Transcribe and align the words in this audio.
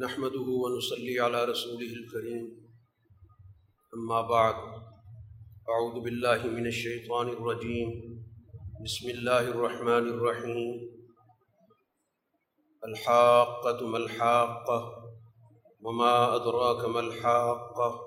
نحمده 0.00 0.46
ونصلي 0.48 1.18
على 1.18 1.44
رسوله 1.44 1.92
الكريم. 1.92 2.46
أما 3.96 4.20
بعد، 4.22 4.54
أعوذ 5.68 6.00
بالله 6.02 6.48
من 6.52 6.66
الشيطان 6.66 7.28
الرجيم. 7.28 7.90
بسم 8.84 9.08
الله 9.08 9.38
الرحمن 9.38 10.08
الرحيم. 10.08 11.00
الحاقة 12.82 13.86
ما 13.86 13.98
الحاقة، 13.98 14.90
وما 15.80 16.34
أدراك 16.34 16.84
ما 16.84 17.00
الحاقة. 17.00 17.98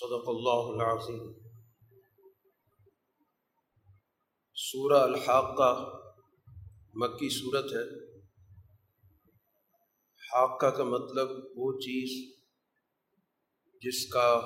صدق 0.00 0.28
الله 0.28 0.74
العظيم. 0.74 1.32
سورہ 4.54 5.02
الحاقہ 5.02 6.00
مکی 6.94 7.28
صورت 7.28 7.64
ہے. 7.64 8.09
حاقہ 10.32 10.66
کا 10.66 10.84
مطلب 10.84 11.28
وہ 11.56 11.78
چیز 11.78 12.34
جس 13.82 14.06
کا 14.12 14.40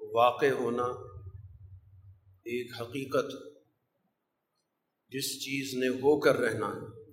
واقع 0.00 0.46
ہونا 0.46 0.84
ایک 2.44 2.72
حقیقت 2.80 3.32
جس 5.08 5.44
چیز 5.44 5.74
نے 5.74 5.88
ہو 5.88 6.20
کر 6.20 6.36
رہنا 6.36 6.66
ہے، 6.66 7.10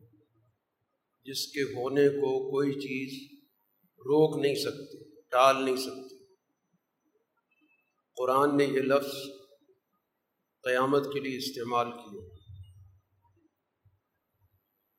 جس 1.25 1.47
کے 1.47 1.61
ہونے 1.61 2.09
کو 2.09 2.51
کوئی 2.51 2.73
چیز 2.73 3.39
روک 3.97 4.39
نہیں 4.41 4.55
سکتی، 4.55 5.21
ٹال 5.29 5.65
نہیں 5.65 5.75
سکتی۔ 5.75 6.25
قرآن 8.15 8.57
نے 8.57 8.63
یہ 8.63 8.81
لفظ 8.81 9.13
قیامت 10.63 11.03
کے 11.13 11.19
لیے 11.19 11.37
استعمال 11.37 11.91
کیا۔ 11.91 12.21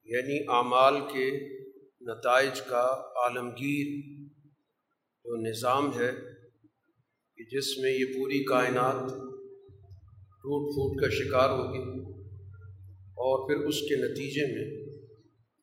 یعنی 0.04 0.38
اعمال 0.48 1.00
کے 1.00 1.54
نتائج 2.06 2.60
کا 2.60 3.12
عالمگیر 3.16 4.00
جو 5.24 5.48
نظام 5.48 5.98
ہے 5.98 6.10
کہ 7.36 7.44
جس 7.44 7.78
میں 7.78 7.90
یہ 7.92 8.04
پوری 8.04 8.44
کائنات 8.44 9.10
ٹوٹ 10.18 10.74
پھوٹ 10.74 11.02
کا 11.02 11.08
شکار 11.10 11.50
ہوگی 11.50 12.00
اور 12.96 13.48
پھر 13.48 13.66
اس 13.66 13.80
کے 13.80 13.96
نتیجے 13.96 14.46
میں 14.46 14.92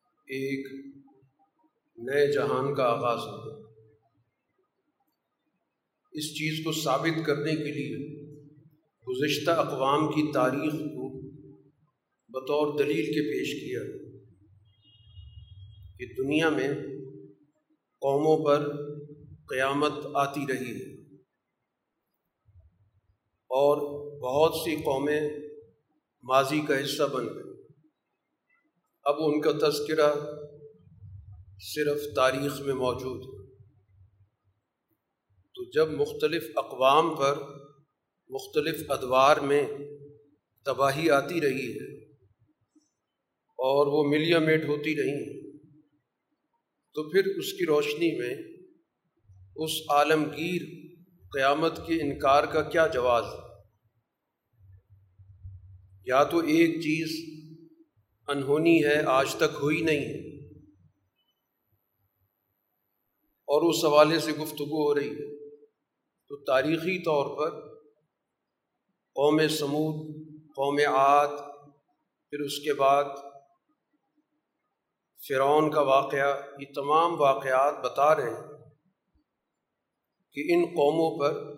ایک 0.09 0.86
نئے 1.95 2.31
جہان 2.31 2.76
کا 2.76 2.83
آغاز 2.83 3.17
ہوگا۔ 3.17 3.72
اس 6.11 6.23
چیز 6.23 6.66
کو 6.66 6.72
ثابت 6.72 7.26
کرنے 7.26 7.55
کے 7.55 7.72
لیے 7.72 8.22
گزشتہ 9.08 9.52
اقوام 9.52 10.08
کی 10.08 10.31
تاریخ 10.33 10.73
کو 10.73 11.22
بطور 12.30 12.80
دلیل 12.80 13.05
کے 13.05 13.31
پیش 13.31 13.64
کیا۔ 13.64 14.00
کہ 16.02 16.07
دنیا 16.07 16.49
میں 16.49 16.67
قوموں 18.02 18.45
پر 18.45 18.75
قیامت 19.49 19.91
آتی 20.13 20.41
رہی 20.49 20.81
ہے۔ 20.81 21.16
اور 23.49 23.77
بہت 24.19 24.55
سی 24.55 24.75
قومیں 24.75 25.30
ماضی 26.23 26.61
کا 26.67 26.83
حصہ 26.83 27.03
بن 27.03 27.25
گئی 27.25 27.63
اب 29.03 29.16
ان 29.19 29.41
کا 29.41 29.69
تذکرہ 29.69 30.13
صرف 31.75 32.15
تاریخ 32.15 32.61
میں 32.61 32.73
موجود 32.73 33.23
ہے۔ 33.23 33.55
تو 35.55 35.69
جب 35.69 35.91
مختلف 35.91 36.43
اقوام 36.55 37.15
پر 37.15 37.38
مختلف 38.30 38.91
ادوار 38.91 39.38
میں 39.38 39.63
تباہی 40.65 41.09
آتی 41.09 41.41
رہی 41.41 41.71
ہے 41.75 42.11
اور 43.49 43.88
وہ 43.88 44.09
ملیا 44.09 44.39
میٹ 44.39 44.65
ہوتی 44.65 44.95
رہی 44.95 45.33
ہیں 45.33 45.41
تو 46.94 47.09
پھر 47.09 47.25
اس 47.38 47.53
کی 47.53 47.66
روشنی 47.66 48.20
میں 48.20 48.36
اس 49.55 49.71
عالمگیر 49.89 50.61
قیامت 51.33 51.77
کے 51.77 52.02
انکار 52.02 52.43
کا 52.43 52.61
کیا 52.61 52.88
جواز؟ 52.88 53.23
ہے 53.23 53.52
یا 56.05 56.23
تو 56.23 56.38
ایک 56.38 56.76
چیز 56.76 57.42
انہونی 58.27 58.86
ہے، 58.86 59.04
آج 59.05 59.36
تک 59.36 59.58
ہوئی 59.61 59.82
نہیں 59.82 59.99
ہے۔ 59.99 60.32
اور 63.23 63.70
اس 63.70 63.86
حوالے 63.86 64.20
سے 64.20 64.32
گفتگو 64.32 64.89
ہو 64.89 64.95
رہی 64.95 65.10
ہے۔ 65.10 65.55
تو 66.27 66.44
تاریخی 66.44 67.04
طور 67.04 67.38
پر 67.38 67.77
قوم 69.15 69.48
سمود، 69.48 70.15
قوم 70.48 70.80
عاد، 70.95 71.38
پھر 72.30 72.39
اس 72.39 72.60
کے 72.60 72.73
بعد 72.73 73.04
فرعون 75.27 75.71
کا 75.71 75.82
واقعہ 75.82 76.42
یہ 76.59 76.65
تمام 76.76 77.21
واقعات 77.21 77.73
بتا 77.83 78.15
رہے 78.15 78.30
ہیں 78.30 78.48
کہ 80.33 80.54
ان 80.54 80.65
قوموں 80.65 81.20
پر 81.20 81.55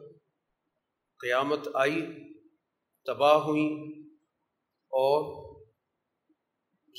قیامت 1.19 1.67
آئی، 1.73 2.01
تباہ 3.05 3.35
ہوئیں 3.35 3.99
اور 4.93 5.43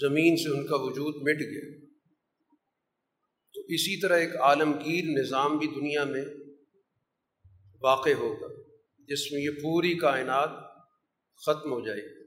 زمین 0.00 0.36
سے 0.36 0.58
ان 0.58 0.66
کا 0.66 0.76
وجود 0.76 1.16
مٹ 1.16 1.40
گیا۔ 1.40 1.86
تو 3.54 3.60
اسی 3.60 4.00
طرح 4.00 4.16
ایک 4.18 4.36
عالمگیر 4.36 5.04
نظام 5.04 5.58
بھی 5.58 5.66
دنیا 5.66 6.04
میں 6.04 6.24
واقع 7.82 8.10
ہوگا، 8.18 8.48
جس 8.98 9.32
میں 9.32 9.40
یہ 9.40 9.50
پوری 9.50 9.94
کائنات 9.94 10.50
ختم 11.46 11.72
ہو 11.72 11.80
جائے 11.80 12.00
گی 12.00 12.24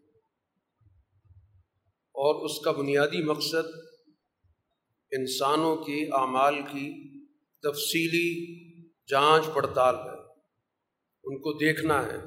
اور 2.16 2.46
اس 2.46 2.60
کا 2.60 2.72
بنیادی 2.72 3.24
مقصد 3.24 3.87
انسانوں 5.12 5.76
کی 5.78 6.10
اعمال 6.12 6.56
کی 6.62 7.20
تفصیلی 7.64 8.56
جانچ 9.10 9.46
پڑتال 9.56 9.96
ہے۔ 9.96 10.22
ان 11.24 11.38
کو 11.38 11.54
دیکھنا 11.54 12.06
ہے 12.06 12.18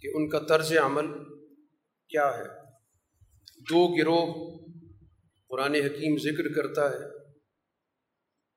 کہ 0.00 0.08
ان 0.14 0.28
کا 0.28 0.38
طرز 0.38 0.72
عمل 0.72 1.06
کیا 2.08 2.38
ہے۔ 2.38 2.44
دو 3.60 3.96
گروہ 3.96 4.58
قرآن 5.48 5.74
حکیم 5.74 6.18
ذکر 6.18 6.52
کرتا 6.52 6.90
ہے۔ 6.90 7.04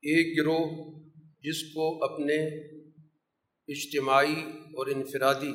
ایک 0.02 0.40
گروہ 0.40 0.94
جس 1.42 1.74
کو 1.74 2.04
اپنے 2.04 2.48
اجتماعی 3.68 4.42
اور 4.74 4.88
انفرادی 4.88 5.54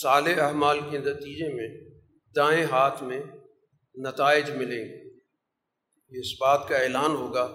صال 0.00 0.40
احمال 0.40 0.78
کے 0.90 0.98
نتیجے 0.98 1.54
میں 1.54 1.90
دائیں 2.36 2.64
ہاتھ 2.64 3.02
میں 3.02 3.20
نتائج 3.94 4.50
ملیں 4.50 4.84
گے۔ 4.84 5.01
اس 6.20 6.40
بات 6.40 6.68
کا 6.68 6.76
اعلان 6.78 7.10
ہوگا 7.10 7.46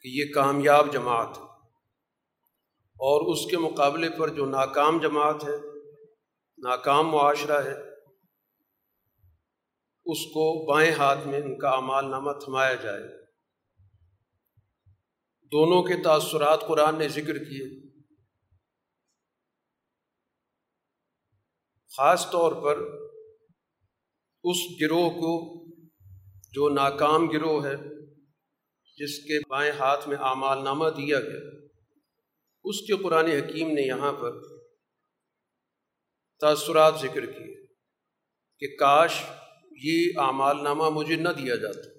کہ 0.00 0.08
یہ 0.08 0.32
کامیاب 0.34 0.92
جماعت 0.92 1.38
ہے۔ 1.38 1.42
اور 2.78 3.32
اس 3.32 3.50
کے 3.50 3.58
مقابلے 3.58 4.08
پر 4.18 4.28
جو 4.28 4.46
ناکام 4.46 5.00
جماعت 5.00 5.44
ہے، 5.44 5.56
ناکام 6.58 7.08
معاشرہ 7.08 7.62
ہے، 7.62 7.76
اس 10.04 10.24
کو 10.24 10.72
بائیں 10.72 10.92
ہاتھ 10.92 11.26
میں 11.26 11.40
ان 11.40 11.58
کا 11.58 11.68
اعمال 11.68 12.10
نامہ 12.10 12.32
تھمایا 12.44 12.74
جائے۔ 12.74 13.02
دونوں 15.52 15.82
کے 15.82 16.02
تاثرات 16.02 16.60
قرآن 16.60 16.98
نے 16.98 17.08
ذکر 17.08 17.38
کیے۔ 17.38 17.88
خاص 21.96 22.30
طور 22.30 22.52
پر 22.52 22.78
اس 24.44 24.56
گروہ 24.80 25.10
کو 25.10 25.64
جو 26.52 26.68
ناکام 26.68 27.28
گروہ 27.28 27.66
ہے، 27.66 27.76
جس 28.96 29.18
کے 29.18 29.38
بائیں 29.48 29.72
ہاتھ 29.72 30.08
میں 30.08 30.16
اعمال 30.16 30.64
نامہ 30.64 30.84
دیا 30.96 31.20
گیا۔ 31.20 31.66
اس 32.64 32.80
کے 32.80 33.02
قرآن 33.02 33.26
حکیم 33.26 33.68
نے 33.68 33.86
یہاں 33.86 34.12
پر 34.12 34.32
تاثرات 36.40 36.94
ذکر 37.02 37.26
کیے 37.26 37.66
کہ 38.58 38.76
کاش 38.76 39.22
یہ 39.82 40.12
اعمال 40.16 40.64
نامہ 40.64 40.90
مجھے 40.90 41.16
نہ 41.16 41.28
دیا 41.28 41.56
جاتا۔ 41.56 41.98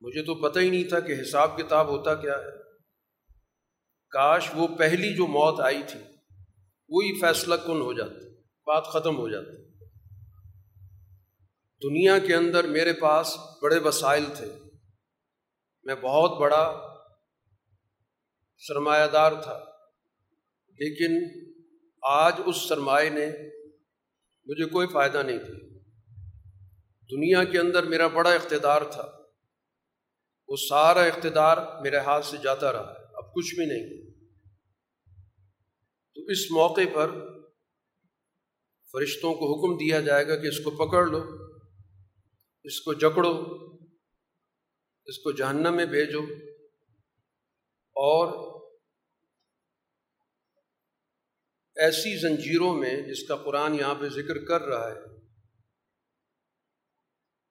مجھے 0.00 0.22
تو 0.22 0.34
پتہ 0.34 0.58
ہی 0.58 0.70
نہیں 0.70 0.84
تھا 0.84 1.00
کہ 1.00 1.14
حساب 1.22 1.58
کتاب 1.58 1.88
ہوتا 1.88 2.14
کیا 2.14 2.38
ہے۔ 2.38 2.62
کاش 4.10 4.50
وہ 4.54 4.68
پہلی 4.68 5.16
جو 5.16 5.26
موت 5.26 5.60
آئی 5.60 5.82
تھی، 5.88 6.00
وہی 6.88 7.20
فیصلہ 7.20 7.54
کن 7.54 7.80
ہو 7.80 7.92
جاتا، 7.92 8.28
بات 8.66 8.84
ختم 8.84 9.16
ہو 9.16 9.28
جاتی۔ 9.28 9.65
دنیا 11.82 12.18
کے 12.18 12.34
اندر 12.34 12.66
میرے 12.66 12.92
پاس 12.92 13.36
بڑے 13.62 13.78
وسائل 13.78 14.24
تھے۔ 14.36 14.52
میں 15.84 15.94
بہت 15.94 16.40
بڑا 16.40 16.96
سرمایہ 18.58 19.06
دار 19.06 19.32
تھا، 19.42 19.64
لیکن 20.68 21.12
آج 22.02 22.34
اس 22.46 22.56
سرمایہ 22.68 23.10
نے 23.10 23.26
مجھے 24.44 24.64
کوئی 24.64 24.86
فائدہ 24.86 25.22
نہیں 25.22 25.38
تھا 25.38 25.52
دنیا 27.10 27.44
کے 27.44 27.58
اندر 27.58 27.82
میرا 27.82 28.06
بڑا 28.06 28.30
اقتدار 28.30 28.82
تھا۔ 28.82 29.12
وہ 30.48 30.56
سارا 30.68 31.00
اقتدار 31.00 31.82
میرے 31.82 31.96
ہاتھ 31.96 32.26
سے 32.26 32.36
جاتا 32.36 32.72
رہا 32.72 32.94
اب 33.14 33.34
کچھ 33.34 33.54
بھی 33.54 33.66
نہیں۔ 33.66 34.10
تو 36.14 36.22
اس 36.22 36.50
موقع 36.50 36.86
پر 36.94 37.10
فرشتوں 38.92 39.34
کو 39.34 39.52
حکم 39.52 39.76
دیا 39.76 40.00
جائے 40.00 40.28
گا 40.28 40.36
کہ 40.36 40.46
اس 40.46 40.60
کو 40.64 40.70
پکڑ 40.70 41.06
لو۔ 41.06 41.45
اس 42.66 42.80
کو 42.80 42.94
جکڑو، 42.94 43.44
اس 45.04 45.18
کو 45.18 45.32
جہنم 45.32 45.76
میں 45.76 45.86
بھیجو 45.86 46.22
اور 47.94 48.46
ایسی 51.76 52.20
زنجیروں 52.20 52.74
میں 52.74 53.02
جس 53.02 53.28
کا 53.28 53.36
قرآن 53.36 53.74
یہاں 53.74 53.94
پہ 53.94 54.08
ذکر 54.08 54.44
کر 54.44 54.62
رہا 54.62 54.90
ہے 54.90 54.94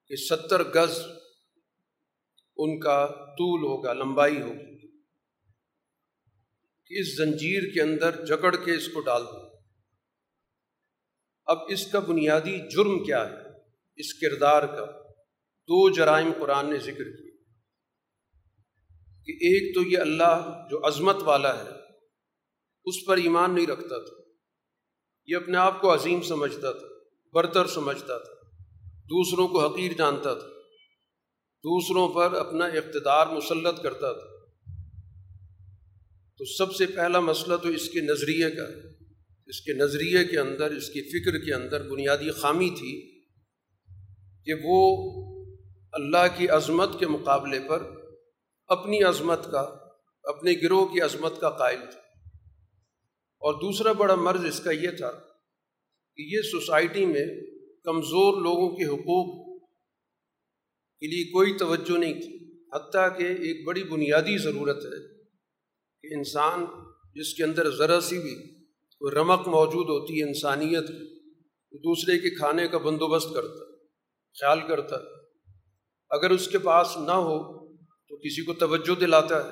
کہ 0.08 0.16
ستر 0.16 0.64
گز 0.64 1.00
ان 2.58 2.80
کا 2.80 3.08
طول 3.34 3.64
ہوگا، 3.64 3.94
لمبائی 3.94 4.42
ہوگی، 4.42 4.88
کہ 6.86 7.00
اس 7.00 7.18
زنجیر 7.18 7.74
کے 7.74 7.82
اندر 7.82 8.26
جکڑ 8.26 8.56
کے 8.56 8.76
اس 8.76 8.88
کو 8.88 9.02
ڈال 9.02 9.24
دو۔ 9.24 9.58
اب 11.46 11.58
اس 11.70 11.92
کا 11.92 12.00
بنیادی 12.00 12.70
جرم 12.70 13.04
کیا 13.04 13.30
ہے؟ 13.30 13.36
اس 13.96 14.14
کردار 14.14 14.64
کا۔ 14.64 15.05
دو 15.68 15.90
جرائم 15.90 16.32
قرآن 16.40 16.70
نے 16.70 16.80
ذکر 16.80 17.04
کیا 17.04 17.32
کہ 19.26 19.32
ایک 19.32 19.76
تو 19.76 19.82
یہ 19.82 19.98
اللہ 19.98 20.68
جو 20.70 20.88
عظمت 20.88 21.16
والا 21.24 21.64
ہے، 21.64 21.70
اس 22.86 23.06
پر 23.06 23.18
ایمان 23.18 23.56
نہیں 23.56 23.68
رکھتا 23.68 24.06
تھا۔ 24.06 24.22
یہ 25.28 25.36
اپنے 25.36 25.58
آپ 25.58 25.82
کو 25.82 25.94
عظیم 25.94 26.22
سمجھتا 26.22 26.72
تھا، 26.72 26.88
برتر 27.34 27.68
سمجھتا 27.68 28.18
تھا۔ 28.18 28.34
دوسروں 28.90 29.48
کو 29.48 29.68
حقیر 29.68 29.92
جانتا 29.92 30.34
تھا۔ 30.34 30.48
دوسروں 31.64 32.14
پر 32.14 32.34
اپنا 32.34 32.66
اقتدار 32.66 33.28
مسلط 33.28 33.84
کرتا 33.84 34.14
تھا۔ 34.14 34.36
تو 36.38 36.46
سب 36.46 36.76
سے 36.76 36.86
پہلا 36.86 37.20
مسئلہ 37.20 37.56
تو 37.56 37.70
اس 37.70 37.90
کے 37.90 38.02
نظریے 38.02 38.52
کا 38.52 38.64
ہے۔ 38.64 38.96
اس 39.46 39.62
کے 39.62 39.74
نظریے 39.74 40.26
کے 40.26 40.40
اندر، 40.40 40.72
اس 40.72 40.90
کی 40.90 41.02
فکر 41.02 41.46
کے 41.46 41.54
اندر 41.54 41.90
بنیادی 41.90 42.32
خامی 42.32 42.70
تھی 42.70 43.24
کہ 44.46 44.54
وہ 44.64 45.12
اللہ 45.96 46.38
کی 46.38 46.50
عظمت 46.50 46.90
کے 47.00 47.08
مقابلے 47.08 47.60
پر 47.68 47.84
اپنی 48.68 49.04
عظمت 49.04 49.52
کا، 49.52 49.78
اپنے 50.24 50.54
گروہ 50.64 50.86
کی 50.86 51.02
عظمت 51.02 51.42
کا 51.42 51.50
قائل 51.50 51.80
تھا۔ 51.92 52.00
اور 53.40 53.54
دوسرا 53.54 53.92
بڑا 53.92 54.16
مرض 54.16 54.46
اس 54.46 54.60
کا 54.60 54.72
یہ 54.72 54.92
تھا 54.92 55.12
کہ 56.16 56.22
یہ 56.22 56.42
سوسائٹی 56.42 57.06
میں 57.06 57.26
کمزور 57.84 58.42
لوگوں 58.42 58.76
کے 58.76 58.86
حقوق 58.86 59.60
کے 61.00 61.08
لیے 61.08 61.24
کوئی 61.24 61.54
توجہ 61.54 61.98
نہیں 61.98 62.14
تھی۔ 62.14 62.64
حتیٰ 62.74 63.18
کہ 63.18 63.24
ایک 63.24 63.68
بڑی 63.68 63.84
بنیادی 63.84 64.38
ضرورت 64.38 64.78
ہے 64.78 65.24
کہ 66.02 66.16
انسان 66.16 66.66
جس 67.16 67.34
کے 67.34 67.44
اندر 67.44 67.76
ذرا 67.76 68.02
سی 68.02 68.20
بھی 68.20 68.66
کوئی 69.00 69.16
رمق 69.16 69.48
موجود 69.48 69.90
ہوتی 69.90 70.22
ہے 70.22 70.28
انسانیت 70.28 70.88
دوسرے 71.72 72.20
کے 72.20 72.30
کھانے 72.30 72.68
کا 72.68 72.78
بندوبست 72.78 73.34
کرتا، 73.34 73.72
خیال 74.40 74.60
کرتا۔ 74.68 75.25
اگر 76.16 76.30
اس 76.30 76.48
کے 76.48 76.60
پاس 76.60 76.88
نہ 76.98 77.12
ہو 77.12 77.68
تو 77.76 78.18
کسی 78.18 78.44
کو 78.44 78.54
توجہ 78.54 79.00
دلاتا 79.00 79.48
ہے 79.48 79.52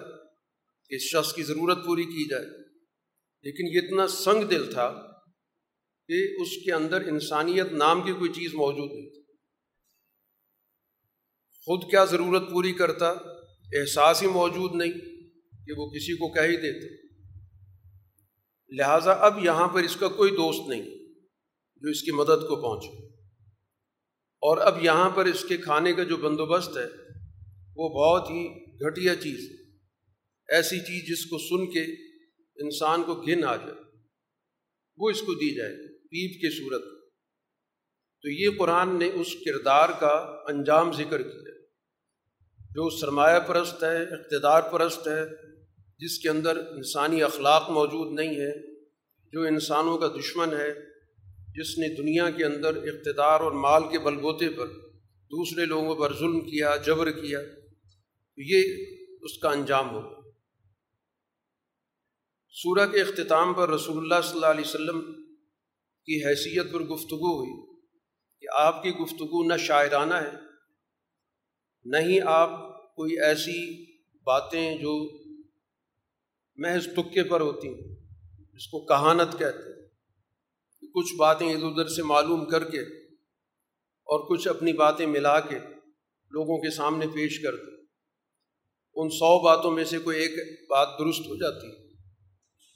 کہ 0.90 0.96
اس 0.96 1.02
شخص 1.02 1.34
کی 1.34 1.44
ضرورت 1.44 1.86
پوری 1.86 2.04
کی 2.04 2.30
جائے۔ 2.30 2.46
لیکن 3.42 3.68
یہ 3.68 3.88
اتنا 3.88 4.08
سنگ 4.08 4.44
دل 4.44 4.72
تھا 4.72 5.12
کہ 6.08 6.42
اس 6.42 6.66
کے 6.66 6.74
اندر 6.74 7.02
انسانیت 7.02 7.72
نام 7.72 8.02
کی 8.02 8.14
کوئی 8.14 8.34
چیز 8.34 8.54
موجود 8.54 8.92
نہیں 8.92 9.10
تھی۔ 9.10 9.22
خود 11.66 11.92
کیا 11.92 12.06
ضرورت 12.06 12.50
پوری 12.52 12.74
کرتا؟ 12.74 13.10
احساس 13.80 14.24
ہی 14.24 14.28
موجود 14.28 14.76
نہیں 14.76 14.92
کہ 15.66 15.74
وہ 15.78 15.90
کسی 15.90 16.14
کو 16.14 16.34
کہہ 16.34 16.42
ہی 16.42 16.56
دیتے 16.56 17.04
لہٰذا 18.78 19.12
اب 19.12 19.46
یہاں 19.46 19.68
پر 19.68 19.84
اس 19.84 19.96
کا 19.96 20.08
کوئی 20.08 20.32
دوست 20.32 20.70
نہیں 20.70 20.82
جو 21.82 21.90
اس 21.90 22.02
کی 22.02 22.12
مدد 22.12 22.48
کو 22.48 22.62
پہنچے۔ 22.62 23.13
اور 24.44 24.58
اب 24.58 24.84
یہاں 24.84 25.10
پر 25.10 25.26
اس 25.26 25.46
کے 25.50 25.58
کھانے 25.58 25.94
کا 25.94 26.04
جو 26.04 26.18
بندوبست 26.18 26.78
ہے، 26.78 26.88
وہ 27.76 27.90
بہت 27.90 28.30
ہی 28.30 28.62
گھٹیا 28.88 29.16
چیز 29.16 29.52
ہے۔ 29.52 29.78
ایسی 30.56 30.80
چیز 30.80 31.10
جس 31.10 31.26
کو 31.26 31.38
سن 31.38 31.72
کے 31.72 31.84
انسان 32.64 33.04
کو 33.04 33.16
گن 33.16 33.44
آ 33.44 33.56
جائے، 33.56 33.82
وہ 34.98 35.10
اس 35.10 35.22
کو 35.22 35.34
دی 35.34 35.58
جائے، 35.58 35.88
پیپ 35.88 36.42
کی 36.42 36.58
صورت۔ 36.58 36.82
تو 38.22 38.30
یہ 38.30 38.50
قرآن 38.60 39.00
نے 39.00 39.10
اس 39.14 39.34
کردار 39.34 39.90
کا 40.00 40.44
انجام 40.48 40.94
ذکر 40.94 41.22
کیا 41.22 41.52
جو 42.60 42.90
سرمایہ 42.90 43.40
پرست 43.40 43.84
ہے، 43.84 44.04
اقتدار 44.04 44.62
پرست 44.62 45.08
ہے، 45.08 45.26
جس 46.00 46.20
کے 46.20 46.30
اندر 46.30 46.58
انسانی 46.58 47.24
اخلاق 47.24 47.70
موجود 47.70 48.20
نہیں 48.20 48.36
ہے، 48.36 48.76
جو 49.32 49.42
انسانوں 49.42 49.98
کا 49.98 50.08
دشمن 50.08 50.54
ہے 50.54 50.93
جس 51.56 51.78
نے 51.78 51.88
دنیا 51.96 52.30
کے 52.30 52.46
اندر 52.46 52.78
اقتدار 52.84 53.40
اور 53.40 53.52
مال 53.62 53.84
کے 53.92 54.00
بلبوتے 54.00 54.50
پر 54.50 54.68
دوسرے 55.32 55.66
لوگوں 55.66 55.96
پر 55.96 56.14
ظلم 56.14 56.40
کیا، 56.42 56.76
جبر 56.86 57.12
کیا 57.12 57.40
یہ 58.38 58.64
اس 59.22 59.38
کا 59.38 59.50
انجام 59.50 59.90
ہو۔ 59.90 60.02
سورہ 62.56 62.86
کے 62.88 63.02
اختتام 63.02 63.54
پر 63.54 63.70
رسول 63.70 63.98
اللہ 63.98 64.22
صلی 64.24 64.36
اللہ 64.36 64.46
علیہ 64.46 64.68
وسلم 64.68 65.02
کی 66.08 66.18
حیثیت 66.26 66.72
پر 66.74 66.80
گفتگو 66.84 67.32
ہوئی 67.38 67.54
کہ 68.42 68.48
آپ 68.56 68.84
کی 68.84 68.92
گفتگو 68.92 69.44
نہ 69.44 69.58
شاعرانہ 69.58 70.14
ہے، 70.16 70.32
نہ 71.86 71.98
ہی 71.98 72.20
آپ 72.34 72.50
کوئی 72.96 73.20
ایسی 73.20 73.60
باتیں 74.28 74.78
جو 74.78 74.94
محض 76.58 76.88
تکے 76.88 77.24
پر 77.24 77.42
ہوتی 77.42 77.68
ہیں، 77.68 77.96
جس 78.54 78.68
کو 78.68 78.86
کہانت 78.86 79.40
کہتے 79.40 79.64
ہیں۔ 79.66 79.73
کچھ 80.92 81.16
باتیں 81.16 81.54
ادھر 81.54 81.66
ادھر 81.66 81.88
سے 81.88 82.04
معلوم 82.04 82.46
کر 82.46 82.72
کے 82.72 82.80
اور 82.80 84.30
کچھ 84.30 84.48
اپنی 84.48 84.74
باتیں 84.74 85.06
ملا 85.06 85.40
کے 85.40 85.60
لوگوں 86.30 86.58
کے 86.58 86.76
سامنے 86.76 87.08
پیش 87.08 87.44
کر 87.44 87.56
دیں 87.56 87.84
ان 88.96 89.10
سو 89.10 89.44
باتوں 89.44 89.72
میں 89.72 89.84
سے 89.84 90.00
کوئی 90.00 90.20
ایک 90.20 90.62
بات 90.70 90.90
درست 91.00 91.20
ہو 91.20 91.36
جاتی۔ 91.36 91.94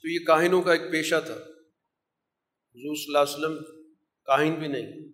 تو 0.02 0.08
یہ 0.08 0.18
کاہنوں 0.26 0.62
کا 0.62 0.72
ایک 0.72 0.92
پیشہ 0.92 1.14
تھا۔ 1.26 1.34
حضور 1.34 2.96
صلی 2.96 3.16
اللہ 3.16 3.18
علیہ 3.18 3.36
وسلم 3.36 3.84
کاہن 4.24 4.54
بھی 4.54 4.68
نہیں۔ 4.68 5.12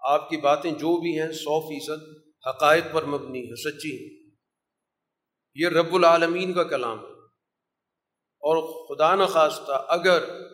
آپ 0.00 0.30
کی 0.30 0.36
باتیں 0.36 0.70
جو 0.70 1.00
بھی 1.00 1.20
ہیں 1.20 1.32
سو 1.32 1.60
فیصد 1.60 2.26
حقائق 2.48 2.84
پر 2.92 3.04
مبنی 3.04 3.50
ہے 3.50 3.56
سچی 3.56 3.92
ہیں۔ 3.92 4.30
یہ 5.54 5.68
رب 5.68 5.94
العالمین 5.94 6.52
کا 6.52 6.64
کلام 6.64 6.98
ہے۔ 6.98 7.16
اور 8.38 8.86
خدا 8.88 9.14
نخواستہ 9.14 9.84
اگر 9.88 10.45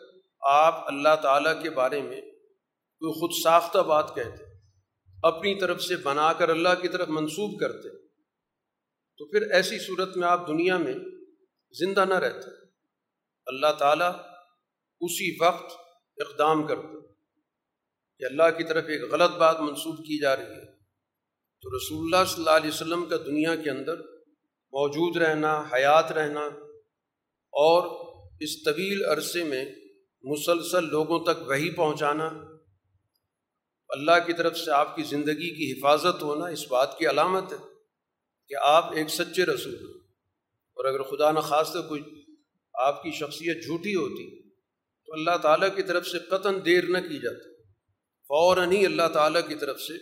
آپ 0.42 0.88
اللہ 0.88 1.16
تعالیٰ 1.22 1.62
کے 1.62 1.70
بارے 1.70 2.02
میں 2.02 2.20
کوئی 2.20 3.12
خود 3.12 3.30
ساختہ 3.42 3.78
بات 3.78 4.14
کہتے، 4.14 4.44
اپنی 5.22 5.60
طرف 5.60 5.82
سے 5.82 5.96
بنا 5.96 6.32
کر 6.32 6.48
اللہ 6.48 6.68
کی 6.82 6.88
طرف 6.88 7.08
منسوب 7.08 7.60
کرتے، 7.60 7.88
تو 9.18 9.30
پھر 9.30 9.50
ایسی 9.50 9.78
صورت 9.78 10.16
میں 10.16 10.28
آپ 10.28 10.48
دنیا 10.48 10.76
میں 10.76 10.94
زندہ 11.78 12.04
نہ 12.04 12.14
رہتے۔ 12.14 12.50
اللہ 13.46 13.72
تعالیٰ 13.78 14.12
اسی 15.00 15.36
وقت 15.40 15.72
اقدام 16.16 16.66
کرتے 16.66 16.98
کہ 18.18 18.24
اللہ 18.24 18.58
کی 18.58 18.64
طرف 18.64 18.84
ایک 18.88 19.12
غلط 19.12 19.30
بات 19.30 19.60
منسوب 19.60 19.98
کی 19.98 20.20
جا 20.20 20.36
رہی 20.36 20.42
ہے۔ 20.42 20.72
تو 21.62 21.76
رسول 21.76 22.14
اللہ 22.14 22.30
صلی 22.30 22.42
اللہ 22.42 22.56
علیہ 22.56 22.70
وسلم 22.70 23.04
کا 23.04 23.16
دنیا 23.16 23.56
کے 23.56 23.70
اندر 23.70 23.96
موجود 24.72 25.16
رہنا، 25.16 25.64
حیات 25.72 26.12
رہنا 26.12 26.40
اور 27.52 28.06
اس 28.40 28.62
طویل 28.62 29.04
عرصے 29.04 29.44
میں 29.44 29.64
مسلسل 30.24 30.84
لوگوں 30.84 31.24
تک 31.24 31.48
وہی 31.48 31.70
پہنچانا، 31.70 32.30
اللہ 33.88 34.12
کی 34.26 34.32
طرف 34.32 34.56
سے 34.56 34.70
آپ 34.70 34.96
کی 34.96 35.02
زندگی 35.02 35.54
کی 35.54 35.72
حفاظت 35.72 36.22
ہونا 36.22 36.46
اس 36.46 36.68
بات 36.68 36.98
کی 36.98 37.06
علامت 37.06 37.52
ہے 37.52 37.56
کہ 38.48 38.54
آپ 38.62 38.92
ایک 38.92 39.08
سچے 39.08 39.44
رسول 39.44 39.74
ہیں۔ 39.74 40.00
اور 40.74 40.84
اگر 40.84 41.02
خدا 41.02 41.30
نخواستہ 41.30 41.78
کوئی 41.88 42.02
آپ 42.74 43.02
کی 43.02 43.10
شخصیت 43.10 43.64
جھوٹی 43.64 43.94
ہوتی 43.94 44.42
تو 45.06 45.12
اللہ 45.12 45.36
تعالیٰ 45.42 45.76
کی 45.76 45.82
طرف 45.82 46.06
سے 46.06 46.18
قطن 46.18 46.64
دیر 46.64 46.84
نہ 46.88 46.98
کی 46.98 47.18
جاتی۔ 47.18 47.62
فوراً 48.28 48.72
ہی 48.72 48.86
اللہ 48.86 49.08
تعالیٰ 49.12 49.48
کی 49.48 49.54
طرف 49.54 49.80
سے 49.80 49.92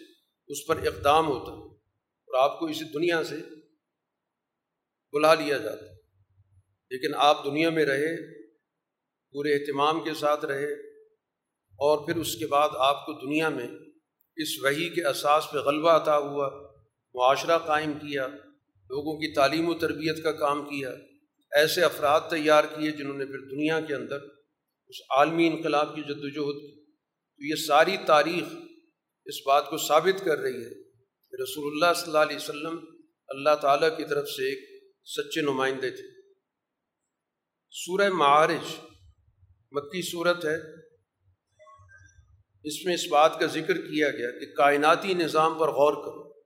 اس 0.48 0.66
پر 0.66 0.76
اقدام 0.76 1.26
ہوتا 1.26 1.52
اور 1.52 2.38
آپ 2.38 2.58
کو 2.58 2.66
اسی 2.66 2.84
دنیا 2.84 3.24
سے 3.24 3.36
بلا 5.12 5.34
لیا 5.34 5.56
جاتا۔ 5.56 5.86
لیکن 6.90 7.14
آپ 7.16 7.44
دنیا 7.44 7.70
میں 7.70 7.84
رہے 7.84 8.40
پورے 9.32 9.54
اہتمام 9.54 10.04
کے 10.04 10.14
ساتھ 10.14 10.44
رہے 10.44 10.72
اور 11.78 12.06
پھر 12.06 12.16
اس 12.16 12.36
کے 12.36 12.46
بعد 12.46 12.68
آپ 12.78 13.06
کو 13.06 13.12
دنیا 13.12 13.48
میں 13.48 13.68
اس 14.36 14.48
وحی 14.62 14.88
کے 14.88 15.06
اساس 15.06 15.44
پہ 15.52 15.58
غلبہ 15.58 15.90
عطا 15.90 16.18
ہوا، 16.18 16.48
معاشرہ 17.14 17.58
قائم 17.58 17.92
کیا، 17.92 18.26
لوگوں 18.90 19.16
کی 19.16 19.34
تعلیم 19.34 19.68
و 19.68 19.74
تربیت 19.74 20.22
کا 20.22 20.32
کام 20.32 20.64
کیا، 20.64 20.90
ایسے 21.52 21.82
افراد 21.82 22.20
تیار 22.30 22.64
کیے 22.64 22.90
جنہوں 22.90 23.18
نے 23.18 23.26
پھر 23.26 23.38
دنیا 23.38 23.80
کے 23.80 23.94
اندر 23.94 24.18
اس 24.88 24.96
عالمی 25.10 25.46
انقلاب 25.46 25.94
کی 25.94 26.02
جد 26.02 26.24
وجہد 26.24 26.60
کی۔ 26.60 26.84
تو 26.84 27.44
یہ 27.44 27.54
ساری 27.54 27.96
تاریخ 28.06 28.44
اس 29.24 29.34
بات 29.46 29.70
کو 29.70 29.76
ثابت 29.78 30.24
کر 30.24 30.38
رہی 30.38 30.64
ہے 30.64 30.74
کہ 31.30 31.42
رسول 31.42 31.72
اللہ 31.72 31.94
صلی 31.94 32.06
اللہ 32.06 32.18
علیہ 32.18 32.36
وسلم 32.36 32.78
اللہ 33.28 33.54
تعالیٰ 33.60 33.96
کی 33.96 34.04
طرف 34.04 34.28
سے 34.28 34.48
ایک 34.48 34.58
سچے 35.04 35.40
نمائندے 35.40 35.90
تھے۔ 35.90 36.32
سورہ 37.70 38.10
معارج 38.10 38.89
مکی 39.70 40.10
صورت 40.10 40.44
ہے۔ 40.44 40.80
اس 42.64 42.84
میں 42.84 42.94
اس 42.94 43.06
بات 43.08 43.40
کا 43.40 43.46
ذکر 43.46 43.76
کیا 43.76 44.10
گیا 44.10 44.30
کہ 44.30 44.54
کائناتی 44.56 45.14
نظام 45.14 45.58
پر 45.58 45.68
غور 45.68 45.92
کرو۔ 45.92 46.42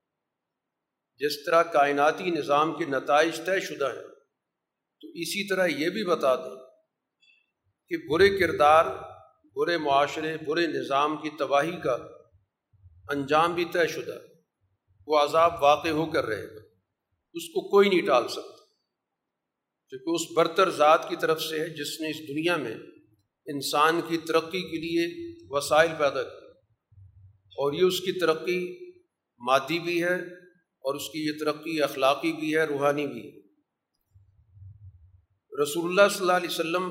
جس 1.17 1.45
طرح 1.45 1.63
کائناتی 1.63 2.25
نظام 2.25 2.79
کے 2.79 2.85
نتائج 2.85 3.37
طے 3.47 3.61
شدہ 3.61 3.87
ہیں، 3.87 4.15
تو 5.01 5.09
اسی 5.09 5.49
طرح 5.49 5.67
یہ 5.67 5.89
بھی 5.91 6.05
بتا 6.05 6.37
دیں 6.37 6.57
کہ 7.89 8.09
برے 8.09 8.39
کردار، 8.39 8.85
برے 9.57 9.79
معاشرے، 9.79 10.37
برے 10.47 10.67
نظام 10.67 11.17
کی 11.17 11.31
تباہی 11.39 11.77
کا 11.85 11.97
انجام 13.09 13.55
بھی 13.55 13.65
طے 13.65 13.87
شدہ 13.87 14.19
وہ 15.07 15.19
عذاب 15.19 15.63
واقع 15.63 15.89
ہو 15.89 16.07
کر 16.07 16.27
رہے 16.27 16.55
گا۔ 16.55 16.61
اس 17.35 17.45
کو 17.49 17.71
کوئی 17.71 17.89
نہیں 17.89 18.07
ٹال 18.07 18.29
سکتا۔ 18.29 18.65
کیونکہ 19.89 20.11
اس 20.11 20.37
برتر 20.37 20.71
ذات 20.71 21.09
کی 21.09 21.17
طرف 21.17 21.43
سے 21.43 21.61
ہے، 21.61 21.69
جس 21.69 22.01
نے 22.01 22.11
اس 22.11 22.29
دنیا 22.29 22.57
میں 22.57 22.75
انسان 23.47 24.01
کی 24.09 24.19
ترقی 24.19 24.63
کے 24.63 24.79
لیے 24.79 25.35
وسائل 25.51 25.91
پیدا 25.99 26.23
کی 26.23 26.47
اور 27.57 27.73
یہ 27.73 27.83
اس 27.83 28.01
کی 28.01 28.19
ترقی 28.21 28.61
مادی 29.41 29.79
بھی 29.79 30.05
ہے 30.05 30.15
اور 30.85 30.95
اس 30.95 31.09
کی 31.13 31.27
یہ 31.27 31.33
ترقی 31.41 31.83
اخلاقی 31.83 32.33
بھی 32.33 32.57
ہے، 32.57 32.65
روحانی 32.65 33.07
بھی 33.07 33.27
ہے۔ 33.27 33.45
رسول 35.63 35.91
اللہ 35.91 36.09
صلی 36.11 36.21
اللہ 36.21 36.33
علیہ 36.33 36.49
وسلم 36.49 36.91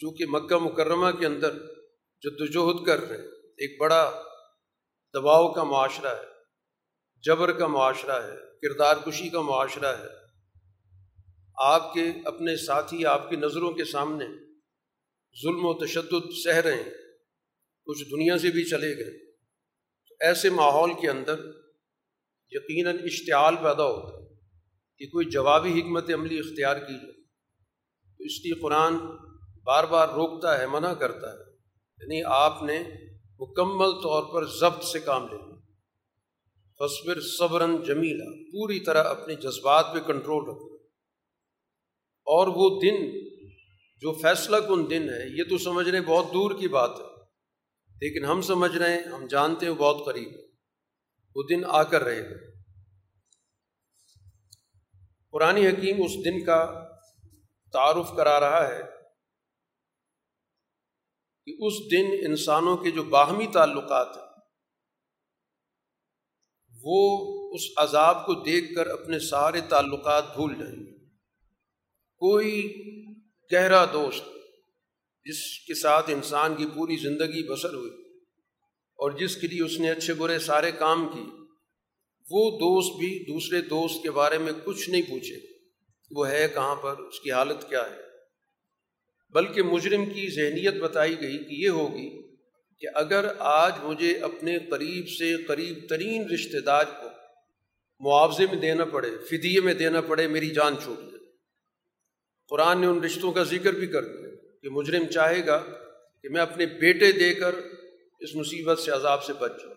چونکہ 0.00 0.24
مکہ 0.28 0.56
مکرمہ 0.56 1.10
کے 1.10 1.26
اندر 1.26 1.58
جدوجہد 2.22 2.86
کر 2.86 3.00
رہے 3.00 3.16
ہیں، 3.16 3.24
ایک 3.58 3.80
بڑا 3.80 4.22
دباؤ 5.14 5.52
کا 5.52 5.64
معاشرہ 5.64 6.14
ہے، 6.14 6.26
جبر 7.24 7.52
کا 7.52 7.66
معاشرہ 7.66 8.22
ہے، 8.22 8.36
کردار 8.62 8.96
کشی 9.06 9.28
کا 9.28 9.40
معاشرہ 9.40 9.96
ہے۔ 9.98 10.08
آپ 11.56 11.94
کے، 11.94 12.04
اپنے 12.24 12.56
ساتھی، 12.56 13.06
آپ 13.06 13.30
کی 13.30 13.36
نظروں 13.36 13.72
کے 13.72 13.84
سامنے 13.84 14.24
ظلم 15.42 15.66
و 15.66 15.86
تشدد 15.86 16.32
سہ 16.44 16.50
رہے 16.50 16.76
ہیں، 16.76 16.90
کچھ 17.84 18.04
دنیا 18.04 18.38
سے 18.38 18.50
بھی 18.50 18.64
چلے 18.64 18.96
گئے۔ 18.96 19.32
ایسے 20.20 20.50
ماحول 20.50 20.90
کے 21.00 21.10
اندر 21.10 21.40
یقیناً 22.50 22.98
اشتعال 22.98 23.56
پیدا 23.56 23.84
ہوتا 23.86 24.18
ہے 24.18 24.34
کہ 24.98 25.06
کوئی 25.06 25.26
جوابی 25.26 25.80
حکمت 25.80 26.10
عملی 26.14 26.38
اختیار 26.38 26.76
کی 26.76 26.94
جائے۔ 26.94 27.12
تو 28.18 28.24
اس 28.24 28.44
لیے 28.44 28.52
قرآن 28.52 28.94
بار 29.64 29.84
بار 29.84 30.08
روکتا 30.08 30.58
ہے، 30.58 30.66
منع 30.66 30.94
کرتا 30.94 31.32
ہے۔ 31.32 31.52
یعنی 31.98 32.22
آپ 32.26 32.62
نے 32.62 32.84
مکمل 33.38 33.92
طور 33.92 34.34
پر 34.34 34.46
ضبط 34.46 34.84
سے 34.84 35.00
کام 35.00 35.28
لینا 35.28 35.52
فصبر 36.78 37.20
صبراً 37.20 37.82
جمیلا، 37.82 38.30
پوری 38.52 38.80
طرح 38.80 39.04
اپنے 39.04 39.34
جذبات 39.34 39.86
پہ 39.94 39.98
کنٹرول 39.98 40.48
رکھنا۔ 40.48 40.72
اور 42.24 42.46
وہ 42.46 42.80
دن 42.80 43.12
جو 44.02 44.18
فیصلہ 44.22 44.56
کن 44.56 44.90
دن 44.90 45.02
ہے، 45.02 45.38
یہ 45.38 45.44
تو 45.50 45.58
سمجھ 45.58 45.88
رہے 45.88 46.00
بہت 46.00 46.26
دور 46.32 46.50
کی 46.60 46.68
بات 46.68 46.90
ہے۔ 46.90 47.22
لیکن 48.00 48.24
ہم 48.24 48.40
سمجھ 48.40 48.76
رہے 48.76 48.96
ہیں، 48.96 49.02
ہم 49.02 49.26
جانتے 49.26 49.66
ہیں 49.66 49.72
بہت 49.72 50.06
قریب 50.06 50.28
ہے۔ 50.28 50.42
وہ 51.36 51.42
دن 51.50 51.64
آ 51.64 51.82
کر 51.82 52.02
رہے 52.02 52.30
گا 52.30 52.34
پرانی 55.30 55.66
حکیم 55.68 56.02
اس 56.04 56.24
دن 56.24 56.44
کا 56.44 56.88
تعارف 57.72 58.16
کرا 58.16 58.40
رہا 58.40 58.68
ہے 58.68 58.80
کہ 61.44 61.56
اس 61.58 61.72
دن 61.92 62.26
انسانوں 62.26 62.76
کے 62.76 62.90
جو 62.90 63.02
باہمی 63.02 63.46
تعلقات 63.46 64.16
ہیں، 64.16 64.24
وہ 66.82 67.28
اس 67.54 67.60
عذاب 67.76 68.26
کو 68.26 68.34
دیکھ 68.34 68.74
کر 68.74 68.86
اپنے 68.86 69.18
سارے 69.18 69.60
تعلقات 69.60 70.34
بھول 70.34 70.54
جائیں 70.54 70.76
گے۔ 70.76 70.98
کوئی 72.16 72.72
گہرا 73.52 73.84
دوست، 73.84 74.24
جس 75.24 75.58
کے 75.66 75.74
ساتھ 75.74 76.10
انسان 76.10 76.54
کی 76.54 76.66
پوری 76.66 76.96
زندگی 76.96 77.48
بسر 77.48 77.74
ہوئی 77.74 77.90
اور 78.98 79.10
جس 79.10 79.36
کے 79.36 79.46
لیے 79.46 79.62
اس 79.62 79.80
نے 79.80 79.90
اچھے 79.90 80.14
برے 80.14 80.38
سارے 80.38 80.72
کام 80.72 81.08
کی 81.08 81.42
وہ 82.30 82.50
دوست 82.50 82.98
بھی 82.98 83.24
دوسرے 83.32 83.60
دوست 83.60 84.02
کے 84.02 84.10
بارے 84.10 84.38
میں 84.38 84.52
کچھ 84.64 84.90
نہیں 84.90 85.02
پوچھے، 85.02 85.36
وہ 86.10 86.28
ہے 86.28 86.48
کہاں 86.54 86.76
پر، 86.76 86.98
اس 86.98 87.20
کی 87.20 87.32
حالت 87.32 87.68
کیا 87.68 87.90
ہے۔ 87.90 88.00
بلکہ 89.30 89.62
مجرم 89.62 90.04
کی 90.06 90.28
ذہنیت 90.28 90.74
بتائی 90.74 91.20
گئی 91.20 91.38
کہ 91.38 91.54
یہ 91.54 91.68
ہوگی 91.68 92.36
کہ 92.80 92.86
اگر 92.94 93.32
آج 93.38 93.72
مجھے 93.82 94.18
اپنے 94.18 94.58
قریب 94.58 95.08
سے 95.08 95.42
قریب 95.42 95.78
ترین 95.88 96.30
رشتہ 96.34 96.58
دار 96.58 96.84
کو 96.84 97.08
معاوضے 98.00 98.46
میں 98.46 98.58
دینا 98.58 98.84
پڑے، 98.84 99.10
فدیے 99.30 99.60
میں 99.60 99.74
دینا 99.74 100.00
پڑے، 100.00 100.26
میری 100.26 100.50
جان 100.50 100.74
چھوٹ 100.84 100.98
جائے۔ 100.98 101.21
قرآن 102.52 102.80
نے 102.80 102.86
ان 102.86 103.04
رشتوں 103.04 103.32
کا 103.32 103.42
ذکر 103.42 103.72
بھی 103.72 103.86
کر 103.86 104.04
دیا 104.04 104.28
کہ 104.62 104.68
مجرم 104.68 105.06
چاہے 105.06 105.46
گا 105.46 105.62
کہ 106.22 106.28
میں 106.28 106.40
اپنے 106.40 106.66
بیٹے 106.66 107.12
دے 107.12 107.34
کر 107.34 107.54
اس 108.20 108.34
مصیبت 108.34 108.78
سے 108.78 108.90
عذاب 108.90 109.24
سے 109.24 109.32
بچ 109.32 109.50
جاؤں۔ 109.50 109.74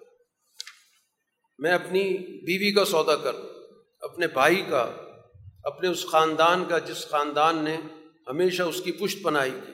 میں 1.60 1.72
اپنی 1.72 2.18
بیوی 2.18 2.72
کا 2.72 2.86
سودا 2.86 3.16
کر 3.16 3.32
اپنے 4.00 4.28
بھائی 4.28 4.64
کا، 4.70 4.94
اپنے 5.64 5.88
اس 5.88 6.06
خاندان 6.06 6.66
کا 6.66 6.80
جس 6.80 7.08
خاندان 7.08 7.64
نے 7.64 7.78
ہمیشہ 8.28 8.64
اس 8.64 8.82
کی 8.82 8.92
پشت 8.92 9.24
پنائی 9.24 9.52
کی۔ 9.52 9.72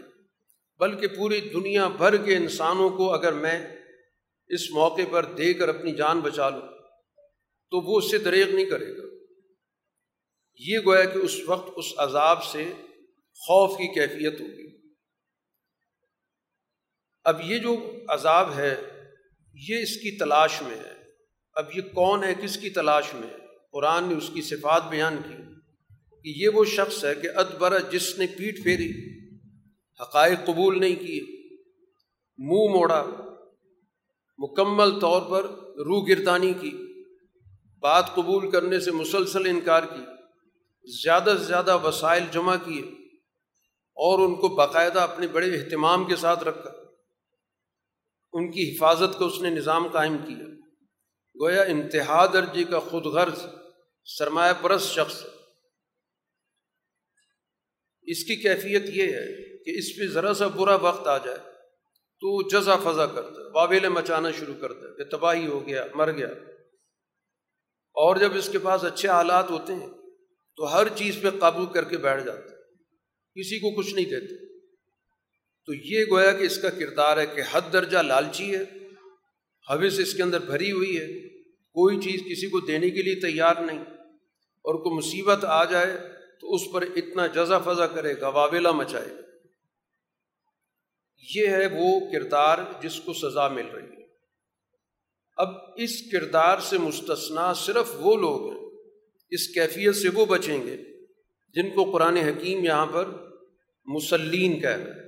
بلکہ 0.79 1.07
پوری 1.07 1.41
دنیا 1.41 1.87
بھر 1.87 2.17
کے 2.17 2.35
انسانوں 2.35 2.89
کو 2.89 3.13
اگر 3.13 3.33
میں 3.33 3.77
اس 4.47 4.71
موقع 4.71 5.01
پر 5.11 5.25
دے 5.25 5.53
کر 5.53 5.69
اپنی 5.69 5.91
جان 5.95 6.19
بچا 6.19 6.49
لوں، 6.49 6.67
تو 7.71 7.81
وہ 7.81 7.97
اس 7.97 8.11
سے 8.11 8.17
دریغ 8.17 8.55
نہیں 8.55 8.65
کرے 8.65 8.97
گا۔ 8.97 9.03
یہ 10.57 10.79
گویا 10.85 11.03
کہ 11.03 11.17
اس 11.17 11.39
وقت 11.45 11.69
اس 11.75 11.85
عذاب 11.97 12.43
سے 12.43 12.71
خوف 13.47 13.77
کی 13.77 13.93
کیفیت 13.93 14.41
ہوگی۔ 14.41 14.77
اب 17.23 17.41
یہ 17.43 17.57
جو 17.57 17.91
عذاب 18.07 18.53
ہے، 18.55 18.81
یہ 19.53 19.79
اس 19.79 19.95
کی 19.95 20.17
تلاش 20.17 20.61
میں 20.61 20.77
ہے۔ 20.77 20.93
اب 21.53 21.65
یہ 21.75 21.81
کون 21.81 22.23
ہے، 22.23 22.33
کس 22.43 22.57
کی 22.57 22.69
تلاش 22.69 23.13
میں 23.13 23.27
ہے؟ 23.27 23.35
قرآن 23.71 24.03
نے 24.03 24.15
اس 24.15 24.31
کی 24.33 24.41
صفات 24.41 24.89
بیان 24.89 25.17
کی 25.27 25.35
کہ 26.23 26.39
یہ 26.39 26.49
وہ 26.49 26.65
شخص 26.65 27.05
ہے 27.05 27.15
کہ 27.15 27.29
ادبرا 27.35 27.77
جس 27.77 28.17
نے 28.17 28.27
پیٹ 28.27 28.63
پھیری، 28.63 28.91
حقائق 30.01 30.45
قبول 30.45 30.79
نہیں 30.79 30.95
کیے، 30.95 31.21
منہ 32.37 32.73
موڑا، 32.73 33.03
مکمل 34.37 34.99
طور 34.99 35.21
پر 35.21 35.43
روح 35.79 36.05
گردانی 36.07 36.53
کی، 36.53 37.03
بات 37.79 38.15
قبول 38.15 38.51
کرنے 38.51 38.79
سے 38.79 38.91
مسلسل 38.91 39.49
انکار 39.49 39.83
کی، 39.83 40.03
زیادہ 41.03 41.35
سے 41.39 41.43
زیادہ 41.43 41.77
وسائل 41.83 42.23
جمع 42.31 42.55
کیے۔ 42.65 43.00
اور 44.01 44.19
ان 44.19 44.35
کو 44.35 44.47
باقاعدہ 44.47 44.99
اپنے 44.99 45.27
بڑے 45.27 45.55
اہتمام 45.55 46.05
کے 46.05 46.15
ساتھ 46.15 46.43
رکھا۔ 46.43 46.71
ان 48.33 48.51
کی 48.51 48.75
حفاظت 48.75 49.19
کا 49.19 49.25
اس 49.25 49.41
نے 49.41 49.49
نظام 49.49 49.87
قائم 49.87 50.17
کیا۔ 50.17 50.45
گویا 51.41 51.61
انتہا 51.61 52.25
درجے 52.25 52.63
کا 52.63 52.79
خود 52.79 53.05
غرض 53.05 53.45
سرمایہ 54.05 54.53
پرست 54.61 54.87
شخص 54.87 55.23
اس 58.01 58.23
کی 58.23 58.35
کیفیت 58.35 58.83
یہ 58.85 59.03
ہے 59.03 59.57
کہ 59.63 59.77
اس 59.77 59.99
پہ 59.99 60.07
ذرا 60.07 60.33
سا 60.33 60.47
برا 60.47 60.75
وقت 60.75 61.07
آ 61.07 61.17
جائے 61.17 61.37
تو 62.19 62.47
جزا 62.49 62.75
فضا 62.75 63.05
کرتا 63.05 63.41
ہے 63.41 63.49
واویلے 63.53 63.89
مچانا 63.89 64.31
شروع 64.31 64.53
کرتا 64.61 64.79
ہے 64.79 65.03
کہ 65.03 65.09
تباہی 65.09 65.47
ہو 65.47 65.67
گیا، 65.67 65.85
مر 65.95 66.11
گیا۔ 66.11 66.27
اور 67.93 68.15
جب 68.15 68.35
اس 68.35 68.49
کے 68.51 68.59
پاس 68.59 68.83
اچھے 68.83 69.09
حالات 69.09 69.49
ہوتے 69.49 69.75
ہیں 69.75 69.87
تو 70.55 70.73
ہر 70.73 70.87
چیز 70.95 71.17
پہ 71.21 71.39
قابو 71.39 71.65
کر 71.65 71.83
کے 71.83 71.97
بیٹھ 71.97 72.23
جاتا 72.23 72.55
ہے۔ 72.55 72.60
کسی 73.35 73.59
کو 73.59 73.71
کچھ 73.71 73.93
نہیں 73.93 74.05
دیتے۔ 74.05 74.59
تو 75.65 75.73
یہ 75.73 76.05
گویا 76.09 76.31
کہ 76.31 76.43
اس 76.43 76.57
کا 76.57 76.69
کردار 76.69 77.17
ہے 77.17 77.25
کہ 77.25 77.41
حد 77.51 77.61
درجہ 77.73 77.97
لالچی 77.97 78.55
ہے، 78.55 78.61
حوث 79.69 79.99
اس 79.99 80.13
کے 80.13 80.23
اندر 80.23 80.39
بھری 80.39 80.71
ہوئی 80.71 80.99
ہے، 80.99 81.29
کوئی 81.49 81.97
چیز 82.01 82.21
کسی 82.31 82.49
کو 82.49 82.59
دینے 82.59 82.89
کے 82.89 83.01
لیے 83.01 83.15
تیار 83.15 83.55
نہیں۔ 83.55 83.79
اور 84.63 84.75
کوئی 84.75 84.97
مصیبت 84.97 85.45
آ 85.45 85.65
جائے 85.65 85.97
تو 86.41 86.53
اس 86.53 86.61
پر 86.73 86.81
اتنا 86.81 87.27
جزا 87.27 87.59
فضا 87.59 87.87
کرے 87.87 88.21
گا 88.21 88.27
واویلا 88.27 88.71
مچائے۔ 88.71 89.07
گا 91.17 91.39
یہ 91.39 91.47
ہے 91.47 91.67
وہ 91.67 91.99
کردار 92.11 92.57
جس 92.81 92.99
کو 92.99 93.13
سزا 93.13 93.47
مل 93.47 93.65
رہی 93.65 94.01
ہے۔ 94.01 94.07
اب 95.37 95.47
اس 95.75 96.11
کردار 96.11 96.57
سے 96.59 96.77
مستثنا 96.77 97.53
صرف 97.53 97.91
وہ 97.95 98.15
لوگ 98.15 98.51
ہیں، 98.51 98.69
اس 99.29 99.47
کیفیت 99.47 99.95
سے 99.95 100.09
وہ 100.09 100.25
بچیں 100.25 100.67
گے 100.67 100.90
جن 101.53 101.69
کو 101.69 101.91
قرآن 101.91 102.17
حکیم 102.17 102.65
یہاں 102.65 102.85
پر 102.85 103.09
مسلین 103.85 104.61
کہہ 104.61 104.69
رہے 104.69 105.01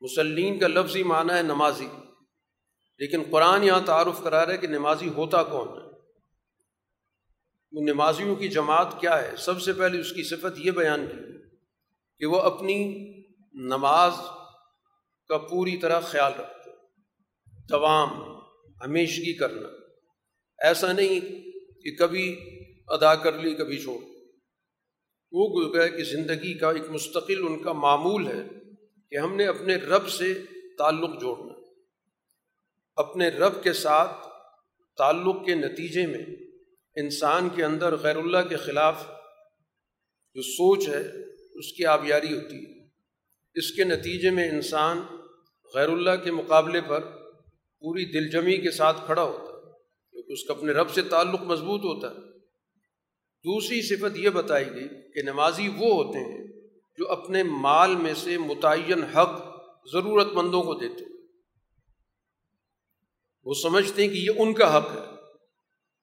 مسلین 0.00 0.58
کا 0.58 0.66
لفظی 0.66 1.02
معنی 1.02 1.32
ہے 1.32 1.42
نمازی۔ 1.42 1.88
لیکن 2.98 3.22
قرآن 3.30 3.64
یہاں 3.64 3.80
تعارف 3.86 4.22
کرا 4.22 4.46
رہا 4.46 4.52
ہے 4.52 4.58
کہ 4.58 4.66
نمازی 4.66 5.08
ہوتا 5.08 5.42
کون 5.42 5.68
ہے۔ 5.68 5.88
وہ 7.72 7.82
نمازیوں 7.82 8.36
کی 8.36 8.48
جماعت 8.48 9.00
کیا 9.00 9.22
ہے؟ 9.22 9.36
سب 9.38 9.62
سے 9.62 9.72
پہلے 9.72 10.00
اس 10.00 10.12
کی 10.12 10.22
صفت 10.22 10.58
یہ 10.58 10.70
بیان 10.70 11.06
کی 11.06 11.22
کہ 12.18 12.26
وہ 12.26 12.40
اپنی 12.40 13.12
نماز 13.52 14.12
کا 15.28 15.38
پوری 15.38 15.76
طرح 15.76 16.00
خیال 16.00 16.32
رکھتے 16.38 16.70
دوام، 17.70 18.08
ہمیشگی 18.84 19.34
کرنا۔ 19.34 19.68
ایسا 20.66 20.92
نہیں 20.92 21.20
کہ 21.82 21.96
کبھی 21.96 22.40
ادا 22.86 23.14
کر 23.14 23.32
لی، 23.32 23.54
کبھی 23.54 23.78
چھوڑ۔ 23.78 24.17
وہ 25.32 25.74
گیا 25.74 25.88
کہ 25.88 26.04
زندگی 26.04 26.58
کا 26.58 26.70
ایک 26.70 26.90
مستقل 26.90 27.46
ان 27.46 27.62
کا 27.62 27.72
معمول 27.72 28.26
ہے 28.26 28.42
کہ 29.10 29.16
ہم 29.16 29.36
نے 29.36 29.46
اپنے 29.46 29.76
رب 29.76 30.08
سے 30.08 30.42
تعلق 30.78 31.20
جوڑنا 31.20 31.54
اپنے 32.96 33.28
رب 33.28 33.62
کے 33.62 33.72
ساتھ 33.72 34.28
تعلق 34.96 35.46
کے 35.46 35.54
نتیجے 35.54 36.06
میں 36.06 36.24
انسان 36.96 37.48
کے 37.48 37.64
اندر 37.64 37.96
غیر 37.96 38.16
اللہ 38.16 38.48
کے 38.48 38.56
خلاف 38.56 39.06
جو 40.34 40.42
سوچ 40.42 40.88
ہے، 40.88 41.00
اس 41.58 41.72
کی 41.72 41.84
آبیاری 41.84 42.34
ہوتی 42.34 42.56
ہے۔ 42.56 42.84
اس 43.54 43.72
کے 43.72 43.84
نتیجے 43.84 44.30
میں 44.30 44.50
انسان 44.50 45.00
غیر 45.74 45.88
اللہ 45.88 46.24
کے 46.24 46.30
مقابلے 46.30 46.80
پر 46.80 47.00
پوری 47.80 48.04
دل 48.04 48.30
جمی 48.30 48.56
کے 48.56 48.70
ساتھ 48.70 49.00
کھڑا 49.06 49.22
ہوتا 49.22 49.52
ہے، 49.52 49.72
کیونکہ 50.10 50.32
اس 50.32 50.44
کا 50.44 50.52
اپنے 50.52 50.72
رب 50.72 50.90
سے 50.90 51.02
تعلق 51.02 51.42
مضبوط 51.42 51.80
ہوتا 51.80 52.10
ہے۔ 52.10 52.37
دوسری 53.44 53.82
صفت 53.82 54.16
یہ 54.16 54.30
بتائی 54.30 54.66
گئی 54.74 54.88
کہ 54.88 55.22
نمازی 55.22 55.68
وہ 55.68 56.04
ہوتے 56.04 56.18
ہیں 56.18 56.68
جو 56.96 57.08
اپنے 57.08 57.42
مال 57.42 57.96
میں 57.96 58.14
سے 58.14 58.38
متعین 58.38 59.02
حق 59.02 59.42
ضرورت 59.92 60.26
مندوں 60.34 60.62
کو 60.62 60.74
دیتے 60.74 61.04
ہیں۔ 61.04 61.26
وہ 63.44 63.54
سمجھتے 63.54 64.02
ہیں 64.02 64.08
کہ 64.08 64.18
یہ 64.18 64.30
ان 64.38 64.54
کا 64.54 64.76
حق 64.76 64.90
ہے۔ 64.92 65.14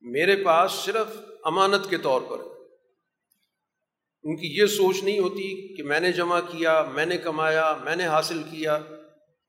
میرے 0.01 0.43
پاس 0.43 0.71
صرف 0.71 1.07
امانت 1.43 1.89
کے 1.89 1.97
طور 1.97 2.21
پر 2.21 2.39
ہے۔ 2.39 2.55
ان 4.23 4.35
کی 4.35 4.47
یہ 4.47 4.65
سوچ 4.65 5.03
نہیں 5.03 5.19
ہوتی 5.19 5.75
کہ 5.75 5.83
میں 5.83 5.99
نے 5.99 6.11
جمع 6.11 6.39
کیا، 6.39 6.83
میں 6.83 7.05
نے 7.05 7.17
کمایا، 7.17 7.77
میں 7.83 7.95
نے 7.95 8.07
حاصل 8.07 8.43
کیا، 8.43 8.79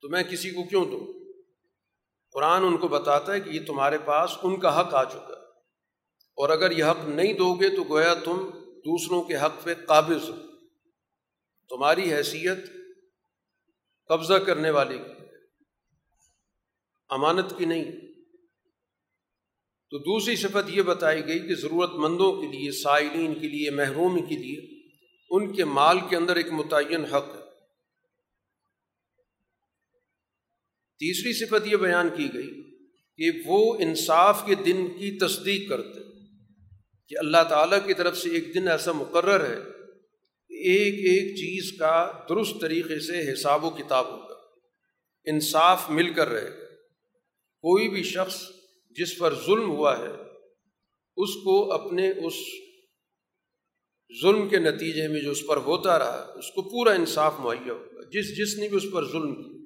تو 0.01 0.09
میں 0.09 0.23
کسی 0.23 0.51
کو 0.51 0.65
کیوں 0.65 0.85
دوں؟ 0.85 1.07
قرآن 2.33 2.65
ان 2.65 2.77
کو 2.77 2.89
بتاتا 2.89 3.33
ہے 3.33 3.41
کہ 3.41 3.51
یہ 3.51 3.61
تمہارے 3.67 3.99
پاس 3.99 4.31
ان 4.43 4.61
کا 4.61 4.81
حق 4.81 4.95
آ 4.95 5.05
چکا 5.05 5.29
ہے۔ 5.29 5.36
اور 6.37 6.49
اگر 6.49 6.71
یہ 6.71 6.85
حق 6.85 7.09
نہیں 7.09 7.33
دو 7.33 7.55
گے 7.55 7.77
تو 7.77 7.85
گویا 7.85 8.15
تم 8.15 8.51
دوسروں 8.61 9.23
کے 9.23 9.37
حق 9.37 9.65
پہ 9.65 9.75
قابض 9.75 10.29
ہو۔ 10.29 10.37
تمہاری 11.69 12.15
حیثیت 12.15 12.59
قبضہ 14.09 14.35
کرنے 14.35 14.71
والے 14.71 14.99
کی 14.99 15.25
امانت 17.09 17.59
کی 17.59 17.65
نہیں۔ 17.65 17.85
تو 19.91 19.99
دوسری 19.99 20.37
صفت 20.37 20.71
یہ 20.71 20.83
بتائی 20.83 21.27
گئی 21.27 21.39
کہ 21.39 21.55
ضرورت 21.55 21.91
مندوں 21.91 22.33
کے 22.33 22.47
لیے، 22.47 22.73
سائلین 22.73 23.35
کے 23.35 23.49
لیے، 23.49 23.71
محروم 23.71 24.27
کے 24.27 24.35
لیے 24.35 24.89
ان 25.31 25.53
کے 25.53 25.65
مال 25.65 25.99
کے 26.09 26.17
اندر 26.17 26.37
ایک 26.37 26.53
متعین 26.53 27.05
حق 27.05 27.29
ہے۔ 27.29 27.47
تیسری 30.99 31.33
صفت 31.33 31.67
یہ 31.67 31.77
بیان 31.77 32.09
کی 32.17 32.29
گئی 32.35 32.79
کہ 33.17 33.43
وہ 33.47 33.75
انصاف 33.81 34.43
کے 34.47 34.55
دن 34.55 34.87
کی 34.87 35.19
تصدیق 35.19 35.69
کرتے 35.69 36.06
کہ 37.09 37.15
اللہ 37.19 37.45
تعالیٰ 37.49 37.79
کی 37.87 37.95
طرف 37.95 38.19
سے 38.19 38.31
ایک 38.31 38.55
دن 38.55 38.69
ایسا 38.69 38.93
مقرر 38.93 39.51
ہے 39.51 39.63
کہ 40.49 40.55
ایک 40.55 40.95
ایک 40.95 41.37
چیز 41.37 41.79
کا 41.79 42.13
درست 42.29 42.55
طریقے 42.61 43.01
سے 43.01 43.33
حساب 43.33 43.65
و 43.65 43.71
کتاب 43.71 44.07
ہوگا، 44.07 44.35
انصاف 45.25 45.91
مل 45.91 46.13
کر 46.15 46.29
رہے 46.29 46.51
گا۔ 46.51 46.65
کوئی 47.61 47.89
بھی 47.89 48.03
شخص 48.03 48.43
جس 48.91 49.19
پر 49.19 49.35
ظلم 49.47 49.71
ہوا 49.71 49.99
ہے، 49.99 50.11
اس 51.17 51.35
کو 51.45 51.73
اپنے 51.73 52.11
اس 52.11 52.35
ظلم 54.23 54.49
کے 54.49 54.59
نتیجے 54.59 55.09
میں 55.09 55.21
جو 55.21 55.31
اس 55.31 55.47
پر 55.47 55.57
ہوتا 55.57 55.99
رہا، 55.99 56.33
اس 56.37 56.51
کو 56.51 56.63
پورا 56.63 56.93
انصاف 56.93 57.35
مہیا 57.39 57.73
ہوگا۔ 57.73 58.01
جس 58.13 58.37
جس 58.39 58.59
نے 58.59 58.69
بھی 58.69 58.77
اس 58.77 58.87
پر 58.93 59.05
ظلم 59.05 59.43
کی، 59.43 59.65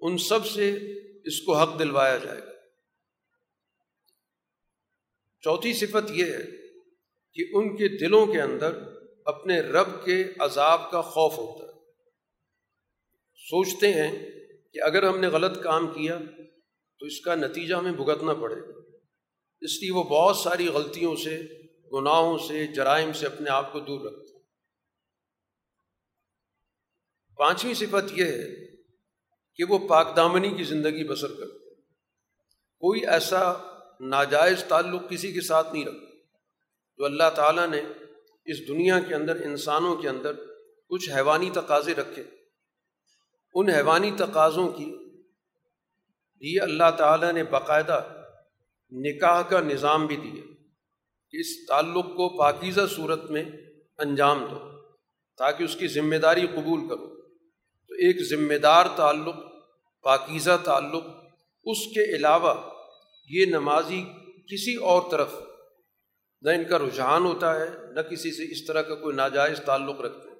ان 0.00 0.18
سب 0.18 0.46
سے 0.46 0.76
اس 1.24 1.40
کو 1.40 1.56
حق 1.56 1.78
دلوایا 1.78 2.16
جائے 2.16 2.40
گا۔ 2.40 2.49
چوتھی 5.40 5.72
صفت 5.72 6.10
یہ 6.10 6.24
ہے 6.24 6.44
کہ 7.34 7.44
ان 7.52 7.76
کے 7.76 7.88
دلوں 7.88 8.26
کے 8.26 8.40
اندر 8.40 8.78
اپنے 9.24 9.60
رب 9.60 10.04
کے 10.04 10.24
عذاب 10.38 10.90
کا 10.90 11.00
خوف 11.00 11.32
ہوتا 11.32 11.64
ہے۔ 11.64 11.70
سوچتے 13.34 13.92
ہیں 13.92 14.30
کہ 14.72 14.82
اگر 14.82 15.02
ہم 15.02 15.18
نے 15.18 15.26
غلط 15.26 15.62
کام 15.62 15.86
کیا 15.86 16.18
تو 16.98 17.06
اس 17.06 17.20
کا 17.20 17.34
نتیجہ 17.34 17.74
ہمیں 17.74 17.92
بھگتنا 17.92 18.34
پڑے۔ 18.34 18.54
گا 18.54 18.80
اس 19.60 19.82
لیے 19.82 19.92
وہ 19.92 20.02
بہت 20.02 20.36
ساری 20.36 20.68
غلطیوں 20.68 21.16
سے، 21.16 21.40
گناہوں 21.92 22.38
سے، 22.38 22.66
جرائم 22.66 23.12
سے 23.12 23.26
اپنے 23.26 23.50
آپ 23.50 23.72
کو 23.72 23.80
دور 23.80 24.00
رکھتے 24.00 24.32
ہیں 24.32 24.40
پانچویں 27.36 27.74
صفت 27.74 28.18
یہ 28.18 28.24
ہے 28.24 28.76
کہ 29.54 29.64
وہ 29.68 29.88
پاک 29.88 30.16
دامنی 30.16 30.56
کی 30.56 30.62
زندگی 30.62 31.08
بسر 31.08 31.28
کرتے 31.28 31.68
ہیں 31.68 31.74
کوئی 32.78 33.06
ایسا 33.06 33.69
ناجائز 34.00 34.64
تعلق 34.64 35.10
کسی 35.10 35.32
کے 35.32 35.40
ساتھ 35.40 35.72
نہیں 35.72 35.84
رکھتا۔ 35.84 36.16
جو 36.98 37.04
اللہ 37.04 37.30
تعالیٰ 37.34 37.66
نے 37.66 37.82
اس 38.44 38.68
دنیا 38.68 39.00
کے 39.00 39.14
اندر، 39.14 39.36
انسانوں 39.36 39.96
کے 39.96 40.08
اندر 40.08 40.32
کچھ 40.88 41.10
حیوانی 41.10 41.50
تقاضے 41.50 41.94
رکھے، 41.94 42.24
ان 43.54 43.68
حیوانی 43.68 44.10
تقاضوں 44.18 44.68
کی 44.68 44.96
یہ 46.40 46.60
اللہ 46.60 46.90
تعالیٰ 46.98 47.32
نے 47.32 47.44
باقاعدہ 47.44 48.04
نکاح 48.90 49.42
کا 49.42 49.60
نظام 49.60 50.06
بھی 50.06 50.16
دیا 50.16 50.42
کہ 51.30 51.36
اس 51.36 51.66
تعلق 51.66 52.04
کو 52.04 52.38
پاکیزہ 52.38 52.80
صورت 52.90 53.30
میں 53.30 53.44
انجام 53.98 54.46
دو 54.50 54.58
تاکہ 55.38 55.64
اس 55.64 55.76
کی 55.76 55.88
ذمہ 55.88 56.16
داری 56.16 56.46
قبول 56.46 56.88
کرو۔ 56.88 57.20
تو 57.88 57.94
ایک 57.94 58.16
ذمہ 58.30 58.54
دار 58.54 58.86
تعلق، 58.96 59.36
پاکیزہ 60.02 60.56
تعلق، 60.64 61.04
اس 61.64 61.78
کے 61.78 62.16
علاوہ 62.16 62.79
یہ 63.30 63.46
نمازی 63.46 64.04
کسی 64.52 64.74
اور 64.74 65.10
طرف 65.10 65.34
نہ 66.42 66.50
ان 66.50 66.64
کا 66.64 66.78
رجحان 66.78 67.24
ہوتا 67.24 67.60
ہے، 67.60 67.68
نہ 67.92 68.00
کسی 68.00 68.32
سے 68.32 68.52
اس 68.52 68.66
طرح 68.66 68.82
کا 68.82 68.94
کوئی 68.94 69.16
ناجائز 69.16 69.60
تعلق 69.60 70.00
رکھتے 70.00 70.28
ہیں۔ 70.28 70.36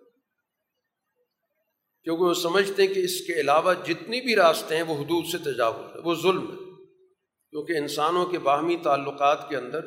کیونکہ 2.05 2.25
وہ 2.25 2.35
سمجھتے 2.35 2.87
ہیں 2.87 2.95
کہ 2.95 3.01
اس 3.01 3.21
کے 3.27 3.41
علاوہ 3.41 3.75
جتنی 3.87 4.21
بھی 4.21 4.37
راستے 4.37 4.77
ہیں 4.77 4.83
وہ 4.83 4.95
حدود 4.95 5.25
سے 5.33 5.39
تجاوز 5.39 5.97
ہے، 5.97 6.01
وہ 6.01 6.15
ظلم 6.15 6.53
ہے۔ 6.53 6.85
کیونکہ 7.51 7.73
انسانوں 7.73 8.27
کے 8.27 8.39
باہمی 8.39 8.77
تعلقات 8.77 9.49
کے 9.49 9.57
اندر 9.57 9.81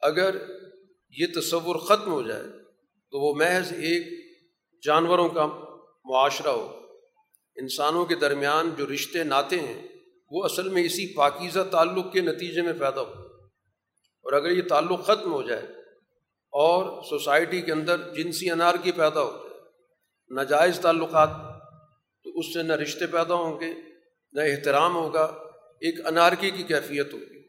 اگر 0.00 0.36
یہ 1.10 1.26
تصور 1.40 1.76
ختم 1.76 2.12
ہو 2.12 2.22
جائے 2.22 2.44
تو 3.10 3.20
وہ 3.20 3.34
محض 3.34 3.72
ایک 3.72 4.36
جانوروں 4.84 5.28
کا 5.28 5.46
معاشرہ 6.04 6.48
ہو۔ 6.48 6.80
انسانوں 7.56 8.04
کے 8.04 8.14
درمیان 8.14 8.70
جو 8.78 8.86
رشتے 8.94 9.24
ناتے 9.24 9.60
ہیں 9.60 9.88
وہ 10.30 10.44
اصل 10.44 10.68
میں 10.68 10.82
اسی 10.82 11.14
پاکیزہ 11.14 11.60
تعلق 11.70 12.12
کے 12.12 12.20
نتیجے 12.20 12.62
میں 12.62 12.72
پیدا 12.72 13.00
ہو۔ 13.00 13.12
اور 14.22 14.32
اگر 14.32 14.50
یہ 14.50 14.62
تعلق 14.68 15.04
ختم 15.04 15.32
ہو 15.32 15.42
جائے 15.42 15.62
اور 16.50 17.02
سوسائٹی 17.02 17.60
کے 17.60 17.72
اندر 17.72 18.14
جنسی 18.14 18.50
انار 18.50 18.74
کی 18.82 18.92
پیدا 18.92 19.22
ہو 19.22 19.30
جائے، 19.30 19.60
ناجائز 20.30 20.80
تعلقات، 20.80 21.28
تو 22.24 22.38
اس 22.38 22.54
سے 22.54 22.62
نہ 22.62 22.72
رشتے 22.72 23.06
پیدا 23.06 23.34
ہوں 23.34 23.60
گے، 23.60 23.74
نہ 24.32 24.40
احترام 24.40 24.96
ہوگا، 24.96 25.24
ایک 25.80 26.06
انارکی 26.06 26.50
کی 26.50 26.62
کیفیت 26.62 27.12
ہوگی۔ 27.12 27.42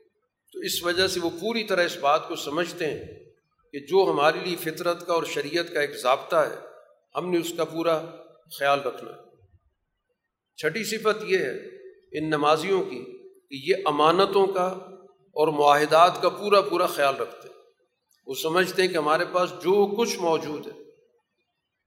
تو 0.53 0.59
اس 0.59 0.83
وجہ 0.83 1.07
سے 1.07 1.19
وہ 1.19 1.29
پوری 1.29 1.63
طرح 1.63 1.85
اس 1.85 1.97
بات 1.97 2.27
کو 2.27 2.35
سمجھتے 2.35 2.87
ہیں 2.87 3.05
کہ 3.71 3.79
جو 3.79 4.11
ہمارے 4.11 4.37
لیے 4.43 4.55
فطرت 4.55 5.07
کا 5.07 5.13
اور 5.13 5.23
شریعت 5.23 5.73
کا 5.73 5.81
ایک 5.81 5.97
ضابطہ 5.97 6.35
ہے، 6.35 6.55
ہم 7.15 7.31
نے 7.31 7.37
اس 7.37 7.53
کا 7.57 7.63
پورا 7.63 8.05
خیال 8.59 8.81
رکھنا 8.81 9.11
ہے۔ 9.11 9.17
چھٹی 10.57 10.83
صفت 10.83 11.23
یہ 11.27 11.37
ہے 11.37 11.78
ان 12.11 12.29
نمازیوں 12.29 12.83
کی 12.83 13.05
کہ 13.49 13.69
یہ 13.69 13.75
امانتوں 13.85 14.47
کا 14.47 14.67
اور 15.09 15.47
معاہدات 15.47 16.21
کا 16.21 16.29
پورا 16.29 16.61
پورا 16.61 16.85
خیال 16.87 17.15
رکھتے 17.15 17.47
ہیں۔ 17.47 17.55
وہ 18.27 18.33
سمجھتے 18.33 18.81
ہیں 18.81 18.89
کہ 18.89 18.97
ہمارے 18.97 19.25
پاس 19.25 19.49
جو 19.49 19.95
کچھ 19.97 20.17
موجود 20.17 20.67
ہے، 20.67 20.71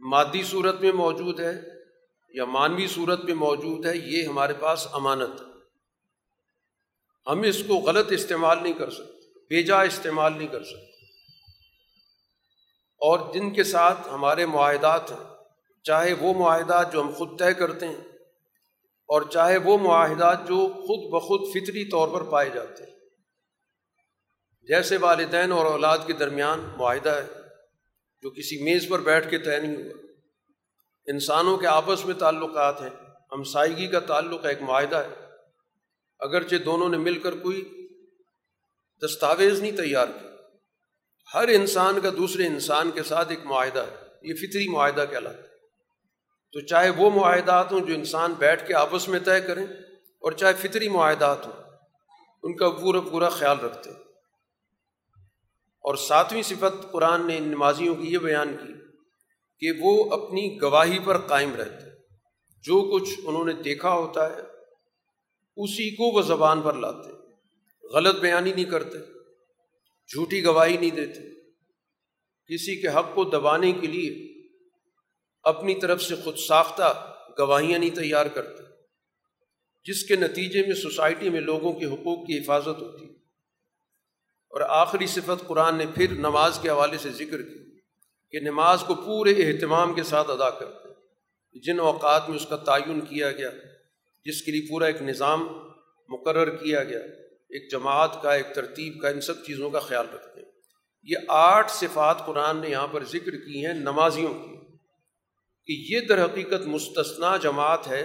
مادی 0.01 0.43
صورت 0.43 0.81
میں 0.81 0.93
موجود 0.93 1.41
ہے 1.41 1.61
یا 2.35 2.45
مانوی 2.45 2.87
صورت 2.87 3.25
میں 3.25 3.35
موجود 3.35 3.87
ہے، 3.87 3.97
یہ 3.97 4.27
ہمارے 4.27 4.53
پاس 4.53 4.89
امانت 4.93 5.41
ہے۔ 5.41 5.53
ہم 7.27 7.43
اس 7.43 7.63
کو 7.69 7.75
غلط 7.75 8.13
استعمال 8.13 8.63
نہیں 8.63 8.73
کر 8.73 8.91
سکتے 8.91 9.41
بیجا 9.51 9.83
استعمال 9.83 10.39
نہیں 10.39 10.49
کر 10.49 10.65
سکتے۔ 10.65 11.05
اور 13.01 13.33
جن 13.35 13.51
کے 13.51 13.65
ساتھ 13.65 14.09
ہمارے 14.09 14.47
معاہدات 14.47 15.11
ہیں، 15.11 15.29
چاہے 15.83 16.13
وہ 16.13 16.35
معاہدات 16.35 16.93
جو 16.93 17.03
ہم 17.03 17.11
خود 17.11 17.39
طے 17.39 17.55
کرتے 17.55 17.89
ہیں 17.89 18.12
اور 19.07 19.23
چاہے 19.23 19.57
وہ 19.57 19.79
معاہدات 19.79 20.49
جو 20.49 20.57
خود 20.57 21.13
بخود 21.13 21.41
فطری 21.51 21.85
طور 21.85 22.09
پر 22.09 22.23
پائے 22.23 22.51
جاتے 22.55 22.85
ہیں۔ 22.85 22.93
جیسے 24.63 24.97
والدین 24.97 25.53
اور 25.53 25.67
اولاد 25.67 25.99
کے 26.07 26.13
درمیان 26.13 26.69
معاہدہ 26.77 27.11
ہے، 27.11 27.41
جو 28.23 28.31
کسی 28.31 28.65
میز 28.65 28.89
پر 28.89 28.99
بیٹھ 28.99 29.31
کے 29.31 29.39
طے 29.39 29.59
نہیں 29.59 29.77
ہوا۔ 29.77 30.07
انسانوں 31.07 31.59
کے 31.59 31.67
آپس 31.67 32.07
میں 32.07 32.15
تعلقات 32.15 32.81
ہیں، 32.81 32.91
ہمسائیگی 33.33 33.87
کا 33.87 34.01
تعلق 34.01 34.47
ایک 34.47 34.63
معاہدہ 34.63 34.97
ہے۔ 34.97 35.27
اگرچہ 36.19 36.57
دونوں 36.57 36.89
نے 36.89 36.97
مل 36.97 37.19
کر 37.19 37.37
کوئی 37.37 37.89
دستاویز 39.05 39.61
نہیں 39.61 39.77
تیار 39.77 40.07
کیا 40.07 40.31
ہر 41.35 41.49
انسان 41.49 42.01
کا 42.01 42.11
دوسرے 42.11 42.47
انسان 42.47 42.91
کے 42.91 43.03
ساتھ 43.03 43.31
ایک 43.31 43.41
معاہدہ 43.45 43.87
ہے۔ 43.91 43.97
یہ 44.23 44.35
فطری 44.35 44.69
معاہدہ 44.69 45.05
کہلاتا 45.11 45.39
ہے۔ 45.39 45.52
تو 46.53 46.61
چاہے 46.61 46.91
وہ 46.91 47.11
معاہدات 47.11 47.73
ہوں 47.73 47.81
جو 47.81 47.95
انسان 47.95 48.33
بیٹھ 48.33 48.67
کے 48.67 48.75
آپس 48.75 49.09
میں 49.09 49.21
طے 49.21 49.41
کریں 49.41 49.67
اور 50.21 50.33
چاہے 50.33 50.53
فطری 50.53 50.89
معاہدات 50.89 51.47
ہوں، 51.47 51.53
ان 52.43 52.57
کا 52.57 52.71
پورا 52.71 53.01
پورا 53.01 53.29
خیال 53.29 53.61
رکھتے 53.61 53.91
ہیں۔ 53.91 53.99
اور 55.81 55.95
ساتویں 55.95 56.43
صفت 56.43 56.93
قرآن 56.93 57.27
نے 57.27 57.37
ان 57.37 57.43
نمازیوں 57.43 57.95
کی 57.95 58.13
یہ 58.13 58.19
بیان 58.19 58.57
کی 58.57 58.73
کہ 59.59 59.81
وہ 59.81 60.11
اپنی 60.11 60.63
گواہی 60.63 60.99
پر 61.05 61.19
قائم 61.19 61.55
رہتے 61.55 61.91
جو 62.63 62.99
کچھ 62.99 63.21
انہوں 63.25 63.45
نے 63.45 63.53
دیکھا 63.53 63.93
ہوتا 63.93 64.27
ہے، 64.27 64.41
اسی 65.57 65.91
کو 65.91 66.05
وہ 66.05 66.23
زبان 66.23 66.63
پر 66.63 66.75
لاتے 66.75 67.11
غلط 67.89 68.21
بیانی 68.21 68.53
نہیں 68.53 68.65
کرتے، 68.65 68.99
جھوٹی 70.09 70.45
گواہی 70.45 70.77
نہیں 70.77 70.91
دیتے۔ 70.91 71.21
کسی 72.47 72.81
کے 72.81 72.89
حق 72.89 73.15
کو 73.15 73.25
دبانے 73.25 73.73
کے 73.73 73.87
لیے 73.87 74.32
اپنی 75.43 75.75
طرف 75.75 76.03
سے 76.03 76.15
خود 76.15 76.37
ساختہ 76.37 77.15
گواہیاں 77.39 77.79
نہیں 77.79 77.91
تیار 77.91 78.27
کرتے، 78.27 78.63
جس 79.85 80.05
کے 80.05 80.17
نتیجے 80.17 80.63
میں 80.63 80.75
سوسائٹی 80.75 81.29
میں 81.29 81.41
لوگوں 81.41 81.73
کے 81.73 81.85
حقوق 81.85 82.27
کی 82.27 82.39
حفاظت 82.39 82.69
ہوتی۔ 82.69 83.05
اور 84.51 84.61
آخری 84.61 85.07
صفت 85.07 85.47
قرآن 85.47 85.77
نے 85.77 85.85
پھر 85.95 86.11
نماز 86.11 86.59
کے 86.63 86.69
حوالے 86.69 86.99
سے 86.99 87.11
ذکر 87.11 87.43
کی 87.43 87.81
کہ 88.31 88.41
نماز 88.41 88.85
کو 88.87 88.95
پورے 88.95 89.31
اہتمام 89.31 89.95
کے 89.95 90.03
ساتھ 90.03 90.31
ادا 90.31 90.51
کرتے۔ 90.51 90.89
ہیں 90.89 90.93
جن 91.63 91.81
اوقات 91.81 92.29
میں 92.29 92.37
اس 92.37 92.47
کا 92.47 92.57
تعین 92.57 93.01
کیا 93.01 93.33
گیا، 93.33 93.51
جس 94.25 94.43
کے 94.43 94.53
لیے 94.53 94.61
پورا 94.69 94.87
ایک 94.87 95.03
نظام 95.03 95.49
مقرر 96.09 96.57
کیا 96.57 96.85
گیا، 96.85 96.99
ایک 97.29 97.71
جماعت 97.71 98.23
کا، 98.23 98.33
ایک 98.35 98.47
ترتیب 98.55 99.03
کا، 99.03 99.09
ان 99.09 99.21
سب 99.21 99.45
چیزوں 99.45 99.71
کا 99.71 99.81
خیال 99.81 100.07
رکھتے۔ 100.15 100.41
ہیں 100.41 100.53
یہ 101.03 101.17
آٹھ 101.29 101.71
صفات 101.71 102.27
قرآن 102.27 102.57
نے 102.57 102.69
یہاں 102.69 102.87
پر 102.87 103.05
ذکر 103.05 103.31
کی 103.31 103.67
ہیں، 103.67 103.75
نمازیوں 103.75 104.35
کی۔ 104.35 104.72
کہ 105.69 105.73
یہ 105.89 106.01
در 106.01 106.25
حقیقت 106.25 106.67
مستثنا 106.67 107.37
جماعت 107.37 107.89
ہے 107.89 108.03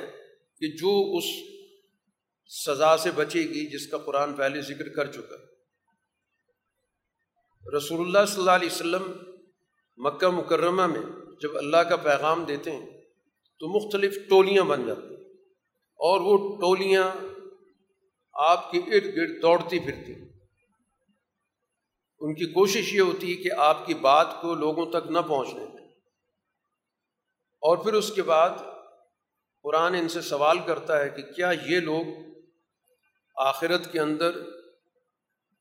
کہ 0.61 0.67
جو 0.67 1.17
اس 1.17 1.23
سزا 2.49 2.97
سے 2.97 3.11
بچے 3.11 3.39
گی 3.39 3.65
جس 3.67 3.87
کا 3.87 3.97
قرآن 3.97 4.33
پہلے 4.33 4.61
ذکر 4.61 4.89
کر 4.89 5.11
چکا 5.11 5.35
رسول 7.77 8.01
اللہ 8.01 8.25
صلی 8.27 8.39
اللہ 8.39 8.51
علیہ 8.51 8.69
وسلم 8.71 9.11
مکہ 9.97 10.29
مکرمہ 10.29 10.87
میں 10.87 11.01
جب 11.41 11.57
اللہ 11.57 11.77
کا 11.77 11.95
پیغام 11.95 12.43
دیتے 12.43 12.71
ہیں 12.71 12.85
تو 13.61 13.67
مختلف 13.67 14.17
ٹولیاں 14.29 14.63
بن 14.63 14.87
جاتی 14.87 15.15
ہیں 15.15 15.23
اور 15.99 16.21
وہ 16.21 16.55
ٹولیاں 16.55 17.11
آپ 18.33 18.71
کے 18.71 18.77
ارد 18.77 19.15
گرد 19.15 19.41
دوڑتی 19.41 19.79
پھرتی 19.79 20.13
ان 22.21 22.33
کی 22.33 22.45
کوشش 22.45 22.93
یہ 22.93 23.01
ہوتی 23.01 23.31
ہے 23.31 23.43
کہ 23.43 23.49
آپ 23.57 23.85
کی 23.85 23.93
بات 23.93 24.27
کو 24.41 24.55
لوگوں 24.55 24.85
تک 24.85 25.11
نہ 25.11 25.19
پہنچنے 25.27 25.65
دیں۔ 25.65 25.86
اور 27.67 27.77
پھر 27.77 27.93
اس 27.93 28.11
کے 28.11 28.21
بعد 28.21 28.49
قرآن 29.63 29.95
ان 29.95 30.09
سے 30.09 30.21
سوال 30.21 30.57
کرتا 30.65 30.99
ہے 30.99 31.09
کہ 31.09 31.21
کیا 31.21 31.51
یہ 31.65 31.79
لوگ 31.79 32.05
آخرت 33.35 33.91
کے 33.91 33.99
اندر 33.99 34.31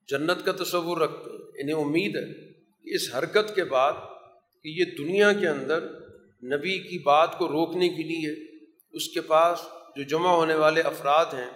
جنت 0.07 0.45
کا 0.45 0.51
تصور 0.51 0.97
رکھتے 0.97 1.31
ہیں؟ 1.31 1.63
انہیں 1.63 1.85
امید 1.85 2.15
ہے 2.15 2.53
کہ 2.53 2.95
اس 2.95 3.15
حرکت 3.15 3.55
کے 3.55 3.63
بعد 3.63 3.93
کہ 4.63 4.69
یہ 4.69 4.85
دنیا 4.97 5.33
کے 5.33 5.47
اندر 5.47 5.83
نبی 6.43 6.79
کی 6.79 6.99
بات 6.99 7.37
کو 7.37 7.47
روکنے 7.47 7.89
کے 7.89 8.03
لیے 8.03 8.57
اس 8.91 9.09
کے 9.09 9.21
پاس 9.21 9.59
جو 9.95 10.03
جمع 10.03 10.29
ہونے 10.29 10.55
والے 10.55 10.81
افراد 10.81 11.25
ہیں، 11.25 11.49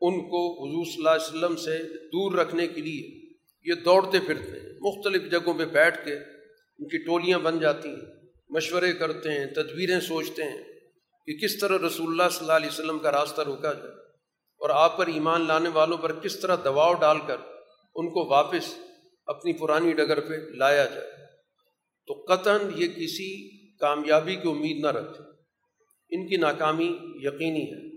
ان 0.00 0.20
کو 0.20 0.64
حضور 0.64 0.84
صلی 0.84 0.94
اللہ 0.96 1.10
علیہ 1.10 1.38
وسلم 1.38 1.56
سے 1.56 1.82
دور 2.06 2.32
رکھنے 2.32 2.66
کے 2.66 2.80
لیے 2.80 3.30
یہ 3.64 3.74
دوڑتے 3.74 4.18
پھرتے 4.26 4.60
ہیں۔ 4.60 4.78
مختلف 4.80 5.30
جگہوں 5.30 5.54
پہ 5.54 5.64
بیٹھ 5.64 6.04
کے 6.04 6.14
ان 6.78 6.88
کی 6.88 6.98
ٹولیاں 6.98 7.38
بن 7.38 7.58
جاتی 7.58 7.88
ہیں۔ 7.88 8.25
مشورے 8.48 8.92
کرتے 8.92 9.30
ہیں، 9.30 9.46
تدبیریں 9.46 10.00
سوچتے 10.00 10.42
ہیں 10.42 10.62
کہ 11.26 11.36
کس 11.36 11.58
طرح 11.58 11.78
رسول 11.86 12.08
اللہ 12.08 12.28
صلی 12.30 12.40
اللہ 12.40 12.52
علیہ 12.52 12.68
وسلم 12.68 12.98
کا 12.98 13.12
راستہ 13.12 13.40
روکا 13.40 13.72
جائے 13.72 13.90
اور 14.58 14.70
آپ 14.70 14.96
پر 14.96 15.06
ایمان 15.06 15.46
لانے 15.46 15.68
والوں 15.68 15.98
پر 15.98 16.20
کس 16.20 16.40
طرح 16.40 16.56
دباؤ 16.56 16.94
ڈال 16.94 17.18
کر 17.26 17.36
ان 17.94 18.08
کو 18.08 18.26
واپس 18.26 18.78
اپنی 19.26 19.52
پرانی 19.52 19.92
ڈگر 19.92 20.20
پہ 20.20 20.34
لایا 20.34 20.84
جائے۔ 20.84 21.10
تو 22.06 22.24
قطن 22.28 22.70
یہ 22.76 22.88
کسی 22.88 23.50
کامیابی 23.76 24.36
کی 24.36 24.48
امید 24.48 24.80
نہ 24.80 24.86
رکھتے 24.86 25.22
ان 26.10 26.28
کی 26.28 26.36
ناکامی 26.36 26.98
یقینی 27.14 27.72
ہے۔ 27.72 27.96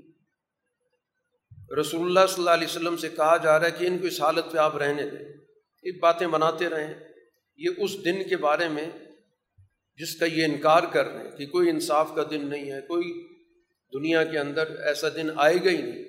رسول 1.80 2.06
اللہ 2.06 2.20
صلی 2.28 2.36
اللہ 2.38 2.50
علیہ 2.50 2.68
وسلم 2.68 2.98
سے 2.98 3.10
کہا 3.10 3.38
جا 3.38 3.60
رہا 3.60 3.66
ہے 3.66 3.72
کہ 3.72 3.86
ان 3.86 4.00
کو 4.00 4.08
اس 4.08 4.22
حالت 4.22 4.46
پہ 4.52 4.58
آپ 4.58 4.78
رہنے 4.78 5.10
دیں۔ 5.10 5.34
یہ 5.84 5.92
باتیں 6.00 6.28
بناتے 6.28 6.70
رہیں۔ 6.70 6.94
یہ 7.58 7.70
اس 7.78 8.06
دن 8.06 8.30
کے 8.30 8.38
بارے 8.38 8.68
میں 8.68 8.90
جس 10.00 10.16
کا 10.16 10.26
یہ 10.26 10.46
انکار 10.46 10.84
کر 10.94 11.06
رہے 11.06 11.24
ہیں 11.24 11.38
کہ 11.38 11.46
کوئی 11.46 11.70
انصاف 11.70 12.16
کا 12.16 12.24
دن 12.32 12.50
نہیں 12.50 12.72
ہے، 12.72 12.82
کوئی 12.82 13.28
دنیا 13.94 14.24
کے 14.24 14.40
اندر 14.40 14.80
ایسا 14.80 15.10
دن 15.10 15.30
آئے 15.36 15.56
گا 15.66 15.70
ہی 15.70 15.82
نہیں 15.82 16.04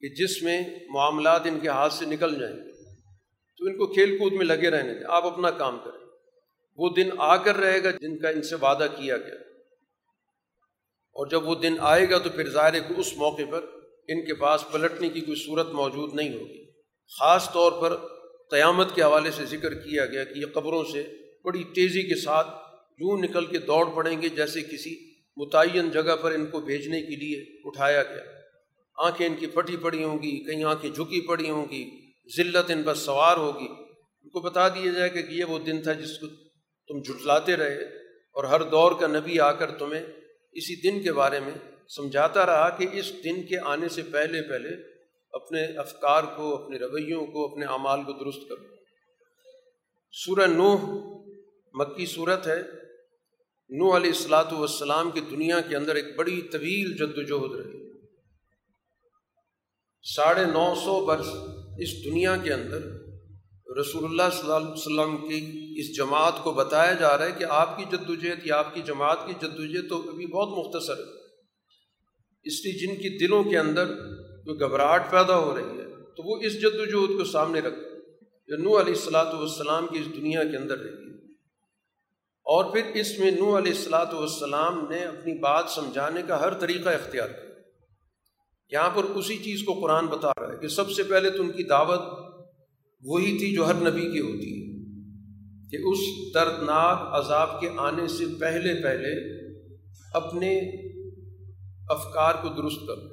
کہ 0.00 0.08
جس 0.08 0.42
میں 0.42 0.62
معاملات 0.88 1.40
ان 1.44 1.58
کے 1.62 1.68
ہاتھ 1.68 1.92
سے 1.92 2.06
نکل 2.06 2.40
جائیں۔ 2.40 2.56
گے 2.56 2.70
تو 3.58 3.66
ان 3.66 3.78
کو 3.78 3.86
کھیل 3.86 4.18
کود 4.18 4.32
میں 4.32 4.46
لگے 4.46 4.70
رہنے 4.70 4.94
دیں، 4.94 5.02
آپ 5.08 5.24
اپنا 5.24 5.50
کام 5.50 5.78
کریں۔ 5.78 6.06
وہ 6.76 6.88
دن 6.96 7.08
آ 7.18 7.36
کر 7.36 7.56
رہے 7.56 7.82
گا 7.82 7.90
جن 7.90 8.18
کا 8.18 8.28
ان 8.28 8.42
سے 8.42 8.54
وعدہ 8.54 8.86
کیا 8.96 9.16
گیا۔ 9.16 9.34
اور 11.12 11.26
جب 11.26 11.48
وہ 11.48 11.54
دن 11.54 11.74
آئے 11.80 12.10
گا 12.10 12.18
تو 12.18 12.30
پھر 12.30 12.50
ظاہر 12.50 12.74
ہے 12.74 12.80
کہ 12.80 12.94
اس 12.96 13.16
موقع 13.16 13.42
پر 13.50 13.64
ان 14.08 14.26
کے 14.26 14.34
پاس 14.34 14.64
پلٹنے 14.72 15.08
کی 15.08 15.20
کوئی 15.20 15.44
صورت 15.46 15.66
موجود 15.66 16.14
نہیں 16.14 16.34
ہوگی۔ 16.34 16.70
خاص 17.20 17.52
طور 17.52 17.72
پر 17.72 17.96
قیامت 18.50 18.94
کے 18.94 19.02
حوالے 19.02 19.30
سے 19.30 19.44
ذکر 19.44 19.74
کیا 19.74 20.06
گیا 20.06 20.24
کہ 20.24 20.38
یہ 20.38 20.46
قبروں 20.54 20.84
سے 20.84 21.06
بڑی 21.44 21.64
تیزی 21.64 22.02
کے 22.02 22.14
ساتھ 22.14 22.69
یوں 23.00 23.18
نکل 23.18 23.46
کے 23.46 23.58
دوڑ 23.58 23.86
پڑیں 23.86 24.22
گے 24.22 24.28
جیسے 24.28 24.62
کسی 24.62 25.14
متعین 25.36 25.90
جگہ 25.90 26.16
پر 26.22 26.32
ان 26.32 26.46
کو 26.46 26.60
بھیجنے 26.60 27.02
کے 27.02 27.16
لیے 27.16 27.60
اٹھایا 27.64 28.02
گیا۔ 28.02 28.22
آنکھیں 28.96 29.26
ان 29.26 29.34
کی 29.34 29.46
پھٹی 29.46 29.76
پڑی 29.76 30.04
ہوں 30.04 30.18
گی، 30.22 30.44
کہیں 30.44 30.64
آنکھیں 30.64 30.90
جھکی 30.90 31.20
پڑی 31.20 31.50
ہوں 31.50 31.66
گی، 31.70 31.90
ذلت 32.36 32.70
ان 32.70 32.82
پر 32.82 32.94
سوار 32.94 33.36
ہوگی۔ 33.36 33.68
ان 34.22 34.28
کو 34.28 34.40
بتا 34.40 34.68
دیا 34.68 34.92
جائے 34.92 35.10
کہ 35.10 35.22
یہ 35.28 35.44
وہ 35.44 35.58
دن 35.58 35.82
تھا 35.82 35.92
جس 35.92 36.18
کو 36.18 36.26
تم 36.88 37.02
جھٹلاتے 37.02 37.56
رہے 37.56 37.84
اور 38.32 38.44
ہر 38.44 38.62
دور 38.62 38.92
کا 38.92 39.06
نبی 39.06 39.40
آ 39.40 39.52
کر 39.52 39.70
تمہیں 39.70 40.02
اسی 40.52 40.90
دن 40.90 41.02
کے 41.02 41.12
بارے 41.12 41.40
میں 41.40 41.52
سمجھاتا 41.88 42.46
رہا 42.46 42.68
کہ 42.68 42.86
اس 42.92 43.12
دن 43.24 43.42
کے 43.42 43.56
آنے 43.64 43.88
سے 43.88 44.02
پہلے 44.02 44.42
پہلے 44.42 44.68
اپنے 45.32 45.64
افکار 45.64 46.24
کو، 46.36 46.64
اپنے 46.64 46.78
رویوں 46.78 47.26
کو، 47.26 47.52
اپنے 47.52 47.66
اعمال 47.66 48.02
کو 48.02 48.12
درست 48.12 48.48
کرو۔ 48.48 48.74
سورہ 50.12 50.46
نوح 50.46 50.80
مکی 51.74 52.06
صورت 52.06 52.46
ہے۔ 52.46 52.62
نو 53.72 53.96
علیہ 53.96 54.10
السلاۃ 54.10 54.52
والسلام 54.52 55.10
کی 55.10 55.20
دنیا 55.20 55.60
کے 55.60 55.76
اندر 55.76 55.94
ایک 55.94 56.16
بڑی 56.16 56.40
طویل 56.42 56.92
جد 56.92 57.18
وجہد 57.18 57.60
رہی۔ 57.60 57.90
ساڑھے 60.02 60.44
نو 60.44 60.74
سو 60.84 61.06
برس 61.06 61.26
اس 61.78 62.04
دنیا 62.04 62.36
کے 62.36 62.52
اندر 62.52 62.80
رسول 63.80 64.04
اللہ 64.04 64.22
صلی 64.32 64.40
اللہ 64.40 64.54
علیہ 64.54 64.70
وسلم 64.70 65.16
کی 65.16 65.72
اس 65.76 65.96
جماعت 65.96 66.32
کو 66.42 66.52
بتایا 66.52 66.92
جا 66.92 67.18
رہا 67.18 67.24
ہے 67.24 67.32
کہ 67.38 67.44
آپ 67.44 67.76
کی 67.76 67.84
جد 67.92 68.10
وجہد 68.10 68.46
یا 68.46 68.58
آپ 68.58 68.74
کی 68.74 68.80
جماعت 68.86 69.18
کی 69.26 69.32
جد 69.38 69.60
وجہد 69.60 69.88
تو 69.88 70.10
ابھی 70.10 70.26
بہت 70.26 70.48
مختصر 70.58 70.94
ہے۔ 70.94 71.04
اس 72.44 72.64
لیے 72.64 72.86
جن 72.86 73.02
کی 73.02 73.26
دلوں 73.26 73.44
کے 73.44 73.58
اندر 73.58 73.86
کوئی 74.44 74.60
گھبراہٹ 74.60 75.10
پیدا 75.10 75.38
ہو 75.38 75.56
رہی 75.56 75.78
ہے 75.78 75.84
تو 76.02 76.22
وہ 76.22 76.40
اس 76.42 76.60
جد 76.60 76.80
وجہد 76.80 77.18
کو 77.18 77.24
سامنے 77.24 77.60
رکھ۔ 77.60 77.78
جو 78.48 78.56
نو 78.56 78.80
علیہ 78.80 78.94
السلاۃ 78.94 79.34
والسلام 79.34 79.86
کی 79.86 79.98
اس 79.98 80.16
دنیا 80.16 80.44
کے 80.44 80.56
اندر 80.56 80.78
رہی۔ 80.78 81.04
ہے 81.04 81.09
اور 82.50 82.72
پھر 82.72 82.86
اس 82.94 83.10
میں 83.18 83.30
نو 83.30 83.56
علیہ 83.58 83.72
السلاۃ 83.72 84.12
والسلام 84.12 84.78
نے 84.90 85.02
اپنی 85.04 85.38
بات 85.38 85.70
سمجھانے 85.70 86.22
کا 86.28 86.40
ہر 86.40 86.54
طریقہ 86.54 86.88
اختیار 86.88 87.28
کیا۔ 87.28 87.48
یہاں 88.72 88.90
پر 88.94 89.04
اسی 89.14 89.36
چیز 89.36 89.62
کو 89.62 89.74
قرآن 89.80 90.06
بتا 90.06 90.30
رہا 90.40 90.52
ہے 90.52 90.58
کہ 90.58 90.68
سب 90.68 90.90
سے 90.90 91.02
پہلے 91.02 91.30
تو 91.30 91.42
ان 91.42 91.50
کی 91.50 91.62
دعوت 91.62 92.08
وہی 93.02 93.36
تھی 93.38 93.54
جو 93.54 93.66
ہر 93.66 93.74
نبی 93.80 94.10
کی 94.12 94.20
ہوتی 94.20 94.50
ہے، 94.52 94.66
کہ 95.70 95.76
اس 95.84 96.00
دردناک 96.34 97.06
عذاب 97.12 97.60
کے 97.60 97.68
آنے 97.78 98.08
سے 98.08 98.24
پہلے 98.40 98.74
پہلے 98.82 99.14
اپنے 100.14 100.50
افکار 101.90 102.34
کو 102.34 102.48
درست 102.48 102.86
کرو 102.86 103.08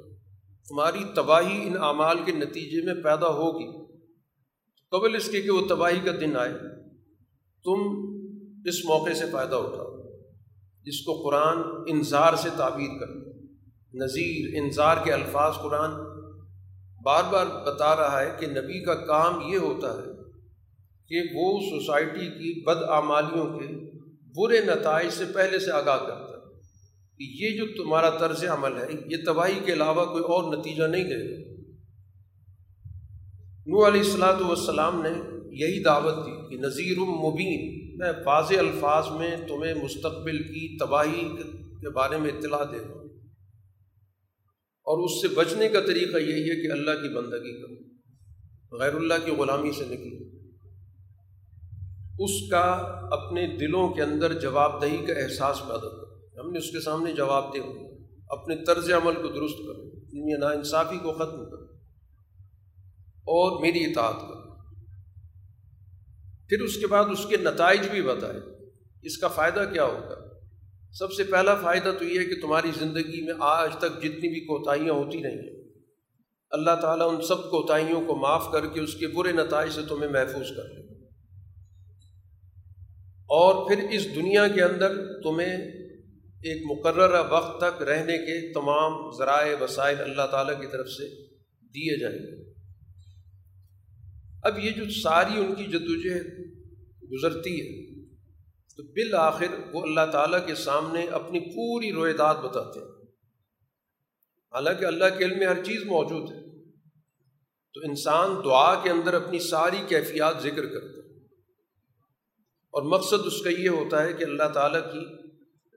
تمہاری 0.68 1.04
تباہی 1.16 1.60
ان 1.62 1.76
اعمال 1.82 2.24
کے 2.24 2.32
نتیجے 2.32 2.84
میں 2.86 2.94
پیدا 3.02 3.28
ہوگی۔ 3.34 3.70
قبل 4.92 5.14
اس 5.14 5.30
کے 5.30 5.40
کہ 5.40 5.50
وہ 5.50 5.66
تباہی 5.68 6.00
کا 6.04 6.12
دن 6.20 6.36
آئے، 6.36 6.52
تم 7.64 7.86
اس 8.68 8.84
موقع 8.84 9.12
سے 9.12 9.24
فائدہ 9.32 9.54
اٹھاؤ۔ 9.54 9.98
جس 10.84 11.00
کو 11.04 11.22
قرآن 11.22 11.58
انظار 11.86 12.34
سے 12.34 12.48
تعبیر 12.56 12.98
کرو 13.00 13.28
نذیر 13.94 14.62
انظار 14.62 14.96
کے 15.04 15.12
الفاظ 15.12 15.52
قرآن 15.62 15.90
بار 17.04 17.22
بار 17.32 17.46
بتا 17.46 17.96
رہا 17.96 18.20
ہے 18.20 18.36
کہ 18.40 18.46
نبی 18.46 18.84
کا 18.84 18.94
کام 18.94 19.40
یہ 19.52 19.58
ہوتا 19.58 19.92
ہے 19.92 20.04
کہ 21.08 21.28
وہ 21.34 21.60
سوسائٹی 21.60 22.26
کی 22.26 22.64
بد 22.64 22.82
آمالیوں 22.82 23.58
کے 23.58 23.66
برے 24.36 24.60
نتائج 24.60 25.10
سے 25.10 25.24
پہلے 25.34 25.58
سے 25.58 25.72
آگاہ 25.72 25.98
کرتا 25.98 26.36
ہے۔ 26.36 26.60
کہ 27.18 27.44
یہ 27.44 27.56
جو 27.56 27.84
تمہارا 27.84 28.10
طرز 28.10 28.44
عمل 28.44 28.76
ہے، 28.76 28.86
یہ 29.06 29.16
تباہی 29.26 29.60
کے 29.64 29.72
علاوہ 29.72 30.04
کوئی 30.04 30.24
اور 30.24 30.56
نتیجہ 30.56 30.84
نہیں 30.84 31.04
دے 31.04 31.30
گا۔ 31.30 31.52
نو 33.66 33.86
علیہ 33.86 34.00
السلاۃ 34.00 34.40
والسلام 34.40 35.02
نے 35.02 35.10
یہی 35.50 35.82
دعوت 35.82 36.26
دی 36.26 36.48
کہ 36.48 36.62
نذیر 36.62 36.98
المبین 36.98 37.87
میں 37.98 38.12
واضح 38.26 38.54
الفاظ 38.58 39.04
میں 39.10 39.36
تمہیں 39.48 39.74
مستقبل 39.74 40.42
کی 40.42 40.78
تباہی 40.78 41.36
کے 41.80 41.90
بارے 41.90 42.16
میں 42.16 42.30
اطلاع 42.30 42.64
دے 42.64 42.78
دوں 42.78 43.08
اور 44.84 45.04
اس 45.04 45.22
سے 45.22 45.28
بچنے 45.28 45.68
کا 45.68 45.80
طریقہ 45.80 46.18
یہی 46.18 46.50
ہے 46.50 46.66
کہ 46.66 46.72
اللہ 46.72 46.90
کی 46.90 47.14
بندگی 47.14 47.62
کرو، 47.62 47.96
غیر 48.76 48.94
اللہ 48.94 49.14
کی 49.24 49.30
غلامی 49.30 49.72
سے 49.72 49.84
نکلو۔ 49.84 50.38
اس 52.24 52.50
کا 52.50 52.62
اپنے 53.12 53.46
دلوں 53.46 53.88
کے 53.88 54.02
اندر 54.02 54.40
جواب 54.40 54.82
دہی 54.82 55.06
کا 55.06 55.12
احساس 55.12 55.60
پیدا 55.60 55.88
کرو۔ 55.88 56.18
ہم 56.40 56.50
نے 56.50 56.58
اس 56.58 56.70
کے 56.70 56.80
سامنے 56.80 57.12
جواب 57.12 57.54
دے 57.54 57.58
ہوں۔ 57.58 57.98
اپنے 58.28 58.56
طرز 58.56 58.90
عمل 58.90 59.14
کو 59.14 59.28
درست 59.28 59.58
کرو 59.58 59.82
اپنی 59.82 60.38
ناانصافی 60.38 60.98
کو 61.02 61.12
ختم 61.12 61.50
کرو۔ 61.50 61.64
اور 63.08 63.60
میری 63.60 63.84
اطاعت 63.84 64.20
کرو۔ 64.20 64.47
پھر 66.48 66.60
اس 66.60 66.76
کے 66.76 66.86
بعد 66.86 67.04
اس 67.12 67.26
کے 67.28 67.36
نتائج 67.36 67.88
بھی 67.88 68.02
بتائے۔ 68.02 68.40
اس 69.02 69.18
کا 69.18 69.28
فائدہ 69.28 69.64
کیا 69.72 69.84
ہوگا؟ 69.84 70.28
سب 70.92 71.12
سے 71.12 71.24
پہلا 71.24 71.54
فائدہ 71.54 71.92
تو 71.98 72.04
یہ 72.04 72.20
ہے 72.20 72.24
کہ 72.24 72.40
تمہاری 72.40 72.70
زندگی 72.78 73.20
میں 73.20 73.34
آج 73.40 73.76
تک 73.78 73.98
جتنی 73.98 74.28
بھی 74.28 74.40
کوتاہیاں 74.40 74.94
ہوتی 74.94 75.22
رہی 75.22 75.48
ہیں، 75.48 75.64
اللہ 76.50 76.70
تعالیٰ 76.82 77.16
ان 77.16 77.22
سب 77.22 77.42
کوتاہیوں 77.42 78.06
کو 78.06 78.16
معاف 78.16 78.52
کر 78.52 78.66
کے 78.66 78.80
اس 78.80 78.94
کے 78.94 79.08
برے 79.08 79.32
نتائج 79.32 79.72
سے 79.72 79.80
تمہیں 79.88 80.10
محفوظ 80.10 80.56
کر 80.56 80.64
لے۔ 80.64 81.04
اور 83.30 83.68
پھر 83.68 83.88
اس 83.90 84.14
دنیا 84.14 84.48
کے 84.48 84.62
اندر 84.62 85.22
تمہیں 85.22 85.56
ایک 86.42 86.62
مقررہ 86.70 87.22
وقت 87.30 87.60
تک 87.60 87.82
رہنے 87.82 88.18
کے 88.18 88.52
تمام 88.52 89.10
ذرائع، 89.18 89.54
وسائل 89.60 90.00
اللہ 90.00 90.26
تعالیٰ 90.30 90.60
کی 90.60 90.66
طرف 90.66 90.88
سے 90.88 91.26
دیے 91.62 92.00
جائیں 92.00 92.18
گے۔ 92.18 92.47
اب 94.42 94.58
یہ 94.58 94.70
جو 94.70 94.84
ساری 95.02 95.40
ان 95.40 95.54
کی 95.54 95.64
جدوجہد 95.64 96.26
گزرتی 97.12 97.60
ہے، 97.60 97.88
تو 98.76 98.82
بالآخر 98.82 99.46
وہ 99.72 99.82
اللہ 99.82 100.12
تعالیٰ 100.12 100.46
کے 100.46 100.54
سامنے 100.54 101.06
اپنی 101.06 101.40
پوری 101.40 101.92
رویدات 101.92 102.38
بتاتے 102.38 102.80
ہیں۔ 102.80 102.88
حالانکہ 104.54 104.84
اللہ 104.84 105.04
کے 105.18 105.24
علم 105.24 105.38
میں 105.38 105.46
ہر 105.46 105.64
چیز 105.64 105.84
موجود 105.84 106.32
ہے۔ 106.32 106.48
تو 107.74 107.80
انسان 107.84 108.30
دعا 108.44 108.82
کے 108.82 108.90
اندر 108.90 109.14
اپنی 109.14 109.38
ساری 109.38 109.76
کیفیات 109.88 110.42
ذکر 110.42 110.66
کرتا 110.66 110.86
ہے۔ 110.86 111.24
اور 112.70 112.82
مقصد 112.82 113.26
اس 113.26 113.42
کا 113.42 113.50
یہ 113.50 113.68
ہوتا 113.68 114.02
ہے 114.02 114.12
کہ 114.12 114.24
اللہ 114.24 114.48
تعالیٰ 114.54 114.92
کی 114.92 115.04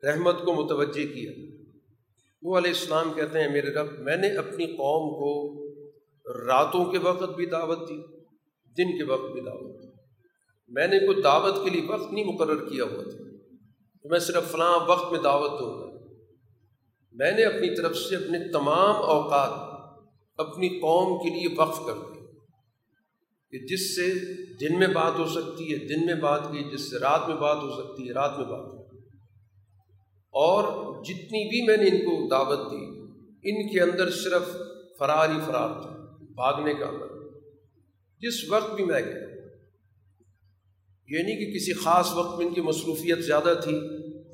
رحمت 0.07 0.35
کو 0.45 0.53
متوجہ 0.53 1.13
کیا۔ 1.13 1.31
وہ 2.41 2.57
علیہ 2.57 2.69
السلام 2.69 3.13
کہتے 3.13 3.39
ہیں، 3.39 3.51
میرے 3.51 3.67
رب، 3.67 3.99
میں 3.99 4.17
نے 4.17 4.35
اپنی 4.35 4.65
قوم 4.65 5.13
کو 5.13 5.61
راتوں 6.45 6.91
کے 6.91 6.97
وقت 6.97 7.35
بھی 7.35 7.45
دعوت 7.45 7.89
دی۔ 7.89 8.20
دن 8.77 8.97
کے 8.97 9.03
وقت 9.03 9.31
بھی 9.31 9.41
دعوت 9.41 9.81
میں 10.67 10.87
نے 10.87 10.99
کوئی 10.99 11.21
دعوت 11.21 11.63
کے 11.63 11.69
لیے 11.69 11.81
وقت 11.87 12.13
نہیں 12.13 12.23
مقرر 12.23 12.69
کیا 12.69 12.83
ہوا 12.83 13.03
تھا۔ 13.03 13.23
تو 14.03 14.09
میں 14.09 14.19
صرف 14.19 14.51
فلاں 14.51 14.79
وقت 14.87 15.11
میں 15.11 15.19
دعوت 15.19 15.51
دوں 15.51 15.79
گا۔ 15.79 15.91
میں 17.13 17.31
نے 17.31 17.43
اپنی 17.43 17.75
طرف 17.75 17.97
سے 17.97 18.15
اپنے 18.15 18.51
تمام 18.51 18.95
اوقات 18.95 19.71
اپنی 20.37 20.69
قوم 20.69 21.17
کے 21.17 21.29
لیے 21.29 21.47
وقف 21.57 21.77
کر 21.85 21.93
دی 21.93 22.19
کہ 23.51 23.65
جس 23.65 23.95
سے 23.95 24.13
دن 24.55 24.79
میں 24.79 24.87
بات 24.87 25.19
ہو 25.19 25.27
سکتی 25.27 25.73
ہے، 25.73 25.77
دن 25.77 26.05
میں 26.05 26.15
بات 26.15 26.41
کی، 26.51 26.69
جس 26.71 26.91
سے 26.91 26.99
رات 26.99 27.27
میں 27.27 27.35
بات 27.35 27.57
ہو 27.57 27.71
سکتی 27.71 28.07
ہے، 28.07 28.13
رات 28.13 28.37
میں 28.37 28.45
بات 28.45 28.91
کی۔ 28.91 28.97
اور 30.31 30.63
جتنی 31.03 31.49
بھی 31.49 31.67
میں 31.67 31.77
نے 31.77 31.83
ان 31.83 31.97
کو 31.97 32.27
دعوت 32.27 32.71
دی، 32.71 32.85
ان 33.49 33.73
کے 33.73 33.81
اندر 33.81 34.11
صرف 34.11 34.57
فرار 34.99 35.29
ہی 35.29 35.39
فرار 35.45 35.81
تھا، 35.81 36.15
بھاگنے 36.21 36.73
کا 36.73 36.89
عمل 36.89 37.10
جس 38.21 38.49
وقت 38.49 38.73
بھی 38.75 38.85
میں 38.85 39.01
گیا، 39.01 39.27
یہ 41.07 41.23
نہیں 41.23 41.39
کہ 41.39 41.53
کسی 41.55 41.73
خاص 41.73 42.11
وقت 42.15 42.37
میں 42.37 42.47
ان 42.47 42.53
کی 42.53 42.61
مصروفیت 42.61 43.19
زیادہ 43.19 43.53
تھی، 43.63 43.75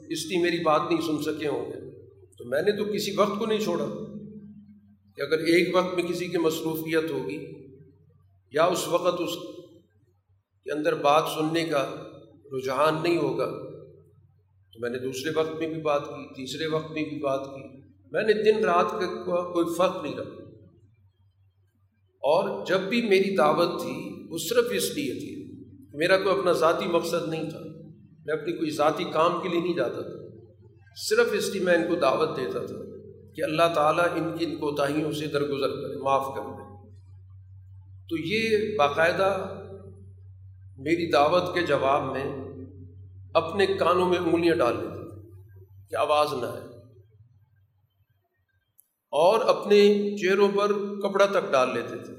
اس 0.09 0.25
لیے 0.25 0.41
میری 0.41 0.59
بات 0.63 0.81
نہیں 0.89 1.01
سن 1.01 1.23
سکے 1.23 1.47
ہوں 1.47 1.65
گے۔ 1.65 1.87
تو 2.37 2.45
میں 2.45 2.61
نے 2.61 2.71
تو 2.71 2.85
کسی 2.85 3.11
وقت 3.15 3.39
کو 3.39 3.45
نہیں 3.45 3.59
چھوڑا 3.59 3.85
کہ 5.15 5.21
اگر 5.21 5.37
ایک 5.39 5.75
وقت 5.75 5.95
میں 5.95 6.03
کسی 6.03 6.27
کی 6.27 6.37
مصروفیت 6.37 7.11
ہوگی 7.11 7.39
یا 8.53 8.63
اس 8.63 8.87
وقت 8.87 9.21
اس 9.21 9.35
کے 10.63 10.71
اندر 10.71 10.95
بات 10.95 11.23
سننے 11.35 11.65
کا 11.65 12.07
رجحان 12.51 13.03
نہیں 13.03 13.17
ہوگا، 13.17 13.49
تو 14.73 14.79
میں 14.79 14.89
نے 14.89 14.99
دوسرے 14.99 15.31
وقت 15.35 15.59
میں 15.59 15.67
بھی 15.67 15.81
بات 15.81 16.03
کی، 16.03 16.33
تیسرے 16.33 16.67
وقت 16.67 16.91
میں 16.91 17.03
بھی 17.03 17.19
بات 17.19 17.43
کی۔ 17.45 17.63
میں 18.11 18.23
نے 18.23 18.33
دن 18.33 18.65
رات 18.65 18.91
کا 18.91 19.43
کوئی 19.43 19.75
فرق 19.77 20.03
نہیں 20.03 20.17
رکھا۔ 20.17 20.46
اور 22.27 22.65
جب 22.65 22.79
بھی 22.79 23.01
میری 23.01 23.35
دعوت 23.35 23.81
تھی، 23.81 24.27
وہ 24.29 24.37
صرف 24.37 24.65
اس 24.71 24.89
لیے 24.95 25.13
تھی۔ 25.13 25.37
میرا 25.93 26.17
کوئی 26.17 26.39
اپنا 26.39 26.51
ذاتی 26.51 26.85
مقصد 26.85 27.27
نہیں 27.27 27.49
تھا۔ 27.49 27.59
میں 28.25 28.33
اپنی 28.33 28.53
کوئی 28.53 28.69
ذاتی 28.69 29.03
کام 29.03 29.41
کے 29.43 29.49
لیے 29.49 29.61
نہیں 29.61 29.75
جاتا 29.75 30.01
تھا۔ 30.01 30.41
صرف 30.95 31.27
اس 31.31 31.49
لیے 31.49 31.61
میں 31.61 31.73
ان 31.73 31.87
کو 31.87 31.95
دعوت 31.95 32.37
دیتا 32.37 32.59
تھا 32.59 32.75
کہ 33.35 33.43
اللہ 33.43 33.73
تعالیٰ 33.75 34.05
ان 34.05 34.37
کی 34.37 34.45
ان 34.45 34.55
کوتاہیوں 34.55 35.11
سے 35.11 35.27
درگزر 35.27 35.69
کرے، 35.69 35.99
معاف 35.99 36.27
کر 36.35 36.41
دے۔ 36.41 36.89
تو 38.09 38.17
یہ 38.17 38.75
باقاعدہ 38.77 39.53
میری 40.77 41.11
دعوت 41.11 41.53
کے 41.53 41.61
جواب 41.61 42.03
میں 42.03 42.47
اپنے 43.33 43.65
کانوں 43.65 44.09
میں 44.09 44.17
انگلیاں 44.17 44.55
ڈال 44.55 44.75
لیتے 44.75 45.21
کہ 45.89 45.95
آواز 45.95 46.27
نہ 46.33 46.45
آئے۔ 46.45 46.77
اور 49.11 49.39
اپنے 49.39 50.11
چہروں 50.17 50.47
پر 50.55 50.71
کپڑا 50.73 51.25
تک 51.25 51.51
ڈال 51.51 51.69
لیتے 51.73 51.95
تھے۔ 51.95 52.16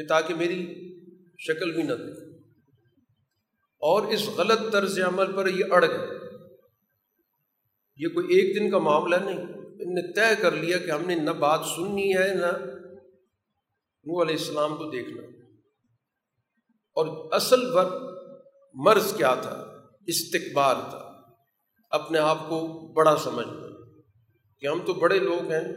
کہ 0.00 0.06
تاکہ 0.06 0.34
میری 0.34 0.90
شکل 1.38 1.72
بھی 1.72 1.82
نہ 1.82 1.92
دے 1.92 2.36
اور 3.78 4.02
اس 4.02 4.28
غلط 4.28 4.72
طرز 4.72 4.98
عمل 4.98 5.32
پر 5.32 5.48
یہ 5.48 5.64
اڑ 5.70 5.88
گئے۔ 5.88 6.18
یہ 7.96 8.08
کوئی 8.08 8.26
ایک 8.26 8.56
دن 8.56 8.70
کا 8.70 8.78
معاملہ 8.78 9.16
نہیں۔ 9.16 9.42
ان 9.58 9.94
نے 9.94 10.12
طے 10.12 10.42
کر 10.42 10.50
لیا 10.50 10.78
کہ 10.78 10.90
ہم 10.90 11.02
نے 11.06 11.14
نہ 11.14 11.30
بات 11.30 11.60
سننی 11.76 12.16
ہے، 12.16 12.34
نہ 12.34 12.64
نو 14.04 14.22
علیہ 14.22 14.34
السلام 14.34 14.76
کو 14.76 14.84
دیکھنا۔ 14.84 15.22
اور 16.92 17.32
اصل 17.32 17.74
وقت 17.74 18.02
مرض 18.74 19.16
کیا 19.16 19.34
تھا؟ 19.34 19.86
استقبال 20.06 20.76
تھا۔ 20.90 21.22
اپنے 21.90 22.18
آپ 22.18 22.38
کو 22.48 22.92
بڑا 22.92 23.16
سمجھنا۔ 23.16 23.66
کہ 24.58 24.66
ہم 24.66 24.80
تو 24.86 24.94
بڑے 24.94 25.18
لوگ 25.18 25.50
ہیں، 25.50 25.72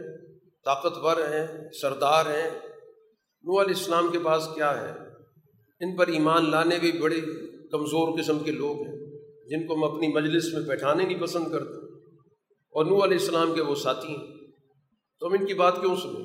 طاقتور 0.64 1.16
ہیں، 1.16 1.72
سردار 1.80 2.26
ہیں۔ 2.26 2.73
نو 3.44 3.60
علیہ 3.60 3.74
السلام 3.74 4.06
کے 4.12 4.18
پاس 4.18 4.46
کیا 4.54 4.70
ہے؟ 4.80 4.92
ان 5.80 5.94
پر 5.96 6.08
ایمان 6.08 6.50
لانے 6.50 6.78
بھی 6.78 6.92
بڑے 6.92 7.20
کمزور 7.72 8.12
قسم 8.18 8.38
کے 8.38 8.52
لوگ 8.52 8.76
ہیں، 8.80 8.96
جن 9.46 9.66
کو 9.66 9.74
ہم 9.74 9.84
اپنی 9.84 10.08
مجلس 10.08 10.52
میں 10.52 10.62
بیٹھانے 10.62 11.04
نہیں 11.04 11.20
پسند 11.20 11.50
کرتے 11.52 11.82
اور 12.74 12.86
نو 12.86 13.02
علیہ 13.04 13.18
السلام 13.20 13.54
کے 13.54 13.62
وہ 13.62 13.74
ساتھی 13.74 14.08
ہیں۔ 14.08 14.26
تو 15.22 15.26
ہم 15.26 15.32
ان 15.32 15.46
کی 15.46 15.54
بات 15.54 15.80
کیوں 15.80 15.96
سنیں 15.96 16.24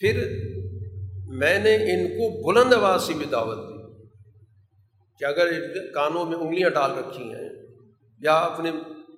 پھر 0.00 0.22
میں 1.38 1.58
نے 1.58 1.74
ان 1.92 2.06
کو 2.08 2.30
بلند 2.42 2.72
آواز 2.72 3.02
سے 3.02 3.12
بھی 3.14 3.26
دعوت 3.26 3.58
دی 3.58 3.76
کہ 5.20 5.24
اگر 5.24 5.52
کانوں 5.94 6.24
میں 6.24 6.38
انگلیاں 6.38 6.70
ڈال 6.70 6.98
رکھی 6.98 7.24
ہیں 7.24 7.48
یا 8.20 8.34
اپنے 8.40 8.70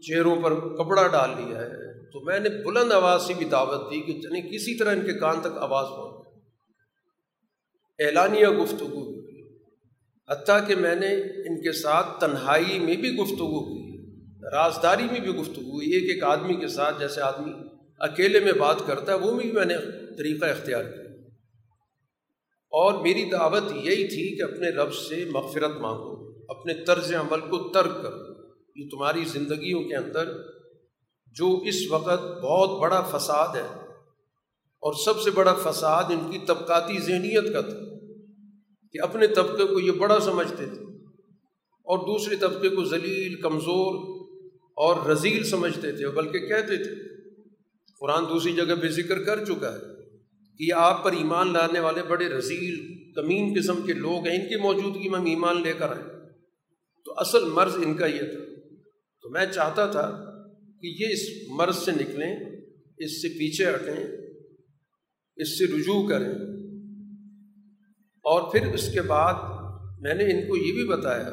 چہروں 0.03 0.37
پر 0.43 0.55
کپڑا 0.77 1.07
ڈال 1.07 1.31
لیا 1.31 1.61
ہے، 1.61 1.87
تو 2.11 2.21
میں 2.21 2.39
نے 2.41 2.49
بلند 2.65 2.93
آواز 2.93 3.23
سے 3.23 3.35
بھی 3.35 3.47
دعوت 3.47 3.91
دی 3.91 4.01
کہ 4.01 4.13
یعنی 4.13 4.41
کسی 4.49 4.79
طرح 4.79 4.93
ان 4.93 5.07
کے 5.07 5.19
کان 5.19 5.41
تک 5.41 5.59
آواز 5.59 5.87
پہنچ 5.89 6.08
اعلانیہ 7.99 8.47
گفتگو 8.47 9.19
حتیٰ 10.31 10.67
کہ 10.67 10.75
میں 10.75 10.95
نے 10.95 11.07
ان 11.17 11.63
کے 11.63 11.73
ساتھ 11.73 12.21
تنہائی 12.21 12.79
میں 12.79 12.97
بھی 12.97 13.15
گفتگو 13.17 13.65
کی۔ 13.65 13.99
رازداری 14.53 15.03
میں 15.03 15.21
بھی 15.21 15.31
گفتگو 15.31 15.71
ہوئی۔ 15.71 15.91
ایک 15.91 16.11
ایک 16.11 16.25
آدمی 16.25 16.55
کے 16.55 16.69
ساتھ 16.69 17.01
جیسے 17.01 17.21
آدمی 17.21 17.53
اکیلے 17.99 18.41
میں 18.41 18.53
بات 18.53 18.77
کرتا 18.87 19.13
ہے، 19.13 19.19
وہ 19.19 19.41
بھی 19.41 19.53
میں 19.53 19.65
نے 19.65 19.77
طریقہ 20.19 20.45
اختیار 20.45 20.85
کیا۔ 20.85 21.03
اور 22.71 23.03
میری 23.03 23.25
دعوت 23.25 23.63
یہی 23.73 24.09
تھی 24.09 24.37
کہ 24.37 24.43
اپنے 24.43 24.71
رب 24.71 24.95
سے 24.95 25.25
مغفرت 25.31 25.77
مانگو، 25.77 26.45
اپنے 26.49 26.75
طرز 26.75 27.15
عمل 27.15 27.41
کو 27.41 27.73
ترک 27.73 28.03
کرو۔ 28.03 28.49
یہ 28.77 28.89
تمہاری 28.91 29.25
زندگیوں 29.25 29.83
کے 29.83 29.97
اندر 29.97 30.29
جو 31.27 31.57
اس 31.57 31.91
وقت 31.91 32.23
بہت 32.43 32.81
بڑا 32.81 33.01
فساد 33.01 33.57
ہے 33.57 33.78
اور 34.81 34.93
سب 35.05 35.21
سے 35.21 35.31
بڑا 35.31 35.55
فساد 35.55 36.05
ان 36.05 36.31
کی 36.31 36.39
طبقاتی 36.47 36.99
ذہنیت 36.99 37.53
کا 37.53 37.61
تھا 37.61 37.79
کہ 38.93 39.03
اپنے 39.03 39.27
طبقے 39.27 39.65
کو 39.65 39.81
یہ 39.81 39.91
بڑا 39.91 40.21
سمجھتے 40.21 40.67
تھے 40.67 40.85
اور 41.85 41.99
دوسرے 41.99 42.37
طبقے 42.37 42.69
کو 42.69 42.85
ذلیل، 42.85 43.41
کمزور 43.41 44.19
اور 44.63 45.07
رزیل 45.07 45.45
سمجھتے 45.45 45.93
تھے 45.93 46.09
بلکہ 46.09 46.39
کہتے 46.39 46.77
تھے۔ 46.77 47.09
قرآن 48.01 48.25
دوسری 48.25 48.53
جگہ 48.53 48.75
پہ 48.83 48.89
ذکر 48.89 49.25
کر 49.25 49.45
چکا 49.45 49.73
ہے 49.73 49.79
کہ 50.59 50.65
یہ 50.65 50.75
آپ 50.75 51.05
پر 51.05 51.13
ایمان 51.13 51.53
لانے 51.53 51.81
والے 51.81 52.03
بڑے 52.03 52.29
رزیل، 52.29 52.95
کمین 53.13 53.55
قسم 53.61 53.83
کے 53.83 53.93
لوگ 53.93 54.27
ہیں، 54.27 54.43
ان 54.43 54.49
کی 54.49 54.57
موجودگی 54.57 55.09
میں 55.09 55.19
ہم 55.19 55.27
ایمان 55.27 55.63
لے 55.63 55.73
کر 55.73 55.89
آئے۔ 55.89 56.05
تو 57.05 57.13
اصل 57.17 57.45
مرض 57.45 57.75
ان 57.75 57.95
کا 57.95 58.07
یہ 58.07 58.19
تھا۔ 58.19 58.71
تو 59.23 59.31
میں 59.31 59.47
چاہتا 59.47 59.87
تھا 59.87 60.25
کہ 60.83 60.87
یہ 60.87 61.07
اس 61.13 61.51
مرض 61.51 61.77
سے 61.77 61.91
نکلیں، 61.91 62.37
اس 62.99 63.23
سے 63.23 63.29
پیچھے 63.29 63.71
ہٹیں 63.71 64.28
اس 65.39 65.59
سے 65.59 65.65
رجوع 65.65 66.09
کریں۔ 66.09 66.33
اور 68.25 68.53
پھر 68.53 68.75
اس 68.75 68.93
کے 68.93 69.03
بعد 69.03 69.35
میں 70.01 70.15
نے 70.15 70.25
ان 70.25 70.49
کو 70.49 70.57
یہ 70.57 70.73
بھی 70.73 70.89
بتایا 70.89 71.31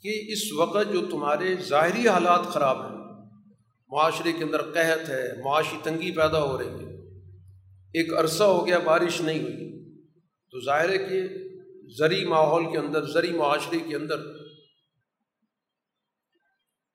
کہ 0.00 0.24
اس 0.28 0.52
وقت 0.52 0.92
جو 0.92 1.06
تمہارے 1.10 1.54
ظاہری 1.68 2.08
حالات 2.08 2.40
خراب 2.40 2.76
ہیں، 2.76 3.24
معاشرے 3.88 4.32
کے 4.32 4.44
اندر 4.44 4.62
قحط 4.62 5.08
ہے، 5.08 5.32
معاشی 5.44 5.76
تنگی 5.82 6.10
پیدا 6.10 6.42
ہو 6.42 6.58
رہی 6.58 6.66
ہے، 6.66 7.18
ایک 7.94 8.14
عرصہ 8.14 8.44
ہو 8.44 8.66
گیا 8.66 8.78
بارش 8.78 9.20
نہیں 9.20 9.42
ہوئی، 9.42 9.94
تو 10.50 10.60
ظاہر 10.64 10.88
ہے 10.88 10.98
کہ 10.98 11.22
زرعی 11.98 12.24
ماحول 12.24 12.72
کے 12.72 12.78
اندر، 12.78 13.06
زرعی 13.06 13.32
معاشرے 13.32 13.78
کے 13.88 13.96
اندر 13.96 14.16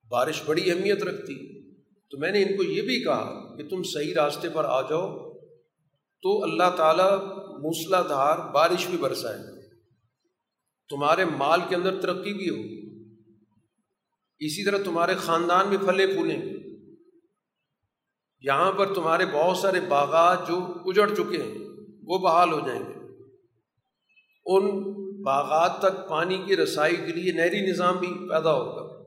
بارش 0.09 0.41
بڑی 0.45 0.71
اہمیت 0.71 1.03
رکھتی۔ 1.03 1.61
تو 2.09 2.17
میں 2.17 2.31
نے 2.31 2.43
ان 2.43 2.57
کو 2.57 2.63
یہ 2.63 2.81
بھی 2.81 3.03
کہا 3.03 3.55
کہ 3.57 3.67
تم 3.67 3.83
صحیح 3.83 4.13
راستے 4.15 4.49
پر 4.49 4.65
آ 4.67 4.81
جاؤ 4.81 5.28
تو 6.21 6.43
اللہ 6.43 6.75
تعالیٰ 6.77 7.19
موسلا 7.37 8.01
دھار 8.01 8.51
بارش 8.51 8.87
بھی 8.87 8.97
برسائے۔ 8.97 9.37
تمہارے 10.89 11.25
مال 11.25 11.59
کے 11.69 11.75
اندر 11.75 12.01
ترقی 12.01 12.33
بھی 12.33 12.49
ہوگی 12.49 12.79
اسی 14.39 14.65
طرح 14.65 14.77
تمہارے 14.83 15.15
خاندان 15.15 15.67
میں 15.67 15.77
پھلے 15.77 16.07
پھولیں۔ 16.07 16.41
گے 16.41 16.59
یہاں 18.41 18.71
پر 18.71 18.93
تمہارے 18.93 19.25
بہت 19.25 19.57
سارے 19.57 19.79
باغات 19.79 20.47
جو 20.47 20.73
اجڑ 20.85 21.15
چکے 21.15 21.43
ہیں، 21.43 21.57
وہ 22.03 22.17
بحال 22.17 22.53
ہو 22.53 22.59
جائیں 22.59 22.81
گے۔ 22.81 22.93
ان 24.45 24.83
باغات 25.23 25.79
تک 25.79 26.09
پانی 26.09 26.43
کی 26.47 26.57
رسائی 26.57 26.95
کے 26.95 27.05
لیے 27.05 27.31
نہری 27.31 27.71
نظام 27.71 27.97
بھی 27.97 28.07
پیدا 28.07 28.53
ہوگا۔ 28.53 29.03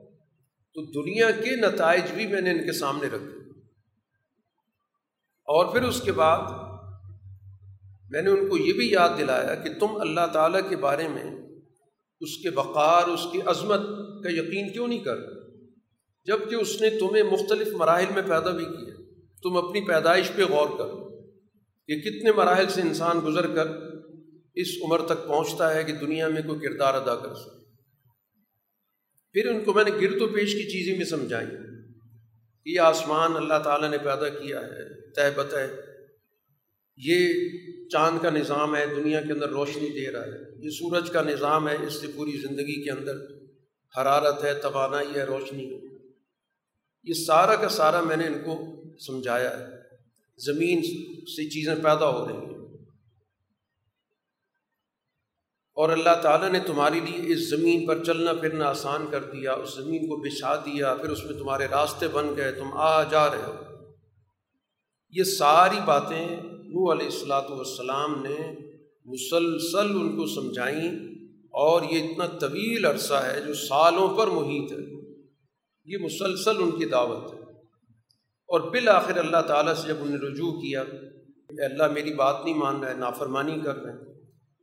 تو 0.74 1.02
دنیا 1.02 1.30
کے 1.30 1.56
نتائج 1.56 2.02
بھی 2.14 2.26
میں 2.26 2.40
نے 2.40 2.50
ان 2.50 2.58
کے 2.58 2.72
سامنے 2.72 3.06
رکھے۔ 3.06 3.60
اور 5.44 5.72
پھر 5.72 5.82
اس 5.82 6.00
کے 6.00 6.12
بعد 6.12 6.61
میں 8.12 8.22
نے 8.22 8.30
ان 8.30 8.48
کو 8.48 8.56
یہ 8.58 8.72
بھی 8.72 8.90
یاد 8.90 9.08
دلایا 9.18 9.54
کہ 9.54 9.70
تم 9.80 9.96
اللہ 10.00 10.26
تعالیٰ 10.32 10.68
کے 10.68 10.76
بارے 10.76 11.08
میں 11.08 11.24
اس 12.20 12.36
کے 12.36 12.48
وقار، 12.50 13.08
اس 13.08 13.20
کی 13.32 13.40
عظمت 13.46 13.80
کا 14.24 14.30
یقین 14.30 14.72
کیوں 14.72 14.88
نہیں 14.88 15.04
کر 15.04 15.16
جبکہ 16.24 16.54
اس 16.54 16.80
نے 16.80 16.90
تمہیں 16.90 17.22
مختلف 17.22 17.68
مراحل 17.68 18.14
میں 18.14 18.22
پیدا 18.22 18.50
بھی 18.50 18.64
کیا۔ 18.64 18.94
تم 19.42 19.56
اپنی 19.56 19.80
پیدائش 19.80 20.30
پہ 20.36 20.42
غور 20.42 20.68
کرو 20.78 21.22
کہ 21.86 22.00
کتنے 22.00 22.32
مراحل 22.32 22.68
سے 22.68 22.80
انسان 22.80 23.20
گزر 23.26 23.46
کر 23.54 23.66
اس 24.54 24.68
عمر 24.84 25.02
تک 25.06 25.28
پہنچتا 25.28 25.74
ہے 25.74 25.84
کہ 25.84 25.92
دنیا 25.92 26.28
میں 26.28 26.42
کوئی 26.42 26.60
کردار 26.60 26.94
ادا 26.94 27.14
کر 27.14 27.34
سکے۔ 27.34 27.64
پھر 29.32 29.50
ان 29.50 29.64
کو 29.64 29.72
میں 29.72 29.84
نے 29.84 29.90
گرد 29.90 30.22
و 30.22 30.26
پیش 30.26 30.52
کی 30.52 30.70
چیزیں 30.70 30.96
بھی 30.96 31.04
سمجھائی 31.04 31.46
کہ 32.64 32.70
یہ 32.70 32.80
آسمان 32.80 33.36
اللہ 33.36 33.58
تعالیٰ 33.64 33.90
نے 33.90 33.98
پیدا 33.98 34.28
کیا 34.28 34.60
ہے، 34.60 35.10
طے 35.10 35.30
بت 35.36 35.54
ہے۔ 35.54 35.76
یہ 36.96 37.34
چاند 37.92 38.18
کا 38.22 38.30
نظام 38.30 38.76
ہے، 38.76 38.86
دنیا 38.86 39.20
کے 39.20 39.32
اندر 39.32 39.48
روشنی 39.48 39.88
دے 39.88 40.12
رہا 40.12 40.24
ہے۔ 40.24 40.64
یہ 40.64 40.70
سورج 40.70 41.10
کا 41.10 41.22
نظام 41.22 41.68
ہے، 41.68 41.76
اس 41.86 42.00
سے 42.00 42.06
پوری 42.16 42.30
زندگی 42.30 42.84
کے 42.84 42.90
اندر 42.90 43.16
حرارت 44.00 44.44
ہے، 44.44 44.54
توانائی 44.54 45.14
ہے، 45.14 45.24
روشنی 45.24 45.78
یہ 47.04 47.12
سارا 47.12 47.56
کا 47.56 47.68
سارا 47.68 48.00
میں 48.00 48.16
نے 48.16 48.26
ان 48.26 48.42
کو 48.44 48.82
سمجھایا 48.98 49.58
ہے۔ 49.58 49.64
زمین 50.38 50.82
سے 51.26 51.50
چیزیں 51.50 51.74
پیدا 51.74 52.08
ہو 52.08 52.28
رہی 52.28 52.34
ہیں۔ 52.34 52.52
اور 55.74 55.88
اللہ 55.88 56.22
تعالیٰ 56.22 56.50
نے 56.50 56.60
تمہارے 56.60 57.00
لیے 57.00 57.32
اس 57.32 57.50
زمین 57.50 57.86
پر 57.86 58.04
چلنا 58.04 58.32
پھرنا 58.32 58.64
آسان 58.64 59.06
کر 59.10 59.24
دیا، 59.24 59.52
اس 59.52 59.74
زمین 59.74 60.06
کو 60.06 60.16
بچھا 60.16 60.56
دیا، 60.56 60.94
پھر 60.94 61.10
اس 61.10 61.24
میں 61.24 61.38
تمہارے 61.38 61.66
راستے 61.66 62.08
بن 62.08 62.36
گئے، 62.36 62.52
تم 62.52 62.70
آ 62.72 63.02
جا 63.02 63.30
رہے 63.30 63.42
ہو۔ 63.42 63.54
یہ 65.10 65.24
ساری 65.24 65.76
باتیں 65.84 66.51
نو 66.72 66.92
علیہ 66.92 67.04
السلاۃ 67.04 67.50
والسلام 67.50 68.22
نے 68.22 68.54
مسلسل 69.04 69.90
ان 69.90 70.16
کو 70.16 70.26
سمجھائیں 70.26 70.88
اور 71.50 71.82
یہ 71.90 72.08
اتنا 72.08 72.26
طویل 72.26 72.84
عرصہ 72.84 73.14
ہے 73.14 73.40
جو 73.46 73.54
سالوں 73.54 74.18
پر 74.18 74.26
محیط 74.26 74.72
ہے۔ 74.72 75.12
یہ 75.84 75.98
مسلسل 75.98 76.56
ان 76.56 76.70
کی 76.70 76.84
دعوت 76.84 77.34
ہے۔ 77.34 77.38
اور 78.48 78.60
بالآخر 78.60 79.16
اللہ 79.16 79.42
تعالیٰ 79.46 79.74
سے 79.74 79.88
جب 79.88 79.94
انہیں 80.00 80.18
رجوع 80.18 80.52
کیا 80.52 80.84
کہ 80.84 81.64
اللہ 81.64 81.92
میری 81.92 82.14
بات 82.14 82.36
نہیں 82.44 82.54
مان 82.54 82.84
رہے، 82.84 82.94
نافرمانی 82.94 83.60
کر 83.64 83.82
رہے 83.82 83.92
ہیں۔ 83.92 83.98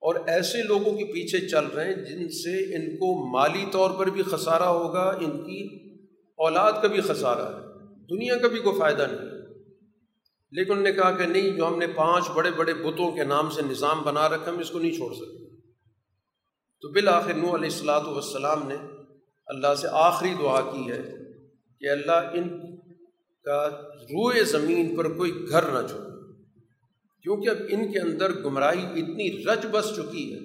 اور 0.01 0.15
ایسے 0.27 0.63
لوگوں 0.63 0.97
کے 0.97 1.05
پیچھے 1.05 1.47
چل 1.47 1.65
رہے 1.65 1.85
ہیں 1.85 1.95
جن 1.95 2.29
سے 2.29 2.75
ان 2.75 2.95
کو 2.95 3.31
مالی 3.31 3.65
طور 3.71 3.91
پر 3.91 4.07
بھی 4.07 4.23
خسارہ 4.23 4.63
ہوگا، 4.63 5.17
ان 5.21 5.43
کی 5.43 5.89
اولاد 6.37 6.73
کا 6.81 6.87
بھی 6.87 7.01
خسارہ 7.01 7.55
ہے۔ 7.55 7.69
دنیا 8.09 8.37
کا 8.37 8.47
بھی 8.47 8.59
کوئی 8.59 8.79
فائدہ 8.79 9.07
نہیں۔ 9.11 9.28
لیکن 10.51 10.71
انہوں 10.71 10.83
نے 10.83 10.91
کہا 10.91 11.11
کہ 11.11 11.25
نہیں، 11.25 11.49
جو 11.49 11.67
ہم 11.67 11.77
نے 11.77 11.87
پانچ 11.87 12.29
بڑے 12.29 12.51
بڑے 12.51 12.73
بتوں 12.73 13.11
کے 13.11 13.23
نام 13.23 13.49
سے 13.49 13.61
نظام 13.61 14.01
بنا 14.03 14.29
رکھا، 14.29 14.51
ہم 14.51 14.59
اس 14.59 14.69
کو 14.69 14.79
نہیں 14.79 14.91
چھوڑ 14.91 15.13
سکتے۔ 15.13 15.47
تو 16.83 16.91
بالآخر 16.91 17.33
نو 17.33 17.55
علیہ 17.55 17.69
السلاۃ 17.69 18.05
والسلام 18.07 18.67
نے 18.67 18.75
اللہ 19.47 19.75
سے 19.75 19.87
آخری 19.91 20.33
دعا 20.39 20.61
کی 20.61 20.91
ہے 20.91 21.01
کہ 21.81 21.89
اللہ 21.89 22.29
ان 22.33 22.47
کا 23.45 23.69
روئے 24.03 24.43
زمین 24.43 24.95
پر 24.95 25.11
کوئی 25.17 25.31
گھر 25.49 25.63
نہ 25.63 25.87
چھوڑ 25.87 26.07
کیونکہ 27.25 27.49
اب 27.49 27.57
ان 27.69 27.91
کے 27.91 27.99
اندر 27.99 28.33
گمراہی 28.43 28.85
اتنی 29.01 29.29
رچ 29.43 29.65
بس 29.71 29.91
چکی 29.95 30.33
ہے 30.33 30.39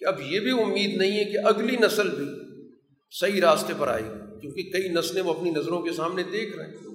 کہ 0.00 0.04
اب 0.04 0.20
یہ 0.20 0.40
بھی 0.40 0.50
امید 0.62 0.96
نہیں 0.96 1.18
ہے 1.18 1.24
کہ 1.24 1.46
اگلی 1.46 1.76
نسل 1.76 2.10
بھی 2.10 2.28
صحیح 3.12 3.40
راستے 3.40 3.72
پر 3.78 3.88
آئے 3.88 4.02
گی، 4.02 4.40
کیونکہ 4.40 4.70
کئی 4.70 4.88
نسلیں 4.88 5.22
وہ 5.22 5.34
اپنی 5.34 5.50
نظروں 5.50 5.80
کے 5.82 5.92
سامنے 5.92 6.22
دیکھ 6.22 6.56
رہے 6.56 6.66
ہیں۔ 6.66 6.91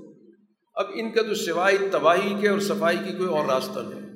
اب 0.78 0.86
ان 0.94 1.12
کا 1.12 1.22
تو 1.22 1.34
سوائے 1.34 1.78
تباہی 1.92 2.36
کے 2.42 2.50
اور 2.50 2.60
صفائی 2.60 2.98
کی 2.98 3.18
کوئی 3.18 3.30
اور 3.30 3.46
راستہ 3.46 3.80
نہیں۔ 3.80 4.08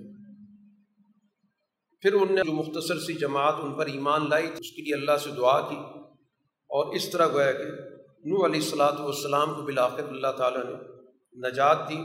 پھر 2.02 2.14
ان 2.14 2.36
نے 2.36 2.42
جو 2.46 2.52
مختصر 2.52 3.00
سی 3.00 3.14
جماعت 3.14 3.54
ان 3.62 3.74
پر 3.74 3.86
ایمان 3.86 4.30
لائی 4.30 4.48
تو 4.48 4.58
اس 4.60 4.72
کے 4.72 4.82
لیے 4.82 4.94
اللہ 4.94 5.18
سے 5.18 5.32
دعا 5.32 5.70
کی 5.70 5.76
اور 6.70 6.96
اس 6.96 7.10
طرح 7.10 7.28
گویا 7.28 7.52
کہ 7.52 7.64
نو 8.26 8.46
علیہ 8.46 8.62
السلاۃ 8.62 9.00
والسلام 9.00 9.54
کو 9.54 9.62
بالآخر 9.62 10.04
اللہ 10.04 10.32
تعالیٰ 10.38 10.64
نے 10.66 10.74
نجات 11.50 11.90
دی 11.90 11.98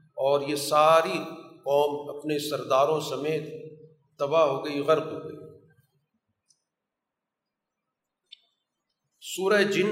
اور 0.00 0.40
یہ 0.40 0.56
ساری 0.56 1.18
قوم 1.64 2.16
اپنے 2.16 2.38
سرداروں 2.38 3.00
سمیت 3.00 3.42
تباہ 4.18 4.42
ہو 4.42 4.64
گئی، 4.64 4.80
غرق 4.80 5.06
ہو 5.06 5.24
گئی۔ 5.24 5.36
سورہ 9.20 9.62
جن، 9.62 9.86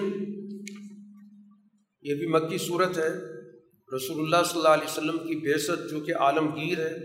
یہ 2.03 2.15
بھی 2.15 2.27
مکی 2.27 2.59
صورت 2.59 2.99
ہے۔ 2.99 3.32
رسول 3.97 4.21
اللہ 4.21 4.45
صلی 4.47 4.59
اللہ 4.59 4.69
علیہ 4.69 4.85
وسلم 4.85 5.19
کی 5.19 5.37
بحثت 5.37 5.91
جو 5.91 6.01
کہ 6.01 6.15
عالمگیر 6.15 6.79
ہے، 6.79 6.97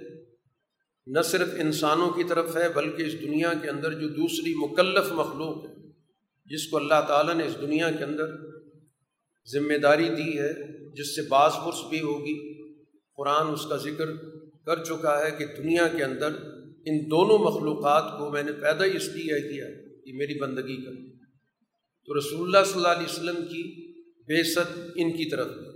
نہ 1.08 1.22
صرف 1.22 1.48
انسانوں 1.60 2.10
کی 2.10 2.24
طرف 2.24 2.58
ہے، 2.58 2.70
بلکہ 2.70 3.04
اس 3.04 3.22
دنیا 3.22 3.54
کے 3.62 3.70
اندر 3.70 3.94
جو 3.94 4.08
دوسری 4.08 4.54
مکلف 4.56 5.12
مخلوق 5.12 5.66
ہے، 5.66 5.76
جس 6.46 6.68
کو 6.68 6.78
اللہ 6.78 7.02
تعالیٰ 7.08 7.36
نے 7.36 7.46
اس 7.46 7.56
دنیا 7.62 7.92
کے 7.92 8.04
اندر 8.04 8.26
ذمہ 9.48 9.78
داری 9.78 10.10
دی 10.10 10.40
ہے، 10.40 10.54
جس 10.94 11.16
سے 11.16 11.22
باس 11.22 11.54
پرس 11.66 11.90
بھی 11.90 12.02
ہوگی۔ 12.02 12.38
قرآن 13.18 13.48
اس 13.48 13.66
کا 13.66 13.78
ذکر 13.78 14.06
کر 14.66 14.84
چکا 14.84 15.26
ہے 15.26 15.32
کہ 15.32 15.46
دنیا 15.46 15.88
کے 15.88 16.04
اندر 16.04 16.28
ان 16.86 17.00
دونوں 17.12 17.38
مخلوقات 17.40 18.20
کو 18.20 18.30
میں 18.30 18.44
نے 18.44 18.52
پیدا 18.52 18.84
اس 18.84 19.08
لیے 19.08 19.42
کیا 19.42 19.66
کہ 20.06 20.14
میری 20.14 20.40
بندگی 20.40 20.86
کر 20.86 20.92
تو 22.08 22.18
رسول 22.20 22.42
اللہ 22.48 22.66
صلی 22.66 22.76
اللہ 22.76 22.88
علیہ 22.88 23.12
وسلم 23.12 23.36
کی 23.36 23.64
بے 24.22 24.44
ست 24.44 24.80
ان 24.96 25.12
کی 25.12 25.30
طرف 25.30 25.48
ہے۔ 25.48 25.67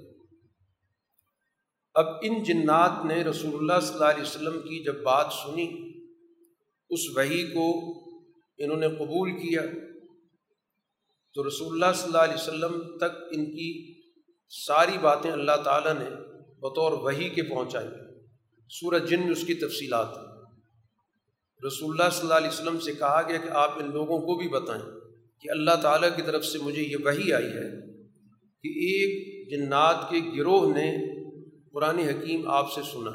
اب 1.93 2.05
ان 2.21 2.43
جنات 2.43 3.05
نے 3.05 3.23
رسول 3.23 3.55
اللہ 3.55 3.79
صلی 3.81 3.93
اللہ 3.93 4.05
علیہ 4.05 4.21
وسلم 4.21 4.61
کی 4.61 4.83
جب 4.83 5.01
بات 5.01 5.33
سنی، 5.33 5.93
اس 6.89 6.99
وہی 7.15 7.43
کو 7.43 7.93
انہوں 8.57 8.77
نے 8.77 8.87
قبول 8.89 9.31
کیا۔ 9.31 9.61
تو 11.33 11.47
رسول 11.47 11.73
اللہ 11.73 11.95
صلی 11.95 12.05
اللہ 12.05 12.17
علیہ 12.17 12.33
وسلم 12.33 12.97
تک 12.97 13.23
ان 13.31 13.45
کی 13.45 13.93
ساری 14.49 14.97
باتیں 14.97 15.31
اللہ 15.31 15.51
تعالیٰ 15.63 15.93
نے 15.93 16.09
بطور 16.59 16.91
وہی 16.91 17.29
کے 17.29 17.43
پہنچائی۔ 17.43 17.87
سورج 18.69 19.09
جن 19.09 19.19
میں 19.19 19.31
اس 19.31 19.43
کی 19.45 19.53
تفصیلات۔ 19.53 20.07
رسول 21.65 21.91
اللہ 21.91 22.09
صلی 22.09 22.21
اللہ 22.21 22.33
علیہ 22.33 22.47
وسلم 22.47 22.79
سے 22.79 22.93
کہا 22.93 23.21
گیا 23.27 23.37
کہ 23.37 23.49
آپ 23.49 23.71
ان 23.79 23.91
لوگوں 23.91 24.19
کو 24.19 24.35
بھی 24.35 24.47
بتائیں 24.47 24.83
کہ 25.39 25.49
اللہ 25.49 25.71
تعالیٰ 25.81 26.15
کی 26.15 26.21
طرف 26.21 26.45
سے 26.45 26.59
مجھے 26.59 26.81
یہ 26.81 26.95
وہی 27.03 27.33
آئی 27.33 27.45
ہے 27.45 27.81
کہ 28.63 28.67
ایک 28.67 29.31
جنات 29.49 30.09
کے 30.09 30.17
گروہ 30.37 30.73
نے 30.73 31.10
قرآن 31.73 31.99
حکیم 31.99 32.49
آپ 32.49 32.71
سے 32.71 32.81
سنا۔ 32.91 33.11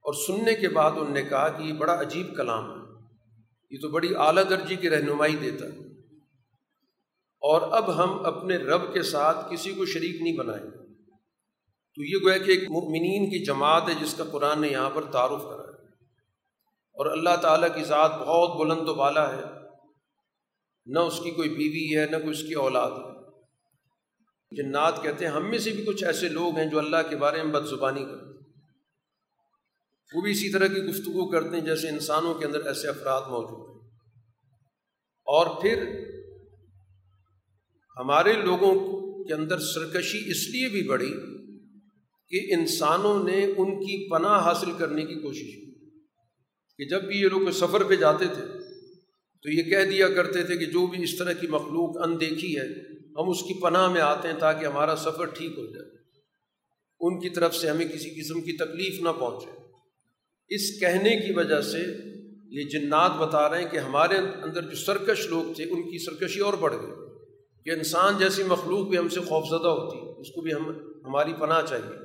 اور 0.00 0.12
سننے 0.12 0.54
کے 0.54 0.68
بعد 0.68 0.90
انہوں 0.90 1.14
نے 1.14 1.22
کہا 1.22 1.48
کہ 1.48 1.62
یہ 1.62 1.72
بڑا 1.72 2.00
عجیب 2.00 2.36
کلام 2.36 2.70
ہے۔ 2.70 2.92
یہ 3.70 3.78
تو 3.80 3.88
بڑی 3.88 4.14
اعلیٰ 4.16 4.50
درجے 4.50 4.76
کی 4.76 4.90
رہنمائی 4.90 5.36
دیتا 5.36 5.64
ہے۔ 5.66 5.78
اور 7.40 7.62
اب 7.62 8.04
ہم 8.04 8.26
اپنے 8.26 8.56
رب 8.56 8.94
کے 8.94 9.02
ساتھ 9.02 9.52
کسی 9.52 9.74
کو 9.74 9.86
شریک 9.86 10.20
نہیں 10.20 10.36
بنائیں۔ 10.36 10.70
تو 11.94 12.02
یہ 12.02 12.16
گویا 12.22 12.38
کہ 12.38 12.50
ایک 12.50 12.70
مؤمنین 12.70 13.30
کی 13.30 13.44
جماعت 13.44 13.82
ہے 13.88 13.94
جس 13.94 14.14
کا 14.14 14.24
قرآن 14.24 14.60
نے 14.60 14.68
یہاں 14.68 14.90
پر 14.90 15.04
تعارف 15.04 15.42
کرا 15.42 15.62
ہے۔ 15.62 15.86
اور 16.94 17.06
اللہ 17.06 17.36
تعالیٰ 17.42 17.74
کی 17.74 17.84
ذات 17.84 18.12
بہت 18.18 18.56
بلند 18.56 18.88
و 18.88 18.94
بالا 18.94 19.36
ہے۔ 19.36 19.42
نہ 20.86 20.98
اس 20.98 21.20
کی 21.24 21.30
کوئی 21.30 21.48
بیوی 21.48 21.96
ہے، 21.96 22.06
نہ 22.06 22.16
کوئی 22.16 22.30
اس 22.30 22.42
کی 22.42 22.54
اولاد 22.54 22.90
ہے۔ 22.90 23.11
جنات 24.56 25.02
کہتے 25.02 25.24
ہیں، 25.24 25.32
ہم 25.32 25.50
میں 25.50 25.58
سے 25.58 25.70
بھی 25.70 25.84
کچھ 25.84 26.04
ایسے 26.04 26.28
لوگ 26.28 26.56
ہیں 26.58 26.66
جو 26.66 26.78
اللہ 26.78 26.96
کے 27.10 27.16
بارے 27.16 27.42
میں 27.42 27.52
بد 27.52 27.66
زبانی 27.66 28.04
کرتے 28.04 28.24
ہیں۔ 28.24 28.32
وہ 30.14 30.20
بھی 30.20 30.30
اسی 30.30 30.52
طرح 30.52 30.66
کی 30.66 30.80
گفتگو 30.80 31.30
کرتے 31.30 31.48
ہیں 31.48 31.64
جیسے 31.64 31.88
انسانوں 31.88 32.34
کے 32.34 32.46
اندر 32.46 32.66
ایسے 32.66 32.88
افراد 32.88 33.20
موجود 33.20 33.82
ہیں۔ 33.82 33.90
اور 35.24 35.62
پھر 35.62 36.04
ہمارے 37.96 38.32
لوگوں 38.32 38.74
کے 39.24 39.34
اندر 39.34 39.58
سرکشی 39.58 40.30
اس 40.30 40.48
لیے 40.48 40.68
بھی 40.68 40.82
بڑھی 40.82 41.14
کہ 42.28 42.54
انسانوں 42.54 43.24
نے 43.24 43.44
ان 43.44 43.78
کی 43.78 44.10
پناہ 44.10 44.44
حاصل 44.44 44.72
کرنے 44.78 45.06
کی 45.06 45.14
کوشش 45.14 45.40
کی۔ 45.40 45.72
کہ 46.78 46.84
جب 46.84 47.02
بھی 47.02 47.20
یہ 47.20 47.28
لوگ 47.28 47.50
سفر 47.50 47.84
پہ 47.84 47.96
جاتے 47.96 48.24
تھے 48.34 48.46
تو 49.42 49.50
یہ 49.50 49.62
کہہ 49.62 49.90
دیا 49.90 50.08
کرتے 50.08 50.42
تھے 50.42 50.56
کہ 50.56 50.64
جو 50.64 50.86
بھی 50.86 51.02
اس 51.02 51.18
طرح 51.18 51.32
کی 51.32 51.46
مخلوق 51.46 52.06
اندیکھی 52.06 52.58
ہے 52.58 52.91
ہم 53.18 53.30
اس 53.30 53.42
کی 53.42 53.60
پناہ 53.60 53.88
میں 53.88 54.00
آتے 54.00 54.28
ہیں 54.28 54.38
تاکہ 54.38 54.66
ہمارا 54.66 54.96
سفر 54.96 55.24
ٹھیک 55.24 55.58
ہو 55.58 55.66
جائے۔ 55.66 56.02
ان 57.00 57.20
کی 57.20 57.30
طرف 57.30 57.54
سے 57.54 57.70
ہمیں 57.70 57.88
کسی 57.88 58.10
قسم 58.10 58.40
کی 58.40 58.52
تکلیف 58.52 59.02
نہ 59.02 59.08
پہنچے۔ 59.18 59.50
اس 60.48 60.80
کہنے 60.80 61.26
کی 61.26 61.32
وجہ 61.32 61.60
سے 61.60 61.78
یہ 62.50 62.62
جنات 62.62 63.10
بتا 63.10 63.50
رہے 63.50 63.62
ہیں 63.62 63.70
کہ 63.70 63.76
ہمارے 63.76 64.16
اندر 64.16 64.62
جو 64.62 64.76
سرکش 64.76 65.26
لوگ 65.26 65.52
تھے، 65.52 65.64
ان 65.64 65.82
کی 65.82 66.04
سرکشی 66.04 66.40
اور 66.40 66.54
بڑھ 66.54 66.74
گئی۔ 66.74 66.90
کہ 67.64 67.70
انسان 67.70 68.18
جیسی 68.18 68.42
مخلوق 68.42 68.88
بھی 68.88 68.98
ہم 68.98 69.08
سے 69.08 69.20
خوفزدہ 69.20 69.68
ہوتی، 69.68 70.20
اس 70.20 70.28
کو 70.34 70.40
بھی 70.40 70.52
ہم، 70.52 70.68
ہماری 71.04 71.32
پناہ 71.32 71.62
چاہیے۔ 71.68 71.96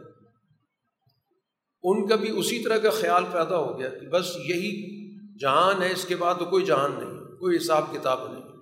ان 1.84 2.08
کا 2.08 2.16
بھی 2.16 2.40
اسی 2.40 2.64
طرح 2.64 2.78
کا 2.78 2.90
خیال 2.90 3.24
پیدا 3.32 3.58
ہو 3.58 3.80
گیا 3.80 3.90
کہ 3.90 4.08
بس 4.08 4.36
یہی 4.36 5.08
جہان 5.38 5.84
ہے، 5.84 5.92
اس 5.92 6.06
کے 6.06 6.16
بعد 6.16 6.36
تو 6.40 6.46
کوئی 6.46 6.66
جہان 6.66 6.92
نہیں، 6.92 7.38
کوئی 7.38 7.58
حساب 7.58 7.86
کتاب 7.92 8.32
نہیں۔ 8.32 8.57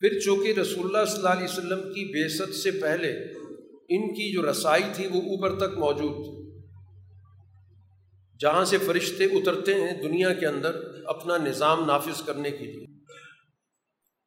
پھر 0.00 0.20
چونکہ 0.20 0.52
رسول 0.52 0.84
اللہ 0.86 1.06
صلی 1.06 1.16
اللہ 1.16 1.28
علیہ 1.28 1.44
وسلم 1.44 1.80
کی 1.80 2.04
بیست 2.12 2.54
سے 2.54 2.70
پہلے 2.70 3.12
ان 3.88 4.14
کی 4.14 4.32
جو 4.32 4.50
رسائی 4.50 4.82
تھی 4.94 5.06
وہ 5.06 5.20
اوپر 5.20 5.58
تک 5.58 5.78
موجود 5.78 6.24
تھی۔ 6.24 6.46
جہاں 8.40 8.64
سے 8.64 8.78
فرشتے 8.78 9.24
اترتے 9.24 9.74
ہیں 9.74 10.02
دنیا 10.02 10.34
کے 10.34 10.46
اندر 10.46 10.80
اپنا 11.06 11.36
نظام 11.36 11.84
نافذ 11.84 12.22
کرنے 12.22 12.50
کے 12.50 12.64
لیے۔ 12.64 12.84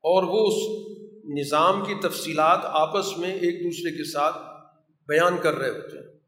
اور 0.01 0.24
وہ 0.24 0.47
اس 0.47 0.88
نظام 1.39 1.86
کی 1.86 1.93
تفصیلات 2.01 2.59
آپس 2.63 3.17
میں 3.17 3.34
ایک 3.34 3.63
دوسرے 3.63 3.97
کے 3.97 4.03
ساتھ 4.11 4.38
بیان 5.07 5.38
کر 5.41 5.53
رہے 5.53 5.70
ہوتے 5.70 5.97
ہیں 5.97 6.20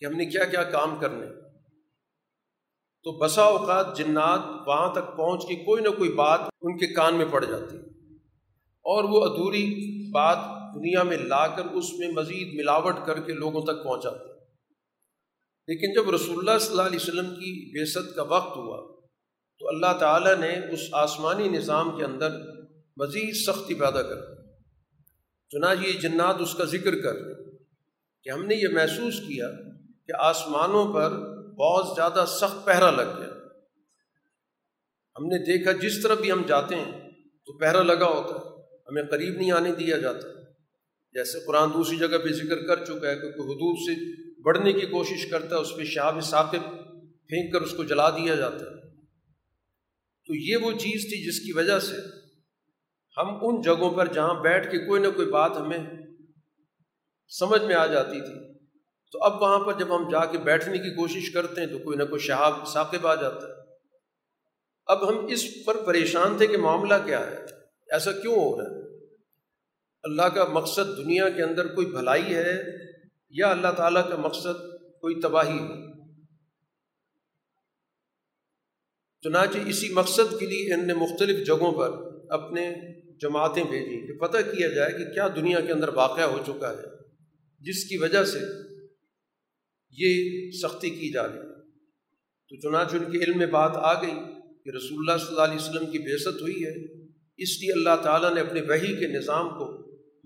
کہ 0.00 0.04
ہم 0.04 0.12
نے 0.12 0.26
کیا 0.26 0.44
کیا 0.44 0.62
کام 0.62 0.98
کرنے۔ 1.00 1.26
تو 3.02 3.18
بسا 3.18 3.42
اوقات 3.42 3.98
جنات 3.98 4.40
وہاں 4.66 4.92
تک 4.94 5.16
پہنچ 5.16 5.42
کے 5.42 5.54
کوئی 5.54 5.82
نہ 5.82 5.88
کوئی 5.88 6.12
بات 6.12 6.40
ان 6.40 6.78
کے 6.78 6.86
کان 6.86 7.14
میں 7.14 7.26
پڑ 7.30 7.44
جاتی۔ 7.44 7.95
اور 8.86 9.04
وہ 9.04 9.24
ادھوری 9.24 9.64
بات 10.10 10.38
دنیا 10.74 11.02
میں 11.02 11.16
لا 11.16 11.46
کر 11.46 11.64
اس 11.64 11.92
میں 11.98 12.08
مزید 12.08 12.54
ملاوٹ 12.54 12.96
کر 13.06 13.20
کے 13.20 13.32
لوگوں 13.32 13.62
تک 13.62 13.84
پہنچاتے 13.84 14.36
لیکن 15.68 15.92
جب 15.92 16.10
رسول 16.10 16.38
اللہ 16.38 16.58
صلی 16.58 16.70
اللہ 16.70 16.82
علیہ 16.82 16.98
وسلم 17.02 17.34
کی 17.34 17.70
بیست 17.78 18.16
کا 18.16 18.22
وقت 18.22 18.56
ہوا، 18.56 18.96
تو 19.58 19.68
اللہ 19.68 19.98
تعالیٰ 19.98 20.36
نے 20.36 20.72
اس 20.72 20.80
آسمانی 20.92 21.48
نظام 21.48 21.98
کے 21.98 22.04
اندر 22.04 22.30
مزید 22.96 23.34
سختی 23.34 23.74
پیدا 23.74 24.02
کر 24.02 24.34
چنانچہ 25.50 25.82
یہ 25.82 26.00
جنات 26.00 26.36
اس 26.40 26.54
کا 26.54 26.64
ذکر 26.64 27.02
کر 27.02 27.16
کہ 28.22 28.30
ہم 28.30 28.46
نے 28.46 28.54
یہ 28.54 28.68
محسوس 28.72 29.20
کیا 29.20 29.48
کہ 30.06 30.12
آسمانوں 30.18 30.94
پر 30.94 31.10
بہت 31.54 31.96
زیادہ 31.96 32.24
سخت 32.28 32.66
پہرا 32.66 32.90
لگ 32.90 33.18
گیا۔ 33.18 33.32
ہم 35.16 35.26
نے 35.26 35.38
دیکھا 35.38 35.72
جس 35.72 36.02
طرف 36.02 36.20
بھی 36.20 36.32
ہم 36.32 36.42
جاتے 36.42 36.74
ہیں 36.74 37.10
تو 37.46 37.58
پہرا 37.58 37.82
لگا 37.82 38.06
ہوتا 38.06 38.34
ہے۔ 38.34 38.55
ہمیں 38.88 39.02
قریب 39.02 39.34
نہیں 39.34 39.52
آنے 39.52 39.72
دیا 39.72 39.96
جاتا۔ 39.96 40.28
جیسے 41.12 41.46
قرآن 41.46 41.68
دوسری 41.74 41.96
جگہ 41.96 42.18
پہ 42.18 42.28
ذکر 42.28 42.66
کر 42.66 42.84
چکا 42.84 43.10
ہے 43.10 43.14
کہ 43.14 43.30
کوئی 43.30 43.48
حدود 43.48 43.76
سے 43.78 44.26
بڑھنے 44.42 44.72
کی 44.72 44.86
کوشش 44.86 45.26
کرتا 45.26 45.56
ہے، 45.56 45.60
اس 45.60 45.76
پہ 45.76 45.84
شہاب 45.84 46.20
ثاقب 46.20 46.62
پھینک 47.28 47.52
کر 47.52 47.60
اس 47.60 47.72
کو 47.72 47.84
جلا 47.84 48.10
دیا 48.10 48.34
جاتا 48.34 48.64
ہے۔ 48.64 48.76
تو 50.26 50.34
یہ 50.34 50.56
وہ 50.56 50.72
چیز 50.72 51.02
تھی 51.02 51.28
جس 51.28 51.40
کی 51.40 51.52
وجہ 51.52 51.78
سے 51.78 51.96
ہم 53.16 53.28
ان 53.40 53.60
جگہوں 53.60 53.90
پر 53.90 54.12
جہاں 54.12 54.42
بیٹھ 54.42 54.70
کے 54.70 54.78
کوئی 54.78 55.02
نہ 55.02 55.06
کوئی 55.16 55.28
بات 55.28 55.56
ہمیں 55.56 55.78
سمجھ 57.28 57.62
میں 57.62 57.74
آ 57.74 57.86
جاتی 57.86 58.20
تھی۔ 58.20 58.54
تو 59.12 59.22
اب 59.22 59.42
وہاں 59.42 59.58
پر 59.58 59.72
جب 59.72 59.96
ہم 59.96 60.08
جا 60.08 60.24
کے 60.24 60.38
بیٹھنے 60.38 60.78
کی 60.78 60.94
کوشش 60.94 61.30
کرتے 61.30 61.60
ہیں 61.60 61.68
تو 61.68 61.78
کوئی 61.78 61.98
نہ 61.98 62.04
کوئی 62.04 62.20
شہاب 62.20 62.68
ثاقب 62.72 63.06
آ 63.06 63.14
جاتا 63.14 63.46
ہے۔ 63.46 63.52
اب 64.86 65.08
ہم 65.08 65.26
اس 65.26 65.44
پر 65.64 65.76
پریشان 65.76 66.36
تھے 66.36 66.46
کہ 66.46 66.56
معاملہ 66.56 66.94
کیا 67.04 67.26
ہے، 67.26 67.44
ایسا 67.90 68.12
کیوں 68.12 68.34
ہو 68.34 68.62
رہا 68.62 68.70
ہے؟ 68.70 68.75
اللہ 70.04 70.28
کا 70.34 70.44
مقصد 70.44 70.96
دنیا 70.96 71.28
کے 71.28 71.42
اندر 71.42 71.66
کوئی 71.66 71.86
بھلائی 71.86 72.34
ہے 72.34 72.52
یا 73.34 73.50
اللہ 73.50 73.72
تعالیٰ 73.76 74.08
کا 74.08 74.16
مقصد 74.16 74.60
کوئی 75.00 75.14
تباہی 75.20 75.58
ہے؟ 75.58 75.84
چنانچہ 79.22 79.58
اسی 79.66 79.88
مقصد 79.92 80.38
کے 80.40 80.46
لیے 80.46 80.74
ان 80.74 80.86
نے 80.86 80.94
مختلف 80.94 81.46
جگہوں 81.46 81.72
پر 81.72 81.90
اپنے 82.30 82.68
جماعتیں 83.20 83.62
بھیجی 83.64 84.06
کہ 84.06 84.18
پتہ 84.18 84.38
کیا 84.50 84.68
جائے 84.68 84.92
کہ 84.92 85.04
کیا 85.14 85.28
دنیا 85.36 85.60
کے 85.60 85.72
اندر 85.72 85.88
واقع 85.94 86.20
ہو 86.22 86.38
چکا 86.46 86.70
ہے، 86.70 86.88
جس 87.62 87.84
کی 87.84 87.96
وجہ 87.96 88.24
سے 88.24 88.38
یہ 89.98 90.50
سختی 90.62 90.90
کی 90.90 91.10
جا 91.12 91.26
رہی 91.28 91.38
تو 92.50 92.56
چنانچہ 92.60 92.96
ان 92.96 93.10
کے 93.12 93.18
علم 93.18 93.38
میں 93.38 93.46
بات 93.46 93.76
آ 93.76 93.92
گئی 94.02 94.14
کہ 94.64 94.76
رسول 94.76 94.98
اللہ 94.98 95.18
صلی 95.18 95.28
اللہ 95.28 95.42
علیہ 95.42 95.56
وسلم 95.56 95.90
کی 95.90 95.98
بےست 95.98 96.42
ہوئی 96.42 96.64
ہے، 96.64 96.74
اس 97.38 97.60
لیے 97.60 97.72
اللہ 97.72 98.02
تعالیٰ 98.02 98.34
نے 98.34 98.40
اپنے 98.40 98.60
وہی 98.62 98.94
کے 98.96 99.06
نظام 99.08 99.48
کو 99.48 99.66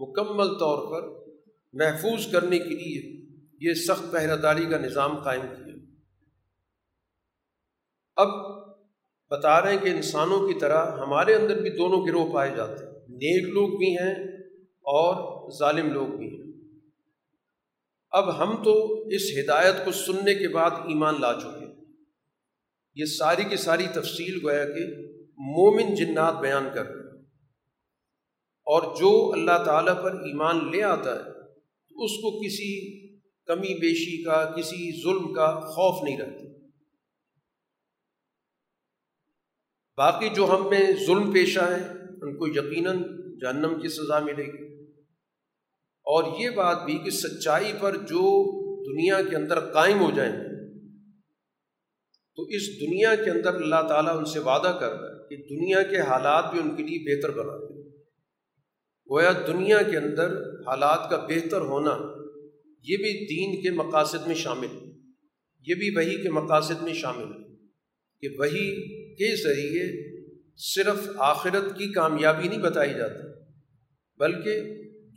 مکمل 0.00 0.48
طور 0.48 0.92
پر 0.92 1.32
محفوظ 1.72 2.32
کرنے 2.32 2.58
کے 2.58 2.68
لیے 2.68 3.20
یہ 3.60 3.74
سخت 3.74 4.12
پہرہ 4.12 4.36
داری 4.36 4.66
کا 4.66 4.78
نظام 4.78 5.22
قائم 5.22 5.40
کیا۔ 5.40 5.74
اب 8.16 8.28
بتا 9.30 9.60
رہے 9.60 9.72
ہیں 9.72 9.78
کہ 9.78 9.88
انسانوں 9.88 10.48
کی 10.48 10.58
طرح 10.58 10.96
ہمارے 10.96 11.34
اندر 11.34 11.62
بھی 11.62 11.70
دونوں 11.70 12.06
گروہ 12.06 12.32
پائے 12.32 12.56
جاتے 12.56 12.84
ہیں۔ 12.84 12.92
نیک 12.92 13.48
لوگ 13.48 13.78
بھی 13.78 13.98
ہیں 13.98 14.14
اور 14.68 15.50
ظالم 15.58 15.92
لوگ 15.92 16.06
بھی 16.06 16.28
ہیں۔ 16.28 16.50
اب 18.10 18.42
ہم 18.42 18.62
تو 18.62 19.02
اس 19.08 19.22
ہدایت 19.44 19.74
کو 19.84 19.92
سننے 19.92 20.34
کے 20.34 20.48
بعد 20.48 20.70
ایمان 20.70 21.20
لا 21.20 21.32
چکے 21.32 21.66
یہ 22.94 23.04
ساری 23.04 23.44
کی 23.44 23.56
ساری 23.56 23.86
تفصیل 23.94 24.38
گویا 24.44 24.64
کہ 24.64 25.08
مومن 25.38 25.94
جنات 25.94 26.40
بیان 26.40 26.68
کر 26.74 26.86
رہے 26.86 26.99
اور 28.70 28.96
جو 28.96 29.32
اللہ 29.32 29.64
تعالیٰ 29.64 30.02
پر 30.02 30.12
ایمان 30.12 30.70
لے 30.70 30.82
آتا 30.82 31.16
ہے 31.16 31.24
تو 31.24 32.04
اس 32.04 32.10
کو 32.10 32.40
کسی 32.40 33.00
کمی 33.46 33.80
بیشی 33.80 34.22
کا، 34.22 34.44
کسی 34.56 35.02
ظلم 35.02 35.32
کا 35.32 35.60
خوف 35.60 36.04
نہیں 36.04 36.18
رہتا۔ 36.18 36.68
باقی 39.96 40.28
جو 40.28 40.44
ہم 40.44 40.70
میں 40.70 40.80
ظلم 41.06 41.32
پیشہ 41.32 41.60
ہیں، 41.60 41.88
ان 42.22 42.36
کو 42.36 42.46
یقیناً 42.48 43.02
جہنم 43.42 43.80
کی 43.80 43.88
سزا 43.88 44.18
ملے 44.18 44.44
گی۔ 44.44 44.92
اور 46.02 46.40
یہ 46.40 46.50
بات 46.50 46.84
بھی 46.84 46.98
کہ 46.98 47.10
سچائی 47.10 47.72
پر 47.80 47.96
جو 47.96 48.22
دنیا 48.92 49.30
کے 49.30 49.36
اندر 49.36 49.72
قائم 49.72 50.00
ہو 50.00 50.10
جائیں، 50.16 50.32
تو 52.36 52.42
اس 52.42 52.80
دنیا 52.80 53.14
کے 53.14 53.30
اندر 53.30 53.54
اللہ 53.54 53.82
تعالیٰ 53.88 54.16
ان 54.16 54.24
سے 54.24 54.38
وعدہ 54.38 54.76
کر 54.80 54.88
رہا 54.88 55.08
ہے 55.08 55.28
کہ 55.28 55.36
دنیا 55.36 55.82
کے 55.82 56.00
حالات 56.00 56.50
بھی 56.50 56.60
ان 56.60 56.76
کے 56.76 56.82
لیے 56.82 56.98
بہتر 56.98 57.30
بنا 57.30 57.69
گویا 59.10 59.32
دنیا 59.46 59.82
کے 59.82 59.96
اندر 59.96 60.32
حالات 60.66 61.10
کا 61.10 61.16
بہتر 61.16 61.60
ہونا 61.60 61.90
یہ 62.82 62.96
بھی 62.96 63.26
دین 63.26 63.62
کے 63.62 63.70
مقاصد 63.70 64.26
میں 64.26 64.34
شامل 64.34 64.90
یہ 65.66 65.74
بھی 65.74 65.96
وہی 65.96 66.22
کے 66.22 66.30
مقاصد 66.30 66.82
میں 66.82 66.94
شامل 66.94 67.32
کہ 68.20 68.28
وہی 68.38 68.82
کے 69.14 69.36
ذریعے 69.42 70.10
صرف 70.56 71.10
آخرت 71.16 71.78
کی 71.78 71.92
کامیابی 71.92 72.48
نہیں 72.48 72.62
بتائی 72.62 72.94
جاتی، 72.94 73.44
بلکہ 74.16 74.60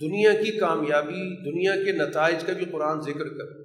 دنیا 0.01 0.33
کی 0.33 0.59
کامیابی، 0.59 1.51
دنیا 1.51 1.75
کے 1.75 1.91
نتائج 1.91 2.43
کا 2.43 2.53
بھی 2.53 2.65
قرآن 2.65 3.01
ذکر 3.01 3.27
کر۔ 3.29 3.63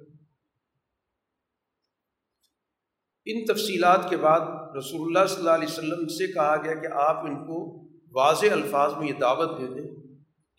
ان 3.25 3.45
تفصیلات 3.45 4.09
کے 4.09 4.17
بعد 4.17 4.75
رسول 4.77 5.01
اللہ 5.01 5.27
صلی 5.27 5.39
اللہ 5.39 5.49
علیہ 5.49 5.67
وسلم 5.67 6.07
سے 6.07 6.33
کہا 6.33 6.55
گیا 6.63 6.73
کہ 6.73 6.87
آپ 6.87 7.17
ان 7.17 7.35
کو 7.35 7.87
واضح 8.11 8.51
الفاظ 8.51 8.91
میں 8.97 9.07
یہ 9.07 9.13
دعوت 9.13 9.59
دے 9.59 9.67
دیں۔ 9.67 10.08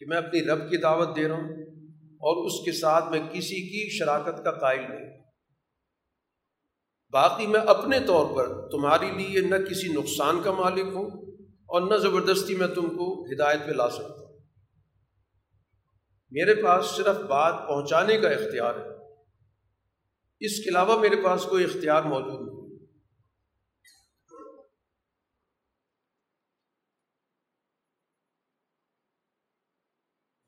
کہ 0.01 0.07
میں 0.07 0.17
اپنی 0.17 0.45
رب 0.45 0.71
کی 0.71 0.77
دعوت 0.77 1.17
دے 1.17 1.29
رہا 1.29 1.35
ہوں 1.35 1.49
اور 2.05 2.47
اس 2.47 2.65
کے 2.65 2.73
ساتھ 2.73 3.05
میں 3.11 3.21
کسی 3.21 3.57
کی 3.57 3.91
شراکت 3.91 4.45
کا 4.45 4.51
قائل 4.51 4.81
نہیں۔ 4.81 5.21
باقی 7.13 7.47
میں 7.47 7.61
اپنے 7.61 8.01
طور 8.01 8.37
پر 8.37 8.71
تمہارے 8.71 9.11
لیے 9.11 9.41
نہ 9.41 9.57
کسی 9.71 9.93
نقصان 9.93 10.43
کا 10.43 10.53
مالک 10.53 10.95
ہوں 10.95 11.11
اور 11.45 11.91
نہ 11.91 11.97
زبردستی 11.97 12.57
میں 12.57 12.67
تم 12.67 12.89
کو 12.89 13.25
ہدایت 13.25 13.61
پہ 13.67 13.73
لا 13.73 13.91
سکتا۔ 13.91 14.23
ہوں 14.23 14.41
میرے 16.31 16.55
پاس 16.55 16.87
صرف 16.87 17.17
بات 17.17 17.69
پہنچانے 17.69 18.19
کا 18.19 18.29
اختیار 18.29 18.75
ہے۔ 18.75 19.15
اس 20.41 20.65
کے 20.65 20.71
علاوہ 20.71 21.01
میرے 21.01 21.17
پاس 21.25 21.43
کوئی 21.43 21.65
اختیار 21.65 22.03
موجود 22.03 22.49
نہیں۔ 22.49 22.60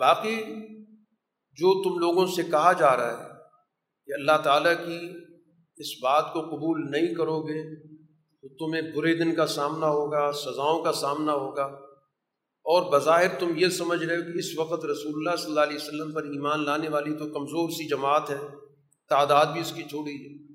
باقی 0.03 0.37
جو 1.53 1.83
تم 1.85 1.99
لوگوں 1.99 2.27
سے 2.27 2.43
کہا 2.43 2.73
جا 2.73 2.97
رہا 2.97 3.25
ہے 3.25 3.29
کہ 4.07 4.13
اللہ 4.13 4.43
تعالیٰ 4.45 4.75
کی 4.87 5.11
اس 5.77 5.87
بات 6.03 6.33
کو 6.33 6.41
قبول 6.41 6.91
نہیں 6.91 7.15
کرو 7.15 7.43
گے 7.43 7.85
تو 8.43 8.49
تمہیں 8.49 8.83
برے 8.97 9.15
دن 9.15 9.35
کا 9.35 9.47
سامنا 9.47 9.87
ہوگا، 9.87 10.33
سزاؤں 10.33 10.85
کا 10.85 10.93
سامنا 10.93 11.33
ہوگا۔ 11.33 11.65
اور 12.65 12.93
بظاہر 12.93 13.39
تم 13.39 13.53
یہ 13.57 13.69
سمجھ 13.69 14.05
رہے 14.05 14.17
ہو 14.17 14.33
کہ 14.33 14.39
اس 14.39 14.59
وقت 14.59 14.85
رسول 14.85 15.13
اللہ 15.17 15.37
صلی 15.37 15.49
اللہ 15.49 15.61
علیہ 15.61 15.77
وسلم 15.77 16.13
پر 16.13 16.23
ایمان 16.23 16.65
لانے 16.65 16.89
والی 16.89 17.13
تو 17.13 17.25
کمزور 17.25 17.71
سی 17.71 17.89
جماعت 17.89 18.31
ہے، 18.31 18.41
تعداد 19.09 19.47
بھی 19.47 19.61
اس 19.61 19.73
کی 19.73 19.83
چھوڑی 19.83 20.15
ہے۔ 20.15 20.55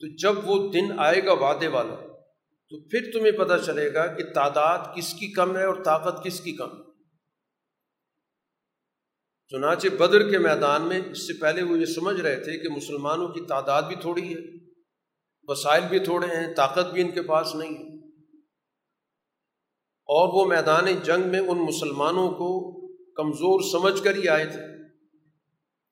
تو 0.00 0.16
جب 0.16 0.48
وہ 0.48 0.72
دن 0.72 0.98
آئے 0.98 1.24
گا 1.24 1.32
وعدے 1.32 1.68
والا، 1.68 1.94
تو 2.70 2.88
پھر 2.88 3.10
تمہیں 3.12 3.32
پتہ 3.32 3.54
چلے 3.66 3.94
گا 3.94 4.06
کہ 4.06 4.24
تعداد 4.34 4.78
کس 4.96 5.14
کی 5.14 5.26
کم 5.26 5.56
ہے 5.56 5.64
اور 5.64 5.74
طاقت 5.84 6.24
کس 6.24 6.40
کی 6.40 6.52
کم 6.52 6.68
ہے۔ 6.68 6.87
چنانچہ 9.50 9.88
بدر 9.88 10.30
کے 10.30 10.38
میدان 10.38 10.82
میں 10.82 11.00
اس 11.10 11.26
سے 11.26 11.40
پہلے 11.40 11.62
وہ 11.62 11.78
یہ 11.78 11.84
سمجھ 11.84 12.20
رہے 12.20 12.36
تھے 12.36 12.58
کہ 12.58 12.68
مسلمانوں 12.68 13.28
کی 13.28 13.40
تعداد 13.40 13.82
بھی 13.82 13.96
تھوڑی 13.96 14.34
ہے، 14.34 14.38
وسائل 15.42 15.82
بھی 15.88 15.98
تھوڑے 15.98 16.26
ہیں، 16.26 16.54
طاقت 16.54 16.92
بھی 16.92 17.02
ان 17.02 17.10
کے 17.10 17.22
پاس 17.22 17.54
نہیں 17.54 17.70
ہے۔ 17.70 17.98
اور 20.06 20.28
وہ 20.32 20.48
میدان 20.48 20.84
جنگ 21.02 21.28
میں 21.28 21.40
ان 21.40 21.58
مسلمانوں 21.58 22.30
کو 22.30 22.70
کمزور 22.96 23.60
سمجھ 23.72 24.02
کر 24.02 24.14
ہی 24.14 24.28
آئے 24.28 24.46
تھے۔ 24.46 24.78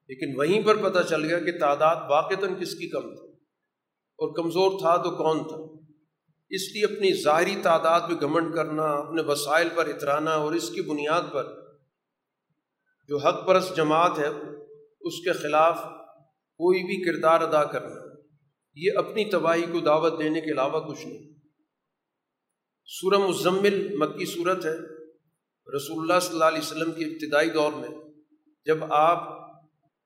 لیکن 0.09 0.41
وہیں 0.41 0.63
پر 0.63 0.77
پتہ 0.77 1.09
چل 1.09 1.25
گیا 1.25 1.39
کہ 1.39 1.59
تعداد 1.59 1.97
واقعتاً 2.11 2.55
کس 2.55 2.75
کی 2.75 2.89
کم 2.89 3.15
تھی 3.15 3.33
اور 4.19 4.35
کمزور 4.35 4.81
تھا 4.81 4.97
تو 4.97 5.11
کون 5.11 5.43
تھا۔ 5.49 5.87
اس 6.51 6.63
لیے 6.73 6.85
اپنی 6.85 7.23
ظاہری 7.23 7.57
تعداد 7.63 8.01
پہ 8.09 8.15
گھمنڈ 8.21 8.55
کرنا، 8.55 8.83
اپنے 8.83 9.23
وسائل 9.23 9.69
پر 9.75 9.87
اترانا 9.87 10.31
اور 10.31 10.53
اس 10.53 10.71
کی 10.71 10.83
بنیاد 10.83 11.23
پر 11.33 11.66
جو 13.09 13.19
حق 13.19 13.47
پرست 13.47 13.77
جماعت 13.77 14.19
ہے، 14.19 14.29
اس 15.01 15.21
کے 15.25 15.33
خلاف 15.33 15.79
کوئی 16.61 16.83
بھی 16.85 16.97
کردار 17.05 17.41
ادا 17.41 17.63
کرنا، 17.67 18.01
یہ 18.77 18.99
اپنی 18.99 19.25
تباہی 19.31 19.67
کو 19.73 19.81
دعوت 19.81 20.19
دینے 20.19 20.41
کے 20.41 20.53
علاوہ 20.53 20.81
کچھ 20.81 21.07
نہیں۔ 21.07 21.25
سورہ 22.89 23.19
مزمل 23.19 23.77
مکی 23.99 24.27
صورت 24.27 24.65
ہے، 24.65 24.75
رسول 25.69 26.01
اللہ 26.01 26.21
صلی 26.21 26.35
اللہ 26.35 26.45
علیہ 26.45 26.61
وسلم 26.61 26.93
کے 26.93 27.05
ابتدائی 27.05 27.51
دور 27.51 27.73
میں، 27.73 27.89
جب 28.67 28.85
آپ 28.93 29.29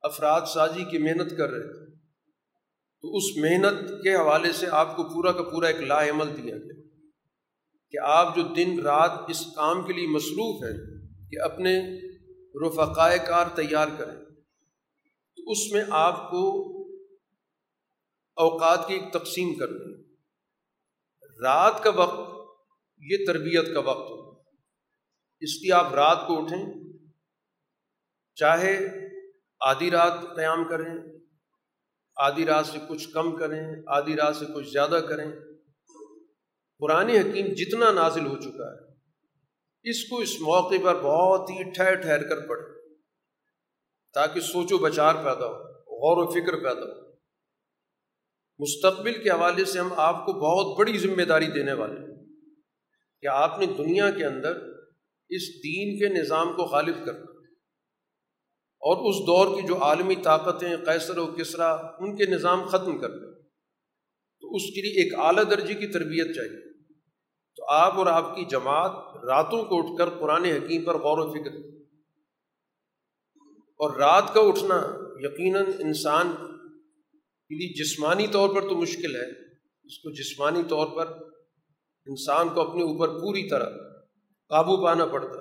افراد 0.05 0.46
سازی 0.46 0.84
کی 0.84 0.98
محنت 0.98 1.36
کر 1.36 1.51
رہے 1.51 1.66
تھے، 1.68 1.88
تو 3.05 3.16
اس 3.16 3.24
محنت 3.36 3.80
کے 4.03 4.14
حوالے 4.14 4.53
سے 4.53 4.66
آپ 4.74 4.96
کو 4.96 5.05
پورا 5.05 5.32
کا 5.32 5.42
پورا 5.42 5.66
ایک 5.66 5.80
لا 5.84 6.03
عمل 6.05 6.36
دیا 6.36 6.57
گیا 6.57 6.78
کہ 7.94 7.98
آپ 8.11 8.36
جو 8.36 8.42
دن 8.57 8.78
رات 8.80 9.30
اس 9.30 9.44
کام 9.57 9.82
کے 9.86 9.92
لیے 9.92 10.09
مصروف 10.09 10.64
ہیں، 10.64 10.78
کہ 11.30 11.40
اپنے 11.42 11.72
رفقائے 12.55 13.18
کار 13.18 13.46
تیار 13.55 13.88
کریں۔ 13.98 14.16
تو 15.36 15.51
اس 15.51 15.72
میں 15.72 15.84
آپ 15.90 16.30
کو 16.30 16.66
اوقات 18.36 18.88
کی 18.88 18.94
ایک 18.94 19.12
تقسیم 19.12 19.55
کرنی 19.55 20.14
رات 21.42 21.82
کا 21.82 21.90
وقت 21.90 22.30
یہ 22.98 23.16
تربیت 23.26 23.74
کا 23.74 23.80
وقت 23.80 24.11
ہو 24.11 24.30
اس 25.40 25.62
لیے 25.62 25.72
آپ 25.72 25.94
رات 25.94 26.26
کو 26.26 26.42
اٹھیں، 26.42 26.66
چاہے 28.34 28.78
آدھی 29.61 29.90
رات 29.90 30.36
قیام 30.36 30.68
کریں، 30.68 30.94
آدھی 32.16 32.46
رات 32.46 32.66
سے 32.66 32.78
کچھ 32.88 33.09
کم 33.09 33.36
کریں، 33.36 33.82
آدھی 33.86 34.16
رات 34.16 34.36
سے 34.36 34.44
کچھ 34.55 34.68
زیادہ 34.68 35.01
کریں۔ 35.09 35.32
قرآن 36.78 37.09
حکیم 37.09 37.46
جتنا 37.46 37.90
نازل 37.90 38.26
ہو 38.26 38.36
چکا 38.36 38.74
ہے 38.74 38.89
اس 39.83 40.05
کو 40.05 40.18
اس 40.18 40.41
موقع 40.41 40.74
پر 40.83 40.95
بہت 41.03 41.51
ہی 41.51 41.70
ٹھہر 41.70 41.95
ٹھہر 41.95 42.28
کر 42.28 42.49
پڑھے 42.49 42.97
تاکہ 44.14 44.41
سوچ 44.41 44.72
و 44.72 44.78
بچار 44.78 45.14
پیدا 45.14 45.47
ہو، 45.47 45.55
غور 45.72 46.16
و 46.16 46.31
فکر 46.31 46.57
پیدا 46.57 46.81
ہو۔ 46.81 47.11
مستقبل 48.59 49.22
کے 49.22 49.31
حوالے 49.31 49.64
سے 49.64 49.78
ہم 49.78 49.89
آپ 49.97 50.26
کو 50.26 50.33
بہت 50.33 50.78
بڑی 50.78 50.99
ذمہ 50.99 51.22
داری 51.22 51.47
دینے 51.47 51.72
والے 51.72 52.01
ہیں 52.01 52.24
کہ 53.20 53.26
آپ 53.26 53.59
نے 53.59 53.66
دنیا 53.66 54.11
کے 54.11 54.24
اندر 54.24 54.57
اس 55.28 55.49
دین 55.49 55.99
کے 55.99 56.20
نظام 56.20 56.57
کو 56.57 56.62
غالب 56.62 57.07
کرنا 57.07 57.31
اور 58.83 59.11
اس 59.11 59.26
دور 59.26 59.61
کی 59.61 59.66
جو 59.66 59.83
عالمی 59.83 60.14
طاقتیں 60.16 60.76
قیصر 60.76 61.18
و 61.18 61.26
کسرا 61.26 61.72
ان 61.72 62.16
کے 62.16 62.24
نظام 62.26 62.68
ختم 62.68 62.99
کر 62.99 63.09
تو 64.41 64.55
اس 64.55 64.62
کے 64.62 64.83
لیے 64.83 65.03
ایک 65.03 65.14
اعلیٰ 65.18 65.51
درجے 65.51 65.74
کی 65.74 65.87
تربیت 65.87 66.37
چاہیے۔ 66.37 66.70
آپ 67.73 67.95
اور 67.95 68.07
آپ 68.07 68.37
کی 68.37 68.45
جماعت 68.45 68.91
راتوں 69.25 69.64
کو 69.64 69.79
اٹھ 69.79 69.99
کر 69.99 70.11
قرآن 70.11 70.45
حکیم 70.45 70.85
پر 70.85 70.95
غور 70.95 71.18
و 71.18 71.33
فکر 71.33 71.51
اور 73.79 73.97
رات 73.97 74.35
کا 74.35 74.41
اٹھنا 74.41 74.83
یقیناً 75.21 75.66
انسان 75.79 76.33
کے 77.49 77.55
لیے 77.55 77.85
جسمانی 77.85 78.27
طور 78.27 78.55
پر 78.55 78.61
تو 78.61 78.75
مشکل 78.75 79.16
ہے۔ 79.16 79.31
اس 79.85 79.99
کو 79.99 80.11
جسمانی 80.11 80.62
طور 80.68 80.87
پر 80.87 81.07
انسان 82.07 82.49
کو 82.49 82.61
اپنے 82.61 82.83
اوپر 82.83 83.09
پوری 83.09 83.49
طرح 83.49 83.71
قابو 84.49 84.85
پانا 84.85 85.07
پڑتا 85.07 85.41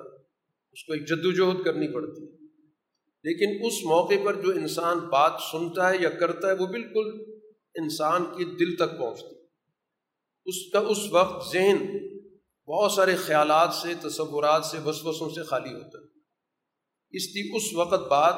اس 0.72 0.84
کو 0.84 0.92
ایک 0.92 1.08
جد 1.08 1.26
وجہد 1.26 1.64
کرنی 1.64 1.94
پڑتی 1.94 2.22
ہے۔ 2.22 2.46
لیکن 3.24 3.66
اس 3.66 3.84
موقع 3.84 4.14
پر 4.24 4.34
جو 4.34 4.50
انسان 4.50 4.98
بات 4.98 5.32
سنتا 5.52 5.90
ہے 5.90 5.96
یا 6.00 6.10
کرتا 6.10 6.48
ہے 6.48 6.52
وہ 6.52 6.66
بالکل 6.66 7.32
انسان 7.74 8.24
کے 8.24 8.44
دل 8.44 8.76
تک 8.76 8.98
پہنچتی 8.98 9.34
اس 10.44 10.72
کا 10.72 10.78
اس 10.78 10.98
وقت 11.12 11.52
ذہن 11.52 12.09
بہت 12.70 12.92
سارے 12.92 13.16
خیالات 13.16 13.74
سے، 13.74 13.94
تصورات 14.02 14.64
سے، 14.64 14.78
وسوسوں 14.78 15.30
سے 15.30 15.42
خالی 15.42 15.74
ہوتا 15.74 15.98
ہے۔ 15.98 16.20
اس 17.10 17.22
لیے 17.34 17.56
اس 17.56 17.74
وقت 17.74 18.08
بات 18.10 18.34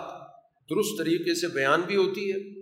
درست 0.70 0.98
طریقے 0.98 1.34
سے 1.34 1.48
بیان 1.48 1.80
بھی 1.80 1.96
ہوتی 1.96 2.32
ہے 2.32 2.60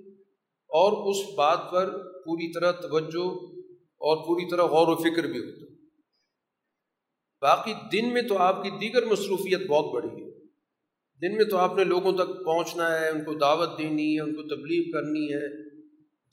اور 0.48 1.10
اس 1.10 1.34
بات 1.34 1.58
پر 1.70 1.90
پوری 1.98 2.52
طرح 2.52 2.72
توجہ 2.72 3.26
اور 3.74 4.16
پوری 4.16 4.50
طرح 4.50 4.62
غور 4.62 4.88
و 4.88 4.96
فکر 4.96 5.22
بھی 5.22 5.38
ہوتا 5.38 5.72
ہے۔ 5.72 5.76
باقی 7.40 7.72
دن 7.92 8.12
میں 8.12 8.22
تو 8.22 8.38
آپ 8.38 8.62
کی 8.62 8.70
دیگر 8.70 9.04
مصروفیت 9.04 9.66
بہت 9.66 9.94
بڑی 9.94 10.24
ہے۔ 10.24 10.30
دن 11.20 11.36
میں 11.36 11.44
تو 11.44 11.56
آپ 11.56 11.76
نے 11.76 11.84
لوگوں 11.84 12.12
تک 12.12 12.44
پہنچنا 12.44 13.00
ہے، 13.00 13.08
ان 13.08 13.24
کو 13.24 13.34
دعوت 13.34 13.78
دینی 13.78 14.16
ہے، 14.16 14.20
ان 14.20 14.34
کو 14.34 14.42
تبلیغ 14.42 14.92
کرنی 14.92 15.34
ہے۔ 15.34 15.68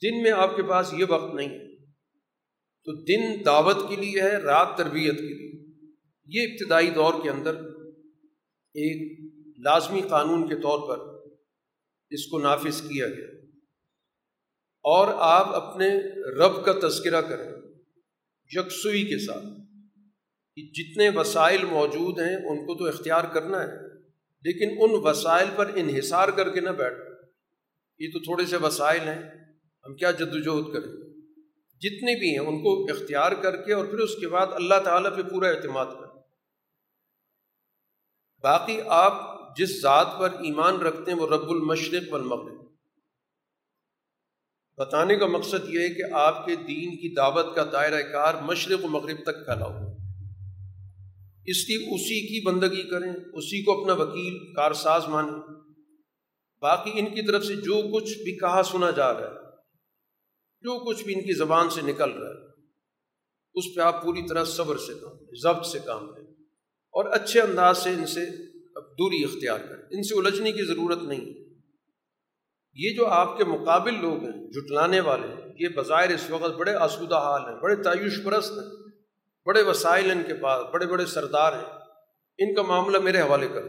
دن 0.02 0.22
میں 0.22 0.30
آپ 0.30 0.56
کے 0.56 0.62
پاس 0.62 0.94
یہ 0.98 1.04
وقت 1.08 1.34
نہیں 1.34 1.48
ہے۔ 1.48 1.67
تو 2.88 2.94
دن 2.94 3.44
دعوت 3.44 3.76
کے 3.88 3.96
لیے 3.96 4.22
ہے، 4.22 4.36
رات 4.36 4.76
تربیت 4.76 5.16
کے 5.16 5.34
لیے۔ 5.34 5.82
یہ 6.26 6.52
ابتدائی 6.52 6.90
دور 6.90 7.14
کے 7.22 7.30
اندر 7.30 7.54
ایک 8.74 9.32
لازمی 9.64 10.02
قانون 10.08 10.48
کے 10.48 10.54
طور 10.54 10.88
پر 10.88 11.28
اس 12.10 12.26
کو 12.26 12.38
نافذ 12.38 12.88
کیا 12.88 13.08
گیا۔ 13.08 13.26
اور 14.82 15.08
آپ 15.14 15.46
اپنے 15.46 15.88
رب 16.30 16.64
کا 16.64 16.88
تذکرہ 16.88 17.20
کریں 17.20 17.50
یکسوئی 18.56 19.04
کے 19.04 19.18
ساتھ 19.18 19.46
کہ 20.56 20.70
جتنے 20.74 21.08
وسائل 21.08 21.64
موجود 21.64 22.20
ہیں، 22.20 22.36
ان 22.36 22.66
کو 22.66 22.78
تو 22.78 22.84
اختیار 22.84 23.24
کرنا 23.24 23.62
ہے۔ 23.62 23.98
لیکن 24.42 24.76
ان 24.80 24.90
وسائل 25.04 25.48
پر 25.56 25.70
انحصار 25.74 26.28
کر 26.28 26.50
کے 26.50 26.60
نہ 26.60 26.70
بیٹھ 26.70 26.94
یہ 27.98 28.08
تو 28.12 28.18
تھوڑے 28.18 28.46
سے 28.46 28.56
وسائل 28.56 29.00
ہیں۔ 29.00 29.22
ہم 29.86 29.96
کیا 29.96 30.10
جد 30.10 30.46
وجہد 30.46 30.72
کریں؟ 30.72 31.07
جتنے 31.80 32.18
بھی 32.18 32.30
ہیں، 32.30 32.38
ان 32.38 32.62
کو 32.62 32.84
اختیار 32.84 33.32
کر 33.32 33.56
کے 33.56 33.72
اور 33.72 33.84
پھر 33.84 33.98
اس 33.98 34.14
کے 34.14 34.28
بعد 34.28 34.46
اللہ 34.50 34.74
تعالیٰ 34.84 35.16
پہ 35.16 35.22
پورا 35.22 35.48
اعتماد 35.48 35.86
کریں 35.86 36.22
باقی 38.42 38.80
آپ 38.86 39.38
جس 39.56 39.82
ذات 39.82 40.06
پر 40.18 40.30
ایمان 40.30 40.76
رکھتے 40.76 41.12
ہیں، 41.12 41.18
وہ 41.18 41.26
رب 41.26 41.50
المشرق 41.50 42.12
والمغرب۔ 42.12 42.68
بتانے 44.76 45.16
کا 45.16 45.26
مقصد 45.26 45.68
یہ 45.68 45.80
ہے 45.80 45.88
کہ 45.88 46.02
آپ 46.12 46.46
کے 46.46 46.56
دین 46.56 46.96
کی 46.96 47.14
دعوت 47.14 47.54
کا 47.54 47.64
دائرہ 47.72 48.02
کار 48.02 48.34
مشرق 48.34 48.84
و 48.84 48.88
مغرب 48.88 49.22
تک 49.22 49.44
پھیلا 49.44 49.94
اس 51.46 51.68
لیے 51.68 51.94
اسی 51.94 52.20
کی 52.26 52.46
بندگی 52.46 52.82
کریں، 52.82 53.12
اسی 53.32 53.62
کو 53.62 53.80
اپنا 53.80 53.92
وکیل، 53.92 54.54
کارساز 54.54 55.08
مانیں۔ 55.08 55.54
باقی 56.60 56.90
ان 56.94 57.06
کی 57.06 57.22
طرف 57.22 57.44
سے 57.44 57.56
جو 57.56 57.82
کچھ 57.94 58.18
بھی 58.18 58.38
کہا 58.38 58.62
سنا 58.62 58.90
جا 58.90 59.12
رہا 59.12 59.20
ہے 59.20 59.47
جو 60.60 60.84
کچھ 60.84 61.04
بھی 61.04 61.14
ان 61.14 61.20
کی 61.20 61.34
زبان 61.34 61.70
سے 61.70 61.82
نکل 61.82 62.10
رہا 62.10 62.30
ہے، 62.30 62.48
اس 63.54 63.64
پہ 63.76 63.80
آپ 63.80 64.02
پوری 64.02 64.22
طرح 64.28 64.44
صبر 64.44 64.76
سے 64.76 64.94
کام 64.94 65.12
لیں 65.12 65.40
ضبط 65.42 65.66
سے 65.66 65.78
کام 65.78 66.04
لیں 66.04 66.24
اور 66.90 67.04
اچھے 67.04 67.40
انداز 67.40 67.78
سے 67.78 67.90
ان 67.90 68.06
سے 68.06 68.20
دوری 68.80 69.24
اختیار 69.24 69.58
کریں۔ 69.58 69.82
ان 69.90 70.02
سے 70.02 70.18
الجھنے 70.18 70.52
کی 70.52 70.66
ضرورت 70.66 71.02
نہیں 71.02 71.24
یہ 72.74 72.94
جو 72.96 73.06
آپ 73.06 73.38
کے 73.38 73.44
مقابل 73.44 73.94
لوگ 74.00 74.24
ہیں 74.24 74.50
جٹلانے 74.50 75.00
والے 75.00 75.28
ہیں، 75.28 75.52
یہ 75.58 75.68
بظاہر 75.68 76.14
اس 76.14 76.30
وقت 76.30 76.54
بڑے 76.54 76.74
آسودہ 76.74 77.14
حال 77.14 77.54
ہیں، 77.54 77.60
بڑے 77.60 77.82
تعیش 77.82 78.12
پرست 78.24 78.52
ہیں، 78.52 78.92
بڑے 79.46 79.62
وسائل 79.62 80.10
ان 80.10 80.22
کے 80.26 80.34
پاس، 80.34 80.66
بڑے 80.72 80.86
بڑے 80.86 81.06
سردار 81.06 81.52
ہیں۔ 81.52 81.78
ان 82.38 82.54
کا 82.54 82.62
معاملہ 82.62 82.98
میرے 82.98 83.20
حوالے 83.20 83.48
کر 83.48 83.62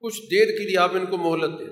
کچھ 0.00 0.20
دیر 0.30 0.46
کے 0.46 0.68
لیے 0.68 0.78
آپ 0.78 0.90
ان 0.94 1.06
کو 1.06 1.16
مہلت 1.16 1.58
دیں۔ 1.58 1.66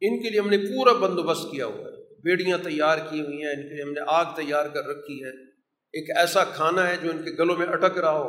ان 0.00 0.22
کے 0.22 0.30
لیے 0.30 0.40
ہم 0.40 0.48
نے 0.48 0.58
پورا 0.58 0.92
بندوبست 0.92 1.42
کیا 1.50 1.66
ہوا 1.66 1.84
ہے۔ 1.84 1.91
بیڑیاں 2.22 2.58
تیار 2.58 2.98
کی 2.98 3.20
ہوئی 3.20 3.42
ہیں، 3.42 3.52
ان 3.52 3.62
کے 3.62 3.82
ہم 3.82 3.92
نے 3.92 4.00
آگ 4.06 4.24
تیار 4.36 4.68
کر 4.68 4.84
رکھی 4.84 5.24
ہے۔ 5.24 5.52
ایک 5.92 6.16
ایسا 6.16 6.44
کھانا 6.44 6.88
ہے 6.88 6.96
جو 7.02 7.10
ان 7.10 7.24
کے 7.24 7.30
گلوں 7.30 7.56
میں 7.56 7.66
اٹک 7.66 7.98
رہا 7.98 8.18
ہو۔ 8.18 8.28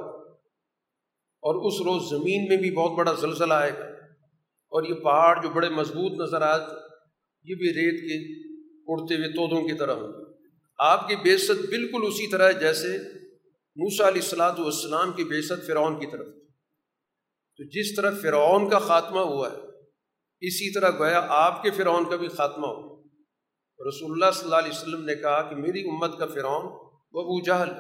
اور 1.42 1.56
اس 1.56 1.74
روز 1.82 2.10
زمین 2.10 2.48
میں 2.48 2.58
بھی 2.58 2.72
بہت 2.72 2.98
بڑا 2.98 3.14
زلزلہ 3.14 3.54
آئے 3.54 3.72
گا۔ 3.72 3.86
اور 4.70 4.84
یہ 4.84 4.94
پہاڑ 4.94 5.44
جو 5.44 5.50
بڑے 5.50 5.70
مضبوط 5.70 6.28
نظر 6.28 6.42
آئے 6.42 6.62
یہ 7.44 7.56
بھی 7.56 7.70
ریت 7.70 8.02
کے 8.02 8.44
اڑتے 8.88 9.16
ہوئے 9.16 9.30
تودوں 9.30 9.68
کی 9.68 9.74
طرح 9.74 9.92
ہوں۔ 9.92 10.14
آپ 10.78 11.08
کی 11.08 11.16
بےست 11.16 11.52
بالکل 11.52 12.02
اسی 12.08 12.30
طرح 12.30 12.48
ہے 12.48 12.54
جیسے 12.54 12.98
موسا 13.76 14.08
علیہ 14.08 14.22
السلاۃ 14.22 14.60
والسلام 14.60 15.12
کی 15.12 15.24
بیست 15.24 15.68
فرعون 15.68 16.00
کی 16.00 16.06
طرف۔ 16.12 16.28
تو 17.58 17.64
جس 17.64 17.96
طرح 17.96 18.12
فرعون 18.22 18.70
کا 18.70 18.80
خاتمہ 18.80 19.20
ہوا 19.20 19.52
ہے، 19.52 19.58
اسی 20.42 20.74
طرح 20.74 20.90
گویا 21.00 21.26
آپ 21.30 21.64
کے 21.64 21.72
فرعون 21.72 22.10
کا 22.10 22.16
بھی 22.16 22.28
خاتمہ 22.28 22.68
ہوا 22.68 22.93
رسول 23.88 24.12
اللہ 24.12 24.32
صلی 24.32 24.44
اللہ 24.44 24.56
علیہ 24.56 24.72
وسلم 24.72 25.06
نے 25.06 25.16
کہا 25.16 25.50
کہ 25.50 25.56
میری 25.56 25.82
امت 25.82 26.18
کا 26.18 26.26
فرعون 26.26 26.66
وہ 27.14 27.22
ابو 27.22 27.42
جہل 27.42 27.74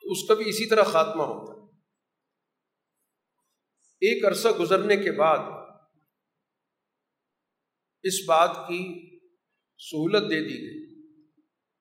تو 0.00 0.10
اس 0.10 0.28
کا 0.28 0.34
بھی 0.34 0.48
اسی 0.48 0.66
طرح 0.66 0.82
خاتمہ 0.82 1.22
ہوتا۔ 1.22 1.60
ایک 4.00 4.24
عرصہ 4.24 4.48
گزرنے 4.48 4.96
کے 4.96 5.12
بعد 5.12 5.38
اس 8.02 8.14
بات 8.26 8.50
کی 8.68 9.10
سہولت 9.78 10.30
دے 10.30 10.40
دی 10.40 10.54
گئی۔ 10.54 10.80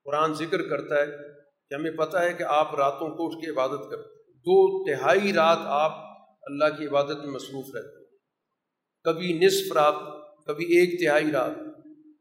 قرآن 0.04 0.34
ذکر 0.34 0.70
کرتا 0.70 0.96
ہے 0.96 1.08
کہ 1.70 1.74
ہمیں 1.74 1.92
پتہ 1.92 2.18
ہے 2.18 2.34
کہ 2.34 2.44
آپ 2.44 2.76
راتوں 2.76 3.10
کو 3.10 3.26
اٹھ 3.26 3.46
کے 3.46 3.52
عبادت 3.52 3.90
کرتے 3.90 4.32
دو 4.34 4.84
تہائی 4.86 5.34
رات 5.34 5.58
آپ 5.62 5.92
اللہ 6.42 6.78
کی 6.78 6.88
عبادت 6.88 7.18
میں 7.18 7.32
مصروف 7.32 7.76
رہتے 7.76 8.00
کبھی 9.04 9.34
نصف 9.34 9.72
رات، 9.72 9.96
کبھی 10.46 10.66
ایک 10.66 11.00
تہائی 11.00 11.32
رات۔ 11.32 11.69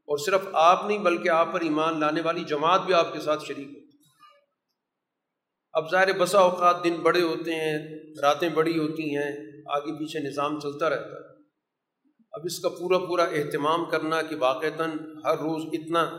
اور 0.09 0.19
صرف 0.19 0.41
آپ 0.53 0.85
نہیں 0.87 0.99
بلکہ 0.99 1.29
آپ 1.29 1.53
پر 1.53 1.61
ایمان 1.61 2.01
لانے 2.01 2.21
والی 2.21 2.45
جماعت 2.45 2.81
بھی 2.81 2.95
آپ 2.95 3.13
کے 3.13 3.21
ساتھ 3.21 3.45
شریک 3.45 3.69
ہوتی 3.69 3.89
اب 5.73 5.91
ظاہر 5.91 6.19
بسا 6.19 6.39
اوقات 6.39 6.85
دن 6.85 6.95
بڑے 7.03 7.23
ہوتے 7.23 7.55
ہیں، 7.55 7.99
راتیں 8.23 8.49
بڑی 8.49 8.79
ہوتی 8.79 9.17
ہیں، 9.17 9.31
آگے 9.67 9.99
پیچھے 9.99 10.21
نظام 10.21 10.61
چلتا 10.61 10.91
رہتا 10.91 11.07
ہے۔ 11.07 11.43
اب 12.33 12.41
اس 12.45 12.61
کا 12.61 12.69
پورا 12.69 12.99
پورا 12.99 13.25
اہتمام 13.25 13.85
کرنا 13.85 14.23
کہ 14.23 14.37
واقعتاً 14.37 14.91
ہر 15.25 15.35
روز 15.35 15.63
اتنا 15.73 16.11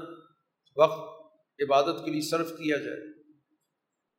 وقت 0.75 1.25
عبادت 1.63 2.05
کے 2.05 2.11
لیے 2.11 2.21
صرف 2.21 2.49
کیا 2.49 2.77
جائے۔ 2.77 3.13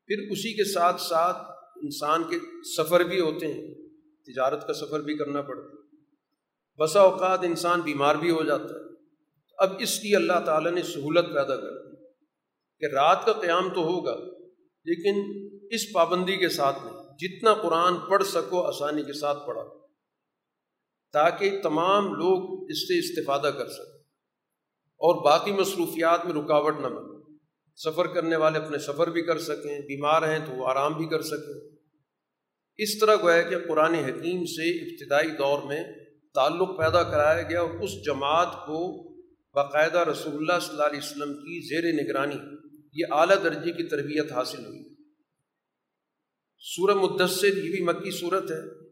پھر 0.07 0.31
اسی 0.31 0.55
کے 0.55 0.65
ساتھ 0.65 1.01
ساتھ 1.01 1.37
انسان 1.77 2.23
کے 2.23 2.39
سفر 2.77 3.01
بھی 3.01 3.21
ہوتے 3.21 3.47
ہیں، 3.47 3.75
تجارت 4.25 4.67
کا 4.67 4.75
سفر 4.75 5.01
بھی 5.01 5.15
کرنا 5.15 5.43
پڑتا 5.43 5.67
ہے۔ 5.67 5.97
بسا 6.79 7.01
اوقات 7.01 7.39
انسان 7.43 7.81
بیمار 7.81 8.15
بھی 8.15 8.31
ہو 8.31 8.43
جاتا 8.43 8.75
ہے۔ 8.75 8.90
اب 9.61 9.73
اس 9.79 9.99
کی 9.99 10.17
اللہ 10.17 10.33
تعالیٰ 10.47 10.73
نے 10.73 10.83
سہولت 10.83 11.27
پیدا 11.27 11.57
کر 11.57 11.87
دی 11.87 11.97
کہ 12.79 12.95
رات 12.95 13.27
کا 13.27 13.33
قیام 13.33 13.75
تو 13.75 13.81
ہوگا، 13.81 14.17
لیکن 14.85 15.49
اس 15.71 15.93
پابندی 15.93 16.37
کے 16.37 16.49
ساتھ 16.49 16.79
میں 16.85 16.93
جتنا 17.19 17.55
قرآن 17.55 17.95
پڑھ 18.11 18.25
سکو، 18.25 18.63
آسانی 18.63 19.03
کے 19.03 19.13
ساتھ 19.13 19.47
پڑھا۔ 19.47 19.65
تاکہ 21.13 21.63
تمام 21.63 22.13
لوگ 22.13 22.67
اس 22.71 22.89
سے 22.89 22.99
استفادہ 22.99 23.51
کر 23.59 23.69
سکیں۔ 23.69 24.01
اور 24.85 25.25
باقی 25.25 25.53
مصروفیات 25.53 26.27
میں 26.27 26.35
رکاوٹ 26.35 26.81
نہ 26.81 26.87
بنے۔ 26.87 27.37
سفر 27.77 28.07
کرنے 28.07 28.37
والے 28.37 28.59
اپنے 28.59 28.79
سفر 28.79 29.11
بھی 29.11 29.23
کر 29.23 29.39
سکیں، 29.39 29.79
بیمار 29.79 30.23
ہیں 30.23 30.47
تو 30.47 30.53
وہ 30.53 30.69
آرام 30.69 30.93
بھی 30.93 31.07
کر 31.07 31.23
سکیں۔ 31.23 31.77
اس 32.77 32.99
طرح 32.99 33.17
گویا 33.17 33.43
کہ 33.43 33.59
قرآن 33.69 33.95
حکیم 33.95 34.45
سے 34.45 34.85
ابتدائی 34.85 35.31
دور 35.31 35.63
میں 35.63 35.85
تعلق 36.35 36.79
پیدا 36.79 37.03
کرایا 37.03 37.43
گیا 37.43 37.61
اور 37.61 37.71
اس 37.71 38.05
جماعت 38.05 38.53
کو 38.53 39.10
باقاعدہ 39.55 39.99
رسول 39.99 40.35
اللہ 40.35 40.61
صلی 40.61 40.71
اللہ 40.71 40.85
علیہ 40.85 40.99
وسلم 40.99 41.33
کی 41.33 41.69
زیر 41.69 42.05
نگرانی، 42.05 42.37
یہ 42.93 43.07
اعلیٰ 43.11 43.37
درجے 43.45 43.73
کی 43.73 43.83
تربیت 43.83 44.33
حاصل 44.33 44.67
ہوئی۔ 44.67 44.95
سورہ 46.59 46.95
مدثر، 46.95 47.47
یہ 47.47 47.71
بھی 47.71 47.85
مکی 47.85 48.11
صورت 48.11 48.51
ہے۔ 48.51 48.91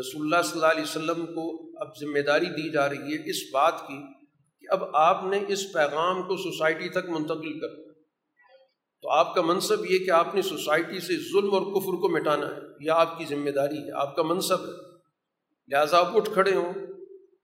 رسول 0.00 0.22
اللہ 0.22 0.42
صلی 0.42 0.52
اللہ 0.52 0.66
علیہ 0.66 0.82
وسلم 0.82 1.26
کو 1.26 1.70
اب 1.80 1.88
ذمہ 2.00 2.18
داری 2.18 2.46
دی 2.46 2.70
جا 2.70 2.88
رہی 2.88 3.16
ہے 3.16 3.30
اس 3.30 3.36
بات 3.52 3.74
کی 3.88 4.02
کہ 4.60 4.72
اب 4.72 4.96
آپ 4.96 5.24
نے 5.24 5.44
اس 5.48 5.72
پیغام 5.72 6.22
کو 6.22 6.36
سوسائٹی 6.36 6.88
تک 6.88 7.08
منتقل 7.08 7.60
کر۔ 7.60 7.92
تو 9.02 9.10
آپ 9.10 9.34
کا 9.34 9.42
منصب 9.42 9.90
یہ 9.90 9.98
کہ 9.98 10.10
آپ 10.10 10.34
نے 10.34 10.42
سوسائٹی 10.42 11.00
سے 11.00 11.16
ظلم 11.16 11.54
اور 11.54 11.62
کفر 11.62 12.00
کو 12.00 12.08
مٹانا 12.08 12.46
ہے، 12.46 12.60
یہ 12.80 12.90
آپ 12.90 13.18
کی 13.18 13.24
ذمہ 13.24 13.50
داری 13.50 13.78
ہے، 13.78 13.92
آپ 13.92 14.16
کا 14.16 14.22
منصب 14.22 14.60
ہے۔ 14.60 14.90
لہٰذا 15.68 15.98
آپ 15.98 16.16
اٹھ 16.16 16.30
کھڑے 16.32 16.54
ہوں۔ 16.54 16.72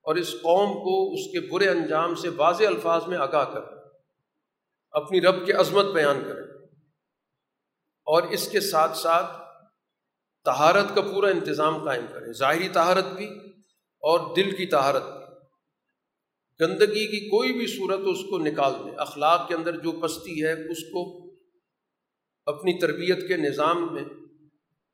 اور 0.04 0.14
اس 0.14 0.32
قوم 0.32 0.72
کو 0.72 1.12
اس 1.12 1.32
کے 1.32 1.52
برے 1.52 1.68
انجام 1.68 2.14
سے 2.14 2.28
واضح 2.28 2.64
الفاظ 2.64 3.02
میں 3.06 3.18
آگاہ 3.18 3.44
کر 3.44 3.60
اپنی 4.90 5.20
رب 5.20 5.46
کی 5.46 5.52
عظمت 5.52 5.84
بیان 5.84 6.22
کریں۔ 6.24 6.54
اور 8.04 8.22
اس 8.22 8.48
کے 8.48 8.60
ساتھ 8.60 8.96
ساتھ 8.96 9.36
تہارت 10.44 10.94
کا 10.94 11.00
پورا 11.00 11.28
انتظام 11.28 11.84
قائم 11.84 12.04
کریں۔ 12.12 12.32
ظاہری 12.32 12.68
تہارت 12.68 13.04
بھی 13.04 13.26
اور 14.00 14.36
دل 14.36 14.56
کی 14.56 14.66
تہارت 14.66 15.02
بھی۔ 15.02 15.24
گندگی 16.60 17.06
کی 17.06 17.28
کوئی 17.28 17.52
بھی 17.52 17.66
صورت 17.66 17.98
اس 17.98 18.18
کو 18.30 18.38
نکال 18.38 18.72
دیں 18.84 18.92
اخلاق 18.96 19.48
کے 19.48 19.54
اندر 19.54 19.76
جو 19.76 19.92
پستی 19.92 20.44
ہے، 20.44 20.52
اس 20.52 20.82
کو 20.92 21.30
اپنی 22.46 22.78
تربیت 22.78 23.28
کے 23.28 23.36
نظام 23.36 23.94
میں 23.94 24.04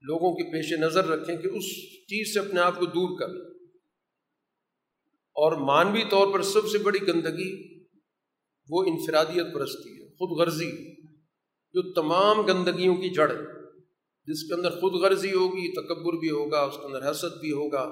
لوگوں 0.01 0.33
کے 0.33 0.43
پیش 0.43 0.73
نظر 0.81 1.07
رکھیں 1.07 1.37
کہ 1.37 1.49
اس 1.49 1.65
چیز 1.83 2.35
سے 2.35 2.41
اپنے 2.41 2.61
آپ 2.61 2.79
کو 2.79 2.87
دور 2.87 3.19
کر۔ 3.19 3.29
لیں 3.29 3.50
اور 5.37 5.57
مانوی 5.67 6.03
طور 6.11 6.33
پر 6.33 6.43
سب 6.43 6.69
سے 6.69 6.79
بڑی 6.79 6.99
گندگی 7.07 7.51
وہ 8.69 8.83
انفرادیت 8.85 9.55
پرستی 9.55 9.93
ہے، 9.93 10.09
خود 10.11 10.39
غرضی، 10.39 10.71
جو 11.75 11.83
تمام 11.93 12.41
گندگیوں 12.41 12.97
کی 12.97 13.11
جڑ 13.11 13.31
ہے۔ 13.31 13.43
جس 14.29 14.43
کے 14.49 14.55
اندر 14.55 14.71
خود 14.71 15.01
غرضی 15.03 15.33
ہوگی، 15.33 15.67
تکبر 15.73 16.19
بھی 16.19 16.31
ہوگا، 16.31 16.61
اس 16.61 16.77
کے 16.77 16.87
اندر 16.87 17.11
حسد 17.11 17.41
بھی 17.41 17.53
ہوگا، 17.53 17.83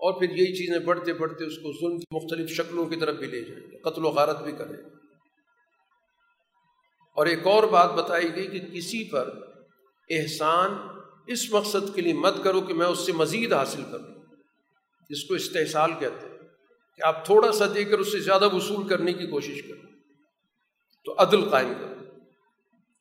اور 0.00 0.18
پھر 0.18 0.30
یہی 0.30 0.54
چیزیں 0.54 0.78
بڑھتے 0.78 1.12
بڑھتے 1.12 1.44
اس 1.44 1.56
کو 1.56 1.72
ظلم 1.72 1.98
کی 1.98 2.14
مختلف 2.14 2.50
شکلوں 2.50 2.86
کی 2.86 2.96
طرف 2.96 3.16
بھی 3.16 3.26
لے 3.26 3.40
جائیں 3.44 3.62
گے، 3.70 3.78
قتل 3.78 4.04
و 4.04 4.10
غارت 4.10 4.42
بھی 4.42 4.52
کریں 4.52 4.76
اور 7.16 7.26
ایک 7.26 7.46
اور 7.46 7.64
بات 7.64 7.92
بتائی 7.92 8.34
گئی 8.36 8.46
کہ 8.46 8.60
کسی 8.72 9.04
پر 9.10 9.30
احسان 10.10 10.76
اس 11.26 11.50
مقصد 11.52 11.94
کے 11.94 12.02
لیے 12.02 12.12
مت 12.12 12.42
کرو 12.44 12.60
کہ 12.60 12.74
میں 12.74 12.86
اس 12.86 12.98
سے 12.98 13.12
مزید 13.12 13.52
حاصل 13.52 13.82
کروں 13.92 14.14
جس 15.10 15.24
کو 15.24 15.34
استحصال 15.34 15.92
کہتے 16.00 16.28
ہیں۔ 16.28 16.35
کہ 16.96 17.06
آپ 17.06 17.24
تھوڑا 17.24 17.52
سا 17.52 17.64
دے 17.74 17.84
کر 17.84 17.98
اس 17.98 18.12
سے 18.12 18.18
زیادہ 18.18 18.54
وصول 18.54 18.88
کرنے 18.88 19.12
کی 19.12 19.26
کوشش 19.26 19.62
کریں 19.62 19.92
تو 21.04 21.14
عدل 21.18 21.50
قائم 21.50 21.72
کرو۔ 21.80 21.94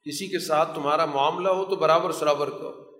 کسی 0.04 0.28
کے 0.28 0.40
ساتھ 0.40 0.76
تمہارا 0.76 1.06
معاملہ 1.06 1.50
ہو 1.50 1.66
تو 1.66 1.76
برابر 1.76 2.12
سرابر 2.12 2.50
کرو 2.50 3.00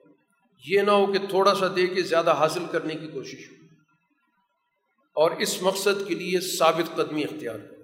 یہ 0.66 0.82
نہ 0.82 0.92
ہو 0.92 1.14
کہ 1.14 1.20
تھوڑا 1.30 1.56
سا 1.56 1.66
دے 1.76 1.88
کے 1.88 2.02
زیادہ 2.02 2.34
حاصل 2.34 2.66
کرنے 2.72 2.96
کی 2.96 3.08
کوشش 3.08 3.52
ہو۔ 3.52 3.66
اور 5.16 5.32
اس 5.32 5.62
مقصد 5.62 6.08
کے 6.08 6.16
لیے 6.16 6.40
ثابت 6.40 6.96
قدمی 6.96 7.24
اختیار 7.24 7.60
کرو۔ 7.60 7.84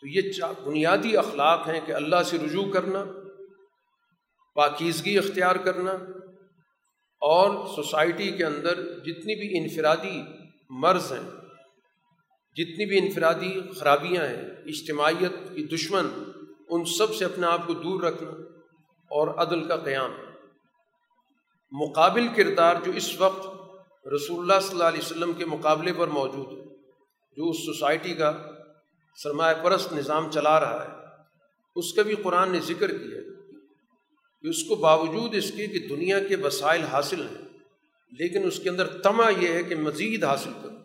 تو 0.00 0.06
یہ 0.06 0.22
بنیادی 0.64 1.16
اخلاق 1.16 1.68
ہیں 1.68 1.80
کہ 1.86 1.92
اللہ 1.92 2.22
سے 2.22 2.38
رجوع 2.38 2.72
کرنا، 2.72 3.04
پاکیزگی 4.54 5.18
اختیار 5.18 5.56
کرنا 5.56 5.90
اور 7.20 7.66
سوسائٹی 7.76 8.30
کے 8.30 8.44
اندر 8.44 8.82
جتنی 9.04 9.34
بھی 9.34 9.58
انفرادی 9.58 10.22
مرض 10.70 11.12
ہیں 11.12 11.30
جتنی 12.58 12.86
بھی 12.86 12.98
انفرادی 12.98 13.50
خرابیاں 13.78 14.26
ہیں، 14.26 14.46
اجتماعیت 14.66 15.34
کی 15.54 15.62
دشمن، 15.66 16.06
ان 16.68 16.84
سب 16.84 17.14
سے 17.14 17.24
اپنے 17.24 17.46
آپ 17.46 17.66
کو 17.66 17.74
دور 17.74 18.02
رکھنا 18.02 18.30
اور 19.10 19.28
عدل 19.36 19.66
کا 19.68 19.76
قیام۔ 19.76 20.12
مقابل 21.72 22.26
کردار 22.36 22.76
جو 22.84 22.92
اس 22.92 23.20
وقت 23.20 23.46
رسول 24.06 24.40
اللہ 24.40 24.60
صلی 24.62 24.70
اللہ 24.70 24.84
علیہ 24.84 25.00
وسلم 25.00 25.32
کے 25.32 25.44
مقابلے 25.44 25.92
پر 25.92 26.08
موجود 26.08 26.52
ہے، 26.52 26.64
جو 27.36 27.48
اس 27.50 27.56
سوسائٹی 27.56 28.14
کا 28.14 28.32
سرمایہ 29.18 29.54
پرست 29.62 29.92
نظام 29.92 30.30
چلا 30.30 30.58
رہا 30.60 30.84
ہے، 30.84 30.92
اس 31.76 31.92
کا 31.92 32.02
بھی 32.02 32.14
قرآن 32.14 32.52
نے 32.52 32.60
ذکر 32.60 32.90
کیا 32.90 33.20
کہ 34.44 34.48
اس 34.48 34.64
کو 34.64 34.74
باوجود 34.74 35.34
اس 35.34 35.50
کے 35.56 35.66
کہ 35.66 35.86
دنیا 35.88 36.20
کے 36.20 36.36
وسائل 36.36 36.84
حاصل 36.84 37.22
ہیں، 37.22 37.46
لیکن 38.12 38.46
اس 38.46 38.60
کے 38.60 38.68
اندر 38.68 38.86
تما 39.00 39.28
یہ 39.30 39.48
ہے 39.48 39.62
کہ 39.62 39.74
مزید 39.74 40.24
حاصل 40.24 40.52
کرو۔ 40.62 40.76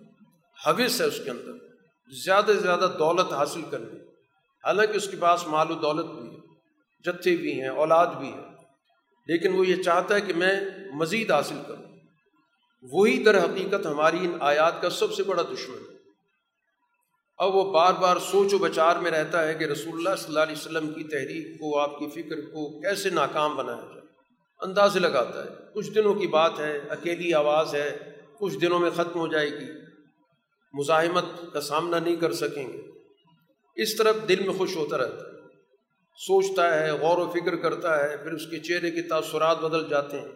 حوث 0.66 1.01
ہے 1.01 1.06
اس 1.06 1.20
کے 1.24 1.30
اندر، 1.30 1.51
زیادہ 2.26 2.45
سے 2.45 2.54
زیادہ 2.54 2.91
دولت 2.99 3.34
حاصل 3.34 3.62
کرنے 3.72 3.99
حالانکہ 4.64 4.97
اس 4.97 5.08
کے 5.08 5.18
پاس 5.18 5.47
مال 5.47 5.72
و 5.72 5.74
دولت 5.74 6.06
بھی 6.06 6.30
ہے، 6.30 6.39
جتھے 7.06 7.36
بھی 7.36 7.62
ہیں، 7.62 7.70
اولاد 7.70 8.08
بھی 8.08 8.34
ہے۔ 8.34 8.54
لیکن 9.28 9.56
وہ 9.56 9.68
یہ 9.68 9.84
چاہتا 9.84 10.16
ہے 10.16 10.22
کہ 10.22 10.34
میں 10.34 10.62
مزید 10.93 11.32
حاصل 11.32 11.60
کروں۔ 11.68 11.84
وہی 12.82 13.24
در 13.24 13.43
حقیقت 13.43 13.86
ہماری 13.86 14.18
ان 14.18 14.38
آیات 14.39 14.82
کا 14.82 14.89
سب 14.89 15.14
سے 15.14 15.24
بڑا 15.24 15.41
دشمن 15.41 15.78
ہے۔ 15.78 15.97
اب 17.38 17.56
وہ 17.56 17.74
بار 17.74 17.93
بار 17.93 18.18
سوچ 18.32 18.54
و 18.54 18.58
بچار 18.58 18.95
میں 18.95 19.12
رہتا 19.12 19.47
ہے 19.47 19.54
کہ 19.54 19.64
رسول 19.64 19.93
اللہ 19.93 20.16
صلی 20.16 20.28
اللہ 20.28 20.39
علیہ 20.39 20.56
وسلم 20.58 20.93
کی 20.93 21.04
تحریک 21.04 21.60
کو، 21.60 21.80
آپ 21.80 21.99
کی 21.99 22.10
فکر 22.10 22.41
کو 22.41 22.82
کیسے 22.82 23.10
ناکام 23.10 23.56
بنایا 23.56 23.82
جائے۔ 23.82 24.01
اندازے 24.62 24.99
لگاتا 24.99 25.43
ہے، 25.43 25.49
کچھ 25.74 25.91
دنوں 25.91 26.14
کی 26.14 26.28
بات 26.28 26.60
ہے، 26.60 26.80
اکیلی 26.89 27.34
آواز 27.34 27.76
ہے، 27.76 27.97
کچھ 28.39 28.58
دنوں 28.58 28.80
میں 28.80 28.89
ختم 28.89 29.20
ہو 29.20 29.28
جائے 29.28 29.49
گی۔ 29.49 29.92
مزاحمت 30.74 31.53
کا 31.53 31.61
سامنا 31.61 31.99
نہیں 31.99 32.15
کر 32.15 32.32
سکیں 32.32 32.74
گے۔ 32.74 32.82
اس 33.76 33.95
طرف 33.95 34.15
دل 34.30 34.43
میں 34.45 34.53
خوش 34.53 34.76
ہوتا 34.76 34.97
رہتا 34.97 35.28
ہے۔ 35.28 35.34
سوچتا 36.15 36.84
ہے، 36.84 36.91
غور 36.91 37.17
و 37.17 37.32
فکر 37.32 37.55
کرتا 37.55 38.09
ہے، 38.09 38.17
پھر 38.17 38.32
اس 38.32 38.47
کے 38.47 38.59
چہرے 38.59 38.91
کے 38.91 39.01
تاثرات 39.01 39.59
بدل 39.59 39.89
جاتے 39.89 40.19
ہیں۔ 40.19 40.28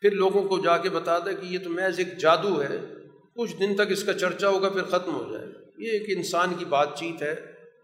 پھر 0.00 0.10
لوگوں 0.10 0.48
کو 0.48 0.58
جا 0.58 0.78
کے 0.78 0.90
بتاتا 0.90 1.30
ہے 1.30 1.34
کہ 1.34 1.46
یہ 1.46 1.58
تو 1.64 1.70
محض 1.70 1.98
ایک 1.98 2.18
جادو 2.18 2.62
ہے۔ 2.62 2.80
کچھ 3.36 3.56
دن 3.60 3.74
تک 3.74 3.90
اس 3.90 4.04
کا 4.04 4.12
چرچا 4.12 4.48
ہوگا، 4.48 4.68
پھر 4.68 4.82
ختم 4.82 5.14
ہو 5.14 5.32
جائے۔ 5.32 5.46
یہ 5.78 5.90
ایک 5.90 6.16
انسان 6.16 6.54
کی 6.58 6.64
بات 6.64 6.98
چیت 6.98 7.22
ہے۔ 7.22 7.34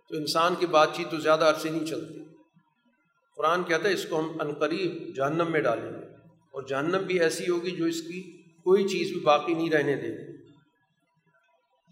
تو 0.09 0.16
انسان 0.16 0.55
کی 0.55 0.66
بات 0.66 0.89
چیت 0.93 1.11
تو 1.11 1.16
زیادہ 1.16 1.45
عرصے 1.45 1.70
نہیں 1.70 1.87
چلتی۔ 1.87 2.18
قرآن 3.37 3.64
کہتا 3.64 3.89
ہے، 3.89 3.95
اس 3.95 4.07
کو 4.11 4.20
ہم 4.20 4.41
عنقریب 4.41 5.14
جہنم 5.16 5.53
میں 5.53 5.61
ڈالیں 5.61 5.91
گے۔ 5.91 6.07
اور 6.29 6.62
جہنم 6.62 7.03
بھی 7.07 7.20
ایسی 7.20 7.51
ہوگی 7.51 7.70
جو 7.70 7.85
اس 7.85 8.03
کی 8.03 8.43
کوئی 8.43 8.89
چیز 8.89 9.12
بھی 9.12 9.20
باقی 9.20 9.55
نہیں 9.55 9.70
رہنے 9.70 9.97
دے 9.97 10.09
گی۔ 10.09 10.34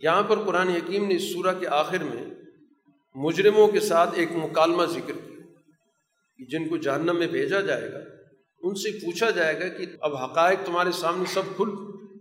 یہاں 0.03 0.23
پر 0.23 0.39
قرآن 0.39 0.69
حکیم 0.69 1.09
نے 1.09 1.15
اس 1.15 1.33
سورہ 1.33 1.55
کے 1.61 1.67
آخر 1.67 1.99
میں 1.99 2.25
مجرموں 3.15 3.69
کے 3.69 3.81
ساتھ 3.81 4.11
ایک 4.15 4.33
مکالمہ 4.33 4.85
ذکر 4.85 5.13
کیا 5.13 5.41
کہ 6.39 6.45
جن 6.45 6.69
کو 6.69 6.77
جہنم 6.77 7.17
میں 7.17 7.27
بھیجا 7.27 7.61
جائے 7.61 7.93
گا، 7.93 7.99
ان 8.63 8.75
سے 8.75 8.91
پوچھا 8.91 9.31
جائے 9.31 9.61
گا 9.61 9.69
کہ 9.69 9.87
اب 10.01 10.17
حقائق 10.17 10.67
تمہارے 10.67 10.93
سامنے 10.93 11.25
سب 11.27 11.43
کھل 11.57 11.71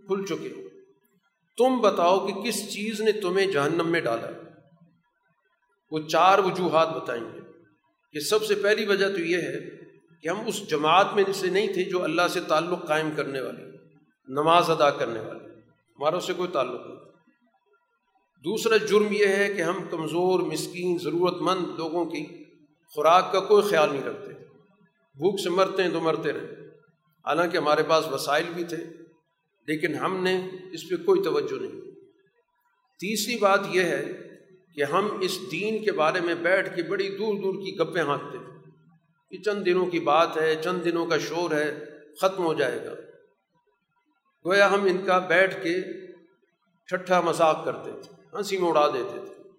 کھل 0.07 0.25
چکے 0.25 0.67
تم 1.57 1.79
بتاؤ 1.81 2.27
کہ 2.27 2.33
کس 2.33 2.73
چیز 2.73 3.01
نے 3.01 3.11
تمہیں 3.11 3.51
جہنم 3.51 3.87
میں 3.87 4.01
ڈالا؟ 4.01 4.27
وہ 5.91 5.99
چار 5.99 6.39
وجوہات 6.39 6.89
بتائیں 6.89 7.23
گے۔ 7.23 7.39
کہ 8.13 8.19
سب 8.19 8.45
سے 8.45 8.55
پہلی 8.55 8.85
وجہ 8.85 9.09
تو 9.09 9.19
یہ 9.19 9.37
ہے 9.37 9.69
کہ 10.21 10.29
ہم 10.29 10.47
اس 10.47 10.67
جماعت 10.67 11.13
میں 11.15 11.23
سے 11.33 11.47
نہیں 11.47 11.73
تھے 11.73 11.83
جو 11.83 12.03
اللہ 12.03 12.27
سے 12.29 12.39
تعلق 12.41 12.87
قائم 12.87 13.09
کرنے 13.15 13.41
والی 13.41 13.63
نماز 14.27 14.69
ادا 14.69 14.89
کرنے 14.89 15.19
والی 15.19 15.45
ہمارا 15.99 16.19
سے 16.19 16.33
کوئی 16.33 16.49
تعلق 16.53 16.87
نہیں۔ 16.87 17.10
دوسرا 18.45 18.77
جرم 18.77 19.07
یہ 19.11 19.25
ہے 19.25 19.53
کہ 19.53 19.61
ہم 19.61 19.83
کمزور، 19.89 20.39
مسکین 20.39 20.97
ضرورت 21.03 21.33
مند 21.41 21.65
لوگوں 21.77 22.05
کی 22.05 22.43
خوراک 22.95 23.31
کا 23.31 23.39
کوئی 23.39 23.63
خیال 23.69 23.89
نہیں 23.91 24.03
رکھتے۔ 24.03 24.33
بھوک 25.15 25.39
سے 25.39 25.49
مرتے 25.49 25.83
ہیں 25.83 25.89
تو 25.89 25.99
مرتے 25.99 26.33
رہے 26.33 26.67
حالانکہ 27.25 27.57
ہمارے 27.57 27.83
پاس 27.83 28.07
وسائل 28.07 28.43
بھی 28.53 28.63
تھے، 28.63 28.77
لیکن 29.67 29.95
ہم 29.95 30.23
نے 30.23 30.49
اس 30.71 30.89
پہ 30.89 30.95
کوئی 30.95 31.23
توجہ 31.23 31.61
نہیں۔ 31.61 31.81
تیسری 32.99 33.37
بات 33.37 33.59
یہ 33.71 33.81
ہے 33.81 34.13
کہ 34.75 34.83
ہم 34.83 35.17
اس 35.21 35.39
دین 35.51 35.83
کے 35.83 35.91
بارے 35.91 36.19
میں 36.19 36.35
بیٹھ 36.35 36.75
کے 36.75 36.83
بڑی 36.83 37.09
دور 37.09 37.41
دور 37.41 37.53
کی 37.53 37.79
گپیں 37.79 38.03
ہانکتے 38.03 38.37
تھے 38.37 38.71
کہ 39.31 39.43
چند 39.43 39.65
دنوں 39.65 39.85
کی 39.85 39.99
بات 39.99 40.37
ہے، 40.37 40.55
چند 40.55 40.85
دنوں 40.85 41.05
کا 41.05 41.17
شور 41.17 41.51
ہے، 41.51 41.85
ختم 42.21 42.43
ہو 42.43 42.53
جائے 42.53 42.85
گا۔ 42.85 42.93
گویا 44.45 44.71
ہم 44.71 44.83
ان 44.83 44.97
کا 45.05 45.19
بیٹھ 45.19 45.63
کے 45.63 45.81
ٹھٹھا 46.87 47.21
مذاق 47.21 47.65
کرتے 47.65 47.91
تھے۔ 48.01 48.20
ہنسی 48.33 48.57
میں 48.57 48.69
اڑا 48.69 48.87
دیتے 48.87 49.19
تھے۔ 49.19 49.49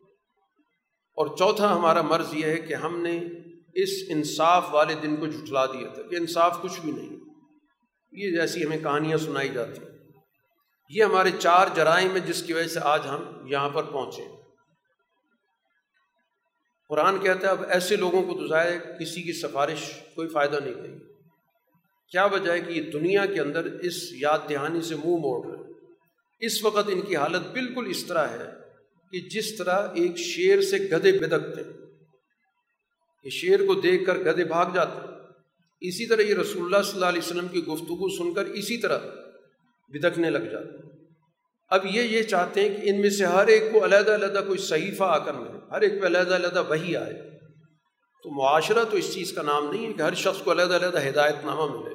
اور 1.16 1.26
چوتھا 1.36 1.76
ہمارا 1.76 2.02
مرض 2.02 2.34
یہ 2.34 2.46
ہے 2.46 2.56
کہ 2.56 2.74
ہم 2.74 3.02
نے 3.02 3.20
اس 3.74 3.88
انصاف 4.08 4.64
والے 4.70 4.94
دن 4.94 5.16
کو 5.16 5.26
جھٹلا 5.26 5.66
دیا 5.66 5.88
تھا 5.88 6.02
کہ 6.02 6.16
انصاف 6.16 6.62
کچھ 6.62 6.80
بھی 6.80 6.92
نہیں۔ 6.92 7.16
یہ 8.12 8.36
جیسی 8.36 8.66
ہمیں 8.66 8.78
کہانیاں 8.78 9.16
سنائی 9.16 9.48
جاتی 9.48 9.82
ہیں۔ 9.82 9.98
یہ 10.88 11.04
ہمارے 11.04 11.30
چار 11.38 11.66
جرائم 11.74 12.10
ہیں 12.10 12.26
جس 12.26 12.42
کی 12.42 12.52
وجہ 12.52 12.68
سے 12.68 12.80
آج 12.82 13.00
ہم 13.06 13.46
یہاں 13.46 13.68
پر 13.68 13.82
پہنچے 13.82 14.22
قرآن 16.88 17.18
کہتا 17.18 17.46
ہے، 17.46 17.52
اب 17.52 17.64
ایسے 17.68 17.96
لوگوں 17.96 18.22
کو 18.22 18.46
دزائے 18.46 18.78
کسی 19.00 19.22
کی 19.22 19.32
سفارش 19.32 19.92
کوئی 20.14 20.28
فائدہ 20.28 20.58
نہیں 20.64 20.74
دے 20.74 20.88
گی۔ 20.88 20.98
کیا 22.10 22.24
وجہ 22.24 22.52
ہے 22.52 22.60
کہ 22.60 22.70
یہ 22.70 22.90
دنیا 22.90 23.26
کے 23.26 23.40
اندر 23.40 23.64
اس 23.64 24.12
یاد 24.12 24.38
دہانی 24.48 24.82
سے 24.82 24.94
منہ 24.94 25.16
موڑ 25.16 25.46
رہے 25.46 25.72
اس 26.40 26.64
وقت 26.64 26.88
ان 26.88 27.00
کی 27.00 27.16
حالت 27.16 27.46
بالکل 27.46 27.86
اس 27.86 28.04
طرح 28.04 28.26
ہے۔ 28.26 28.61
کہ 29.12 29.20
جس 29.20 29.56
طرح 29.56 29.88
ایک 29.94 30.16
شیر 30.16 30.60
سے 30.60 30.76
گدے 30.78 31.12
بدکتے، 31.12 31.60
یہ 33.24 33.30
شیر 33.30 33.66
کو 33.66 33.74
دیکھ 33.74 34.04
کر 34.04 34.18
گدے 34.18 34.44
بھاگ 34.44 34.66
جاتے۔ 34.74 34.98
اسی 35.80 36.06
طرح 36.06 36.22
یہ 36.22 36.34
رسول 36.34 36.64
اللہ 36.64 36.82
صلی 36.82 36.94
اللہ 36.94 37.06
علیہ 37.06 37.18
وسلم 37.18 37.48
کی 37.48 37.66
گفتگو 37.66 38.16
سن 38.16 38.34
کر 38.34 38.44
اسی 38.44 38.76
طرح 38.76 38.98
بدکنے 39.88 40.30
لگ 40.30 40.38
جاتے۔ 40.38 40.88
اب 41.70 41.86
یہ 41.86 42.02
یہ 42.02 42.22
چاہتے 42.22 42.68
ہیں 42.68 42.76
کہ 42.76 42.90
ان 42.90 43.00
میں 43.00 43.10
سے 43.10 43.24
ہر 43.24 43.46
ایک 43.46 43.62
کو 43.72 43.84
علیحدہ 43.84 44.14
علیحدہ 44.14 44.44
کوئی 44.46 44.58
صحیفہ 44.58 45.04
آ 45.04 45.18
کر 45.18 45.34
ملے، 45.34 45.58
ہر 45.70 45.80
ایک 45.80 46.00
پہ 46.00 46.06
علیحدہ 46.06 46.34
علیحدہ 46.34 46.62
وہی 46.68 46.96
آئے۔ 46.96 47.30
تو 48.22 48.30
معاشرہ 48.30 48.84
تو 48.84 48.96
اس 48.96 49.14
چیز 49.14 49.32
کا 49.32 49.42
نام 49.42 49.70
نہیں 49.70 49.86
ہے 49.86 49.92
کہ 49.92 50.02
ہر 50.02 50.14
شخص 50.14 50.42
کو 50.42 50.52
علیحدہ 50.52 50.76
علیحدہ 50.76 51.08
ہدایت 51.08 51.44
نامہ 51.44 51.76
ملے۔ 51.76 51.94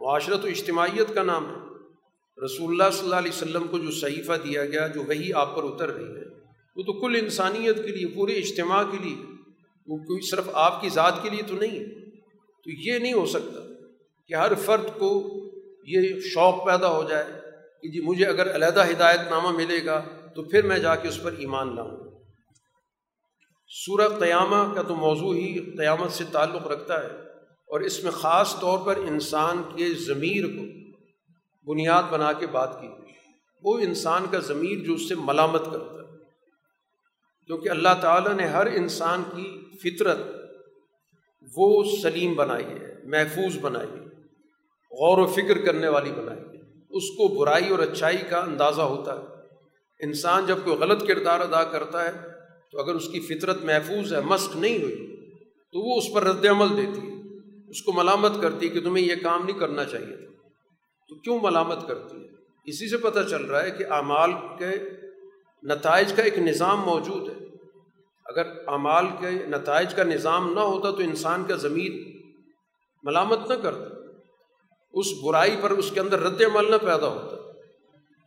معاشرہ 0.00 0.36
تو 0.36 0.48
اجتماعیت 0.48 1.14
کا 1.14 1.22
نام 1.22 1.50
ہے۔ 1.50 1.74
رسول 2.44 2.70
اللہ 2.70 2.90
صلی 2.92 3.04
اللہ 3.04 3.14
علیہ 3.14 3.30
وسلم 3.30 3.66
کو 3.66 3.78
جو 3.78 3.90
صحیفہ 3.90 4.32
دیا 4.44 4.66
گیا، 4.66 4.86
جو 4.86 5.02
وہی 5.02 5.32
آپ 5.32 5.56
پر 5.56 5.62
اتر 5.64 5.88
رہی 5.88 6.16
ہے 6.16 6.23
وہ 6.76 6.82
تو 6.82 6.92
کل 7.00 7.16
انسانیت 7.16 7.76
کے 7.76 7.92
لیے، 7.92 8.06
پورے 8.06 8.32
اجتماع 8.32 8.82
کے 8.82 8.98
لیے 8.98 9.16
وہ 9.86 9.96
کوئی 9.96 10.20
صرف 10.20 10.48
آپ 10.52 10.80
کی 10.80 10.88
ذات 10.88 11.22
کے 11.22 11.30
لیے 11.30 11.42
تو 11.42 11.54
نہیں 11.54 11.78
ہے۔ 11.78 12.04
تو 12.64 12.70
یہ 12.70 12.98
نہیں 12.98 13.12
ہو 13.12 13.26
سکتا 13.26 13.60
کہ 14.28 14.34
ہر 14.34 14.54
فرد 14.54 14.98
کو 14.98 15.40
یہ 15.86 16.20
شوق 16.20 16.66
پیدا 16.66 16.88
ہو 16.88 17.04
جائے 17.08 17.24
کہ 17.82 17.88
جی 17.88 18.00
مجھے 18.00 18.26
اگر 18.26 18.54
علیحدہ 18.54 18.84
ہدایت 18.90 19.20
نامہ 19.30 19.50
ملے 19.50 19.84
گا 19.84 20.02
تو 20.34 20.42
پھر 20.42 20.66
میں 20.66 20.78
جا 20.78 20.96
کے 20.96 21.08
اس 21.08 21.22
پر 21.22 21.32
ایمان 21.32 21.74
لاؤں۔ 21.74 21.96
سورہ 23.68 24.08
قیامہ 24.08 24.74
کا 24.74 24.82
تو 24.82 24.94
موضوع 24.94 25.34
ہی 25.34 25.58
قیامت 25.76 26.12
سے 26.12 26.24
تعلق 26.32 26.66
رکھتا 26.66 27.02
ہے۔ 27.02 27.08
اور 27.44 27.80
اس 27.80 28.02
میں 28.02 28.10
خاص 28.10 28.60
طور 28.60 28.78
پر 28.86 28.96
انسان 28.96 29.62
کے 29.76 29.94
ضمیر 29.94 30.44
کو 30.46 30.62
بنیاد 31.72 32.02
بنا 32.02 32.32
کے 32.32 32.46
بات 32.46 32.80
کی 32.80 32.88
وہ 33.62 33.78
انسان 33.78 34.26
کا 34.30 34.38
ضمیر 34.38 34.78
جو 34.84 34.94
اس 34.94 35.08
سے 35.08 35.14
ملامت 35.14 35.64
کرتا 35.64 35.94
ہے۔ 35.94 36.03
کیونکہ 37.46 37.68
اللہ 37.68 37.88
تعالیٰ 38.00 38.34
نے 38.34 38.46
ہر 38.46 38.66
انسان 38.66 39.22
کی 39.36 39.60
فطرت 39.82 40.18
وہ 41.56 41.84
سلیم 42.02 42.34
بنائی 42.34 42.64
ہے، 42.64 42.94
محفوظ 43.04 43.58
بنائی 43.58 43.88
ہے، 43.88 44.04
غور 44.90 45.18
و 45.18 45.26
فکر 45.26 45.66
کرنے 45.66 45.88
والی 45.88 46.12
بنائی 46.12 46.40
ہے۔ 46.40 46.54
اس 46.90 47.10
کو 47.10 47.28
برائی 47.28 47.68
اور 47.68 47.78
اچھائی 47.78 48.18
کا 48.30 48.38
اندازہ 48.40 48.82
ہوتا 48.82 49.20
ہے۔ 49.20 49.26
انسان 50.00 50.46
جب 50.46 50.58
کوئی 50.64 50.76
غلط 50.76 51.06
کردار 51.06 51.40
ادا 51.40 51.64
کرتا 51.64 52.04
ہے 52.04 52.12
تو 52.72 52.78
اگر 52.80 52.94
اس 52.94 53.08
کی 53.08 53.20
فطرت 53.20 53.64
محفوظ 53.64 54.14
ہے 54.14 54.20
مشق 54.20 54.56
نہیں 54.56 54.82
ہوئی، 54.82 55.16
تو 55.72 55.80
وہ 55.80 55.98
اس 55.98 56.14
پر 56.14 56.22
رد 56.22 56.46
عمل 56.46 56.76
دیتی 56.76 57.00
ہے۔ 57.00 57.14
اس 57.70 57.82
کو 57.82 57.92
ملامت 57.92 58.32
کرتی 58.42 58.66
ہے 58.66 58.70
کہ 58.70 58.80
تمہیں 58.80 59.04
یہ 59.04 59.14
کام 59.22 59.44
نہیں 59.44 59.58
کرنا 59.58 59.84
چاہیے 59.84 60.16
تھا۔ 60.16 60.48
تو 61.08 61.14
کیوں 61.20 61.38
ملامت 61.42 61.88
کرتی 61.88 62.16
ہے؟ 62.16 62.28
اسی 62.64 62.90
سے 62.90 62.96
پتہ 62.96 63.20
چل 63.30 63.44
رہا 63.44 63.64
ہے 63.64 63.70
کہ 63.70 63.84
اعمال 63.90 64.30
کے 64.58 64.70
نتائج 65.64 66.12
کا 66.12 66.22
ایک 66.22 66.38
نظام 66.38 66.80
موجود 66.80 67.28
ہے۔ 67.28 67.44
اگر 68.24 68.46
اعمال 68.68 69.06
کے 69.20 69.30
نتائج 69.30 69.94
کا 69.94 70.02
نظام 70.02 70.52
نہ 70.52 70.60
ہوتا 70.60 70.90
تو 70.90 70.96
انسان 70.96 71.44
کا 71.44 71.56
ضمیر 71.56 71.92
ملامت 73.02 73.38
نہ 73.48 73.54
کرتا۔ 73.54 73.94
اس 74.92 75.06
برائی 75.26 75.56
پر 75.60 75.70
اس 75.70 75.90
کے 75.94 76.00
اندر 76.00 76.20
رد 76.20 76.42
عمل 76.42 76.70
نہ 76.70 76.76
پیدا 76.76 77.08
ہوتا۔ 77.08 77.52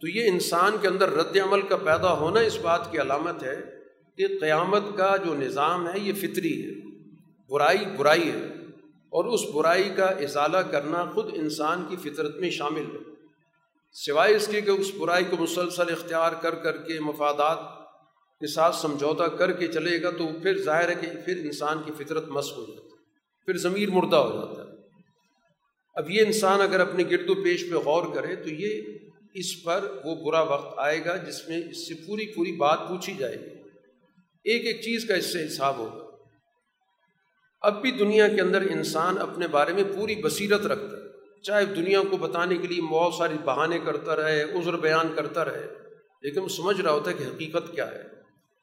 تو 0.01 0.07
یہ 0.07 0.27
انسان 0.27 0.75
کے 0.81 0.87
اندر 0.87 1.09
رد 1.09 1.37
عمل 1.37 1.61
کا 1.61 1.77
پیدا 1.77 2.13
ہونا 2.13 2.39
اس 2.39 2.57
بات 2.61 2.91
کی 2.91 3.01
علامت 3.01 3.43
ہے 3.43 3.61
کہ 4.17 4.27
قیامت 4.39 4.83
کا 4.97 5.17
جو 5.17 5.35
نظام 5.35 5.87
ہے 5.87 5.99
یہ 5.99 6.13
فطری 6.13 6.65
ہے۔ 6.65 6.97
برائی 7.49 7.85
برائی 7.97 8.31
ہے 8.31 8.45
اور 9.09 9.25
اس 9.25 9.41
برائی 9.53 9.89
کا 9.95 10.05
ازالہ 10.05 10.57
کرنا 10.57 11.05
خود 11.05 11.25
انسان 11.33 11.85
کی 11.89 11.95
فطرت 11.95 12.35
میں 12.35 12.49
شامل 12.49 12.85
ہے۔ 12.93 13.16
سوائے 14.05 14.35
اس 14.35 14.47
کے 14.47 14.61
کہ 14.61 14.69
اس 14.69 14.91
برائی 14.97 15.23
کو 15.29 15.37
مسلسل 15.37 15.91
اختیار 15.91 16.31
کر 16.31 16.55
کر 16.55 16.77
کے 16.77 16.99
مفادات 16.99 17.59
کے 18.39 18.47
ساتھ 18.47 18.75
سمجھوتا 18.75 19.27
کر 19.27 19.51
کے 19.51 19.67
چلے 19.67 20.01
گا 20.01 20.09
تو 20.11 20.27
پھر 20.41 20.61
ظاہر 20.61 20.89
ہے 20.89 20.95
کہ 20.95 21.07
پھر 21.25 21.37
انسان 21.37 21.77
کی 21.85 22.03
فطرت 22.03 22.27
مس 22.27 22.51
ہو 22.51 22.65
جاتی 22.65 22.89
ہے، 22.89 22.95
پھر 23.45 23.57
ضمیر 23.57 23.89
مردہ 23.89 24.15
ہو 24.15 24.31
جاتا 24.33 24.71
ہے۔ 24.71 24.77
اب 25.95 26.11
یہ 26.11 26.25
انسان 26.25 26.61
اگر 26.61 26.79
اپنے 26.79 27.03
گرد 27.11 27.29
و 27.29 27.35
پیش 27.43 27.69
پہ 27.69 27.75
غور 27.75 28.15
کرے 28.15 28.35
تو 28.35 28.49
یہ 28.49 28.81
اس 29.33 29.63
پر 29.63 30.01
وہ 30.05 30.15
برا 30.15 30.41
وقت 30.41 30.79
آئے 30.79 31.05
گا 31.05 31.17
جس 31.17 31.49
میں 31.49 31.57
اس 31.57 31.87
سے 31.87 31.93
پوری 32.07 32.25
پوری 32.35 32.51
بات 32.51 32.79
پوچھی 32.87 33.13
جائے 33.13 33.39
گی۔ 33.39 33.69
ایک 34.43 34.65
ایک 34.65 34.81
چیز 34.81 35.05
کا 35.07 35.15
اس 35.15 35.33
سے 35.33 35.45
حساب 35.45 35.77
ہوگا۔ 35.77 36.05
اب 37.61 37.81
بھی 37.81 37.91
دنیا 37.91 38.27
کے 38.27 38.41
اندر 38.41 38.61
انسان 38.61 39.17
اپنے 39.17 39.47
بارے 39.47 39.73
میں 39.73 39.83
پوری 39.95 40.15
بصیرت 40.15 40.65
رکھتا 40.65 40.97
ہے۔ 40.97 41.06
چاہے 41.47 41.65
دنیا 41.65 42.01
کو 42.11 42.17
بتانے 42.17 42.57
کے 42.57 42.67
لیے 42.67 42.81
بہت 42.81 43.13
ساری 43.13 43.37
بہانے 43.45 43.79
کرتا 43.79 44.15
رہے، 44.15 44.43
عذر 44.43 44.75
بیان 44.75 45.13
کرتا 45.15 45.45
رہے، 45.45 45.67
لیکن 46.21 46.39
وہ 46.39 46.47
سمجھ 46.47 46.81
رہا 46.81 46.91
ہوتا 46.91 47.11
ہے 47.11 47.15
کہ 47.15 47.23
حقیقت 47.23 47.75
کیا 47.75 47.91
ہے۔ 47.91 48.03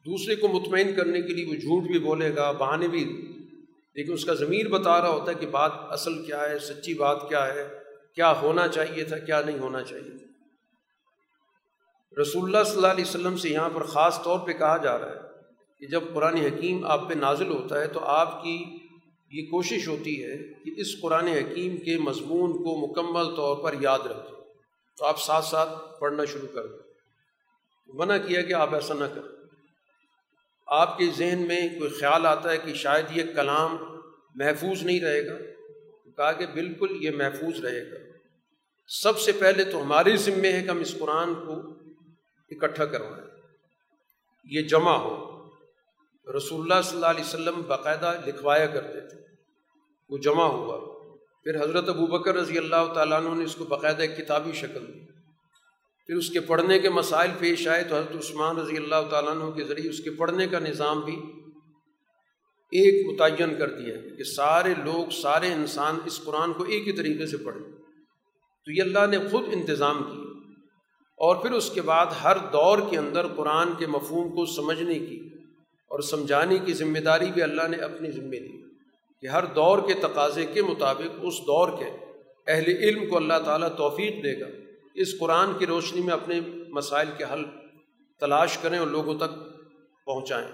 دوسرے 0.06 0.36
کو 0.36 0.48
مطمئن 0.48 0.94
کرنے 0.94 1.22
کے 1.22 1.28
لیے 1.28 1.46
وہ 1.46 1.54
جھوٹ 1.54 1.82
بھی 1.86 1.98
بولے 1.98 2.36
گا، 2.36 2.50
بہانے 2.50 2.88
بھی۔ 2.88 3.30
لیکن 3.94 4.12
اس 4.12 4.24
کا 4.24 4.34
ضمیر 4.34 4.68
بتا 4.68 5.00
رہا 5.00 5.08
ہوتا 5.08 5.30
ہے 5.30 5.36
کہ 5.40 5.46
بات 5.46 5.72
اصل 5.90 6.22
کیا 6.22 6.50
ہے، 6.50 6.58
سچی 6.58 6.94
بات 6.94 7.28
کیا 7.28 7.54
ہے، 7.54 7.68
کیا 8.14 8.40
ہونا 8.42 8.68
چاہیے 8.68 9.04
تھا، 9.04 9.18
کیا 9.18 9.42
نہیں 9.46 9.58
ہونا 9.58 9.82
چاہیے 9.82 10.10
تھا۔ 10.10 10.24
رسول 12.22 12.44
اللہ 12.44 12.64
صلی 12.64 12.76
اللہ 12.76 12.86
علیہ 12.86 13.04
وسلم 13.04 13.36
سے 13.36 13.48
یہاں 13.48 13.70
پر 13.74 13.82
خاص 13.82 14.22
طور 14.22 14.38
پہ 14.38 14.52
کہا 14.52 14.76
جا 14.76 14.98
رہا 14.98 15.10
ہے 15.10 15.20
کہ 15.78 15.86
جب 15.86 16.00
قرآن 16.14 16.36
حکیم 16.36 16.84
آپ 16.84 17.08
پہ 17.08 17.14
نازل 17.14 17.50
ہوتا 17.50 17.80
ہے 17.80 17.86
تو 17.86 18.00
آپ 18.00 18.42
کی 18.42 18.64
یہ 19.34 19.46
کوشش 19.46 19.88
ہوتی 19.88 20.24
ہے 20.24 20.36
کہ 20.36 20.80
اس 20.80 21.00
قرآن 21.00 21.26
حکیم 21.26 21.76
کے 21.76 21.98
مضمون 21.98 22.52
کو 22.52 22.86
مکمل 22.86 23.36
طور 23.36 23.56
پر 23.56 23.74
یاد 23.80 23.98
رکھیں۔ 23.98 24.44
تو 24.98 25.04
آپ 25.04 25.22
ساتھ 25.22 25.44
ساتھ 25.44 26.00
پڑھنا 26.00 26.24
شروع 26.24 26.48
کر 26.54 26.66
دیں۔ 26.66 26.78
منع 27.86 28.16
کیا 28.26 28.42
کہ 28.42 28.52
آپ 28.52 28.74
ایسا 28.74 28.94
نہ 28.94 29.04
کریں۔ 29.04 29.44
آپ 30.66 30.98
کے 30.98 31.04
ذہن 31.16 31.42
میں 31.48 31.68
کوئی 31.78 31.90
خیال 31.90 32.26
آتا 32.26 32.50
ہے 32.50 32.58
کہ 32.58 32.74
شاید 32.74 33.04
یہ 33.10 33.22
کلام 33.36 33.76
محفوظ 34.34 34.82
نہیں 34.82 35.00
رہے 35.00 35.26
گا۔ 35.26 35.36
کہا 36.16 36.32
کہ 36.32 36.46
بالکل 36.46 37.04
یہ 37.04 37.10
محفوظ 37.10 37.64
رہے 37.64 37.90
گا۔ 37.90 38.18
سب 38.88 39.18
سے 39.18 39.32
پہلے 39.32 39.64
تو 39.64 39.82
ہمارے 39.82 40.16
ذمے 40.16 40.52
ہے 40.52 40.62
کہ 40.62 40.68
ہم 40.68 40.78
اس 40.78 40.96
قرآن 40.98 41.34
کو 41.34 41.52
اکٹھا 42.50 42.84
کروائیں۔ 42.84 43.42
یہ 44.44 44.62
جمع 44.62 44.96
ہو۔ 44.96 45.33
رسول 46.36 46.60
اللہ 46.60 46.82
صلی 46.82 46.94
اللہ 46.94 47.06
علیہ 47.06 47.24
وسلم 47.24 47.62
باقاعدہ 47.66 48.12
لکھوایا 48.26 48.66
کرتے 48.66 49.00
تھے۔ 49.00 49.18
وہ 50.08 50.18
جمع 50.18 50.44
ہوا۔ 50.44 50.94
پھر 51.42 51.64
حضرت 51.64 51.88
ابو 51.88 52.06
بکر 52.06 52.34
رضی 52.34 52.58
اللہ 52.58 52.92
تعالیٰ 52.94 53.26
عنہ 53.26 53.34
نے 53.34 53.44
اس 53.44 53.56
کو 53.56 53.64
باقاعدہ 53.64 54.02
ایک 54.02 54.16
کتابی 54.16 54.52
شکل 54.52 54.86
دی۔ 54.88 55.06
پھر 56.06 56.16
اس 56.16 56.30
کے 56.30 56.40
پڑھنے 56.40 56.78
کے 56.78 56.90
مسائل 56.90 57.30
پیش 57.38 57.68
آئے 57.68 57.84
تو 57.84 57.96
حضرت 57.96 58.16
عثمان 58.16 58.56
رضی 58.56 58.76
اللہ 58.76 59.08
تعالیٰ 59.10 59.30
عنہ 59.30 59.50
کے 59.50 59.64
ذریعے 59.64 59.90
اس 59.90 60.00
کے 60.00 60.10
پڑھنے 60.10 60.46
کا 60.46 60.58
نظام 60.58 61.00
بھی 61.00 61.16
ایک 62.64 63.06
متعین 63.06 63.54
کر 63.58 63.70
دیا 63.70 63.94
کہ 64.16 64.24
سارے 64.24 64.74
لوگ، 64.84 65.10
سارے 65.10 65.52
انسان 65.52 65.98
اس 66.04 66.20
قرآن 66.24 66.52
کو 66.52 66.64
ایک 66.64 66.86
ہی 66.88 66.92
طریقے 66.92 67.26
سے 67.26 67.36
پڑھیں۔ 67.36 67.72
تو 68.64 68.72
یہ 68.72 68.82
اللہ 68.82 69.06
نے 69.06 69.18
خود 69.18 69.44
انتظام 69.52 70.02
کیا۔ 70.02 70.50
اور 71.16 71.36
پھر 71.36 71.50
اس 71.50 71.70
کے 71.70 71.82
بعد 71.82 72.06
ہر 72.22 72.36
دور 72.36 72.78
کے 72.90 72.98
اندر 72.98 73.26
قرآن 73.28 73.68
کے 73.78 73.86
مفہوم 73.86 74.28
کو 74.28 74.46
سمجھنے 74.46 74.98
کی 74.98 75.33
اور 75.94 76.02
سمجھانے 76.02 76.58
کی 76.64 76.72
ذمہ 76.72 76.98
داری 76.98 77.26
بھی 77.34 77.42
اللہ 77.42 77.68
نے 77.68 77.76
اپنی 77.76 78.10
ذمے 78.10 78.38
لی 78.38 78.62
کہ 79.20 79.26
ہر 79.26 79.44
دور 79.44 79.78
کے 79.78 79.94
تقاضے 79.94 80.46
کے 80.46 80.62
مطابق 80.62 81.18
اس 81.22 81.34
دور 81.40 81.68
کے 81.78 81.84
اہل 82.46 82.64
علم 82.66 83.08
کو 83.08 83.16
اللہ 83.16 83.34
تعالیٰ 83.44 83.68
توفیق 83.76 84.24
دے 84.24 84.40
گا۔ 84.40 84.46
اس 84.94 85.18
قرآن 85.18 85.58
کی 85.58 85.66
روشنی 85.66 86.00
میں 86.00 86.14
اپنے 86.14 86.40
مسائل 86.68 87.08
کے 87.18 87.24
حل 87.32 87.44
تلاش 88.20 88.58
کریں 88.58 88.78
اور 88.78 88.86
لوگوں 88.86 89.18
تک 89.18 89.34
پہنچائیں۔ 90.06 90.48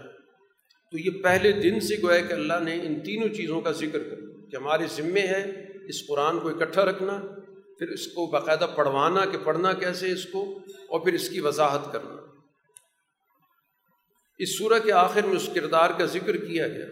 تو 0.93 0.99
یہ 0.99 1.23
پہلے 1.23 1.53
دن 1.53 1.81
سے 1.81 1.97
گویا 2.03 2.21
کہ 2.21 2.33
اللہ 2.33 2.61
نے 2.65 2.75
ان 2.75 3.01
تینوں 3.01 3.29
چیزوں 3.29 3.61
کا 3.61 3.71
ذکر 3.71 3.99
کر 3.99 4.49
کہ 4.51 4.57
ہمارے 4.57 4.87
ذمے 4.97 5.21
ہے 5.21 5.67
اس 5.89 6.07
قرآن 6.07 6.39
کو 6.39 6.49
اکٹھا 6.49 6.85
رکھنا، 6.85 7.21
پھر 7.79 7.89
اس 7.89 8.07
کو 8.07 8.27
باقاعدہ 8.27 8.67
پڑھوانا 8.75 9.25
کہ 9.25 9.39
پڑھنا 9.45 9.73
کیسے 9.73 10.13
اس 10.13 10.25
کو، 10.25 10.59
اور 10.89 11.01
پھر 11.01 11.13
اس 11.13 11.29
کی 11.29 11.41
وضاحت 11.41 11.93
کرنا۔ 11.93 12.20
اس 14.41 14.59
صورح 14.59 14.79
کے 14.79 14.93
آخر 14.93 15.23
میں 15.23 15.37
اس 15.37 15.51
کردار 15.55 15.91
کا 15.91 16.05
ذکر 16.05 16.37
کیا 16.37 16.69
گیا 16.69 16.87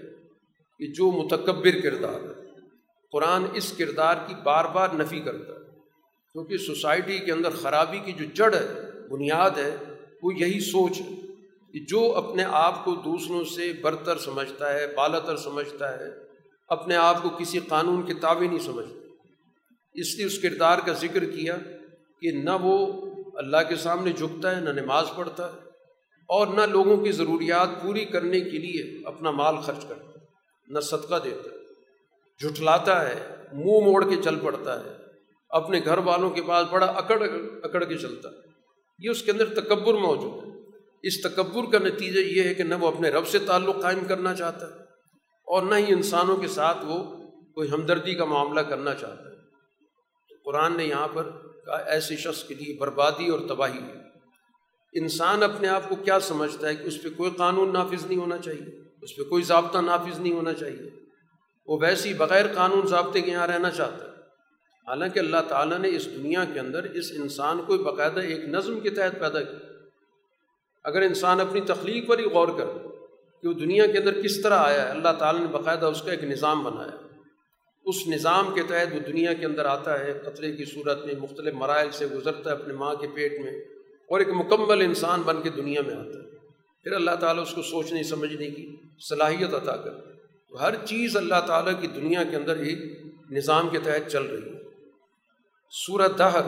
کہ 0.79 0.87
جو 0.87 1.11
متکبر 1.11 1.81
کردار 1.83 2.21
ہے، 2.21 2.45
قرآن 3.13 3.45
اس 3.55 3.73
کردار 3.79 4.15
کی 4.27 4.35
بار 4.43 4.65
بار 4.65 4.89
نفی 4.93 5.21
کرتا 5.21 5.53
ہے۔ 5.53 5.59
کیونکہ 6.33 6.57
سوسائٹی 6.59 7.19
کے 7.19 7.33
اندر 7.33 7.51
خرابی 7.51 7.99
کی 7.99 8.13
جو 8.13 8.25
جڑ 8.35 8.55
ہے، 8.55 8.69
بنیاد 9.09 9.51
ہے، 9.51 9.77
وہ 10.23 10.35
یہی 10.35 10.61
سوچ 10.61 11.01
ہے 11.01 11.17
کہ 11.73 11.81
جو 11.89 12.17
اپنے 12.17 12.45
آپ 12.49 12.85
کو 12.85 12.95
دوسروں 12.95 13.45
سے 13.45 13.73
برتر 13.73 14.19
سمجھتا 14.19 14.75
ہے 14.75 14.87
بالتر 14.87 15.37
سمجھتا 15.37 15.99
ہے، 15.99 16.05
اپنے 16.69 16.97
آپ 16.97 17.23
کو 17.23 17.29
کسی 17.29 17.61
قانون 17.69 18.07
کے 18.07 18.15
تابع 18.15 18.47
نہیں 18.47 18.59
سمجھتا۔ 18.59 19.07
اس 19.95 20.17
لیے 20.17 20.27
اس 20.27 20.39
کردار 20.39 20.79
کا 20.79 20.93
ذکر 20.93 21.25
کیا 21.25 21.57
کہ 22.21 22.31
نہ 22.31 22.51
وہ 22.61 23.05
اللہ 23.35 23.57
کے 23.69 23.77
سامنے 23.77 24.13
جھکتا 24.13 24.57
ہے، 24.57 24.61
نہ 24.61 24.71
نماز 24.71 25.07
پڑھتا 25.17 25.47
ہے۔ 25.47 25.68
اور 26.29 26.47
نہ 26.47 26.61
لوگوں 26.61 26.97
کی 26.97 27.12
ضروریات 27.12 27.83
پوری 27.83 28.05
کرنے 28.05 28.41
کے 28.41 28.59
لیے 28.59 29.07
اپنا 29.07 29.31
مال 29.31 29.57
خرچ 29.57 29.85
کرتا 29.89 30.05
ہے، 30.05 30.26
نہ 30.66 30.81
صدقہ 30.81 31.14
دیتا 31.24 31.51
ہے۔ 31.51 31.59
جھٹلاتا 32.39 33.09
ہے، 33.09 33.37
منہ 33.53 33.85
موڑ 33.85 34.11
کے 34.11 34.22
چل 34.24 34.39
پڑتا 34.39 34.85
ہے۔ 34.85 34.91
اپنے 35.49 35.81
گھر 35.85 35.99
والوں 35.99 36.31
کے 36.31 36.43
پاس 36.43 36.66
بڑا 36.70 36.87
اکڑ 36.87 37.22
اکڑ 37.62 37.85
کے 37.85 37.99
چلتا 37.99 38.29
ہے۔ 38.29 38.35
یہ 38.99 39.11
اس 39.11 39.22
کے 39.22 39.31
اندر 39.31 39.61
تکبر 39.61 39.95
موجود 39.95 40.45
ہے۔ 40.45 40.59
اس 41.03 41.22
تکبر 41.22 41.72
کا 41.72 41.85
نتیجہ 41.85 42.18
یہ 42.18 42.43
ہے 42.43 42.55
کہ 42.55 42.62
نہ 42.62 42.74
وہ 42.74 42.89
اپنے 42.89 43.09
رب 43.09 43.26
سے 43.26 43.39
تعلق 43.39 43.83
قائم 43.83 44.05
کرنا 44.09 44.35
چاہتا 44.35 44.66
ہے 44.66 44.72
اور 45.47 45.62
نہ 45.62 45.74
ہی 45.74 45.85
انسانوں 45.89 46.37
کے 46.37 46.49
ساتھ 46.49 46.79
وہ 46.85 47.05
کوئی 47.55 47.70
ہمدردی 47.70 48.14
کا 48.14 48.24
معاملہ 48.24 48.61
کرنا 48.61 48.95
چاہتا 48.95 49.22
ہے۔ 49.22 49.37
تو 50.29 50.35
قرآن 50.45 50.76
نے 50.76 50.85
یہاں 50.85 51.09
پر 51.09 51.31
کہا، 51.66 51.76
ایسے 51.76 52.16
شخص 52.16 52.45
کے 52.45 52.55
لیے 52.55 52.76
بربادی 52.79 53.29
اور 53.29 53.41
تباہی 53.49 53.79
ہے۔ 53.79 54.08
انسان 54.93 55.43
اپنے 55.43 55.68
آپ 55.68 55.89
کو 55.89 55.97
کیا 55.97 56.20
سمجھتا 56.20 56.68
ہے 56.68 56.74
کہ 56.74 56.82
اس 56.82 57.03
پہ 57.03 57.09
کوئی 57.16 57.30
قانون 57.30 57.72
نافذ 57.72 58.07
نہیں 58.07 58.18
ہونا 58.18 58.39
چاہیے، 58.39 58.80
اس 59.03 59.16
پہ 59.16 59.22
کوئی 59.22 59.43
ضابطہ 59.43 59.78
نافذ 59.78 60.20
نہیں 60.20 60.32
ہونا 60.32 60.55
چاہیے۔ 60.55 60.91
وہ 61.66 61.78
ویسی 61.80 62.14
بغیر 62.14 62.47
قانون 62.55 62.86
ضابطے 62.86 63.20
کے 63.20 63.30
یہاں 63.30 63.47
رہنا 63.47 63.70
چاہتا 63.70 64.05
ہے۔ 64.05 64.11
حالانکہ 64.89 65.18
اللہ 65.18 65.36
تعالیٰ 65.49 65.78
نے 65.78 65.89
اس 65.89 66.07
دنیا 66.07 66.45
کے 66.55 66.61
اندر 66.61 66.82
اس 66.82 67.05
انسان 67.14 67.61
کو 67.66 67.78
باقاعدہ 67.78 68.20
ایک 68.20 68.45
نظم 68.45 68.80
کے 68.80 68.91
تحت 68.91 69.20
پیدا 69.20 69.43
کیا۔ 69.43 69.68
اگر 70.84 71.03
انسان 71.03 71.41
اپنی 71.41 71.61
تخلیق 71.61 72.09
پر 72.09 72.18
ہی 72.18 72.24
غور 72.24 72.49
کر 72.49 72.66
کہ 73.43 73.49
وہ 73.49 73.53
دنیا 73.53 73.86
کے 73.86 73.99
اندر 73.99 74.22
کس 74.22 74.43
طرح 74.43 74.59
آیا 74.59 74.84
ہے، 74.84 74.91
اللہ 74.91 75.12
تعالیٰ 75.18 75.41
نے 75.41 75.47
باقاعدہ 75.47 75.86
اس 75.86 76.03
کا 76.03 76.11
ایک 76.11 76.24
نظام 76.24 76.64
بنایا۔ 76.64 77.18
اس 77.84 77.97
نظام 78.07 78.55
کے 78.55 78.62
تحت 78.62 78.95
وہ 78.95 79.01
دنیا 79.01 79.32
کے 79.32 79.47
اندر 79.47 79.64
آتا 79.64 80.01
ہے 80.01 80.20
قطرے 80.24 80.53
کی 80.53 80.64
صورت 80.64 81.05
میں 81.05 81.14
مختلف 81.20 81.55
مرائل 81.55 81.91
سے 81.91 82.07
گزرتا 82.07 82.51
ہے، 82.51 82.55
اپنے 82.55 82.74
ماں 82.74 82.95
کے 82.95 83.07
پیٹ 83.14 83.32
میں۔ 83.41 83.78
اور 84.11 84.19
ایک 84.19 84.29
مکمل 84.29 84.81
انسان 84.81 85.23
بن 85.23 85.43
کے 85.43 85.51
دنیا 85.51 85.83
میں 85.83 85.95
آتا 85.95 86.19
ہے۔ 86.19 86.39
پھر 86.85 86.93
اللہ 86.93 87.11
تعالیٰ 87.21 87.43
اس 87.43 87.55
کو 87.55 87.63
سوچنے 87.63 88.03
سمجھنے 88.03 88.51
کی، 88.51 88.77
صلاحیت 89.09 89.55
عطا 89.55 89.77
کر۔ 89.77 89.91
تو 90.49 90.61
ہر 90.61 90.75
چیز 90.85 91.17
اللہ 91.17 91.47
تعالیٰ 91.47 91.81
کی 91.81 91.87
دنیا 91.87 92.23
کے 92.25 92.37
اندر 92.37 92.57
ایک 92.57 92.79
نظام 93.31 93.69
کے 93.69 93.79
تحت 93.79 94.11
چل 94.11 94.23
رہی 94.23 94.53
ہے۔ 94.53 94.59
صورت 95.87 96.19
دہر 96.19 96.41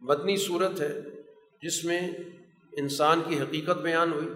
مدنی 0.00 0.36
صورت 0.36 0.80
ہے، 0.80 1.00
جس 1.62 1.84
میں 1.84 2.10
انسان 2.72 3.20
کی 3.28 3.40
حقیقت 3.40 3.78
بیان 3.78 4.12
ہوئی 4.12 4.28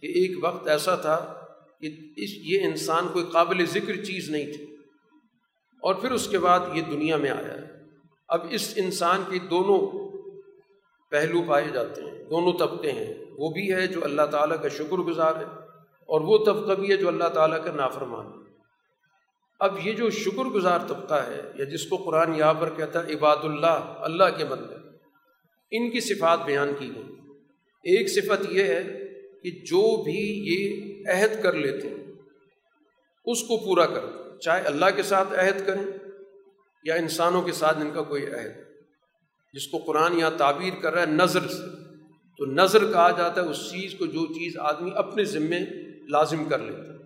کہ 0.00 0.06
ایک 0.06 0.44
وقت 0.44 0.68
ایسا 0.68 0.96
تھا 0.96 1.34
کہ 1.80 1.86
اس، 2.16 2.30
یہ 2.34 2.60
انسان 2.62 3.08
کوئی 3.12 3.24
قابل 3.32 3.66
ذکر 3.66 4.04
چیز 4.04 4.30
نہیں 4.30 4.52
تھی۔ 4.52 4.64
اور 5.82 5.94
پھر 5.94 6.10
اس 6.10 6.28
کے 6.28 6.38
بعد 6.38 6.60
یہ 6.74 6.82
دنیا 6.82 7.16
میں 7.16 7.30
آیا۔ 7.30 7.54
ہے 7.54 7.76
اب 8.28 8.46
اس 8.50 8.74
انسان 8.76 9.22
کے 9.30 9.38
دونوں 9.38 10.05
پہلو 11.10 11.42
پائے 11.48 11.64
جاتے 11.72 12.02
ہیں، 12.02 12.24
دونوں 12.24 12.52
طبقے 12.58 12.92
ہیں۔ 12.92 13.14
وہ 13.38 13.50
بھی 13.50 13.74
ہے 13.74 13.86
جو 13.86 14.04
اللہ 14.04 14.22
تعالیٰ 14.22 14.62
کا 14.62 14.68
شکر 14.68 14.96
گزار 14.96 15.36
ہے 15.36 15.44
اور 16.06 16.20
وہ 16.20 16.44
طبقہ 16.44 16.72
بھی 16.72 16.90
ہے 16.90 16.96
جو 16.96 17.08
اللہ 17.08 17.28
تعالیٰ 17.28 17.64
کا 17.64 17.72
نافرمان 17.72 18.26
ہے۔ 18.26 18.46
اب 19.60 19.86
یہ 19.86 19.92
جو 19.92 20.10
شکر 20.10 20.44
گزار 20.44 20.78
طبقہ 20.88 21.14
ہے 21.14 21.40
یا 21.54 21.64
جس 21.64 21.86
کو 21.86 21.96
قرآن 21.96 22.34
یہاں 22.34 22.54
پر 22.54 22.70
کہتا 22.76 23.04
ہے، 23.04 23.14
عباد 23.14 23.36
اللہ 23.42 23.94
اللہ 23.96 24.24
کے 24.36 24.44
بندے، 24.44 24.74
ان 25.70 25.90
کی 25.90 26.00
صفات 26.00 26.44
بیان 26.44 26.72
کی 26.78 26.90
گئی۔ 26.94 27.14
ایک 27.82 28.08
صفت 28.08 28.46
یہ 28.50 28.64
ہے 28.64 28.82
کہ 29.42 29.50
جو 29.50 30.02
بھی 30.02 30.42
یہ 30.46 30.92
عہد 31.10 31.42
کر 31.42 31.52
لیتے 31.52 31.88
ہیں، 31.88 32.04
اس 33.24 33.42
کو 33.42 33.56
پورا 33.56 33.86
کر 33.86 34.04
چاہے 34.38 34.62
اللہ 34.62 34.86
کے 34.96 35.02
ساتھ 35.02 35.28
عہد 35.32 35.66
کریں 35.66 35.84
یا 36.84 36.94
انسانوں 36.94 37.42
کے 37.42 37.52
ساتھ 37.52 37.78
ان 37.78 37.90
کا 37.94 38.02
کوئی 38.02 38.26
عہد۔ 38.26 38.65
جس 39.56 39.68
کو 39.68 39.78
قرآن 39.78 40.18
یہاں 40.18 40.30
تعبیر 40.38 40.72
کر 40.82 40.92
رہا 40.92 41.00
ہے 41.00 41.06
نظر 41.06 41.48
سے۔ 41.48 41.86
تو 42.38 42.46
نظر 42.46 42.92
کہا 42.92 43.10
جاتا 43.10 43.40
ہے 43.40 43.46
اس 43.46 43.70
چیز 43.70 43.94
کو 43.98 44.06
جو 44.06 44.26
چیز 44.26 44.58
آدمی 44.58 44.90
اپنے 44.94 45.24
ذمے 45.24 45.58
لازم 46.08 46.44
کر 46.44 46.58
لیتا 46.58 46.92
ہے۔ 46.92 46.98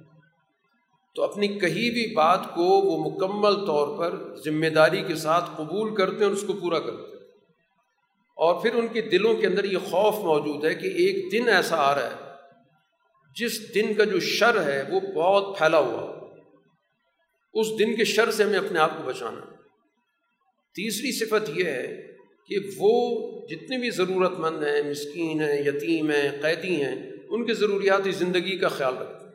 تو 1.14 1.22
اپنی 1.22 1.48
کہیں 1.48 1.90
بھی 1.90 2.14
بات 2.14 2.54
کو 2.54 2.62
وہ 2.62 3.10
مکمل 3.10 3.66
طور 3.66 3.98
پر 3.98 4.36
ذمہ 4.44 4.66
داری 4.66 5.02
کے 5.02 5.14
ساتھ 5.14 5.50
قبول 5.56 5.94
کرتے 5.94 6.16
ہیں 6.16 6.24
اور 6.24 6.32
اس 6.32 6.44
کو 6.46 6.52
پورا 6.52 6.78
کرتے 6.78 7.16
ہیں۔ 7.16 7.24
اور 8.36 8.62
پھر 8.62 8.74
ان 8.74 8.88
کے 8.88 9.00
دلوں 9.00 9.34
کے 9.34 9.46
اندر 9.46 9.64
یہ 9.64 9.78
خوف 9.78 10.14
موجود 10.14 10.64
ہے 10.64 10.74
کہ 10.74 10.86
ایک 10.86 11.32
دن 11.32 11.48
ایسا 11.48 11.76
آ 11.76 11.94
رہا 11.94 12.10
ہے، 12.10 12.32
جس 13.36 13.74
دن 13.74 13.94
کا 13.94 14.04
جو 14.04 14.20
شر 14.20 14.62
ہے 14.62 14.82
وہ 14.90 15.00
بہت 15.00 15.58
پھیلا 15.58 15.78
ہوا۔ 15.78 16.28
اس 17.54 17.66
دن 17.78 17.96
کے 17.96 18.04
شر 18.04 18.30
سے 18.30 18.44
ہمیں 18.44 18.58
اپنے 18.58 18.78
آپ 18.78 18.90
کو 18.96 19.02
بچانا۔ 19.02 19.40
تیسری 20.74 21.12
صفت 21.12 21.50
یہ 21.54 21.64
ہے 21.64 22.09
کہ 22.50 22.58
وہ 22.76 23.20
جتنے 23.48 23.78
بھی 23.78 23.90
ضرورت 23.90 24.38
مند 24.38 24.64
ہیں، 24.64 24.90
مسکین 24.90 25.42
ہیں، 25.42 25.60
یتیم 25.66 26.10
ہیں، 26.10 26.42
قیدی 26.42 26.82
ہیں، 26.82 27.12
ان 27.28 27.46
کے 27.46 27.54
ضروریاتی 27.54 28.10
زندگی 28.10 28.58
کا 28.58 28.68
خیال 28.68 28.96
رکھتے 28.96 29.26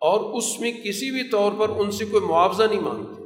اور 0.00 0.38
اس 0.38 0.60
میں 0.60 0.72
کسی 0.72 1.10
بھی 1.10 1.28
طور 1.28 1.52
پر 1.58 1.68
ان 1.68 1.90
سے 1.90 2.04
کوئی 2.04 2.24
معاوضہ 2.24 2.62
نہیں 2.62 2.80
مانگتے۔ 2.80 3.22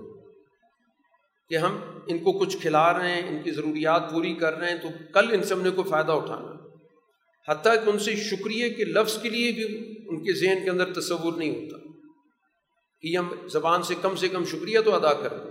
کہ 1.48 1.54
ہم 1.56 1.78
ان 2.06 2.18
کو 2.18 2.32
کچھ 2.32 2.56
کھلا 2.56 2.98
رہے 2.98 3.10
ہیں، 3.10 3.28
ان 3.28 3.42
کی 3.42 3.50
ضروریات 3.50 4.10
پوری 4.10 4.34
کر 4.34 4.58
رہے 4.58 4.70
ہیں، 4.70 4.78
تو 4.78 4.88
کل 5.12 5.32
ان 5.32 5.42
سے 5.42 5.54
ہم 5.54 5.62
نے 5.62 5.70
کوئی 5.70 5.90
فائدہ 5.90 6.12
اٹھانا۔ 6.12 6.64
حتیٰ 7.52 7.84
کہ 7.84 7.90
ان 7.90 7.98
سے 7.98 8.16
شکریہ 8.16 8.68
کے 8.68 8.84
لفظ 8.84 9.22
کے 9.22 9.28
لیے 9.28 9.52
بھی 9.52 9.94
ان 10.08 10.24
کے 10.24 10.32
ذہن 10.32 10.64
کے 10.64 10.70
اندر 10.70 10.92
تصور 10.92 11.32
نہیں 11.36 11.50
ہوتا۔ 11.50 11.88
کہ 13.00 13.16
ہم 13.16 13.48
زبان 13.48 13.82
سے 13.82 13.94
کم 14.02 14.16
سے 14.16 14.28
کم 14.28 14.44
شکریہ 14.44 14.80
تو 14.80 14.94
ادا 14.94 15.12
کر 15.14 15.28
دیں 15.28 15.50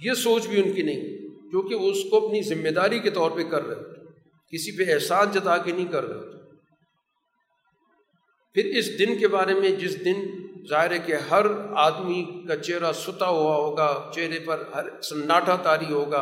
یہ 0.00 0.12
سوچ 0.12 0.46
بھی 0.46 0.62
ان 0.62 0.72
کی 0.72 0.82
نہیں۔ 0.82 1.13
کیونکہ 1.50 1.74
وہ 1.74 1.90
اس 1.90 2.04
کو 2.10 2.26
اپنی 2.26 2.42
ذمہ 2.42 2.68
داری 2.68 2.98
کے 2.98 3.10
طور 3.10 3.30
پہ 3.30 3.42
کر 3.42 3.66
رہے 3.66 3.74
ہوتے 3.74 4.00
کسی 4.52 4.76
پہ 4.76 4.92
احساس 4.92 5.34
جتا 5.34 5.56
کے 5.56 5.72
نہیں 5.72 5.86
کر 5.86 6.04
رہے 6.04 6.14
ہوتے۔ 6.14 6.34
پھر 8.52 8.64
اس 8.76 8.98
دن 8.98 9.18
کے 9.18 9.28
بارے 9.28 9.54
میں 9.54 9.70
جس 9.70 10.04
دن 10.04 10.26
ظاہر 10.68 10.90
ہے 10.90 10.98
کہ 10.98 11.12
ہر 11.12 11.46
آدمی 11.76 12.46
کا 12.48 12.56
چہرہ 12.56 12.92
ستا 12.92 13.28
ہوا 13.28 13.56
ہوگا، 13.56 14.10
چہرے 14.14 14.38
پر 14.38 14.62
ہر 14.74 15.00
سناٹا 15.00 15.56
تاری 15.56 15.92
ہوگا، 15.92 16.20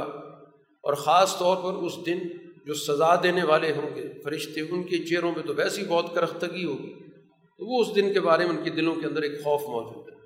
اور 0.84 0.94
خاص 0.94 1.38
طور 1.38 1.56
پر 1.56 1.82
اس 1.82 2.06
دن 2.06 2.18
جو 2.66 2.74
سزا 2.74 3.14
دینے 3.22 3.44
والے 3.44 3.72
ہوں 3.72 3.94
گے، 3.94 4.22
فرشتے، 4.24 4.60
ان 4.60 4.82
کے 4.82 4.98
چہروں 4.98 5.32
پہ 5.32 5.40
تو 5.40 5.54
ویسی 5.54 5.84
بہت 5.84 6.14
کرختگی 6.14 6.64
ہوگی۔ 6.64 6.94
تو 7.58 7.66
وہ 7.66 7.80
اس 7.80 7.94
دن 7.94 8.12
کے 8.12 8.20
بارے 8.20 8.46
میں 8.46 8.56
ان 8.56 8.64
کے 8.64 8.70
دلوں 8.70 8.94
کے 8.94 9.06
اندر 9.06 9.22
ایک 9.22 9.44
خوف 9.44 9.60
موجود 9.60 10.08
ہے۔ 10.08 10.18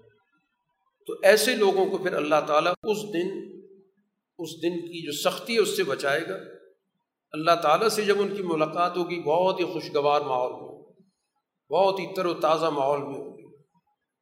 تو 1.07 1.15
ایسے 1.23 1.57
لوگوں 1.57 1.87
کو 1.87 1.99
پھر 1.99 2.13
اللہ 2.13 2.41
تعالیٰ 2.47 2.73
اس 2.83 3.03
دن 3.13 3.56
اس 4.39 4.51
دن 4.63 4.81
کی 4.81 5.07
جو 5.07 5.31
سختی 5.31 5.55
ہے 5.55 5.59
اس 5.59 5.77
سے 5.77 5.85
بچائے 5.85 6.21
گا۔ 6.29 6.35
اللہ 7.33 7.51
تعالیٰ 7.63 7.89
سے 7.89 8.03
جب 8.03 8.17
ان 8.19 8.37
کی 8.37 8.43
ملاقات 8.43 8.97
ہوگی، 8.97 9.21
بہت 9.21 9.61
ہی 9.61 9.65
خوشگوار 9.65 10.21
ماحول 10.21 10.53
ہوگا 10.53 10.77
بہت 11.71 12.01
ہی 12.01 12.15
تر 12.15 12.27
و 12.27 12.35
تازہ 12.35 12.67
ماحول 12.67 12.99
میں 12.99 13.15
ہوگی۔ 13.15 13.57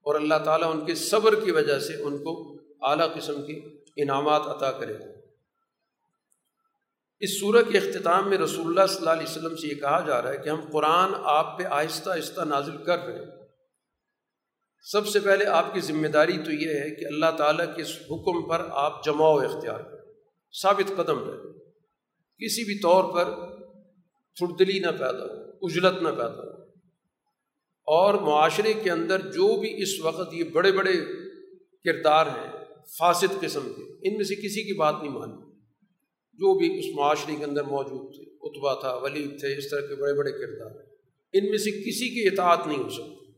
اور 0.02 0.14
اللہ 0.14 0.34
تعالیٰ 0.44 0.70
ان 0.74 0.84
کے 0.84 0.94
صبر 0.94 1.44
کی 1.44 1.50
وجہ 1.50 1.78
سے 1.78 2.02
ان 2.02 2.18
کو 2.18 2.56
اعلیٰ 2.82 3.14
قسم 3.14 3.46
کے 3.46 3.60
انعامات 4.02 4.42
عطا 4.46 4.72
کرے 4.72 4.98
گا۔ 4.98 5.04
اس 7.20 7.40
صورح 7.40 7.62
کے 7.62 7.78
اختتام 7.78 8.28
میں 8.28 8.38
رسول 8.38 8.66
اللہ 8.66 8.86
صلی 8.86 8.96
اللہ 8.96 9.10
علیہ 9.10 9.30
وسلم 9.30 9.56
سے 9.56 9.68
یہ 9.68 9.74
کہا 9.74 10.00
جا 10.00 10.22
رہا 10.22 10.32
ہے 10.32 10.36
کہ 10.36 10.48
ہم 10.48 10.60
قرآن 10.72 11.12
آپ 11.24 11.58
پہ 11.58 11.64
آہستہ 11.64 12.10
آہستہ 12.10 12.40
نازل 12.40 12.84
کر 12.84 12.98
رہے 12.98 13.18
ہیں۔ 13.18 13.30
سب 14.92 15.06
سے 15.06 15.20
پہلے 15.20 15.46
آپ 15.46 15.74
کی 15.74 15.80
ذمہ 15.80 16.08
داری 16.08 16.38
تو 16.38 16.52
یہ 16.52 16.68
ہے 16.68 16.90
کہ 16.90 17.04
اللہ 17.04 17.36
تعالیٰ 17.38 17.76
کے 17.76 17.82
اس 17.82 17.96
حکم 18.10 18.48
پر 18.48 18.68
آپ 18.70 19.04
جماؤ 19.04 19.38
اختیار 19.38 19.80
کریں۔ 19.80 19.93
ثابت 20.62 20.92
قدم 20.96 21.18
رہے 21.18 21.52
کسی 22.44 22.64
بھی 22.64 22.78
طور 22.78 23.14
پر 23.14 23.24
تھڑدلی 24.34 24.78
نہ 24.78 24.86
پیدا 24.86 25.24
ہو، 25.24 25.66
اجلت 25.66 26.02
نہ 26.02 26.08
پیدا 26.08 26.42
ہو۔ 26.42 26.62
اور 27.86 28.14
معاشرے 28.14 28.72
کے 28.72 28.90
اندر 28.90 29.18
جو 29.18 29.60
بھی 29.60 29.82
اس 29.82 30.00
وقت 30.00 30.34
یہ 30.34 30.44
بڑے 30.44 30.72
بڑے 30.72 30.92
کردار 31.84 32.26
ہیں، 32.26 32.52
فاسد 32.98 33.40
قسم 33.40 33.72
کے، 33.76 34.08
ان 34.08 34.16
میں 34.16 34.24
سے 34.24 34.34
کسی 34.34 34.62
کی 34.62 34.72
بات 34.72 34.94
نہیں 35.02 35.12
مانی 35.12 35.50
جو 36.32 36.58
بھی 36.58 36.78
اس 36.78 36.96
معاشرے 36.96 37.36
کے 37.36 37.44
اندر 37.44 37.62
موجود 37.62 38.14
تھے 38.14 38.22
اتبا 38.40 38.74
تھا، 38.74 38.94
ولید 38.94 39.40
تھے، 39.40 39.58
اس 39.58 39.70
طرح 39.70 39.80
کے 39.80 39.94
بڑے 39.94 40.14
بڑے 40.14 40.32
کردار، 40.32 40.70
ان 41.32 41.50
میں 41.50 41.58
سے 41.58 41.70
کسی 41.70 42.08
کی 42.08 42.26
اطاعت 42.26 42.66
نہیں 42.66 42.78
ہو 42.78 42.88
سکتی۔ 42.88 43.32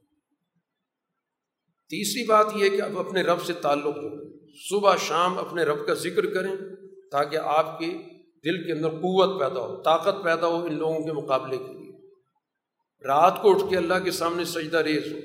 تیسری 1.88 2.24
بات 2.24 2.46
یہ 2.56 2.68
کہ 2.68 2.82
اب 2.82 2.98
اپنے 2.98 3.22
رب 3.22 3.42
سے 3.42 3.52
تعلق 3.52 3.96
جوڑیں۔ 3.96 4.50
صبح 4.68 4.96
شام 4.96 5.38
اپنے 5.38 5.62
رب 5.62 5.86
کا 5.86 5.94
ذکر 5.94 6.26
کریں۔ 6.34 6.75
تاکہ 7.12 7.36
آپ 7.36 7.78
کے 7.78 7.86
دل 8.44 8.66
کے 8.66 8.72
اندر 8.72 8.88
قوت 8.88 9.40
پیدا 9.40 9.60
ہو، 9.60 9.82
طاقت 9.82 10.24
پیدا 10.24 10.46
ہو 10.46 10.64
ان 10.64 10.74
لوگوں 10.74 11.04
کے 11.04 11.12
مقابلے 11.12 11.58
کے 11.58 11.72
لیے۔ 11.72 11.92
رات 13.06 13.42
کو 13.42 13.50
اٹھ 13.50 13.70
کے 13.70 13.76
اللہ 13.76 13.94
کے 14.04 14.10
سامنے 14.10 14.44
سجدہ 14.44 14.76
ریز 14.76 15.12
ہو۔ 15.12 15.18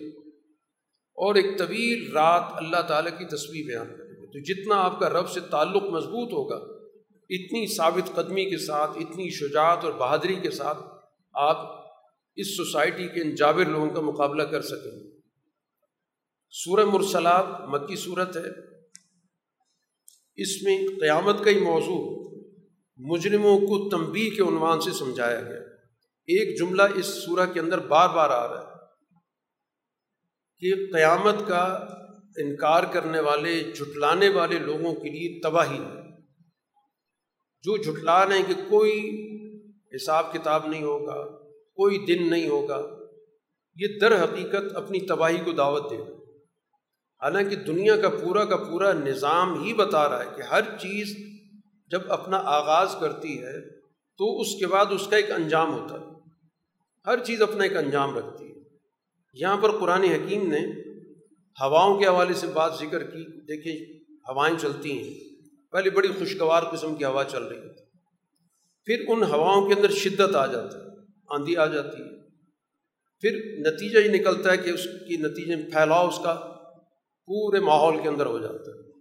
اور 1.16 1.36
ایک 1.36 1.58
طویل 1.58 2.12
رات 2.12 2.44
اللہ 2.54 2.82
تعالیٰ 2.88 3.18
کی 3.18 3.26
تصویر 3.26 3.66
بیان 3.66 3.88
کریں 3.98 4.10
گے۔ 4.10 4.26
تو 4.26 4.40
جتنا 4.40 4.76
آپ 4.76 5.00
کا 5.00 5.10
رب 5.10 5.30
سے 5.30 5.40
تعلق 5.40 5.84
مضبوط 5.84 6.34
ہوگا، 6.34 6.56
اتنی 7.30 7.76
ثابت 7.76 8.16
قدمی 8.16 8.46
کے 8.46 8.58
ساتھ، 8.58 8.92
اتنی 8.96 9.30
شجاعت 9.30 9.84
اور 9.84 9.94
بہادری 9.94 10.36
کے 10.36 10.52
ساتھ 10.52 10.78
آپ 11.34 11.86
اس 12.36 12.58
سوسائٹی 12.58 13.08
کے 13.08 13.22
ان 13.22 13.36
جابر 13.36 13.66
لوگوں 13.66 13.90
کا 13.90 14.02
مقابلہ 14.02 14.44
کر 14.44 14.62
سکیں 14.62 15.00
گے۔ 15.00 15.20
سورہ 16.50 16.86
مرسلات، 16.86 17.46
مکی 17.68 17.96
صورت 17.96 18.38
ہے۔ 18.38 18.71
اس 20.42 20.64
میں 20.64 20.88
قیامت 20.88 21.44
کا 21.44 21.52
ہی 21.52 21.60
موضوع 21.60 22.22
مجرموں 22.98 23.60
کو 23.60 23.90
تنبی 23.90 24.30
کے 24.30 24.42
عنوان 24.42 24.82
سے 24.82 24.92
سمجھایا 24.92 25.42
گیا۔ 25.42 25.60
ایک 26.28 26.60
جملہ 26.60 26.82
اس 26.96 27.06
سورہ 27.06 27.54
کے 27.54 27.60
اندر 27.60 27.78
بار 27.78 28.10
بار 28.10 28.30
آ 28.30 28.48
رہا 28.48 28.62
ہے 28.62 28.72
کہ 30.60 30.92
قیامت 30.94 31.36
کا 31.48 31.64
انکار 32.38 32.84
کرنے 32.84 33.20
والے، 33.20 33.64
جھٹلانے 33.76 34.30
والے 34.30 34.60
لوگوں 34.60 34.94
کے 34.94 35.10
لیے 35.10 35.40
تباہی 35.40 35.78
ہے۔ 35.78 36.02
جو 37.64 37.78
جھٹلا 37.78 38.26
رہے 38.26 38.38
ہیں 38.38 38.46
کہ 38.48 38.54
کوئی 38.70 39.00
حساب 39.96 40.34
کتاب 40.34 40.68
نہیں 40.68 40.84
ہوگا، 40.84 41.26
کوئی 41.52 41.98
دن 41.98 42.30
نہیں 42.30 42.50
ہوگا، 42.50 42.88
یہ 43.76 43.88
در 44.02 44.24
حقیقت 44.24 44.76
اپنی 44.76 45.00
تباہی 45.00 45.38
کو 45.46 45.52
دعوت 45.52 45.92
دے 45.92 45.98
رہا 45.98 46.21
حالانکہ 47.22 47.56
دنیا 47.56 47.96
کا 47.96 48.10
پورا 48.10 48.46
کا 48.46 48.58
پورا 48.58 48.94
نظام 48.94 49.64
ہی 49.64 49.74
بتا 49.74 50.10
رہا 50.10 50.20
ہے 50.20 50.30
کہ 50.36 50.42
ہر 50.42 50.62
چیز 50.62 51.18
جب 51.88 52.02
اپنا 52.12 52.38
آغاز 52.38 52.96
کرتی 53.00 53.44
ہے 53.44 53.80
تو 54.18 54.40
اس 54.40 54.56
کے 54.60 54.68
بعد 54.68 54.86
اس 54.90 55.08
کا 55.08 55.16
ایک 55.16 55.32
انجام 55.32 55.74
ہوتا 55.74 55.96
ہے۔ 55.96 56.06
ہر 57.06 57.24
چیز 57.24 57.42
اپنا 57.42 57.64
ایک 57.64 57.78
انجام 57.78 58.18
رکھتی 58.18 58.46
ہے۔ 58.46 58.56
یہاں 59.34 59.58
پر 59.58 59.72
قرآن 59.72 60.04
حکیم 60.04 60.52
نے 60.52 60.60
ہواؤں 61.62 62.00
کے 62.00 62.06
حوالے 62.06 62.34
سے 62.34 62.48
بات 62.48 62.74
ذکر 62.80 63.04
کی۔ 63.04 63.42
دیکھیں، 63.42 64.00
ہوائیں 64.30 64.58
چلتی 64.62 64.92
ہیں۔ 64.92 65.36
پہلے 65.72 65.90
بڑی 65.90 66.08
خوشگوار 66.08 66.64
قسم 66.64 66.96
کی 66.96 67.06
ہوا 67.06 67.24
چل 67.24 67.44
رہی 67.44 67.60
تھی 67.60 67.86
پھر 68.86 69.06
ان 69.08 69.24
ہواؤں 69.24 69.68
کے 69.68 69.74
اندر 69.74 69.92
شدت 69.92 70.36
آ 70.36 70.46
جاتی 70.46 70.78
ہے، 70.78 70.86
آندھی 71.30 71.58
آ 71.58 71.66
جاتی 71.66 72.02
ہے۔ 72.02 72.22
پھر 73.20 73.56
نتیجہ 73.60 74.00
یہ 74.00 74.22
نکلتا 74.22 74.52
ہے 74.52 74.58
کہ 74.58 74.70
اس 74.70 74.84
کی 74.84 75.18
نتیجے 75.18 75.56
میں 75.56 75.72
پھیلاؤ 75.72 76.08
اس 76.08 76.20
کا 76.24 76.51
پورے 77.26 77.60
ماحول 77.60 78.04
کے 78.04 78.10
اندر 78.10 78.26
ہو 78.26 78.40
جاتا 78.40 78.72
ہے۔ 78.72 78.92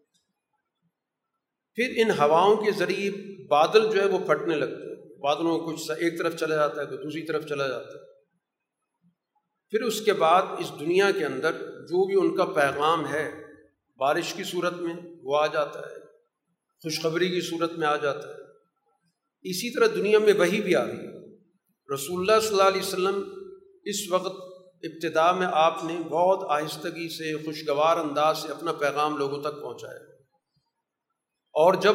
پھر 1.74 1.92
ان 1.96 2.10
ہواؤں 2.10 2.56
کے 2.56 2.70
ذریعے 2.72 3.10
بادل 3.46 3.92
جو 3.92 4.00
ہے 4.00 4.06
وہ 4.06 4.18
پھٹنے 4.18 4.56
لگتے 4.56 4.74
ہیں۔ 4.74 5.18
بادلوں 5.18 5.58
میں 5.58 5.66
کچھ 5.66 5.90
ایک 5.90 6.18
طرف 6.18 6.36
چلا 6.36 6.54
جاتا 6.54 6.80
ہے، 6.80 6.86
کوئی 6.86 6.98
دوسری 6.98 7.22
طرف 7.22 7.46
چلا 7.46 7.68
جاتا 7.68 7.88
ہے۔ 7.88 8.10
پھر 9.70 9.82
اس 9.82 10.00
کے 10.00 10.12
بعد 10.12 10.42
اس 10.58 10.72
دنیا 10.80 11.10
کے 11.10 11.24
اندر 11.24 11.52
جو 11.80 12.06
بھی 12.06 12.14
ان 12.14 12.36
کا 12.36 12.44
پیغام 12.44 13.08
ہے، 13.08 13.32
بارش 13.96 14.34
کی 14.34 14.44
صورت 14.44 14.74
میں 14.74 14.94
وہ 15.22 15.38
آ 15.38 15.46
جاتا 15.46 15.80
ہے، 15.80 16.00
خوشخبری 16.82 17.28
کی 17.28 17.40
صورت 17.40 17.72
میں 17.72 17.86
آ 17.86 17.96
جاتا 17.96 18.28
ہے۔ 18.28 18.42
اسی 19.42 19.74
طرح 19.74 19.86
دنیا 19.86 20.18
میں 20.18 20.32
وہی 20.32 20.60
بھی 20.60 20.74
آ 20.74 20.86
رہی 20.86 20.96
ہے۔ 20.96 21.10
رسول 21.94 22.20
اللہ 22.20 22.40
صلی 22.40 22.50
اللہ 22.50 22.62
علیہ 22.62 22.80
وسلم 22.80 23.22
اس 23.84 23.96
وقت 24.10 24.49
ابتدا 24.82 25.32
میں 25.32 25.46
آپ 25.50 25.84
نے 25.84 25.96
بہت 26.08 26.46
آہستگی 26.48 27.08
سے، 27.08 27.36
خوشگوار 27.44 27.96
انداز 27.96 28.38
سے 28.38 28.48
اپنا 28.48 28.72
پیغام 28.72 29.16
لوگوں 29.16 29.42
تک 29.42 29.62
پہنچایا۔ 29.62 30.00
اور 31.52 31.74
جب 31.74 31.94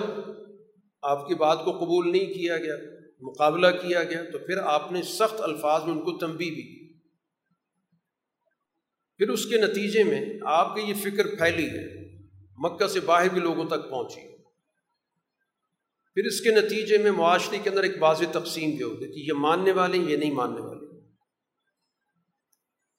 آپ 1.01 1.27
کی 1.27 1.35
بات 1.35 1.65
کو 1.65 1.71
قبول 1.71 2.11
نہیں 2.11 2.33
کیا 2.33 2.57
گیا، 2.57 2.75
مقابلہ 3.19 3.67
کیا 3.67 4.03
گیا، 4.03 4.23
تو 4.31 4.39
پھر 4.39 4.57
آپ 4.57 4.91
نے 4.91 5.01
سخت 5.01 5.41
الفاظ 5.41 5.83
میں 5.83 5.91
ان 5.91 5.99
کو 5.99 6.17
تنبی 6.17 6.51
بھی 6.51 6.61
کی۔ 6.61 6.85
پھر 9.17 9.29
اس 9.29 9.45
کے 9.45 9.57
نتیجے 9.57 10.03
میں 10.03 10.25
آپ 10.45 10.75
کی 10.75 10.81
یہ 10.81 10.93
فکر 10.93 11.35
پھیلی 11.35 11.69
ہے، 11.69 12.17
مکہ 12.57 12.87
سے 12.87 12.99
باہر 12.99 13.29
بھی 13.29 13.41
لوگوں 13.41 13.65
تک 13.65 13.89
پہنچی۔ 13.89 14.35
پھر 16.13 16.25
اس 16.25 16.41
کے 16.41 16.49
نتیجے 16.49 16.97
میں 16.97 17.11
معاشرے 17.11 17.57
کے 17.63 17.69
اندر 17.69 17.83
ایک 17.83 17.95
واضح 17.99 18.25
تقسیم 18.31 18.71
بھی 18.71 18.83
ہوگی 18.83 19.07
کہ 19.07 19.19
یہ 19.19 19.33
ماننے 19.33 19.71
والے 19.71 19.97
ہیں 19.97 20.05
یہ 20.05 20.17
نہیں 20.17 20.31
ماننے 20.31 20.61
والے۔ 20.61 20.74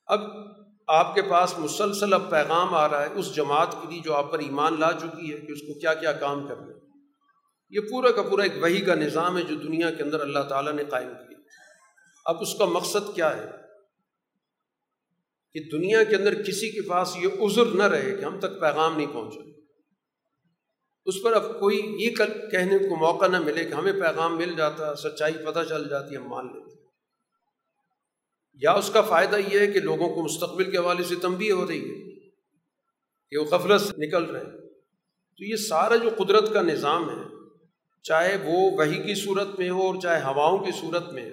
اب 0.06 0.20
آپ 0.86 1.14
کے 1.14 1.22
پاس 1.22 1.58
مسلسل 1.58 2.12
اب 2.12 2.30
پیغام 2.30 2.74
آ 2.74 2.88
رہا 2.88 3.02
ہے 3.02 3.08
اس 3.14 3.34
جماعت 3.34 3.72
کے 3.72 3.90
لیے 3.90 4.00
جو 4.04 4.14
آپ 4.14 4.32
پر 4.32 4.38
ایمان 4.38 4.80
لا 4.80 4.92
چکی 4.92 5.32
ہے 5.32 5.38
کہ 5.38 5.52
اس 5.52 5.60
کو 5.60 5.78
کیا 5.78 5.94
کیا 5.94 6.12
کام 6.12 6.48
کرنا 6.48 6.66
ہے 6.66 6.76
یہ 7.70 7.80
پورا 7.80 8.12
کا 8.12 8.22
پورا 8.22 8.42
ایک 8.42 8.52
وہی 8.62 8.80
کا 8.80 8.94
نظام 8.94 9.38
ہے 9.38 9.42
جو 9.42 9.54
دنیا 9.54 9.90
کے 9.90 10.02
اندر 10.02 10.20
اللہ 10.20 10.38
تعالیٰ 10.38 10.72
نے 10.72 10.84
قائم 10.84 11.08
کیا۔ 11.08 11.38
اب 12.24 12.36
اس 12.40 12.54
کا 12.58 12.64
مقصد 12.64 13.14
کیا 13.14 13.36
ہے؟ 13.36 13.50
کہ 15.52 15.78
دنیا 15.78 16.04
کے 16.04 16.16
اندر 16.16 16.42
کسی 16.42 16.70
کے 16.70 16.88
پاس 16.88 17.16
یہ 17.16 17.28
عذر 17.40 17.64
نہ 17.64 17.82
رہے 17.82 18.16
کہ 18.16 18.24
ہم 18.24 18.38
تک 18.38 18.60
پیغام 18.60 18.96
نہیں 18.96 19.12
پہنچے 19.12 19.56
اس 21.04 21.14
پر 21.22 21.32
اب 21.32 21.60
کوئی 21.60 21.94
یہ 21.98 22.10
کہنے 22.50 22.78
کو 22.78 22.96
موقع 22.96 23.26
نہ 23.26 23.40
ملے 23.40 23.64
کہ 23.64 23.74
ہمیں 23.74 23.92
پیغام 23.92 24.36
مل 24.36 24.54
جاتا، 24.56 24.94
سچائی 24.94 25.34
پتہ 25.34 25.58
چل 25.68 25.88
جاتی، 25.88 26.16
ہم 26.16 26.28
مان 26.28 26.46
لیتے۔ 26.46 26.75
یا 28.56 28.72
اس 28.72 28.90
کا 28.90 29.00
فائدہ 29.00 29.36
یہ 29.52 29.58
ہے 29.58 29.66
کہ 29.66 29.80
لوگوں 29.80 30.14
کو 30.14 30.22
مستقبل 30.22 30.70
کے 30.70 30.76
حوالے 30.76 31.04
سے 31.04 31.14
تنبیہ 31.14 31.52
ہو 31.52 31.66
رہی 31.66 31.90
ہے 31.90 32.10
کہ 33.30 33.38
وہ 33.38 33.44
غفلت 33.44 33.80
سے 33.80 34.06
نکل 34.06 34.24
رہے 34.24 34.40
ہیں۔ 34.40 34.50
تو 35.38 35.44
یہ 35.44 35.56
سارا 35.56 35.96
جو 35.96 36.10
قدرت 36.24 36.52
کا 36.52 36.62
نظام 36.62 37.10
ہے، 37.10 37.24
چاہے 38.02 38.36
وہ 38.44 38.70
وہی 38.78 39.02
کی 39.02 39.14
صورت 39.14 39.58
میں 39.58 39.70
ہو 39.70 39.82
اور 39.82 39.94
چاہے 40.02 40.22
ہواؤں 40.22 40.58
کی 40.58 40.70
صورت 40.80 41.12
میں، 41.12 41.30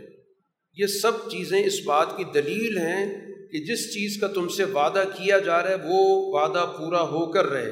یہ 0.74 0.86
سب 0.86 1.12
چیزیں 1.30 1.64
اس 1.64 1.80
بات 1.86 2.08
کی 2.18 2.24
دلیل 2.24 2.78
ہیں 2.78 3.20
کہ 3.52 3.64
جس 3.66 3.94
چیز 3.94 4.22
کا 4.22 4.28
تم 4.28 4.48
سے 4.48 4.64
وعدہ 4.64 5.04
کیا 5.18 5.40
جا 5.40 5.62
رہا 5.62 5.70
ہے، 5.70 5.76
وہ 5.76 6.32
وعدہ 6.34 6.72
پورا 6.78 7.02
ہو 7.02 7.32
کر 7.32 7.46
رہے۔ 7.46 7.70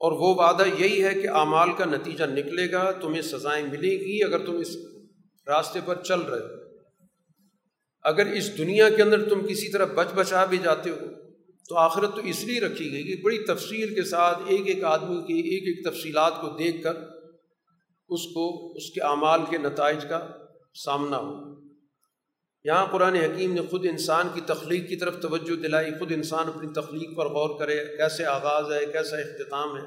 اور 0.00 0.12
وہ 0.12 0.34
وعدہ 0.34 0.64
یہی 0.78 1.04
ہے 1.04 1.14
کہ 1.14 1.28
اعمال 1.28 1.72
کا 1.72 1.84
نتیجہ 1.84 2.24
نکلے 2.24 2.72
گا، 2.72 2.90
تمہیں 2.90 3.22
سزائیں 3.22 3.66
ملیں 3.66 3.98
گی 3.98 4.24
اگر 4.24 4.46
تم 4.46 4.56
اس 4.56 4.76
راستے 5.46 5.80
پر 5.84 6.02
چل 6.02 6.20
رہے 6.20 6.38
ہو۔ 6.38 6.59
اگر 8.02 8.26
اس 8.26 8.58
دنیا 8.58 8.88
کے 8.90 9.02
اندر 9.02 9.28
تم 9.28 9.46
کسی 9.46 9.68
طرح 9.68 9.84
بچ 9.84 10.06
بچا 10.14 10.44
بھی 10.44 10.58
جاتے 10.58 10.90
ہو، 10.90 10.96
تو 11.68 11.76
آخرت 11.76 12.14
تو 12.14 12.20
اس 12.20 12.44
لیے 12.44 12.60
رکھی 12.60 12.92
گئی 12.92 13.02
کہ 13.02 13.22
بڑی 13.22 13.38
تفصیل 13.38 13.94
کے 13.94 14.02
ساتھ 14.02 14.38
ایک 14.46 14.62
ایک 14.66 14.84
آدمی 14.84 15.16
کی 15.16 15.50
ایک 15.50 15.62
ایک 15.62 15.94
تفصیلات 15.94 16.40
کو 16.40 16.48
دیکھ 16.48 16.82
کر 16.82 16.94
اس 18.08 18.26
کو، 18.34 18.72
اس 18.76 18.90
کے 18.90 19.00
اعمال 19.00 19.40
کے 19.50 19.58
نتائج 19.58 20.04
کا 20.08 20.28
سامنا 20.84 21.18
ہو۔ 21.18 21.60
یہاں 22.64 22.86
قرآن 22.86 23.14
حکیم 23.14 23.52
نے 23.52 23.60
خود 23.70 23.86
انسان 23.90 24.28
کی 24.34 24.40
تخلیق 24.40 24.88
کی 24.88 24.96
طرف 24.96 25.22
توجہ 25.22 25.56
دلائی، 25.56 25.90
خود 25.98 26.12
انسان 26.12 26.48
اپنی 26.48 26.72
تخلیق 26.72 27.16
پر 27.16 27.26
غور 27.26 27.58
کرے، 27.58 27.96
کیسے 27.96 28.24
آغاز 28.24 28.72
ہے 28.72 28.86
کیسا 28.92 29.16
اختتام 29.16 29.76
ہے۔ 29.76 29.82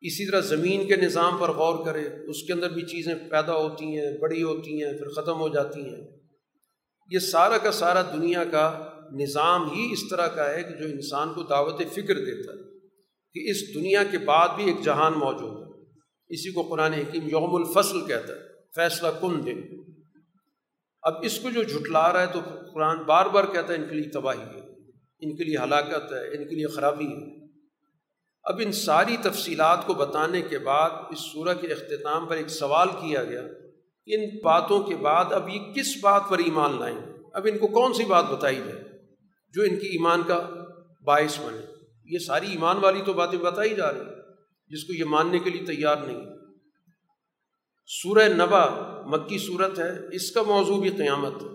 اسی 0.00 0.30
طرح 0.30 0.40
زمین 0.40 0.86
کے 0.86 0.96
نظام 0.96 1.38
پر 1.38 1.50
غور 1.50 1.86
کرے، 1.86 2.08
اس 2.26 2.42
کے 2.42 2.52
اندر 2.52 2.70
بھی 2.70 2.82
چیزیں 2.82 3.14
پیدا 3.30 3.56
ہوتی 3.56 3.84
ہیں، 3.84 4.18
بڑی 4.18 4.42
ہوتی 4.42 4.82
ہیں، 4.82 4.92
پھر 4.92 5.08
ختم 5.08 5.40
ہو 5.40 5.48
جاتی 5.48 5.80
ہیں۔ 5.80 6.23
یہ 7.10 7.18
سارا 7.18 7.58
کا 7.58 7.72
سارا 7.72 8.02
دنیا 8.02 8.44
کا 8.44 8.88
نظام 9.12 9.70
ہی 9.70 9.92
اس 9.92 9.98
طرح 10.10 10.26
کا 10.26 10.50
ہے 10.50 10.62
کہ 10.62 10.70
جو 10.70 10.84
انسان 10.84 11.34
کو 11.34 11.42
دعوت 11.42 11.82
فکر 11.92 12.14
دیتا 12.14 12.52
ہے 12.52 12.78
کہ 13.34 13.50
اس 13.50 13.74
دنیا 13.74 14.04
کے 14.04 14.18
بعد 14.18 14.48
بھی 14.56 14.64
ایک 14.64 14.84
جہان 14.84 15.12
موجود 15.12 15.60
ہے۔ 15.60 15.82
اسی 16.28 16.52
کو 16.52 16.62
قرآن 16.62 16.92
حکیم 16.92 17.22
یوم 17.22 17.54
الفصل 17.54 18.06
کہتا 18.06 18.32
ہے، 18.32 18.38
فیصلہ 18.76 19.08
کن 19.20 19.46
دن۔ 19.46 19.60
اب 21.02 21.14
اس 21.22 21.40
کو 21.40 21.50
جو 21.50 21.62
جھٹلا 21.62 22.12
رہا 22.12 22.20
ہے 22.20 22.26
تو 22.26 22.40
قرآن 22.74 23.02
بار 23.02 23.26
بار 23.26 23.44
کہتا 23.44 23.72
ہے، 23.72 23.78
ان 23.78 23.88
کے 23.88 23.94
لیے 23.94 24.10
تباہی 24.10 24.40
ہے، 24.40 24.60
ان 25.20 25.36
کے 25.36 25.44
لیے 25.44 25.56
ہلاکت 25.64 26.12
ہے، 26.12 26.36
ان 26.36 26.48
کے 26.48 26.56
لیے 26.56 26.66
خرابی 26.66 27.06
ہے۔ 27.06 27.44
اب 28.42 28.60
ان 28.64 28.72
ساری 28.72 29.16
تفصیلات 29.22 29.86
کو 29.86 29.94
بتانے 29.94 30.42
کے 30.42 30.58
بعد 30.58 30.90
اس 31.10 31.18
سورہ 31.18 31.54
کے 31.60 31.66
اختتام 31.66 32.26
پر 32.26 32.36
ایک 32.36 32.48
سوال 32.48 32.88
کیا 32.88 33.24
گیا۔ 33.24 33.42
ان 34.06 34.38
باتوں 34.44 34.82
کے 34.82 34.96
بعد 34.96 35.24
اب 35.30 35.48
یہ 35.48 35.72
کس 35.72 35.96
بات 36.00 36.22
پر 36.30 36.38
ایمان 36.38 36.78
لائیں؟ 36.80 36.98
اب 37.32 37.48
ان 37.52 37.58
کو 37.58 37.66
کون 37.66 37.92
سی 37.92 38.04
بات 38.04 38.30
بتائی 38.30 38.56
جائے؟ 38.56 38.84
جو 39.52 39.62
ان 39.62 39.80
کی 39.80 39.86
ایمان 39.86 40.22
کا 40.26 40.50
باعث 41.04 41.40
بنے۔ 41.40 41.66
یہ 42.04 42.18
ساری 42.18 42.50
ایمان 42.50 42.76
والی 42.76 43.02
تو 43.06 43.12
باتیں 43.12 43.38
بتائی 43.38 43.74
جا 43.74 43.92
رہی 43.92 44.00
جس 44.68 44.84
کو 44.84 44.92
یہ 44.92 45.04
ماننے 45.04 45.38
کے 45.38 45.50
لیے 45.50 45.66
تیار 45.66 45.96
نہیں 45.96 46.20
سورہ 47.86 48.28
نبا 48.28 48.66
مکی 49.06 49.38
صورت 49.38 49.78
ہے، 49.78 50.16
اس 50.16 50.30
کا 50.30 50.42
موضوع 50.42 50.80
بھی 50.80 50.90
قیامت 50.90 51.42
ہے۔ 51.42 51.48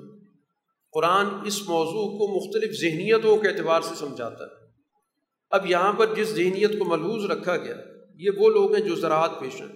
قرآن 0.92 1.26
اس 1.46 1.70
موضوع 1.70 2.18
کو 2.18 2.36
مختلف 2.36 2.82
ذہنیتوں 2.82 3.38
کے 3.38 3.48
اعتبار 3.48 3.82
سے 3.82 3.96
سمجھاتا 3.96 4.44
ہے۔ 4.44 4.50
اب 5.50 5.66
یہاں 5.66 5.94
پر 5.94 6.16
جس 6.16 6.28
ذہنیت 6.28 6.80
کو 6.80 6.86
ملحوظ 6.86 7.26
رکھا 7.26 7.58
گیا، 7.58 7.76
یہ 8.16 8.30
وہ 8.38 8.50
لوگ 8.50 8.76
ہیں 8.76 8.84
جو 8.84 8.96
زراعت 8.96 9.40
پیش 9.40 9.62
ہیں، 9.62 9.68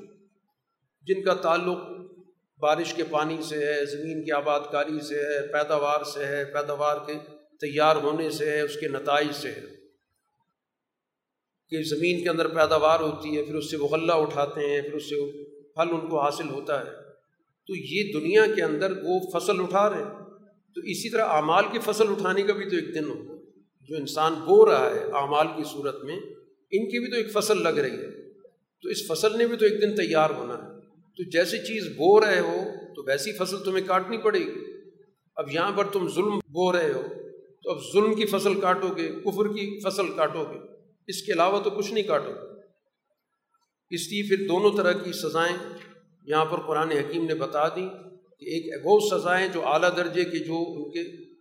جن 1.02 1.24
کا 1.24 1.34
تعلق 1.34 1.78
بارش 2.64 2.94
کے 2.94 3.04
پانی 3.10 3.38
سے 3.50 3.56
ہے، 3.56 3.86
زمین 3.86 4.24
کی 4.24 4.32
آباد 4.32 4.60
کاری 4.72 5.00
سے 5.00 5.16
ہے، 5.16 5.48
پیداوار 5.48 6.04
سے 6.04 6.26
ہے، 6.26 6.46
پیداوار 6.46 6.98
کے 7.06 7.14
تیار 7.60 7.96
ہونے 7.96 8.30
سے 8.30 8.52
ہے، 8.52 8.62
اس 8.62 8.80
کے 8.80 8.88
نتائج 8.88 9.28
سے 9.34 9.52
ہے۔ 9.52 9.62
کہ 11.70 11.84
زمین 11.84 12.24
کے 12.24 12.30
اندر 12.30 12.48
پیداوار 12.48 13.00
ہوتی 13.00 13.38
ہے، 13.38 13.44
پھر 13.44 13.56
اس 13.56 13.72
سے 13.72 13.78
وہ 13.78 13.88
غلہ 13.88 14.12
اٹھاتے 14.12 14.70
ہیں، 14.70 14.82
پھر 14.82 14.94
اس 14.94 15.04
سے 15.04 15.16
پھل 15.74 15.90
ان 15.90 16.10
کو 16.10 16.22
حاصل 16.22 16.50
ہوتا 16.50 16.80
ہے۔ 16.80 16.92
تو 17.68 17.76
یہ 17.76 18.14
دنیا 18.14 18.46
کے 18.56 18.64
اندر 18.64 18.92
وہ 18.92 19.40
فصل 19.40 19.62
اٹھا 19.62 19.90
رہے 19.90 19.98
ہیں۔ 19.98 20.24
تو 20.76 20.82
اسی 20.82 21.10
طرح 21.10 21.26
اعمال 21.26 21.64
کی 21.72 21.80
فصل 21.80 22.08
اٹھانے 22.10 22.42
کا 22.42 22.54
بھی 22.54 22.70
تو 22.70 22.76
ایک 22.76 22.96
دن 22.96 23.10
ہو۔ 23.10 23.36
جو 23.82 23.96
انسان 23.96 24.34
بو 24.34 24.66
رہا 24.66 24.90
ہے 24.96 25.00
اعمال 25.00 25.48
کی 25.58 25.64
صورت 25.72 26.04
میں، 26.04 26.16
ان 26.72 26.90
کی 26.90 27.00
بھی 27.00 27.12
تو 27.12 27.16
ایک 27.16 27.34
فصل 27.34 27.64
لگ 27.64 27.70
رہی 27.70 27.98
ہے۔ 27.98 28.34
تو 28.82 28.90
اس 28.90 29.08
فصل 29.08 29.38
نے 29.38 29.48
بھی 29.48 29.58
تو 29.58 29.66
ایک 29.66 29.82
دن 29.82 29.96
تیار 29.96 30.30
ہونا 30.30 30.54
ہے۔ 30.54 30.73
تو 31.18 31.30
جیسی 31.30 31.58
چیز 31.58 31.88
بو 31.98 32.22
رہے 32.22 32.40
ہو 32.40 32.58
تو 32.96 33.04
ویسی 33.04 33.32
فصل 33.32 33.64
تمہیں 33.64 33.88
کاٹنی 33.88 34.18
پڑے 34.18 34.40
گی۔ 34.40 34.74
اب 35.36 35.52
یہاں 35.52 35.72
پر 35.72 35.86
تم 35.86 36.10
ظلم 36.10 36.38
بو 36.38 36.72
رہے 36.72 36.92
ہو 36.92 37.04
تو 37.64 37.72
اب 37.72 37.78
ظلم 37.94 38.16
کی 38.16 38.26
فصل 38.26 38.62
کاٹو 38.62 38.88
گے، 38.96 39.08
کفر 39.08 39.48
کی 39.48 39.80
فصل 39.80 40.14
کاٹو 40.16 40.44
گے۔ 40.44 40.58
اس 41.08 41.24
کے 41.24 41.34
علاوہ 41.34 41.60
تو 41.60 41.70
کچھ 41.70 41.92
نہیں 41.92 42.04
کاٹو 42.04 42.30
گے۔ 42.30 42.62
اس 43.90 44.12
لیے 44.12 44.24
پھر 44.24 44.48
دونوں 44.48 44.72
طرح 44.78 44.92
کی 44.92 45.12
سزائیں 45.12 45.58
یہاں 46.24 46.46
پر 46.46 46.58
قرآن 46.68 46.92
حکیم 46.92 47.26
نے 47.26 47.36
بتا 47.36 47.68
دیں 47.70 47.90
کہ 48.40 48.46
ایک 48.46 48.86
وہ 48.86 49.00
سزائیں 49.12 49.48
جو 49.54 49.68
اعلیٰ 49.68 49.98
درجے 49.98 50.24
کے 50.24 50.40
جو 50.40 50.66
ان 50.68 50.92
کے 50.92 51.34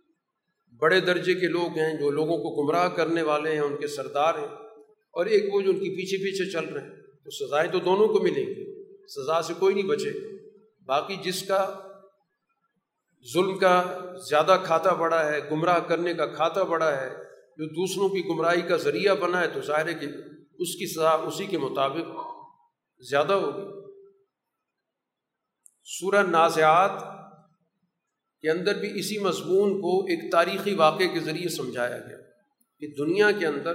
بڑے 0.79 0.99
درجے 0.99 1.33
کے 1.33 1.47
لوگ 1.47 1.77
ہیں، 1.77 1.93
جو 1.97 2.09
لوگوں 2.09 2.37
کو 2.37 2.63
گمراہ 2.63 2.87
کرنے 2.87 3.21
والے 3.21 3.51
ہیں، 3.51 3.59
ان 3.59 3.77
کے 3.77 3.87
سردار 3.87 4.33
ہیں۔ 4.37 4.47
اور 5.11 5.25
ایک 5.25 5.53
وہ 5.53 5.61
جو 5.61 5.69
ان 5.69 5.79
کی 5.79 5.95
پیچھے 5.95 6.17
پیچھے 6.17 6.51
چل 6.51 6.73
رہے 6.73 6.81
ہیں۔ 6.81 6.95
تو 7.23 7.47
سزائیں 7.47 7.71
تو 7.71 7.79
دونوں 7.79 8.07
کو 8.07 8.19
ملیں 8.19 8.45
گی۔ 8.45 8.62
سزا 9.07 9.41
سے 9.41 9.53
کوئی 9.59 9.75
نہیں 9.75 9.87
بچے۔ 9.87 10.11
باقی 10.85 11.15
جس 11.15 11.47
کا 11.47 11.79
ظلم 13.33 13.57
کا 13.57 13.99
زیادہ 14.29 14.57
کھاتا 14.63 14.93
بڑا 14.93 15.25
ہے، 15.25 15.39
گمراہ 15.51 15.79
کرنے 15.79 16.13
کا 16.13 16.25
کھاتا 16.25 16.63
بڑا 16.63 17.01
ہے، 17.01 17.09
جو 17.57 17.65
دوسروں 17.65 18.09
کی 18.09 18.25
گمراہی 18.29 18.61
کا 18.61 18.77
ذریعہ 18.77 19.15
بنا 19.15 19.39
ہے، 19.39 19.47
تو 19.47 19.61
ظاہر 19.61 19.87
ہے 19.87 19.93
کہ 19.93 20.05
اس 20.59 20.75
کی 20.75 20.93
سزا 20.93 21.09
اسی 21.09 21.45
کے 21.45 21.57
مطابق 21.57 22.17
زیادہ 23.09 23.33
ہوگی۔ 23.33 23.83
سورہ 25.83 26.23
نازعات 26.23 27.23
کے 28.41 28.49
اندر 28.49 28.79
بھی 28.79 28.99
اسی 28.99 29.19
مضمون 29.19 29.81
کو 29.81 30.05
ایک 30.05 30.31
تاریخی 30.31 30.75
واقعے 30.75 31.07
کے 31.07 31.19
ذریعے 31.19 31.49
سمجھایا 31.49 31.97
گیا 31.97 32.17
کہ 32.79 32.87
دنیا 32.97 33.31
کے 33.31 33.45
اندر 33.45 33.73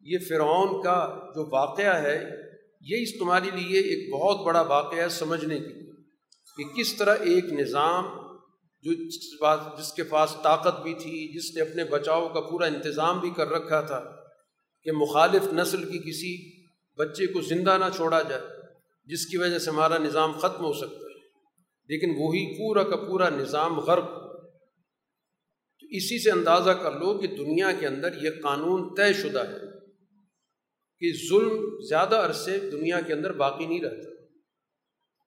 یہ 0.00 0.18
فرعون 0.28 0.82
کا 0.82 1.28
جو 1.34 1.48
واقعہ 1.52 1.94
ہے 1.94 2.49
یہ 2.80 3.02
اس 3.02 3.18
تمہارے 3.18 3.46
لیے 3.56 3.80
ایک 3.80 4.12
بہت 4.12 4.46
بڑا 4.46 4.60
واقعہ 4.60 4.98
ہے 4.98 5.08
سمجھنے 5.08 5.58
کے 5.58 5.66
لیے 5.66 5.92
کہ 6.56 6.64
کس 6.74 6.94
طرح 6.94 7.16
ایک 7.20 7.44
نظام 7.44 8.04
جو 8.82 8.92
جس 9.78 9.92
کے 9.92 10.02
پاس 10.02 10.36
طاقت 10.42 10.82
بھی 10.82 10.94
تھی، 10.94 11.38
جس 11.38 11.56
نے 11.56 11.62
اپنے 11.62 11.84
بچاؤ 11.84 12.28
کا 12.28 12.40
پورا 12.40 12.66
انتظام 12.66 13.20
بھی 13.20 13.30
کر 13.30 13.48
رکھا 13.48 13.80
تھا 13.80 14.16
کہ 14.82 14.92
مخالف 14.92 15.52
نسل 15.52 15.84
کی 15.84 15.98
کسی 15.98 16.62
بچے 16.98 17.26
کو 17.26 17.40
زندہ 17.40 17.78
نہ 17.78 17.84
چھوڑا 17.96 18.22
جائے، 18.22 18.42
جس 19.04 19.26
کی 19.26 19.36
وجہ 19.36 19.58
سے 19.58 19.70
ہمارا 19.70 19.98
نظام 19.98 20.32
ختم 20.32 20.64
ہو 20.64 20.72
سکتا 20.72 20.94
ہے۔ 20.94 21.10
لیکن 21.88 22.10
وہی 22.10 22.58
پورا 22.58 22.82
کا 22.82 22.96
پورا 22.96 23.28
نظام 23.28 23.80
غرب 23.80 24.06
تو 25.80 25.86
اسی 25.90 26.22
سے 26.22 26.30
اندازہ 26.30 26.70
کر 26.70 26.92
لو 26.92 27.18
کہ 27.18 27.26
دنیا 27.26 27.72
کے 27.72 27.86
اندر 27.86 28.22
یہ 28.22 28.30
قانون 28.42 28.94
طے 28.94 29.12
شدہ 29.12 29.48
ہے۔ 29.48 29.79
کہ 31.00 31.12
ظلم 31.28 31.80
زیادہ 31.88 32.16
عرصے 32.16 32.58
دنیا 32.58 33.00
کے 33.00 33.12
اندر 33.12 33.32
باقی 33.32 33.66
نہیں 33.66 33.80
رہتا۔ 33.80 34.08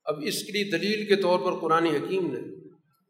اب 0.05 0.15
اس 0.24 0.43
کے 0.43 0.51
لیے 0.51 0.63
دلیل 0.63 1.05
کے 1.07 1.15
طور 1.15 1.39
پر 1.39 1.59
قرآن 1.59 1.86
حکیم 1.86 2.34
نے 2.34 2.69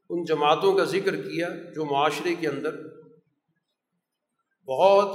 ان 0.09 0.23
جماعتوں 0.23 0.73
کا 0.73 0.83
ذکر 0.83 1.15
کیا 1.15 1.49
جو 1.75 1.85
معاشرے 1.85 2.35
کے 2.35 2.47
اندر 2.47 2.75
بہت 4.67 5.09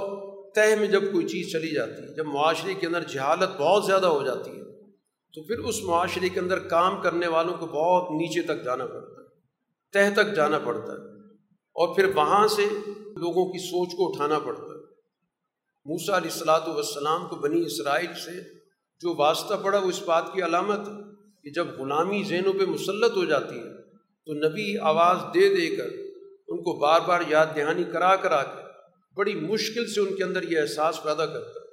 طے 0.55 0.75
میں 0.75 0.87
جب 0.87 1.01
کوئی 1.11 1.27
چیز 1.27 1.51
چلی 1.51 1.73
جاتی 1.75 2.01
ہے، 2.01 2.15
جب 2.15 2.25
معاشرے 2.25 2.73
کے 2.73 2.87
اندر 2.87 3.03
جہالت 3.03 3.49
بہت 3.57 3.85
زیادہ 3.85 4.05
ہو 4.05 4.25
جاتی 4.25 4.51
ہے، 4.51 4.63
تو 5.33 5.43
پھر 5.43 5.59
اس 5.59 5.83
معاشرے 5.83 6.29
کے 6.29 6.39
اندر 6.39 6.59
کام 6.59 7.01
کرنے 7.01 7.27
والوں 7.27 7.53
کو 7.53 7.65
بہت 7.65 8.11
نیچے 8.11 8.41
تک 8.41 8.63
جانا 8.65 8.85
پڑتا 8.85 9.21
ہے، 9.21 9.27
تہ 9.91 10.21
تک 10.21 10.35
جانا 10.35 10.59
پڑتا 10.59 10.93
ہے 10.93 11.31
اور 11.75 11.95
پھر 11.95 12.05
وہاں 12.15 12.47
سے 12.47 12.65
لوگوں 12.95 13.45
کی 13.51 13.59
سوچ 13.59 13.91
کو 13.97 14.07
اٹھانا 14.07 14.39
پڑتا 14.39 14.73
ہے۔ 14.73 14.78
موسا 15.89 16.17
علیہ 16.17 16.31
السلاۃ 16.31 16.67
والسلام 16.67 17.27
کو 17.27 17.35
بنی 17.35 17.61
اسرائیل 17.65 18.13
سے 18.25 18.39
جو 19.01 19.13
واسطہ 19.15 19.55
پڑا 19.63 19.79
وہ 19.79 19.89
اس 19.89 20.01
بات 20.05 20.33
کی 20.33 20.41
علامت 20.41 20.87
کہ 21.43 21.51
جب 21.51 21.67
غلامی 21.77 22.23
ذہنوں 22.29 22.53
پہ 22.53 22.65
مسلط 22.65 23.17
ہو 23.17 23.25
جاتی 23.25 23.59
ہے 23.59 23.71
تو 24.27 24.33
نبی 24.33 24.77
آواز 24.77 25.17
دے 25.33 25.47
دے 25.55 25.75
کر 25.75 25.89
ان 26.47 26.63
کو 26.63 26.73
بار 26.79 27.01
بار 27.07 27.21
یاد 27.27 27.55
دہانی 27.55 27.83
کرا 27.83 28.15
کرا 28.15 28.43
کے 28.43 28.67
بڑی 29.17 29.33
مشکل 29.35 29.87
سے 29.87 30.01
ان 30.01 30.15
کے 30.15 30.23
اندر 30.23 30.43
یہ 30.43 30.59
احساس 30.59 31.01
پیدا 31.03 31.25
کرتا 31.25 31.59
ہے۔ 31.59 31.67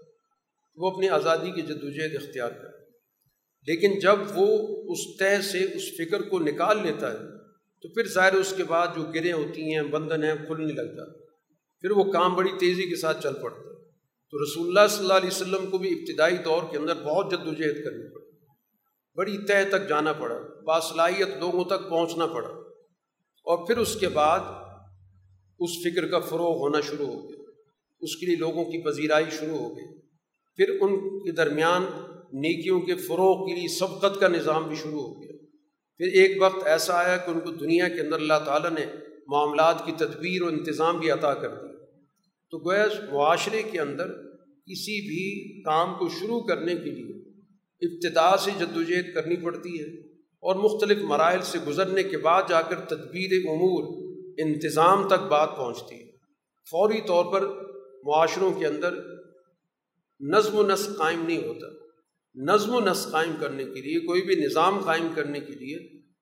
وہ 0.78 0.90
اپنی 0.90 1.08
آزادی 1.08 1.50
کی 1.50 1.62
جدوجہد 1.62 2.16
اختیار 2.16 2.50
کرے 2.50 2.74
لیکن 3.68 3.98
جب 3.98 4.24
وہ 4.34 4.46
اس 4.92 5.04
طے 5.18 5.42
سے 5.42 5.64
اس 5.74 5.84
فکر 5.98 6.22
کو 6.22 6.38
نکال 6.38 6.82
لیتا 6.82 7.12
ہے 7.12 7.18
تو 7.84 7.88
پھر 7.94 8.08
ظاہر 8.08 8.34
اس 8.34 8.52
کے 8.56 8.64
بعد 8.64 8.96
جو 8.96 9.02
گریں 9.14 9.32
ہوتی 9.32 9.74
ہیں، 9.74 9.82
بندھن 9.82 10.24
ہیں، 10.24 10.34
کھلنے 10.46 10.72
لگتا 10.72 11.04
پھر 11.84 11.90
وہ 11.90 12.04
کام 12.12 12.34
بڑی 12.34 12.58
تیزی 12.60 12.88
کے 12.88 12.96
ساتھ 12.96 13.22
چل 13.22 13.34
پڑتا 13.42 13.70
ہے۔ 13.70 13.75
تو 14.30 14.44
رسول 14.44 14.66
اللہ 14.68 14.88
صلی 14.88 15.02
اللہ 15.02 15.14
علیہ 15.14 15.28
وسلم 15.28 15.70
کو 15.70 15.78
بھی 15.78 15.92
ابتدائی 15.92 16.36
دور 16.36 16.62
کے 16.70 16.78
اندر 16.78 16.94
بہت 16.94 17.30
جد 17.30 17.46
وجہد 17.46 17.84
کرنی 17.84 18.14
پڑی۔ 18.14 18.26
بڑی 19.14 19.38
طے 19.38 19.64
تک 19.68 19.88
جانا 19.88 20.12
پڑا، 20.12 20.38
باصلاحیت 20.64 21.28
لوگوں 21.40 21.64
تک 21.64 21.88
پہنچنا 21.90 22.26
پڑا۔ 22.26 22.48
اور 23.44 23.66
پھر 23.66 23.78
اس 23.78 23.96
کے 24.00 24.08
بعد 24.08 24.40
اس 25.58 25.70
فکر 25.84 26.06
کا 26.06 26.18
فروغ 26.18 26.58
ہونا 26.58 26.80
شروع 26.80 27.06
ہو 27.06 27.28
گیا۔ 27.28 27.50
اس 28.00 28.16
کے 28.16 28.26
لیے 28.26 28.36
لوگوں 28.36 28.64
کی 28.64 28.84
پذیرائی 28.84 29.24
شروع 29.30 29.58
ہو 29.58 29.76
گئی۔ 29.76 30.00
پھر 30.56 30.76
ان 30.80 31.18
کے 31.18 31.32
درمیان 31.32 31.82
نیکیوں 32.32 32.80
کے 32.80 32.94
فروغ 32.94 33.46
کے 33.46 33.54
لیے 33.54 33.68
سبقت 33.68 34.20
کا 34.20 34.28
نظام 34.28 34.68
بھی 34.68 34.76
شروع 34.76 35.00
ہو 35.00 35.22
گیا۔ 35.22 35.32
پھر 35.96 36.06
ایک 36.06 36.42
وقت 36.42 36.66
ایسا 36.66 36.94
آیا 36.94 37.16
کہ 37.16 37.30
ان 37.30 37.40
کو 37.40 37.50
دنیا 37.50 37.88
کے 37.88 38.00
اندر 38.00 38.16
اللہ 38.16 38.44
تعالیٰ 38.44 38.70
نے 38.70 38.86
معاملات 39.26 39.86
کی 39.86 39.92
تدبیر 39.92 40.42
و 40.42 40.46
انتظام 40.46 40.98
بھی 40.98 41.10
عطا 41.10 41.34
کر 41.34 41.48
دی۔ 41.48 41.75
تو 42.50 42.58
گویا 42.58 42.86
معاشرے 43.12 43.62
کے 43.62 43.80
اندر 43.80 44.08
کسی 44.66 45.08
بھی 45.08 45.62
کام 45.62 45.94
کو 45.98 46.08
شروع 46.08 46.40
کرنے 46.40 46.74
کے 46.74 46.90
لیے 46.90 47.16
ابتدا 47.80 48.36
سے 48.36 48.50
جدوجہد 48.58 49.14
کرنی 49.14 49.36
پڑتی 49.36 49.80
ہے 49.80 50.00
اور 50.18 50.56
مختلف 50.56 50.98
مراحل 50.98 51.42
سے 51.42 51.58
گزرنے 51.68 52.02
کے 52.02 52.18
بعد 52.18 52.42
جا 52.48 52.62
کر 52.62 52.80
تدبیر 52.80 53.30
امور 53.32 54.06
انتظام 54.38 55.08
تک 55.08 55.26
بات 55.28 55.56
پہنچتی 55.56 55.94
ہے۔ 55.94 56.10
فوری 56.70 57.00
طور 57.06 57.24
پر 57.32 57.46
معاشروں 58.04 58.52
کے 58.52 58.66
اندر 58.66 58.94
نظم 60.20 60.54
و 60.54 60.62
نسق 60.62 60.98
قائم 60.98 61.22
نہیں 61.26 61.38
ہوتا۔ 61.38 61.66
نظم 62.34 62.74
و 62.74 62.80
نسق 62.80 63.10
قائم 63.10 63.32
کرنے 63.40 63.64
کے 63.64 63.80
لیے، 63.80 64.00
کوئی 64.00 64.22
بھی 64.22 64.34
نظام 64.34 64.78
قائم 64.78 65.08
کرنے 65.14 65.40
کے 65.40 65.52
لیے 65.52 65.76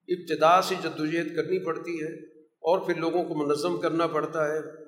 ابتدا 0.07 0.61
سے 0.61 0.75
جدوجہد 0.83 1.35
کرنی 1.35 1.59
پڑتی 1.59 2.01
ہے 2.01 2.25
اور 2.39 2.79
پھر 2.79 2.95
لوگوں 2.95 3.23
کو 3.23 3.35
منظم 3.35 3.81
کرنا 3.81 4.07
پڑتا 4.07 4.53
ہے۔ 4.53 4.84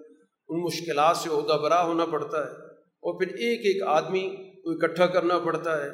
ان 0.49 0.61
مشکلات 0.61 1.17
سے 1.17 1.29
عہدہ 1.29 1.53
برا 1.53 1.83
ہونا 1.83 2.05
پڑتا 2.05 2.45
ہے 2.45 2.51
اور 3.03 3.19
پھر 3.19 3.27
ایک 3.27 3.59
ایک 3.65 3.83
آدمی 3.83 4.29
کو 4.63 4.71
اکٹھا 4.71 5.05
کرنا 5.05 5.39
پڑتا 5.39 5.85
ہے۔ 5.85 5.89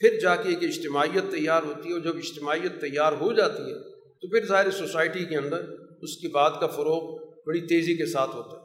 پھر 0.00 0.18
جا 0.22 0.36
کے 0.36 0.48
ایک 0.48 0.58
اجتماعیت 0.62 1.32
تیار 1.32 1.62
ہوتی 1.62 1.88
ہے 1.88 1.92
اور 1.92 2.00
جب 2.00 2.16
اجتماعیت 2.16 2.80
تیار 2.80 3.12
ہو 3.12 3.32
جاتی 3.32 3.62
ہے 3.62 3.78
تو 4.14 4.28
پھر 4.28 4.46
ظاہر 4.46 4.70
سوسائٹی 4.70 5.24
کے 5.24 5.36
اندر 5.36 5.64
اس 6.02 6.16
کی 6.16 6.28
بات 6.28 6.60
کا 6.60 6.66
فروغ 6.66 7.26
بڑی 7.46 7.60
تیزی 7.60 7.96
کے 7.96 8.06
ساتھ 8.06 8.36
ہوتا 8.36 8.56
ہے۔ 8.56 8.64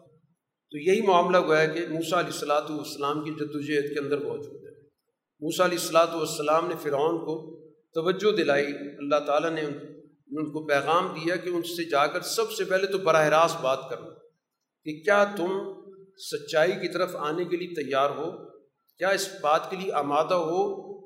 تو 0.72 0.78
یہی 0.78 1.02
معاملہ 1.02 1.38
ہوا 1.38 1.62
ہے 1.62 1.68
کہ 1.68 1.80
موسا 1.90 2.20
علیہ 2.20 2.34
السلاۃ 2.34 2.70
والسلام 2.70 3.24
کی 3.24 3.32
جدوجہد 3.32 3.94
کے 3.94 4.00
اندر 4.00 4.18
موجود 4.18 4.66
ہے۔ 4.66 4.72
موسا 5.42 5.66
علیہ 5.66 5.78
السلاۃ 5.82 6.14
والسلام 6.14 6.68
نے 6.68 6.76
فرعون 6.82 7.18
کو 7.18 7.62
توجہ 7.94 8.36
دلائی۔ 8.36 8.66
اللہ 8.98 9.20
تعالیٰ 9.26 9.50
نے 9.50 9.62
ان 9.62 10.52
کو 10.52 10.68
پیغام 10.68 11.08
دیا 11.14 11.36
کہ 11.36 11.50
ان 11.50 11.62
سے 11.62 11.90
جا 11.90 12.08
کر 12.08 12.22
سب 12.22 12.52
سے 12.52 12.64
پہلے 12.64 12.88
تو 12.88 12.98
براہ 12.98 13.28
راست 13.28 13.62
بات 13.62 13.80
کرنا۔ 13.90 14.21
کہ 14.86 14.92
کیا 15.00 15.24
تم 15.24 15.74
سچائی 16.18 16.72
کی 16.72 16.94
طرف 16.94 17.16
آنے 17.16 17.46
کے 17.46 17.58
لیے 17.58 17.84
تیار 17.84 18.10
ہو؟ 18.10 18.32
کیا 19.00 19.10
اس 19.10 19.30
بات 19.42 19.70
کے 19.70 19.78
لیے 19.78 19.92
آمادہ 19.92 20.34
ہو 20.34 20.62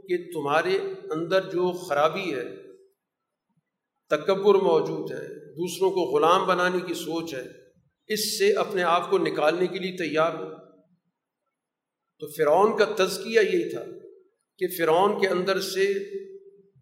کہ 0.08 0.18
تمہارے 0.34 0.78
اندر 1.12 1.42
جو 1.42 1.72
خرابی 1.72 2.34
ہے، 2.36 2.46
تکبر 4.12 4.56
موجود 4.56 5.12
ہے، 5.12 5.28
دوسروں 5.52 5.90
کو 5.92 6.02
غلام 6.02 6.46
بنانے 6.46 6.80
کی 6.80 6.94
سوچ 6.94 7.34
ہے، 7.34 7.44
اس 8.08 8.38
سے 8.38 8.54
اپنے 8.54 8.84
آپ 8.84 9.10
کو 9.10 9.18
نکالنے 9.18 9.68
کے 9.68 9.80
لیے 9.80 9.98
تیار 9.98 10.34
ہو؟ 10.34 10.50
تو 12.20 12.28
فرعون 12.28 12.78
کا 12.78 12.86
تزکیہ 12.96 13.40
یہی 13.40 13.70
تھا 13.70 13.84
کہ 14.58 14.68
فرعون 14.78 15.22
کے 15.22 15.28
اندر 15.28 15.60
سے 15.62 15.94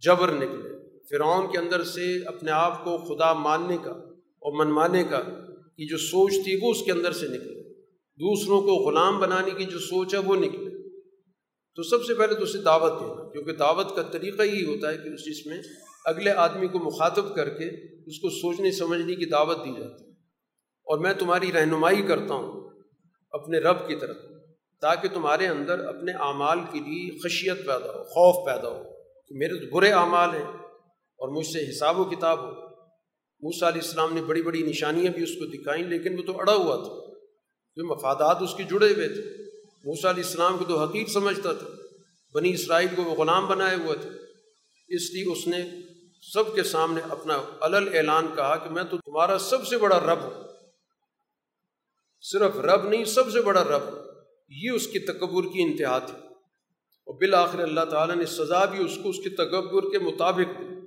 جبر 0.03 0.31
نکلے، 0.31 0.69
فرعون 1.09 1.51
کے 1.51 1.57
اندر 1.57 1.83
سے 1.83 2.25
اپنے 2.25 2.51
آپ 2.51 2.83
کو 2.83 2.97
خدا 2.97 3.33
ماننے 3.33 3.77
کا 3.83 3.91
اور 4.43 4.65
من 4.65 4.71
مانے 4.71 5.03
کا 5.03 5.21
کی 5.77 5.87
جو 5.87 5.97
سوچ 5.97 6.33
تھی 6.43 6.59
وہ 6.61 6.71
اس 6.71 6.83
کے 6.85 6.91
اندر 6.91 7.11
سے 7.11 7.27
نکلے 7.27 7.63
دوسروں 7.93 8.61
کو 8.61 8.67
غلام 8.67 9.19
بنانے 9.19 9.51
کی 9.51 9.65
جو 9.65 9.79
سوچ 9.79 10.13
ہے 10.13 10.19
وہ 10.19 10.35
نکلے 10.35 10.73
تو 11.75 11.83
سب 11.83 12.05
سے 12.05 12.13
پہلے 12.13 12.35
تو 12.35 12.43
اسے 12.43 12.57
دعوت 12.57 12.99
دینا، 12.99 13.31
کیونکہ 13.31 13.51
دعوت 13.51 13.95
کا 13.95 14.01
طریقہ 14.01 14.41
یہی 14.41 14.65
ہوتا 14.65 14.91
ہے 14.91 14.97
کہ 14.97 15.09
اس 15.09 15.19
چیز 15.19 15.47
میں 15.47 15.61
اگلے 16.05 16.31
آدمی 16.31 16.67
کو 16.67 16.79
مخاطب 16.79 17.35
کر 17.35 17.49
کے 17.49 17.65
اس 18.05 18.19
کو 18.19 18.29
سوچنے، 18.29 18.71
سمجھنے 18.71 19.15
کی 19.15 19.25
دعوت 19.25 19.57
دی 19.65 19.71
جاتی 19.79 20.05
ہے۔ 20.05 20.09
اور 20.85 20.97
میں 20.97 21.13
تمہاری 21.13 21.51
رہنمائی 21.51 22.01
کرتا 22.07 22.33
ہوں 22.33 22.69
اپنے 23.31 23.59
رب 23.59 23.87
کی 23.87 23.95
طرف، 23.95 24.17
تاکہ 24.81 25.07
تمہارے 25.13 25.47
اندر 25.47 25.79
اپنے 25.79 26.11
اعمال 26.11 26.59
کے 26.71 26.79
لیے 26.79 27.19
خشیت 27.19 27.57
پیدا 27.57 27.91
ہو، 27.91 28.03
خوف 28.03 28.45
پیدا 28.45 28.69
ہو۔ 28.69 28.83
کہ 29.27 29.35
میرے 29.35 29.65
تو 29.65 29.75
برے 29.75 29.91
اعمال 29.91 30.29
ہیں 30.29 30.45
اور 31.17 31.29
مجھ 31.29 31.45
سے 31.45 31.69
حساب 31.69 31.99
و 31.99 32.03
کتاب 32.03 32.39
ہو۔ 32.39 32.62
موسیٰ 33.43 33.71
علیہ 33.71 33.81
السلام 33.81 34.13
نے 34.13 34.21
بڑی 34.21 34.41
بڑی 34.41 34.63
نشانیاں 34.63 35.11
بھی 35.11 35.23
اس 35.23 35.29
کو 35.29 35.45
دکھائیں، 35.45 35.83
لیکن 35.83 36.17
وہ 36.17 36.23
تو 36.23 36.39
اڑا 36.39 36.53
ہوا 36.53 36.75
تھا۔ 36.75 37.13
جو 37.75 37.95
مفادات 37.95 38.37
اس 38.41 38.49
کے 38.57 38.63
جڑے 38.63 38.93
ہوئے 38.93 39.07
تھے۔ 39.07 39.21
موسیٰ 39.85 40.09
علیہ 40.11 40.23
السلام 40.23 40.57
کو 40.57 40.65
تو 40.65 40.83
حقیق 40.83 41.09
سمجھتا 41.09 41.53
تھا۔ 41.53 41.67
بنی 42.33 42.53
اسرائیل 42.53 42.95
کو 42.95 43.03
وہ 43.03 43.15
غلام 43.15 43.47
بنائے 43.47 43.75
ہوئے 43.75 43.97
تھے 44.01 44.09
اس 44.87 45.13
لیے 45.13 45.31
اس 45.31 45.47
نے 45.47 45.57
سب 46.33 46.55
کے 46.55 46.63
سامنے 46.63 47.01
اپنا 47.09 47.41
علل 47.61 47.89
اعلان 47.93 48.27
کہا 48.35 48.55
کہ 48.55 48.69
میں 48.69 48.83
تو 48.83 48.97
تمہارا 48.97 49.37
سب 49.37 49.67
سے 49.67 49.77
بڑا 49.77 49.99
رب 49.99 50.21
ہوں۔ 50.21 50.43
صرف 52.21 52.59
رب 52.59 52.89
نہیں، 52.89 53.05
سب 53.05 53.31
سے 53.31 53.41
بڑا 53.41 53.63
رب 53.63 53.95
یہ 54.49 54.69
اس 54.69 54.87
کی 54.87 54.99
تکبر 54.99 55.43
کی 55.43 55.61
انتہا 55.63 55.99
تھی۔ 55.99 56.27
اور 57.05 57.15
بالآخر 57.15 57.59
اللہ 57.59 57.81
تعالیٰ 57.81 58.15
نے 58.15 58.25
سزا 58.25 58.65
بھی 58.65 58.85
اس 58.85 58.97
کو، 59.03 59.09
اس 59.09 59.17
کے 59.23 59.29
تکبر 59.29 59.81
کے 59.91 59.99
مطابق 59.99 60.59
دی۔ 60.59 60.82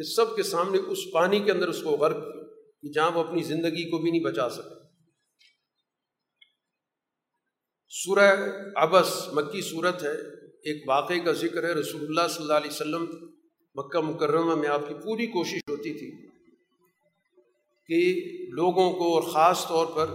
کہ 0.00 0.04
سب 0.04 0.36
کے 0.36 0.42
سامنے 0.42 0.78
اس 0.78 0.98
پانی 1.12 1.40
کے 1.40 1.52
اندر 1.52 1.68
اس 1.68 1.82
کو 1.82 1.90
غرق 1.90 2.16
کیا 2.16 2.42
کہ 2.82 2.88
جہاں 2.88 3.10
وہ 3.10 3.24
اپنی 3.24 3.42
زندگی 3.42 3.90
کو 3.90 3.98
بھی 3.98 4.10
نہیں 4.10 4.20
بچا 4.20 4.50
سکے۔ 4.50 4.80
سورہ 7.88 8.36
ابس 8.74 9.28
مکی 9.32 9.60
صورت 9.60 10.02
ہے، 10.02 10.12
ایک 10.44 10.88
واقعے 10.88 11.20
کا 11.20 11.32
ذکر 11.32 11.64
ہے۔ 11.64 11.72
رسول 11.72 12.02
اللہ 12.02 12.28
صلی 12.28 12.42
اللہ 12.42 12.52
علیہ 12.52 12.70
وسلم 12.70 13.06
مکہ 13.74 14.00
مکرمہ 14.00 14.54
میں 14.54 14.68
آپ 14.68 14.88
کی 14.88 14.94
پوری 14.94 15.26
کوشش 15.26 15.60
ہوتی 15.68 15.92
تھی 15.92 16.28
کہ 17.86 18.26
لوگوں 18.52 18.92
کو 18.92 19.14
اور 19.14 19.22
خاص 19.22 19.68
طور 19.68 19.86
پر 19.86 20.06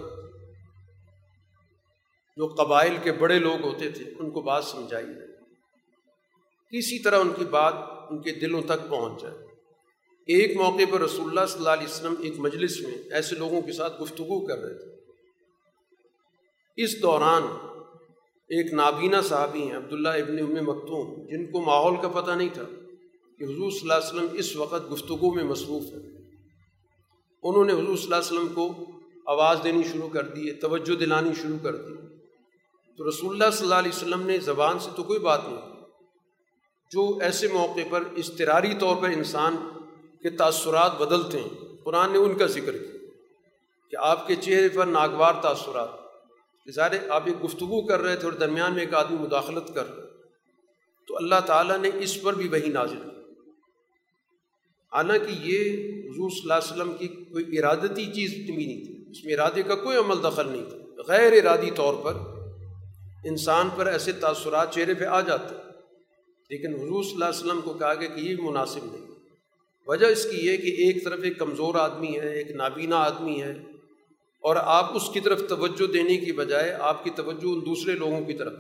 جو 2.38 2.48
قبائل 2.48 2.98
کے 3.03 3.12
بڑے 3.12 3.40
لوگ 3.40 3.62
ہوتے 3.62 3.90
تھے، 3.90 4.06
ان 4.20 4.32
کو 4.32 4.41
بات 4.41 4.66
سمجھائی 4.66 5.07
کسی 6.72 6.99
طرح 6.99 7.20
ان 7.20 7.34
کی 7.38 7.45
بات 7.45 7.74
ان 8.10 8.22
کے 8.22 8.32
دلوں 8.32 8.62
تک 8.62 8.90
پہنچ 8.90 9.22
جائے۔ 9.22 9.44
ایک 10.27 10.57
موقع 10.57 10.84
پر 10.91 11.02
رسول 11.02 11.27
اللہ 11.30 11.45
صلی 11.45 11.57
اللہ 11.57 11.69
علیہ 11.69 11.88
وسلم 11.88 12.15
ایک 12.19 12.34
مجلس 12.38 12.81
میں 12.81 12.97
ایسے 13.11 13.35
لوگوں 13.35 13.61
کے 13.61 13.72
ساتھ 13.72 14.02
گفتگو 14.02 14.47
کر 14.47 14.57
رہے 14.57 14.73
تھے۔ 14.73 14.95
اس 16.77 17.02
دوران 17.02 17.43
ایک 18.49 18.73
نابینا 18.73 19.22
صحابی 19.22 19.61
ہیں، 19.61 19.76
عبداللہ 19.76 20.10
ابن 20.10 20.39
ام 20.39 20.65
مکتوم، 20.65 21.27
جن 21.27 21.52
کو 21.52 21.61
ماحول 21.61 21.95
کا 22.02 22.07
پتہ 22.07 22.31
نہیں 22.31 22.49
تھا 22.53 22.64
کہ 23.39 23.43
حضور 23.43 23.72
صلی 23.72 23.80
اللہ 23.81 23.93
علیہ 23.93 24.07
وسلم 24.07 24.27
اس 24.34 24.56
وقت 24.56 24.91
گفتگو 24.91 25.34
میں 25.34 25.43
مصروف 25.43 25.84
ہیں۔ 25.84 26.11
انہوں 27.43 27.65
نے 27.65 27.73
حضور 27.73 27.95
صلی 27.97 28.14
اللہ 28.14 28.15
علیہ 28.15 28.39
وسلم 28.39 28.47
کو 28.53 28.85
آواز 29.26 29.57
دینی 29.64 29.84
شروع 29.84 30.10
کر 30.10 30.23
دی، 30.23 30.52
توجہ 30.52 30.95
دلانی 30.95 31.30
شروع 31.41 31.57
کر 31.64 31.76
دی۔ 31.76 31.93
تو 32.97 33.10
رسول 33.10 33.31
اللہ 33.34 33.56
صلی 33.56 33.64
اللہ 33.64 33.76
علیہ 33.76 33.91
وسلم 33.95 34.22
نے 34.26 34.38
زبان 34.38 34.80
سے 34.80 34.89
تو 34.95 35.03
کوئی 35.03 35.19
بات 35.19 35.41
نہیں 35.43 35.84
جو 36.91 37.18
ایسے 37.22 37.47
موقع 37.47 37.80
پر 37.89 38.03
استراری 38.15 38.73
طور 38.80 38.95
پر 38.95 39.10
انسان 39.10 39.56
کے 40.26 40.38
تأثرات 40.38 41.02
بدلتے 41.02 41.39
ہیں۔ 41.41 41.49
قرآن 41.84 42.11
نے 42.11 42.18
ان 42.18 42.38
کا 42.38 42.45
ذکر 42.45 42.77
کیا 42.77 43.10
کہ 43.91 43.95
آپ 43.95 44.27
کے 44.27 44.35
چہرے 44.35 44.69
پر 44.69 44.85
ناگوار 44.85 45.34
تأثرات 45.41 45.89
ظاہر 46.76 47.10
آپ 47.10 47.23
ایک 47.26 47.43
گفتگو 47.43 47.88
کر 47.88 47.99
رہے 47.99 48.15
تھے 48.15 48.27
اور 48.27 48.34
درمیان 48.34 48.73
میں 48.73 48.81
ایک 48.81 48.93
آدمی 48.93 49.18
مداخلت 49.18 49.73
کر 49.73 49.95
رہے 49.95 50.02
تو 51.07 51.15
اللہ 51.15 51.35
تعالیٰ 51.45 51.77
نے 51.77 51.89
اس 51.99 52.22
پر 52.22 52.34
بھی 52.34 52.47
وہی 52.47 52.69
نازل 52.69 52.99
کی 52.99 53.31
حالانکہ 54.93 55.31
یہ 55.31 55.88
حضور 55.89 56.30
صلی 56.30 56.41
اللہ 56.41 56.53
علیہ 56.53 56.73
وسلم 56.73 56.93
کی 56.93 57.07
کوئی 57.07 57.60
ارادتی 57.60 58.06
چیز 58.06 58.34
بھی 58.34 58.65
نہیں 58.65 58.85
تھی۔ 58.85 59.11
اس 59.11 59.26
میں 59.26 59.34
ارادے 59.34 59.64
کا 59.64 59.76
کوئی 59.76 59.97
عمل 59.97 60.23
دخل 60.23 60.49
نہیں 60.49 60.65
تھا۔ 60.69 61.02
غیر 61.07 61.34
ارادی 61.34 61.72
طور 61.72 61.93
پر 62.03 62.14
انسان 63.23 63.69
پر 63.76 63.85
ایسے 63.85 64.11
تاثرات 64.11 64.73
چہرے 64.73 64.93
پہ 64.93 65.06
آ 65.06 65.22
جاتے۔ 65.22 65.56
لیکن 66.49 66.76
حضور 66.76 67.03
صلی 67.03 67.14
اللہ 67.14 67.26
علیہ 67.26 67.39
وسلم 67.39 67.61
کو 67.61 67.73
کہا 67.73 67.93
گیا 67.93 68.10
کہ 68.10 68.19
یہ 68.19 68.35
مناسب 68.39 68.80
نہیں۔ 68.84 69.14
وجہ 69.88 70.07
اس 70.07 70.24
کی 70.26 70.38
یہ 70.40 70.57
کہ 70.57 70.72
ایک 70.84 71.03
طرف 71.06 71.20
ایک 71.24 71.38
کمزور 71.40 71.76
آدمی 71.76 72.14
ہے، 72.20 72.34
ایک 72.34 72.52
نابینا 72.52 72.98
آدمی 73.03 73.41
ہے، 73.41 73.52
اور 74.44 74.56
آپ 74.56 74.95
اس 74.95 75.10
کی 75.14 75.20
طرف 75.20 75.41
توجہ 75.49 75.91
دینے 75.94 76.18
کی 76.18 76.32
بجائے 76.32 76.72
آپ 76.84 77.03
کی 77.03 77.10
توجہ 77.16 77.48
ان 77.48 77.60
دوسرے 77.66 77.95
لوگوں 77.95 78.22
کی 78.22 78.34
طرف۔ 78.34 78.53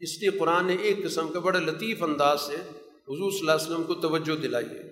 اس 0.00 0.18
لیے 0.20 0.30
قرآن 0.30 0.66
نے 0.66 0.76
ایک 0.80 1.02
قسم 1.04 1.28
کا 1.28 1.40
بڑا 1.40 1.60
لطیف 1.60 2.02
انداز 2.02 2.40
سے 2.40 2.56
حضور 2.56 3.30
صلی 3.30 3.40
اللہ 3.40 3.52
علیہ 3.52 3.66
وسلم 3.66 3.84
کو 3.84 3.94
توجہ 4.00 4.36
دلائی 4.42 4.66
ہے 4.66 4.82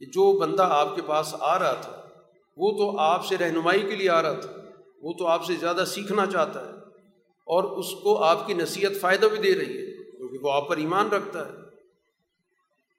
کہ 0.00 0.06
جو 0.06 0.32
بندہ 0.38 0.66
آپ 0.72 0.94
کے 0.96 1.02
پاس 1.06 1.34
آ 1.40 1.58
رہا 1.58 1.72
تھا، 1.82 1.94
وہ 2.56 2.70
تو 2.78 2.98
آپ 3.00 3.26
سے 3.26 3.36
رہنمائی 3.38 3.80
کے 3.80 3.96
لیے 3.96 4.10
آ 4.10 4.20
رہا 4.22 4.40
تھا، 4.40 4.52
وہ 5.02 5.12
تو 5.12 5.26
آپ 5.26 5.44
سے 5.44 5.54
زیادہ 5.60 5.84
سیکھنا 5.86 6.26
چاہتا 6.26 6.66
ہے 6.66 6.72
اور 7.46 7.64
اس 7.78 7.92
کو 8.02 8.16
آپ 8.24 8.46
کی 8.46 8.54
نصیحت 8.54 9.00
فائدہ 9.00 9.26
بھی 9.26 9.38
دے 9.38 9.54
رہی 9.54 9.76
ہے، 9.76 9.86
کیونکہ 10.08 10.38
وہ 10.42 10.52
آپ 10.52 10.68
پر 10.68 10.76
ایمان 10.76 11.08
رکھتا 11.08 11.46
ہے۔ 11.46 11.66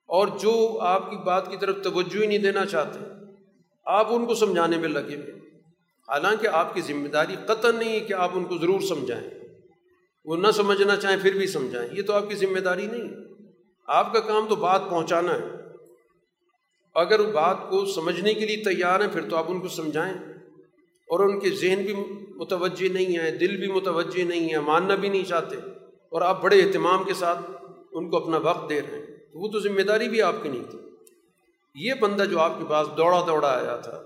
اور 0.10 0.28
جو 0.28 0.78
آپ 0.82 1.10
کی 1.10 1.18
بات 1.18 1.52
کی 1.52 1.58
طرف 1.58 1.76
توجہ 1.84 2.22
ہی 2.22 2.28
نہیں 2.28 2.38
دینا 2.38 2.66
چاہتے، 2.66 3.00
آپ 3.86 4.08
ان 4.10 4.26
کو 4.26 4.36
سمجھانے 4.36 4.78
میں 4.78 4.90
لگے 4.90 5.16
ہوئے۔ 5.16 5.32
حالانکہ 6.08 6.48
آپ 6.48 6.74
کی 6.74 6.82
ذمہ 6.82 7.08
داری 7.08 7.36
قطع 7.46 7.72
نہیں 7.72 7.92
ہے 7.92 8.00
کہ 8.00 8.14
آپ 8.14 8.30
ان 8.34 8.46
کو 8.46 8.58
ضرور 8.58 8.80
سمجھائیں۔ 8.82 9.30
وہ 10.26 10.38
نہ 10.38 10.52
سمجھنا 10.52 10.96
چاہیں، 10.96 11.18
پھر 11.22 11.34
بھی 11.34 11.48
سمجھائیں۔ 11.48 11.90
یہ 11.92 12.02
تو 12.04 12.14
آپ 12.14 12.30
کی 12.30 12.36
ذمہ 12.36 12.60
داری 12.60 12.88
نہیں 12.88 13.02
ہے۔ 13.02 13.16
آپ 13.88 14.14
کا 14.14 14.20
کام 14.20 14.48
تو 14.50 14.56
بات 14.56 14.82
پہنچانا 14.90 15.34
ہے۔ 15.34 15.56
اگر 16.96 17.22
بات 17.32 17.58
کو 17.70 17.86
سمجھنے 17.86 18.34
کے 18.34 18.46
لیے 18.46 18.58
تیار 18.58 19.00
ہیں، 19.00 19.08
پھر 19.14 19.30
تو 19.30 19.36
آپ 19.36 19.46
ان 19.48 19.60
کو 19.60 19.68
سمجھائیں۔ 19.68 20.14
اور 21.08 21.20
ان 21.20 21.40
کے 21.40 21.50
ذہن 21.50 21.82
بھی 21.86 21.94
متوجہ 22.36 22.94
نہیں 22.94 23.20
ہیں، 23.20 23.32
دل 23.32 23.58
بھی 23.58 23.68
متوجہ 23.68 24.24
نہیں 24.24 24.54
ہے 24.54 24.60
ماننا 24.60 24.96
بھی 24.96 25.10
نہیں 25.10 25.24
چاہتے۔ 25.24 25.56
اور 26.10 26.22
آپ 26.22 26.44
بڑے 26.44 26.62
اہتمام 26.62 27.04
کے 27.04 27.14
ساتھ 27.14 27.40
ان 27.92 28.10
کو 28.10 28.18
اپنا 28.18 28.38
وقت 28.38 28.70
دے 28.70 28.82
رہے 28.82 28.98
ہیں۔ 28.98 29.09
تو 29.34 29.40
وہ 29.40 29.48
تو 29.48 29.60
ذمہ 29.60 29.82
داری 29.82 30.10
بھی 30.10 30.22
آپ 30.22 30.36
کی 30.44 30.50
نہیں 30.50 30.64
تھی۔ 30.70 30.80
یہ 31.76 31.94
بندہ 31.94 32.24
جو 32.24 32.40
آپ 32.40 32.60
کے 32.60 32.66
پاس 32.70 32.88
دوڑا 32.98 33.24
دوڑا 33.28 33.50
آیا 33.50 33.76
تھا، 33.76 34.02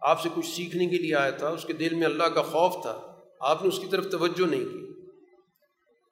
آپ 0.00 0.22
سے 0.22 0.28
کچھ 0.34 0.46
سیکھنے 0.46 0.86
کے 0.86 0.98
لیے 0.98 1.14
آیا 1.14 1.30
تھا، 1.30 1.48
اس 1.48 1.64
کے 1.64 1.72
دل 1.72 1.94
میں 1.94 2.04
اللہ 2.04 2.24
کا 2.24 2.42
خوف 2.42 2.82
تھا، 2.82 3.16
آپ 3.40 3.62
نے 3.62 3.68
اس 3.68 3.78
کی 3.78 3.86
طرف 3.90 4.10
توجہ 4.10 4.46
نہیں 4.46 4.64
کی۔ 4.64 4.88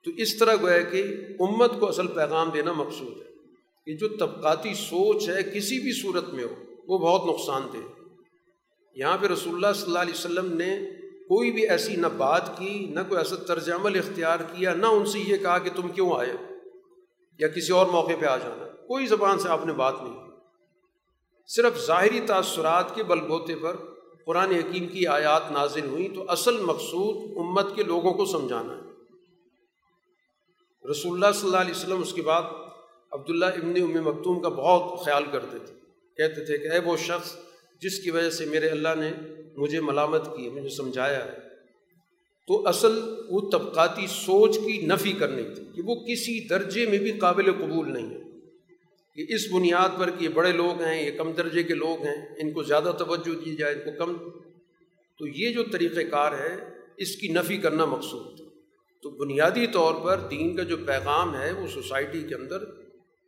تو 0.04 0.10
اس 0.16 0.38
طرح 0.38 0.54
گویا 0.62 0.80
کہ 0.80 1.02
امت 1.40 1.72
کو 1.80 1.88
اصل 1.88 2.06
پیغام 2.06 2.50
دینا 2.50 2.72
مقصود 2.72 3.16
ہے 3.16 3.32
کہ 3.86 3.96
جو 3.96 4.08
طبقاتی 4.08 4.74
سوچ 4.74 5.28
ہے 5.28 5.42
کسی 5.42 5.78
بھی 5.78 5.92
صورت 5.92 6.28
میں 6.28 6.44
ہو، 6.44 6.54
وہ 6.88 6.98
بہت 6.98 7.28
نقصان 7.28 7.62
دہ 7.72 8.02
یہاں 8.94 9.18
پہ 9.18 9.26
رسول 9.26 9.54
اللہ 9.54 9.72
صلی 9.74 9.86
اللہ 9.86 9.98
علیہ 9.98 10.14
وسلم 10.14 10.52
نے 10.56 10.78
کوئی 11.28 11.52
بھی 11.52 11.68
ایسی 11.68 11.96
نہ 11.96 12.06
بات 12.06 12.58
کی، 12.58 12.86
نہ 12.90 13.00
کوئی 13.08 13.18
ایسا 13.18 13.36
طرز 13.36 13.70
عمل 13.70 13.98
اختیار 13.98 14.40
کیا، 14.40 14.74
نہ 14.74 14.86
ان 14.86 15.06
سے 15.06 15.18
یہ 15.20 15.36
کہا 15.36 15.58
کہ 15.58 15.70
تم 15.76 15.88
کیوں 15.88 16.12
آئے۔ 16.18 16.55
یا 17.38 17.48
کسی 17.48 17.72
اور 17.72 17.86
موقع 17.86 18.12
پہ 18.20 18.26
آ 18.26 18.36
جانا، 18.36 18.68
کوئی 18.86 19.06
زبان 19.06 19.38
سے 19.38 19.48
آپ 19.48 19.66
نے 19.66 19.72
بات 19.72 19.94
نہیں 20.02 20.14
کی۔ 20.14 20.30
صرف 21.46 21.86
ظاہری 21.86 22.20
تاثرات 22.20 22.94
کے 22.94 23.02
بل 23.02 23.20
بوتے 23.20 23.56
پر 23.56 23.76
قرآن 24.26 24.50
حکیم 24.50 24.88
کی 24.88 25.06
آیات 25.06 25.50
نازل 25.50 25.86
ہوئیں 25.86 26.14
تو 26.14 26.24
اصل 26.28 26.60
مقصود 26.60 27.36
امت 27.36 27.76
کے 27.76 27.82
لوگوں 27.82 28.14
کو 28.14 28.24
سمجھانا 28.24 28.72
ہے۔ 28.72 28.86
رسول 30.90 31.12
اللہ 31.14 31.38
صلی 31.38 31.48
اللہ 31.48 31.60
علیہ 31.60 31.74
وسلم 31.74 32.00
اس 32.00 32.12
کے 32.12 32.22
بعد 32.22 32.42
عبداللہ 33.12 33.44
ابن 33.44 33.74
ام 33.82 34.04
مکتوم 34.04 34.42
کا 34.42 34.48
بہت 34.48 35.04
خیال 35.04 35.24
کرتے 35.32 35.58
تھے۔ 35.58 35.74
کہتے 36.16 36.44
تھے 36.44 36.58
کہ 36.58 36.72
اے 36.72 36.78
وہ 36.78 36.96
شخص 36.96 37.36
جس 37.80 37.98
کی 37.98 38.10
وجہ 38.10 38.30
سے 38.30 38.44
میرے 38.44 38.68
اللہ 38.68 38.88
نے 38.96 39.12
مجھے 39.56 39.80
ملامت 39.80 40.36
کی، 40.36 40.50
مجھے 40.50 40.68
سمجھایا 40.68 41.24
ہے۔ 41.24 41.45
تو 42.46 42.68
اصل 42.68 43.00
وہ 43.28 43.50
طبقاتی 43.50 44.06
سوچ 44.06 44.58
کی 44.58 44.86
نفی 44.86 45.12
کرنی 45.12 45.42
تھی 45.54 45.64
کہ 45.74 45.82
وہ 45.82 45.94
کسی 45.94 46.48
درجے 46.48 46.86
میں 46.86 46.98
بھی 46.98 47.12
قابل 47.12 47.52
قبول 47.52 47.92
نہیں 47.92 48.10
ہے۔ 48.10 48.26
کہ 49.14 49.34
اس 49.34 49.52
بنیاد 49.52 49.88
پر 49.98 50.10
کہ 50.10 50.24
یہ 50.24 50.28
بڑے 50.28 50.52
لوگ 50.52 50.82
ہیں، 50.82 51.06
یہ 51.06 51.10
کم 51.10 51.32
درجے 51.32 51.62
کے 51.62 51.74
لوگ 51.74 52.02
ہیں، 52.02 52.26
ان 52.42 52.52
کو 52.52 52.62
زیادہ 52.62 52.92
توجہ 52.98 53.44
دی 53.44 53.56
جائے، 53.56 53.74
ان 53.74 53.80
کو 53.80 54.06
کم۔ 54.06 54.30
تو 55.18 55.26
یہ 55.26 55.50
جو 55.50 55.64
طریقۂ 55.72 56.10
کار 56.10 56.32
ہے، 56.32 56.56
اس 56.96 57.16
کی 57.16 57.28
نفی 57.28 57.56
کرنا 57.56 57.84
مقصود 57.84 58.40
تو 59.02 59.10
بنیادی 59.10 59.66
طور 59.66 59.94
پر 60.04 60.20
دین 60.30 60.56
کا 60.56 60.62
جو 60.62 60.76
پیغام 60.76 61.36
ہے، 61.36 61.52
وہ 61.52 61.66
سوسائٹی 61.66 62.22
کے 62.28 62.34
اندر 62.34 62.64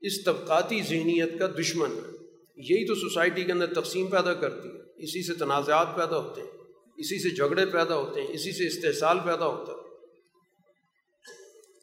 اس 0.01 0.25
طبقاتی 0.25 0.83
ذہنیت 0.83 1.39
کا 1.39 1.47
دشمن 1.61 1.89
ہے۔ 1.89 2.17
یہی 2.57 2.87
تو 2.87 2.95
سوسائٹی 2.95 3.45
کے 3.45 3.53
اندر 3.53 3.67
تقسیم 3.67 4.07
پیدا 4.07 4.35
کرتی 4.35 4.69
ہے، 4.69 4.83
اسی 4.97 5.23
سے 5.23 5.35
تنازعات 5.35 5.97
پیدا 5.97 6.19
ہوتے 6.19 6.41
ہیں۔ 6.41 6.58
اسی 6.99 7.23
سے 7.23 7.35
جھگڑے 7.35 7.67
پیدا 7.67 7.97
ہوتے 7.97 8.21
ہیں، 8.21 8.29
اسی 8.29 8.53
سے 8.53 8.67
استحصال 8.67 9.19
پیدا 9.25 9.47
ہوتا 9.47 9.73
ہے۔ 9.73 9.89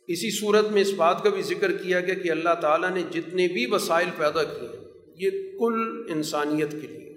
اسی 0.08 0.40
صورت 0.40 0.66
میں 0.66 0.82
اس 0.82 0.94
بات 0.94 1.24
کا 1.24 1.30
بھی 1.30 1.42
ذکر 1.42 1.78
کیا 1.78 2.00
گیا 2.00 2.14
کہ 2.14 2.32
اللہ 2.32 2.50
تعالیٰ 2.62 2.90
نے 2.90 3.02
جتنے 3.02 3.48
بھی 3.48 3.66
وسائل 3.66 4.10
پیدا 4.18 4.44
کیے 4.44 4.68
ہیں، 4.68 4.86
یہ 5.16 5.30
کل 5.60 6.04
انسانیت 6.10 6.72
کے 6.72 6.88
لیے۔ 6.88 7.16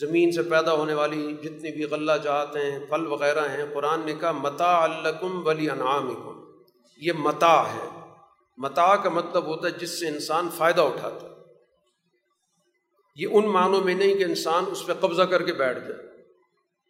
زمین 0.00 0.32
سے 0.32 0.42
پیدا 0.42 0.72
ہونے 0.72 0.94
والی 0.94 1.36
جتنی 1.42 1.70
بھی 1.70 1.84
غلہ 1.84 2.12
جات 2.24 2.56
ہیں، 2.56 2.78
پھل 2.78 3.06
وغیرہ 3.06 3.48
ہیں، 3.48 3.64
قرآن 3.74 4.00
نے 4.04 4.14
کہا 4.20 4.32
متا 4.32 4.84
الکم 4.84 5.46
ولی 5.46 5.70
انعام 5.70 6.12
یہ 6.96 7.12
متا 7.12 7.74
ہے۔ 7.74 8.00
متا 8.56 8.96
کا 8.96 9.10
مطلب 9.10 9.46
ہوتا 9.46 9.68
ہے 9.68 9.72
جس 9.72 10.00
سے 10.00 10.06
انسان 10.08 10.48
فائدہ 10.56 10.80
اٹھاتا 10.80 11.26
ہے۔ 11.26 11.32
یہ 13.16 13.26
ان 13.30 13.46
معنوں 13.46 13.84
میں 13.84 13.94
نہیں 13.94 14.14
کہ 14.14 14.24
انسان 14.24 14.64
اس 14.70 14.86
پہ 14.86 14.92
قبضہ 15.00 15.22
کر 15.22 15.42
کے 15.42 15.52
بیٹھ 15.52 15.78
جائے۔ 15.78 16.15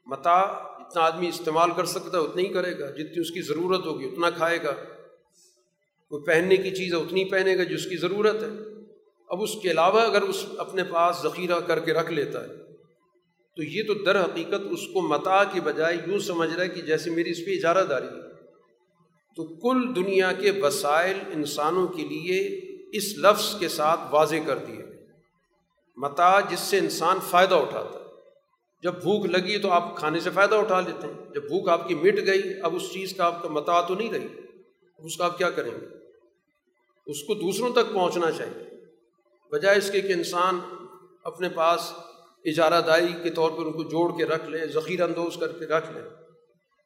متا 0.06 0.42
جتنا 0.78 1.02
آدمی 1.02 1.28
استعمال 1.28 1.70
کر 1.76 1.84
سکتا 1.84 2.18
ہے 2.18 2.22
اتنا 2.22 2.42
ہی 2.42 2.48
کرے 2.48 2.78
گا، 2.78 2.90
جتنی 2.90 3.20
اس 3.20 3.30
کی 3.30 3.42
ضرورت 3.42 3.86
ہوگی 3.86 4.04
اتنا 4.04 4.30
کھائے 4.30 4.58
گا۔ 4.62 4.72
کوئی 6.08 6.24
پہننے 6.24 6.56
کی 6.56 6.70
چیز 6.70 6.94
ہے 6.94 6.98
اتنی 6.98 7.24
پہنے 7.24 7.58
گا 7.58 7.62
جس 7.62 7.86
کی 7.86 7.96
ضرورت 7.96 8.42
ہے۔ 8.42 8.48
اب 9.28 9.42
اس 9.42 9.50
کے 9.62 9.70
علاوہ 9.70 10.00
اگر 10.00 10.22
اس 10.22 10.46
اپنے 10.58 10.84
پاس 10.84 11.16
ذخیرہ 11.22 11.60
کر 11.60 11.80
کے 11.80 11.92
رکھ 11.92 12.10
لیتا 12.10 12.42
ہے، 12.42 12.48
تو 13.56 13.62
یہ 13.62 13.82
تو 13.86 13.94
در 13.94 14.24
حقیقت 14.24 14.60
اس 14.70 14.80
کو 14.94 15.08
متا 15.08 15.44
کی 15.44 15.60
بجائے 15.60 15.96
یوں 16.06 16.18
سمجھ 16.18 16.54
رہا 16.54 16.62
ہے 16.62 16.68
کہ 16.68 16.80
جیسے 16.82 17.10
میری 17.10 17.30
اس 17.30 17.46
پہ 17.46 17.50
اجارہ 17.50 17.84
داری 17.84 18.06
ہے۔ 18.06 18.26
تو 19.36 19.44
کل 19.44 19.96
دنیا 19.96 20.32
کے 20.32 20.50
وسائل 20.50 21.18
انسانوں 21.32 21.88
کے 21.88 22.02
لیے 22.02 22.60
اس 22.92 23.18
لفظ 23.18 23.58
کے 23.58 23.68
ساتھ 23.68 24.00
واضح 24.10 24.36
کر 24.46 24.58
دیے 24.58 24.84
متا 25.96 26.40
جس 26.40 26.60
سے 26.60 26.78
انسان 26.78 27.18
فائدہ 27.30 27.54
اٹھاتا 27.54 27.98
ہے۔ 27.98 28.05
جب 28.82 28.94
بھوک 28.94 29.26
لگی 29.26 29.58
تو 29.58 29.70
آپ 29.70 29.96
کھانے 29.96 30.20
سے 30.20 30.30
فائدہ 30.30 30.54
اٹھا 30.54 30.80
لیتے 30.80 31.06
ہیں۔ 31.06 31.34
جب 31.34 31.42
بھوک 31.42 31.68
آپ 31.68 31.88
کی 31.88 31.94
مٹ 31.94 32.16
گئی، 32.26 32.42
اب 32.62 32.76
اس 32.76 32.92
چیز 32.92 33.16
کا 33.16 33.24
آپ 33.24 33.42
کا 33.42 33.48
متا 33.48 33.80
تو 33.80 33.94
نہیں 33.94 34.12
رہی۔ 34.12 34.26
اب 34.98 35.04
اس 35.04 35.16
کا 35.16 35.24
آپ 35.24 35.38
کیا 35.38 35.50
کریں 35.50 35.70
گے؟ 35.70 35.86
اس 37.06 37.22
کو 37.22 37.34
دوسروں 37.34 37.70
تک 37.70 37.92
پہنچنا 37.92 38.30
چاہیے۔ 38.30 38.76
بجائے 39.52 39.78
اس 39.78 39.90
کے 39.90 40.00
کہ 40.00 40.12
انسان 40.12 40.58
اپنے 41.24 41.48
پاس 41.48 41.92
اجارہ 42.44 42.80
داری 42.80 43.06
کے 43.22 43.30
طور 43.30 43.50
پر 43.50 43.66
ان 43.66 43.72
کو 43.72 43.82
جوڑ 43.82 44.16
کے 44.16 44.24
رکھ 44.24 44.50
لے 44.50 44.66
ذخیر 44.66 45.02
اندوز 45.02 45.36
کر 45.36 45.52
کے 45.52 45.66
رکھ 45.66 45.92
لے۔ 45.92 46.00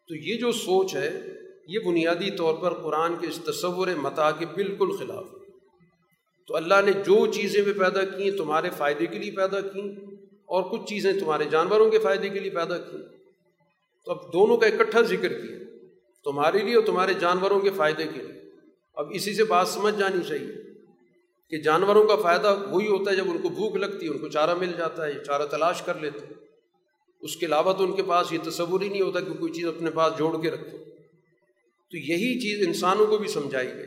تو 0.09 0.15
یہ 0.15 0.37
جو 0.37 0.53
سوچ 0.53 0.95
ہے، 0.95 1.21
یہ 1.69 1.79
بنیادی 1.79 2.31
طور 2.31 2.55
پر 2.55 2.75
قرآن 2.75 3.15
کے 3.21 3.27
اس 3.27 3.41
تصور 3.45 3.89
متا 3.89 4.31
کے 4.31 4.47
بالکل 4.47 4.97
خلاف 4.97 5.25
ہے۔ 5.25 5.41
تو 6.47 6.57
اللہ 6.57 6.75
نے 6.85 6.93
جو 6.93 7.27
چیزیں 7.27 7.63
بھی 7.63 7.73
پیدا 7.73 8.05
کی 8.05 8.31
تمہارے 8.31 8.71
فائدے 8.71 9.07
کے 9.07 9.19
لیے 9.19 9.31
پیدا 9.31 9.61
کیں 9.61 10.11
اور 10.51 10.63
کچھ 10.71 10.89
چیزیں 10.89 11.13
تمہارے 11.13 11.45
جانوروں 11.45 11.91
کے 11.91 11.99
فائدے 11.99 12.29
کے 12.29 12.39
لیے 12.39 12.51
پیدا 12.51 12.79
کی 12.79 12.97
تو 14.05 14.13
اب 14.13 14.33
دونوں 14.33 14.57
کا 14.57 14.67
اکٹھا 14.67 15.01
ذکر 15.01 15.29
کیا۔ 15.29 15.57
تمہارے 16.25 16.59
لیے 16.59 16.77
اور 16.77 16.85
تمہارے 16.85 17.15
جانوروں 17.15 17.61
کے 17.61 17.71
فائدے 17.71 18.05
کے 18.15 18.23
لیے۔ 18.23 18.43
اب 18.95 19.11
اسی 19.15 19.35
سے 19.35 19.45
بات 19.45 19.69
سمجھ 19.69 19.95
جانی 19.99 20.23
چاہیے 20.29 20.53
کہ 21.51 21.63
جانوروں 21.63 22.05
کا 22.05 22.17
فائدہ 22.17 22.57
وہی 22.71 22.87
ہوتا 22.87 23.11
ہے 23.11 23.17
جب 23.17 23.25
ان 23.31 23.39
کو 23.39 23.49
بھوک 23.49 23.77
لگتی 23.77 24.07
ہے، 24.07 24.11
ان 24.11 24.19
کو 24.19 24.29
چارہ 24.29 24.55
مل 24.55 24.73
جاتا 24.79 25.07
ہے، 25.07 25.25
چارہ 25.25 25.47
تلاش 25.47 25.83
کر 25.83 25.99
لیتے 26.01 26.19
ہیں۔ 26.19 26.47
اس 27.21 27.37
کے 27.37 27.47
علاوہ 27.47 27.73
تو 27.73 27.85
ان 27.85 27.97
کے 27.97 28.03
پاس 28.03 28.33
یہ 28.33 28.39
تصور 28.43 28.81
ہی 28.81 28.89
نہیں 28.89 29.03
ہوتا 29.03 29.21
کہ 29.21 29.33
کوئی 29.33 29.53
چیز 29.53 29.67
اپنے 29.67 29.91
پاس 29.91 30.19
جوڑ 30.19 30.43
کے 30.43 30.51
رکھے۔ 30.51 30.79
تو 31.91 31.97
یہی 31.97 32.41
چیز 32.41 32.67
انسانوں 32.67 33.07
کو 33.07 33.19
بھی 33.19 33.29
سمجھائی 33.29 33.75
گئی۔ 33.75 33.87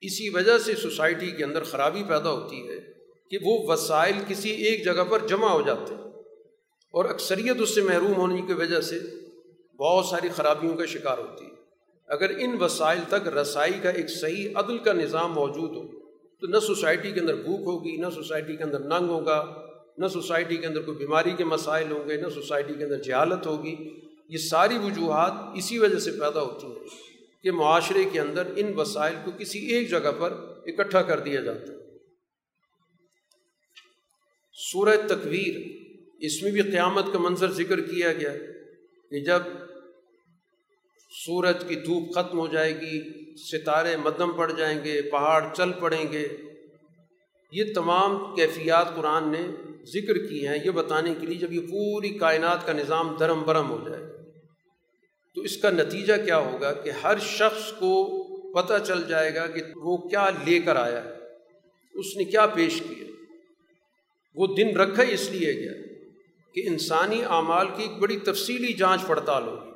اسی 0.00 0.28
وجہ 0.28 0.58
سے 0.58 0.74
سوسائٹی 0.74 1.30
کے 1.30 1.44
اندر 1.44 1.64
خرابی 1.64 2.02
پیدا 2.08 2.30
ہوتی 2.30 2.68
ہے۔ 2.68 2.93
کہ 3.30 3.38
وہ 3.42 3.72
وسائل 3.72 4.14
کسی 4.28 4.50
ایک 4.50 4.84
جگہ 4.84 5.04
پر 5.10 5.26
جمع 5.26 5.48
ہو 5.48 5.62
جاتے 5.62 5.94
ہیں۔ 5.94 6.04
اور 6.92 7.04
اکثریت 7.04 7.56
اس 7.60 7.74
سے 7.74 7.80
محروم 7.80 8.14
ہونے 8.14 8.42
کی 8.42 8.52
وجہ 8.52 8.80
سے 8.80 8.98
بہت 9.76 10.06
ساری 10.06 10.28
خرابیوں 10.28 10.74
کا 10.74 10.84
شکار 10.84 11.18
ہوتی 11.18 11.44
ہے۔ 11.44 11.50
اگر 12.08 12.30
ان 12.38 12.62
وسائل 12.62 12.98
تک 13.08 13.28
رسائی 13.28 13.72
کا 13.82 13.90
ایک 13.90 14.10
صحیح 14.10 14.48
عدل 14.54 14.78
کا 14.78 14.92
نظام 14.92 15.32
موجود 15.32 15.76
ہو، 15.76 15.98
تو 16.40 16.46
نہ 16.46 16.58
سوسائٹی 16.58 17.10
کے 17.10 17.20
اندر 17.20 17.34
بھوک 17.34 17.60
ہوگی، 17.60 17.96
نہ 17.96 18.06
سوسائٹی 18.14 18.56
کے 18.56 18.64
اندر 18.64 18.78
ننگ 18.78 19.08
ہوگا، 19.08 19.66
نہ 19.98 20.06
سوسائٹی 20.06 20.56
کے 20.56 20.66
اندر 20.66 20.80
کوئی 20.80 20.98
بیماری 20.98 21.30
کے 21.30 21.44
مسائل 21.44 21.92
ہوں 21.92 22.08
گے، 22.08 22.16
نہ 22.16 22.28
سوسائٹی 22.28 22.74
کے 22.74 22.84
اندر 22.84 23.02
جہالت 23.02 23.46
ہوگی۔ 23.46 23.76
یہ 24.28 24.36
ساری 24.36 24.78
وجوہات 24.78 25.32
اسی 25.54 25.78
وجہ 25.78 25.98
سے 25.98 26.10
پیدا 26.10 26.40
ہوتی 26.40 26.66
ہیں 26.66 26.74
کہ 27.42 27.50
معاشرے 27.50 28.04
کے 28.12 28.20
اندر 28.20 28.42
ان 28.56 28.72
وسائل 28.76 29.14
کو 29.24 29.30
کسی 29.38 29.58
ایک 29.58 29.90
جگہ 29.90 30.12
پر 30.18 30.32
اکٹھا 30.66 31.02
کر 31.02 31.20
دیا 31.20 31.40
جاتا 31.40 31.72
ہے۔ 31.72 31.83
سورہ 34.58 34.96
تکویر، 35.08 35.54
اس 36.20 36.42
میں 36.42 36.50
بھی 36.50 36.62
قیامت 36.62 37.12
کا 37.12 37.18
منظر 37.18 37.50
ذکر 37.52 37.80
کیا 37.80 38.12
گیا 38.12 38.32
کہ 39.12 39.20
جب 39.20 39.42
سورج 41.12 41.64
کی 41.68 41.74
دھوپ 41.76 42.14
ختم 42.14 42.38
ہو 42.38 42.46
جائے 42.46 42.74
گی، 42.80 43.00
ستارے 43.40 43.96
مدم 43.96 44.32
پڑ 44.32 44.50
جائیں 44.52 44.78
گے، 44.84 45.00
پہاڑ 45.02 45.42
چل 45.54 45.72
پڑیں 45.72 46.12
گے، 46.12 46.26
یہ 47.52 47.72
تمام 47.74 48.34
کیفیات 48.36 48.94
قرآن 48.96 49.30
نے 49.32 49.42
ذکر 49.92 50.18
کی 50.18 50.46
ہیں، 50.48 50.58
یہ 50.64 50.70
بتانے 50.70 51.14
کے 51.20 51.26
لیے 51.26 51.38
جب 51.38 51.52
یہ 51.52 51.66
پوری 51.70 52.10
کائنات 52.18 52.66
کا 52.66 52.72
نظام 52.72 53.14
دھرم 53.18 53.42
برم 53.42 53.70
ہو 53.70 53.78
جائے، 53.88 54.02
تو 55.36 55.40
اس 55.40 55.56
کا 55.56 55.70
نتیجہ 55.70 56.14
کیا 56.24 56.38
ہوگا 56.38 56.72
کہ 56.72 56.90
ہر 57.02 57.18
شخص 57.28 57.72
کو 57.72 57.92
پتہ 58.52 58.78
چل 58.86 59.02
جائے 59.08 59.34
گا 59.34 59.46
کہ 59.46 59.62
وہ 59.76 59.96
کیا 60.08 60.28
لے 60.44 60.58
کر 60.58 60.76
آیا 60.76 61.04
ہے، 61.04 61.16
اس 61.94 62.16
نے 62.16 62.24
کیا 62.24 62.46
پیش 62.46 62.80
کیا۔ 62.80 63.12
وہ 64.34 64.46
دن 64.46 64.76
رکھا 64.76 65.02
اس 65.02 65.30
لیے 65.30 65.52
گیا 65.52 65.72
کہ 66.54 66.62
انسانی 66.66 67.24
اعمال 67.24 67.66
کی 67.76 67.82
ایک 67.82 67.98
بڑی 67.98 68.16
تفصیلی 68.16 68.72
جانچ 68.72 69.06
پڑتال 69.06 69.42
ہوگی 69.42 69.70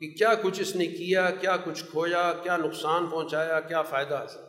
کہ 0.00 0.16
کیا 0.16 0.34
کچھ 0.34 0.60
اس 0.60 0.76
نے 0.76 0.86
کیا 0.86 1.30
کیا 1.30 1.56
کچھ 1.56 1.84
کھویا، 1.84 2.32
کیا 2.42 2.56
نقصان 2.56 3.06
پہنچایا، 3.06 3.60
کیا 3.60 3.82
فائدہ 3.82 4.14
حاصل 4.14 4.40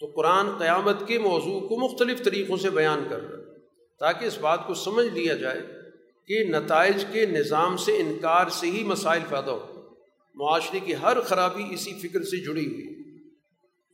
تو 0.00 0.06
قرآن 0.06 0.58
قیامت 0.58 1.06
کے 1.06 1.18
موضوع 1.18 1.60
کو 1.60 1.76
مختلف 1.76 2.22
طریقوں 2.24 2.56
سے 2.56 2.70
بیان 2.70 3.04
کر 3.10 3.20
رہا 3.20 3.38
ہے 3.38 3.58
تاکہ 4.00 4.24
اس 4.24 4.38
بات 4.38 4.66
کو 4.66 4.74
سمجھ 4.74 5.06
لیا 5.06 5.34
جائے 5.34 5.62
کہ 6.28 6.44
نتائج 6.44 7.04
کے 7.12 7.26
نظام 7.26 7.76
سے 7.76 7.96
انکار 7.96 8.48
سے 8.48 8.66
ہی 8.66 8.84
مسائل 8.84 9.22
پیدا 9.28 9.52
ہو۔ 9.52 9.90
معاشرے 10.34 10.80
کی 10.80 10.94
ہر 10.94 11.20
خرابی 11.20 11.64
اسی 11.70 11.92
فکر 11.92 12.22
سے 12.22 12.44
جڑی 12.44 12.66
ہوئی 12.66 12.94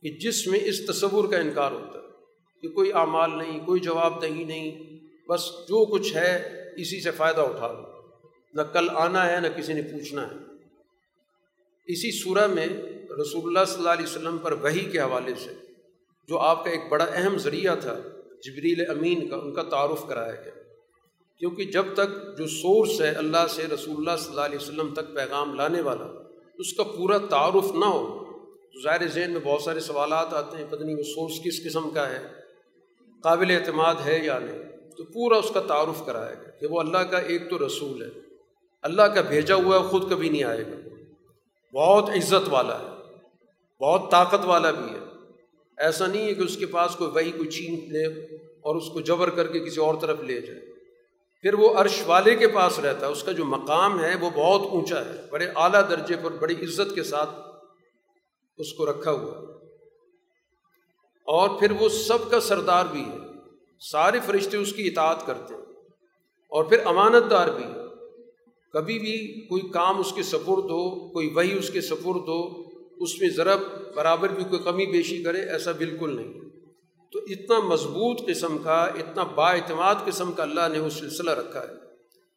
کہ 0.01 0.17
جس 0.17 0.47
میں 0.47 0.59
اس 0.63 0.85
تصور 0.85 1.27
کا 1.27 1.37
انکار 1.37 1.71
ہوتا 1.71 1.99
ہے۔ 1.99 2.10
کہ 2.61 2.69
کوئی 2.69 2.93
اعمال 2.93 3.37
نہیں، 3.37 3.65
کوئی 3.65 3.79
جواب 3.79 4.21
دہی 4.21 4.43
نہیں، 4.43 4.99
بس 5.29 5.45
جو 5.45 5.85
کچھ 5.85 6.15
ہے 6.15 6.63
اسی 6.77 7.03
سے 7.03 7.11
فائدہ 7.11 7.41
اٹھا 7.41 7.71
لو۔ 7.71 8.01
نہ 8.53 8.61
کل 8.61 8.89
آنا 8.89 9.31
ہے، 9.31 9.39
نہ 9.39 9.47
کسی 9.47 9.73
نے 9.73 9.81
پوچھنا 9.81 10.27
ہے۔ 10.27 10.35
اسی 11.87 12.23
صورح 12.23 12.47
میں 12.47 12.65
رسول 13.21 13.43
اللہ 13.45 13.65
صلی 13.65 13.77
اللہ 13.77 13.89
علیہ 13.89 14.05
وسلم 14.05 14.37
پر 14.37 14.51
وہی 14.51 14.85
کے 14.85 14.99
حوالے 14.99 15.33
سے، 15.43 15.53
جو 16.27 16.39
آپ 16.39 16.63
کا 16.63 16.71
ایک 16.71 16.81
بڑا 16.89 17.05
اہم 17.13 17.37
ذریعہ 17.37 17.75
تھا، 17.75 17.97
جبریل 18.43 18.89
امین 18.89 19.27
کا، 19.27 19.35
ان 19.35 19.53
کا 19.53 19.63
تعارف 19.63 20.07
کرایا 20.07 20.35
گیا۔ 20.35 20.51
کیونکہ 21.39 21.63
جب 21.63 21.85
تک 21.93 22.37
جو 22.37 22.47
سورس 22.47 23.01
ہے 23.01 23.09
اللہ 23.09 23.47
سے 23.49 23.63
رسول 23.63 23.95
اللہ 23.97 24.17
صلی 24.17 24.29
اللہ 24.29 24.41
علیہ 24.41 24.59
وسلم 24.61 24.93
تک 24.93 25.15
پیغام 25.15 25.55
لانے 25.55 25.81
والا، 25.81 26.05
اس 26.59 26.73
کا 26.73 26.83
پورا 26.83 27.17
تعارف 27.17 27.71
نہ 27.71 27.85
ہو، 27.85 28.25
تو 28.73 28.81
ظاہر 28.81 29.07
ذہن 29.07 29.31
میں 29.31 29.41
بہت 29.43 29.61
سارے 29.61 29.79
سوالات 29.79 30.33
آتے 30.33 30.57
ہیں، 30.57 30.65
پتہ 30.69 30.83
نہیں 30.83 30.95
وہ 30.95 31.03
سورس 31.03 31.43
کس 31.43 31.65
قسم 31.65 31.89
کا 31.89 32.09
ہے۔ 32.09 32.40
قابل 33.23 33.51
اعتماد 33.51 33.95
ہے 34.05 34.19
یا 34.23 34.39
نہیں، 34.39 34.63
تو 34.97 35.03
پورا 35.03 35.37
اس 35.37 35.51
کا 35.53 35.59
تعارف 35.59 36.05
کرایا 36.05 36.33
گیا 36.33 36.49
کہ 36.49 36.67
وہ 36.67 36.79
اللہ 36.79 36.97
کا 36.97 37.17
ایک 37.17 37.49
تو 37.49 37.67
رسول 37.67 38.01
ہے۔ 38.01 38.19
اللہ 38.81 39.01
کا 39.01 39.21
بھیجا 39.21 39.55
ہوا 39.55 39.77
ہے، 39.77 39.83
خود 39.83 40.09
کبھی 40.09 40.29
نہیں 40.29 40.43
آئے 40.43 40.63
گا۔ 40.65 40.87
بہت 41.73 42.09
عزت 42.09 42.49
والا 42.49 42.79
ہے، 42.79 43.15
بہت 43.83 44.11
طاقت 44.11 44.45
والا 44.45 44.71
بھی 44.71 44.93
ہے۔ 44.93 44.99
ایسا 45.77 46.07
نہیں 46.07 46.25
ہے 46.25 46.33
کہ 46.33 46.41
اس 46.41 46.57
کے 46.57 46.65
پاس 46.65 46.95
کوئی 46.95 47.11
وہی، 47.11 47.31
کوئی 47.31 47.49
چھین 47.49 47.93
لے 47.93 48.05
اور 48.61 48.75
اس 48.75 48.89
کو 48.93 49.01
جبر 49.01 49.29
کر 49.29 49.47
کے 49.47 49.59
کسی 49.59 49.79
اور 49.79 49.95
طرف 50.01 50.19
لے 50.19 50.41
جائے۔ 50.41 50.59
پھر 51.41 51.53
وہ 51.53 51.73
عرش 51.73 52.01
والے 52.05 52.35
کے 52.35 52.47
پاس 52.47 52.79
رہتا 52.79 53.05
ہے، 53.07 53.11
اس 53.11 53.23
کا 53.23 53.31
جو 53.31 53.45
مقام 53.45 54.03
ہے 54.03 54.15
وہ 54.21 54.29
بہت 54.29 54.61
اونچا 54.71 55.05
ہے، 55.05 55.21
بڑے 55.29 55.45
اعلیٰ 55.55 55.89
درجے 55.89 56.15
پر، 56.23 56.31
بڑی 56.31 56.55
عزت 56.63 56.95
کے 56.95 57.03
ساتھ 57.03 57.29
اس 58.57 58.73
کو 58.73 58.85
رکھا 58.85 59.11
ہوا 59.11 59.37
ہے۔ 59.37 59.60
اور 61.25 61.59
پھر 61.59 61.71
وہ 61.71 61.89
سب 61.89 62.31
کا 62.31 62.39
سردار 62.39 62.85
بھی 62.91 63.01
ہے۔ 63.01 63.17
سارے 63.79 64.19
فرشتے 64.25 64.57
اس 64.57 64.73
کی 64.73 64.87
اطاعت 64.87 65.25
کرتے 65.25 65.53
ہیں۔ 65.53 65.61
اور 66.49 66.63
پھر 66.63 66.77
امانت 66.85 67.29
دار 67.29 67.47
بھی 67.47 67.63
ہے۔ 67.63 67.81
کبھی 68.73 68.99
بھی 68.99 69.41
کوئی 69.47 69.61
کام 69.61 69.99
اس 69.99 70.13
کے 70.15 70.23
سپرد 70.23 70.63
ہو، 70.63 71.09
کوئی 71.09 71.29
وہی 71.33 71.57
اس 71.57 71.69
کے 71.69 71.81
سپرد 71.81 72.27
ہو، 72.27 72.61
اس 73.03 73.21
میں 73.21 73.29
ذرا 73.29 73.55
برابر 73.95 74.29
بھی 74.29 74.43
کوئی 74.43 74.61
کمی 74.63 74.85
بیشی 74.85 75.23
کرے، 75.23 75.41
ایسا 75.41 75.71
بالکل 75.71 76.15
نہیں۔ 76.15 76.33
تو 77.11 77.19
اتنا 77.19 77.59
مضبوط 77.59 78.27
قسم 78.27 78.57
کا، 78.57 78.83
اتنا 78.83 79.23
با 79.23 79.51
اعتماد 79.51 79.95
قسم 80.05 80.31
کا 80.31 80.43
اللہ 80.43 80.59
نے 80.71 80.79
وہ 80.79 80.89
سلسلہ 80.89 81.31
رکھا 81.31 81.61
ہے۔ 81.61 81.75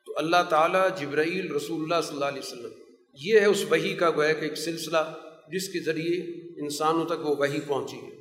تو 0.06 0.12
اللہ 0.16 0.36
تعالیٰ 0.48 0.89
جبرائیل 1.01 1.52
رسول 1.52 1.82
اللہ 1.82 2.01
صلی 2.02 2.15
اللہ 2.15 2.24
علیہ 2.24 2.43
وسلم، 2.44 2.70
یہ 3.15 3.40
ہے 3.40 3.47
اس 3.47 3.65
وہی 3.70 3.94
کا 3.94 4.11
گویا 4.11 4.32
کہ 4.32 4.40
ایک 4.40 4.59
سلسلہ 4.59 5.15
جس 5.48 5.69
کے 5.69 5.85
ذریعے 5.85 6.20
انسانوں 6.61 7.05
تک 7.05 7.27
وہ 7.27 7.36
وہی 7.39 7.61
پہنچی 7.61 7.97
ہے۔ 7.97 8.14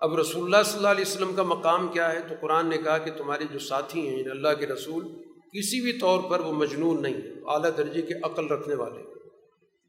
اب 0.00 0.18
رسول 0.18 0.44
اللہ 0.44 0.62
صلی 0.64 0.76
اللہ 0.76 0.88
علیہ 0.88 1.04
وسلم 1.06 1.34
کا 1.34 1.42
مقام 1.42 1.88
کیا 1.88 2.12
ہے؟ 2.12 2.20
تو 2.20 2.34
قرآن 2.40 2.68
نے 2.68 2.78
کہا 2.78 2.98
کہ 2.98 3.10
تمہارے 3.10 3.44
جو 3.52 3.58
ساتھی 3.58 4.08
ہیں 4.08 4.18
یعنی 4.18 4.30
اللہ 4.30 4.48
کے 4.58 4.66
رسول، 4.66 5.04
کسی 5.52 5.80
بھی 5.80 5.92
طور 5.92 6.22
پر 6.30 6.40
وہ 6.40 6.52
مجنون 6.52 7.02
نہیں 7.02 7.14
اعلیٰ 7.46 7.70
درجے 7.76 8.02
کے 8.02 8.14
عقل 8.22 8.46
رکھنے 8.46 8.74
والے 8.74 9.00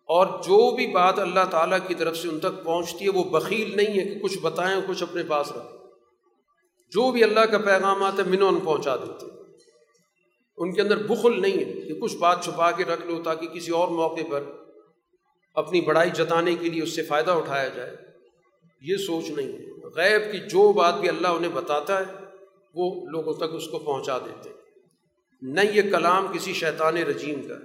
اور 0.06 0.28
جو 0.28 0.76
بھی 0.76 0.88
بات 0.88 1.20
اللہ 1.20 1.46
تعالیٰ 1.52 1.78
کی 1.88 1.96
طرف 1.96 2.18
سے 2.18 2.28
ان 2.28 2.40
تک 2.40 2.64
پہنچتی 2.64 3.06
ہے، 3.06 3.10
وہ 3.10 3.24
بخیل 3.24 3.78
نہیں 3.78 4.00
ہے 4.00 4.14
کہ 4.14 4.20
کچھ 4.20 4.40
بتائیں، 4.40 4.82
کچھ 4.88 5.04
اپنے 5.04 5.24
پاس 5.24 5.52
رکھیں۔ 5.52 5.78
جو 6.92 7.12
بھی 7.12 7.24
اللہ 7.24 7.40
کا 7.40 7.58
پیغام 7.58 8.04
آتا 8.04 8.24
ہے 8.24 8.30
منون 8.30 8.60
پہنچا 8.60 8.96
دیتے 8.96 9.26
ان 10.58 10.74
کے 10.74 10.82
اندر 10.82 10.98
بخل 10.98 11.42
نہیں 11.42 11.58
ہے 11.58 11.82
کہ 11.82 12.00
کچھ 12.00 12.16
بات 12.16 12.44
چھپا 12.44 12.72
کے 12.72 12.84
رکھ 12.84 13.08
لو 13.08 13.24
تاکہ 13.24 13.48
کسی 13.48 13.72
اور 13.72 13.88
موقع 13.88 14.22
پر 14.32 14.44
اپنی 15.54 15.82
بڑائی 15.82 16.10
جتانے 16.10 16.56
کے 16.56 16.70
لیے 16.70 16.84
اس 16.84 16.96
سے 16.96 17.04
فائدہ 17.04 17.32
اٹھایا 17.32 17.68
جائے۔ 17.68 17.98
یہ 18.82 18.98
سوچ 18.98 19.30
نہیں 19.30 19.48
ہے۔ 19.48 19.71
غیب 19.96 20.32
کی 20.32 20.38
جو 20.38 20.74
بات 20.74 20.94
بھی 21.00 21.10
اللہ 21.10 21.28
انہیں 21.28 21.52
بتاتا 21.54 22.00
ہے، 22.00 22.04
وہ 22.76 23.10
لوگوں 23.10 23.34
تک 23.34 23.54
اس 23.54 23.68
کو 23.68 23.80
پہنچا 23.80 24.18
دیتے 24.18 24.50
نہ 25.42 25.60
یہ 25.74 25.82
کلام 25.82 26.28
کسی 26.34 26.54
شیطان 26.54 26.98
رجیم 26.98 27.42
کا 27.48 27.56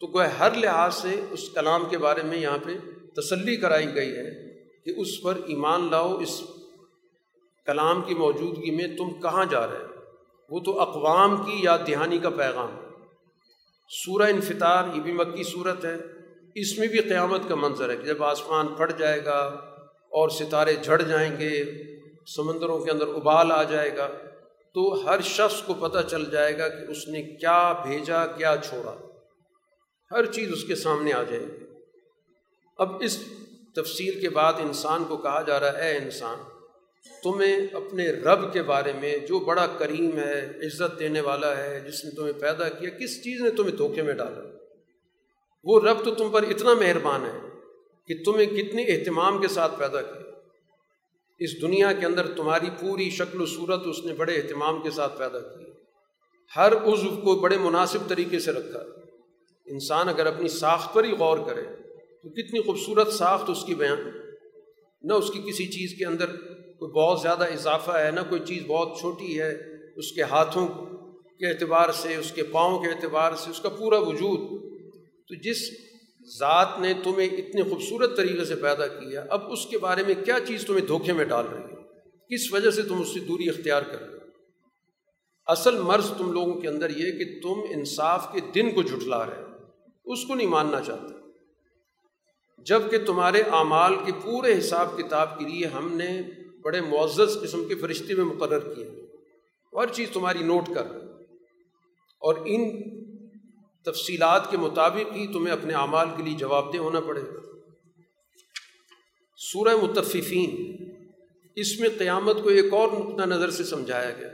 تو 0.00 0.06
گویا 0.06 0.38
ہر 0.38 0.54
لحاظ 0.54 0.94
سے 0.94 1.20
اس 1.30 1.50
کلام 1.50 1.84
کے 1.90 1.98
بارے 1.98 2.22
میں 2.22 2.38
یہاں 2.38 2.58
پہ 2.64 2.70
تسلی 3.16 3.56
کرائی 3.56 3.94
گئی 3.94 4.10
ہے 4.10 4.50
کہ 4.84 4.94
اس 4.96 5.22
پر 5.22 5.34
ایمان 5.46 5.88
لاؤ، 5.90 6.18
اس 6.18 6.42
کلام 7.66 8.02
کی 8.02 8.14
موجودگی 8.14 8.70
میں 8.70 8.96
تم 8.96 9.20
کہاں 9.20 9.44
جا 9.44 9.66
رہے 9.66 9.76
ہو؟ 9.76 10.00
وہ 10.50 10.60
تو 10.60 10.80
اقوام 10.80 11.36
کی 11.36 11.60
یا 11.62 11.76
دہانی 11.76 12.18
کا 12.18 12.30
پیغام 12.30 12.68
ہے۔ 12.68 12.88
سورہ 13.88 14.22
انفطار، 14.22 14.84
یہ 14.94 15.00
بھی 15.00 15.12
مکی 15.12 15.42
صورت 15.42 15.84
ہے۔ 15.84 15.96
اس 16.54 16.78
میں 16.78 16.88
بھی 16.88 16.98
قیامت 16.98 17.40
کا 17.48 17.54
منظر 17.54 17.90
ہے 17.90 17.96
کہ 17.96 18.02
جب 18.02 18.24
آسمان 18.24 18.68
پھٹ 18.68 18.98
جائے 18.98 19.24
گا 19.24 19.69
اور 20.10 20.28
ستارے 20.28 20.76
جھڑ 20.82 21.02
جائیں 21.02 21.36
گے، 21.38 21.64
سمندروں 22.36 22.78
کے 22.78 22.90
اندر 22.90 23.08
ابال 23.08 23.52
آ 23.52 23.62
جائے 23.62 23.96
گا۔ 23.96 24.08
تو 24.74 25.06
ہر 25.06 25.20
شخص 25.20 25.62
کو 25.62 25.74
پتہ 25.74 25.98
چل 26.10 26.30
جائے 26.30 26.58
گا 26.58 26.68
کہ 26.68 26.90
اس 26.90 27.08
نے 27.08 27.22
کیا 27.22 27.72
بھیجا، 27.72 28.26
کیا 28.26 28.56
چھوڑا۔ 28.68 28.94
ہر 30.10 30.26
چیز 30.26 30.52
اس 30.52 30.64
کے 30.64 30.74
سامنے 30.74 31.12
آ 31.12 31.22
جائے 31.22 31.42
گی۔ 31.42 31.64
اب 32.78 32.92
اس 33.00 33.24
تفصیل 33.76 34.20
کے 34.20 34.28
بعد 34.28 34.52
انسان 34.58 35.04
کو 35.04 35.16
کہا 35.16 35.42
جا 35.42 35.60
رہا 35.60 35.78
ہے، 35.78 35.92
اے 35.92 35.96
انسان، 35.96 36.38
تمہیں 37.22 37.56
اپنے 37.72 38.10
رب 38.10 38.52
کے 38.52 38.62
بارے 38.62 38.92
میں 38.92 39.18
جو 39.18 39.38
بڑا 39.38 39.66
کریم 39.78 40.18
ہے، 40.18 40.50
عزت 40.62 40.98
دینے 40.98 41.20
والا 41.20 41.56
ہے، 41.56 41.80
جس 41.80 42.04
نے 42.04 42.10
تمہیں 42.10 42.32
پیدا 42.32 42.68
کیا، 42.68 42.90
کس 42.90 43.24
چیز 43.24 43.40
نے 43.40 43.50
تمہیں 43.50 43.76
دھوکے 43.76 44.02
میں 44.02 44.14
ڈالا؟ 44.14 44.56
وہ 45.64 45.80
رب 45.80 46.04
تو 46.04 46.14
تم 46.14 46.30
پر 46.30 46.42
اتنا 46.42 46.74
مہربان 46.74 47.24
ہے۔ 47.24 47.49
کہ 48.10 48.24
تمہیں 48.24 48.46
کتنی 48.46 48.84
اہتمام 48.88 49.40
کے 49.40 49.48
ساتھ 49.48 49.78
پیدا 49.78 50.02
کیا۔ 50.02 50.30
اس 51.38 51.62
دنیا 51.62 51.92
کے 51.92 52.06
اندر 52.06 52.34
تمہاری 52.34 52.66
پوری 52.80 53.10
شکل 53.10 53.40
و 53.40 53.46
صورت 53.46 53.86
اس 53.86 54.04
نے 54.04 54.14
بڑے 54.14 54.34
اہتمام 54.34 54.82
کے 54.82 54.90
ساتھ 54.90 55.18
پیدا 55.18 55.38
کی۔ 55.38 55.64
ہر 56.56 56.72
عضو 56.72 57.08
کو 57.08 57.34
بڑے 57.34 57.58
مناسب 57.58 57.98
طریقے 58.08 58.38
سے 58.38 58.52
رکھا۔ 58.52 58.80
انسان 59.66 60.08
اگر 60.08 60.26
اپنی 60.26 60.48
ساخت 60.48 60.94
پر 60.94 61.04
ہی 61.04 61.12
غور 61.12 61.38
کرے، 61.38 61.62
تو 62.22 62.28
کتنی 62.28 62.62
خوبصورت 62.62 63.12
ساخت 63.12 63.50
اس 63.50 63.64
کی 63.64 63.74
بیان۔ 63.74 64.10
نہ 65.02 65.12
اس 65.12 65.30
کی 65.30 65.38
کسی 65.48 65.66
چیز 65.66 65.98
کے 65.98 66.04
اندر 66.04 66.26
کوئی 66.78 66.92
بہت 66.92 67.20
زیادہ 67.20 67.44
اضافہ 67.44 67.90
ہے، 67.90 68.10
نہ 68.10 68.20
کوئی 68.28 68.40
چیز 68.46 68.62
بہت 68.66 68.98
چھوٹی 69.00 69.40
ہے۔ 69.40 69.58
اس 69.96 70.12
کے 70.12 70.22
ہاتھوں 70.22 70.68
کے 71.08 71.46
اعتبار 71.46 71.92
سے، 71.92 72.16
اس 72.16 72.32
کے 72.32 72.42
پاؤں 72.42 72.78
کے 72.78 72.88
اعتبار 72.88 73.32
سے، 73.34 73.50
اس 73.50 73.60
کا 73.60 73.68
پورا 73.68 73.98
وجود۔ 73.98 74.60
تو 75.28 75.34
جس 75.34 75.89
ذات 76.38 76.68
نے 76.80 76.94
تمہیں 77.04 77.28
اتنے 77.36 77.62
خوبصورت 77.62 78.16
طریقے 78.16 78.44
سے 78.44 78.56
پیدا 78.56 78.86
کیا، 78.86 79.24
اب 79.30 79.52
اس 79.52 79.66
کے 79.66 79.78
بارے 79.78 80.02
میں 80.06 80.14
کیا 80.24 80.38
چیز 80.46 80.66
تمہیں 80.66 80.86
دھوکے 80.86 81.12
میں 81.12 81.24
ڈال 81.24 81.46
رہی 81.46 81.62
ہے؟ 81.62 81.80
کس 82.34 82.52
وجہ 82.52 82.70
سے 82.70 82.82
تم 82.82 83.00
اس 83.00 83.08
سے 83.08 83.20
دوری 83.20 83.48
اختیار 83.48 83.82
کر 83.82 84.00
رہے 84.00 84.08
ہو؟ 84.08 84.26
اصل 85.46 85.78
مرض 85.78 86.12
تم 86.18 86.32
لوگوں 86.32 86.60
کے 86.60 86.68
اندر 86.68 86.90
یہ 86.90 87.12
کہ 87.12 87.40
تم 87.42 87.54
انصاف 87.70 88.32
کے 88.32 88.40
دن 88.54 88.70
کو 88.70 88.82
جھٹلا 88.82 89.26
رہے 89.26 89.42
ہو، 89.42 89.48
اس 90.12 90.24
کو 90.24 90.34
نہیں 90.34 90.48
ماننا 90.48 90.80
چاہتے۔ 90.80 91.20
جبکہ 92.58 92.98
تمہارے 92.98 93.42
اعمال 93.42 93.94
کے 94.06 94.12
پورے 94.24 94.58
حساب 94.58 94.98
کتاب 94.98 95.38
کے 95.38 95.44
لیے 95.44 95.66
ہم 95.66 95.96
نے 95.96 96.20
بڑے 96.60 96.80
معزز 96.80 97.38
قسم 97.42 97.64
کے 97.64 97.74
فرشتے 97.74 98.14
میں 98.14 98.24
مقرر 98.24 98.74
کیے 98.74 98.90
ہر 99.72 99.86
چیز 99.92 100.10
تمہاری 100.10 100.38
نوٹ 100.38 100.74
کر 100.74 100.86
اور 102.18 102.34
ان 102.44 102.80
تفصیلات 103.84 104.50
کے 104.50 104.56
مطابق 104.56 105.16
ہی 105.16 105.26
تمہیں 105.32 105.52
اپنے 105.52 105.74
اعمال 105.74 106.08
کے 106.16 106.22
لیے 106.22 106.34
جواب 106.34 106.72
دہ 106.74 106.78
ہونا 106.78 107.00
پڑے 107.00 107.22
گا۔ 107.22 107.38
سورہ 109.36 109.76
متفقین 109.82 110.76
اس 111.56 111.80
میں 111.80 111.88
قیامت 111.98 112.36
کو 112.42 112.48
ایک 112.48 112.72
اور 112.72 112.88
نقطہ 112.88 113.22
نظر 113.22 113.50
سے 113.50 113.64
سمجھایا 113.64 114.10
گیا 114.10 114.28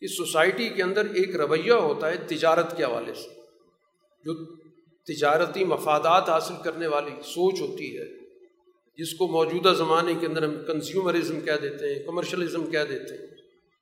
کہ 0.00 0.06
سوسائٹی 0.06 0.68
کے 0.68 0.82
اندر 0.82 1.04
ایک 1.04 1.36
رویہ 1.36 1.72
ہوتا 1.72 2.10
ہے 2.10 2.16
تجارت 2.16 2.76
کے 2.76 2.84
حوالے 2.84 3.14
سے، 3.14 3.28
جو 4.24 4.34
تجارتی 5.06 5.64
مفادات 5.64 6.28
حاصل 6.28 6.54
کرنے 6.64 6.86
والی 6.86 7.10
سوچ 7.10 7.60
ہوتی 7.60 7.98
ہے، 7.98 8.04
جس 8.98 9.14
کو 9.14 9.26
موجودہ 9.26 9.68
زمانے 9.68 10.14
کے 10.20 10.26
اندر 10.26 10.42
ہم 10.42 10.54
کنزیومرزم 10.66 11.40
کہہ 11.40 11.60
دیتے 11.62 11.94
ہیں 11.94 12.02
کمرشلزم 12.06 12.70
کہہ 12.70 12.84
دیتے 12.88 13.18
ہیں 13.18 13.26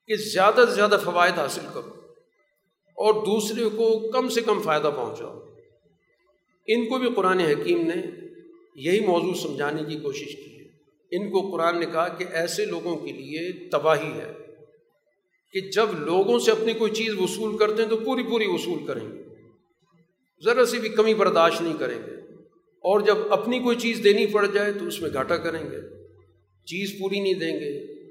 کہ 0.07 0.15
زیادہ 0.15 0.63
سے 0.69 0.75
زیادہ 0.75 0.97
فوائد 1.03 1.33
حاصل 1.33 1.65
کرو۔ 1.73 2.00
اور 3.01 3.13
دوسرے 3.13 3.63
کو 3.75 4.11
کم 4.11 4.29
سے 4.29 4.41
کم 4.41 4.61
فائدہ 4.61 4.91
پہنچاؤ۔ 4.95 5.39
ان 6.67 6.89
کو 6.89 6.97
بھی 6.97 7.07
قرآن 7.15 7.39
حکیم 7.39 7.87
نے 7.87 8.01
یہی 8.75 8.99
موضوع 8.99 9.33
سمجھانے 9.33 9.83
کی 9.83 9.99
کوشش 9.99 10.35
کی 10.35 10.59
ہے۔ 10.59 10.61
ان 11.11 11.31
کو 11.31 11.51
قرآن 11.51 11.79
نے 11.79 11.85
کہا 11.85 12.07
کہ 12.07 12.25
ایسے 12.31 12.65
لوگوں 12.65 12.97
کے 12.97 13.11
لیے 13.11 13.69
تباہی 13.69 14.11
ہے 14.11 14.33
کہ 15.53 15.59
جب 15.69 15.87
لوگوں 15.99 16.39
سے 16.39 16.51
اپنی 16.51 16.73
کوئی 16.73 16.91
چیز 16.91 17.09
وصول 17.19 17.57
کرتے 17.57 17.83
ہیں 17.83 17.89
تو 17.89 17.97
پوری 17.97 18.23
پوری 18.23 18.45
وصول 18.47 18.85
کریں 18.85 19.11
گے۔ 19.11 19.23
ذرا 20.45 20.65
سی 20.65 20.79
بھی 20.79 20.89
کمی 20.89 21.13
برداشت 21.13 21.61
نہیں 21.61 21.77
کریں 21.79 21.97
گے۔ 21.97 22.15
اور 22.61 22.99
جب 22.99 23.17
اپنی 23.29 23.59
کوئی 23.59 23.77
چیز 23.77 24.01
دینی 24.03 24.25
پڑ 24.25 24.45
جائے 24.45 24.71
تو 24.73 24.85
اس 24.85 25.01
میں 25.01 25.09
گھاٹا 25.13 25.37
کریں 25.37 25.71
گے۔ 25.71 25.77
چیز 26.65 26.99
پوری 26.99 27.19
نہیں 27.19 27.33
دیں 27.33 27.59
گے۔ 27.59 28.01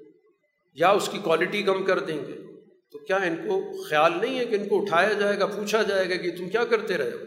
یا 0.74 0.90
اس 0.90 1.08
کی 1.12 1.18
کوالٹی 1.24 1.62
کم 1.62 1.84
کر 1.84 1.98
دیں 1.98 2.20
گے۔ 2.28 2.49
تو 2.94 2.98
کیا 2.98 3.16
ان 3.16 3.36
کو 3.36 3.82
خیال 3.82 4.12
نہیں 4.20 4.38
ہے 4.38 4.44
کہ 4.44 4.54
ان 4.54 4.68
کو 4.68 4.80
اٹھایا 4.82 5.12
جائے 5.12 5.38
گا، 5.38 5.46
پوچھا 5.46 5.82
جائے 5.82 6.08
گا 6.10 6.16
کہ 6.16 6.30
تم 6.36 6.48
کیا 6.48 6.64
کرتے 6.64 6.96
رہے 6.98 7.10
ہو؟ 7.10 7.26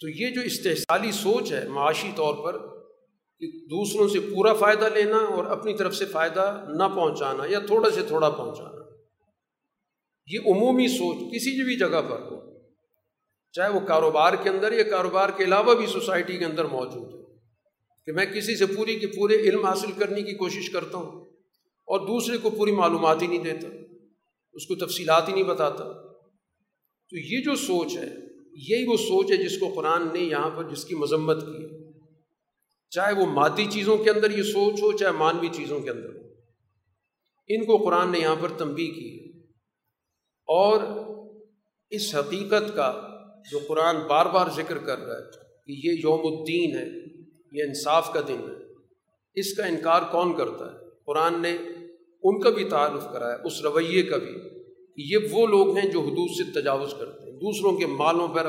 تو 0.00 0.08
یہ 0.08 0.30
جو 0.30 0.40
استحصالی 0.40 1.10
سوچ 1.12 1.52
ہے 1.52 1.66
معاشی 1.68 2.10
طور 2.16 2.34
پر 2.44 2.58
کہ 3.40 3.50
دوسروں 3.66 4.08
سے 4.08 4.20
پورا 4.20 4.52
فائدہ 4.54 4.88
لینا 4.94 5.16
اور 5.16 5.44
اپنی 5.44 5.74
طرف 5.76 5.94
سے 5.94 6.04
فائدہ 6.04 6.44
نہ 6.68 6.88
پہنچانا 6.94 7.44
یا 7.48 7.58
تھوڑا 7.58 7.90
سے 7.90 8.02
تھوڑا 8.02 8.30
پہنچانا، 8.30 8.80
یہ 10.28 10.38
عمومی 10.46 10.88
سوچ 10.88 11.16
کسی 11.34 11.62
بھی 11.62 11.76
جگہ 11.78 12.00
پر 12.10 12.20
ہو، 12.20 12.40
چاہے 13.54 13.70
وہ 13.70 13.80
کاروبار 13.80 14.32
کے 14.42 14.48
اندر 14.48 14.72
یا 14.72 14.82
کاروبار 14.82 15.28
کے 15.28 15.44
علاوہ 15.44 15.74
بھی 15.74 15.86
سوسائٹی 15.86 16.36
کے 16.38 16.44
اندر 16.44 16.64
موجود 16.64 17.14
ہے 17.14 17.20
کہ 18.06 18.12
میں 18.12 18.26
کسی 18.26 18.56
سے 18.56 18.66
پوری 18.66 18.98
کے 18.98 19.06
پورے 19.06 19.36
علم 19.40 19.64
حاصل 19.64 19.92
کرنے 19.92 20.22
کی 20.22 20.34
کوشش 20.34 20.70
کرتا 20.70 20.98
ہوں 20.98 21.20
اور 21.88 22.00
دوسرے 22.00 22.38
کو 22.38 22.50
پوری 22.50 22.72
معلومات 22.72 23.22
ہی 23.22 23.26
نہیں 23.26 23.44
دیتا۔ 23.44 23.68
اس 24.52 24.66
کو 24.66 24.74
تفصیلات 24.74 25.28
ہی 25.28 25.32
نہیں 25.32 25.44
بتاتا۔ 25.44 25.84
تو 27.10 27.16
یہ 27.16 27.42
جو 27.42 27.54
سوچ 27.54 27.96
ہے، 27.96 28.14
یہی 28.52 28.84
وہ 28.86 28.96
سوچ 28.96 29.32
ہے 29.32 29.36
جس 29.36 29.58
کو 29.58 29.72
قرآن 29.74 30.08
نے 30.12 30.18
یہاں 30.18 30.50
پر 30.50 30.68
جس 30.70 30.84
کی 30.84 30.94
مذمت 30.94 31.46
کی 31.46 31.64
ہے۔ 31.64 31.92
چاہے 32.90 33.14
وہ 33.14 33.26
مادی 33.26 33.66
چیزوں 33.70 33.96
کے 33.96 34.10
اندر 34.10 34.38
یہ 34.38 34.42
سوچ 34.42 34.82
ہو، 34.82 34.96
چاہے 34.96 35.12
مانوی 35.12 35.48
چیزوں 35.52 35.80
کے 35.80 35.90
اندر۔ 35.90 36.08
ہو 36.08 36.28
ان 37.48 37.64
کو 37.64 37.76
قرآن 37.76 38.12
نے 38.12 38.18
یہاں 38.18 38.36
پر 38.40 38.48
تنبی 38.58 38.86
کی 38.86 39.18
ہے۔ 39.18 39.40
اور 40.46 40.82
اس 41.90 42.14
حقیقت 42.14 42.76
کا 42.76 43.08
جو 43.50 43.58
قرآن 43.68 43.96
بار 43.96 44.26
بار 44.26 44.46
ذکر 44.56 44.78
کر 44.78 44.98
رہا 44.98 45.14
ہے 45.14 45.30
کہ 45.66 45.86
یہ 45.86 45.92
یوم 45.92 46.20
الدین 46.20 46.78
ہے، 46.78 46.86
یہ 47.52 47.62
انصاف 47.62 48.12
کا 48.12 48.20
دن 48.28 48.38
ہے، 48.38 48.72
اس 49.34 49.54
کا 49.54 49.64
انکار 49.64 50.02
کون 50.12 50.36
کرتا 50.36 50.72
ہے؟ 50.72 50.78
قرآن 51.06 51.42
نے 51.42 51.58
ان 52.22 52.40
کا 52.40 52.50
بھی 52.50 52.64
تعارف 52.64 53.12
کرایا، 53.12 53.36
اس 53.44 53.62
رویے 53.62 54.02
کا 54.02 54.16
بھی، 54.16 54.34
کہ 54.96 55.14
یہ 55.14 55.18
وہ 55.30 55.46
لوگ 55.46 55.76
ہیں 55.76 55.90
جو 55.90 56.00
حدود 56.00 56.30
سے 56.30 56.60
تجاوز 56.60 56.94
کرتے 56.98 57.30
ہیں، 57.30 57.32
دوسروں 57.32 57.76
کے 57.76 57.86
مالوں 57.86 58.28
پر 58.28 58.46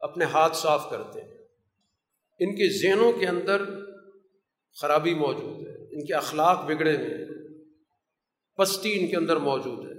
اپنے 0.00 0.24
ہاتھ 0.24 0.56
صاف 0.56 0.90
کرتے 0.90 1.20
ہیں۔ 1.20 1.38
ان 2.40 2.54
کے 2.54 2.78
ذہنوں 2.78 3.12
کے 3.12 3.26
اندر 3.26 3.62
خرابی 4.80 5.14
موجود 5.14 5.68
ہے، 5.68 5.96
ان 5.96 6.04
کے 6.04 6.14
اخلاق 6.14 6.64
بگڑے 6.64 6.96
ہوئے 6.96 7.06
ہیں، 7.06 7.24
پستی 8.56 9.00
ان 9.00 9.06
کے 9.06 9.16
اندر 9.16 9.36
موجود 9.36 9.78
ہے۔ 9.78 9.98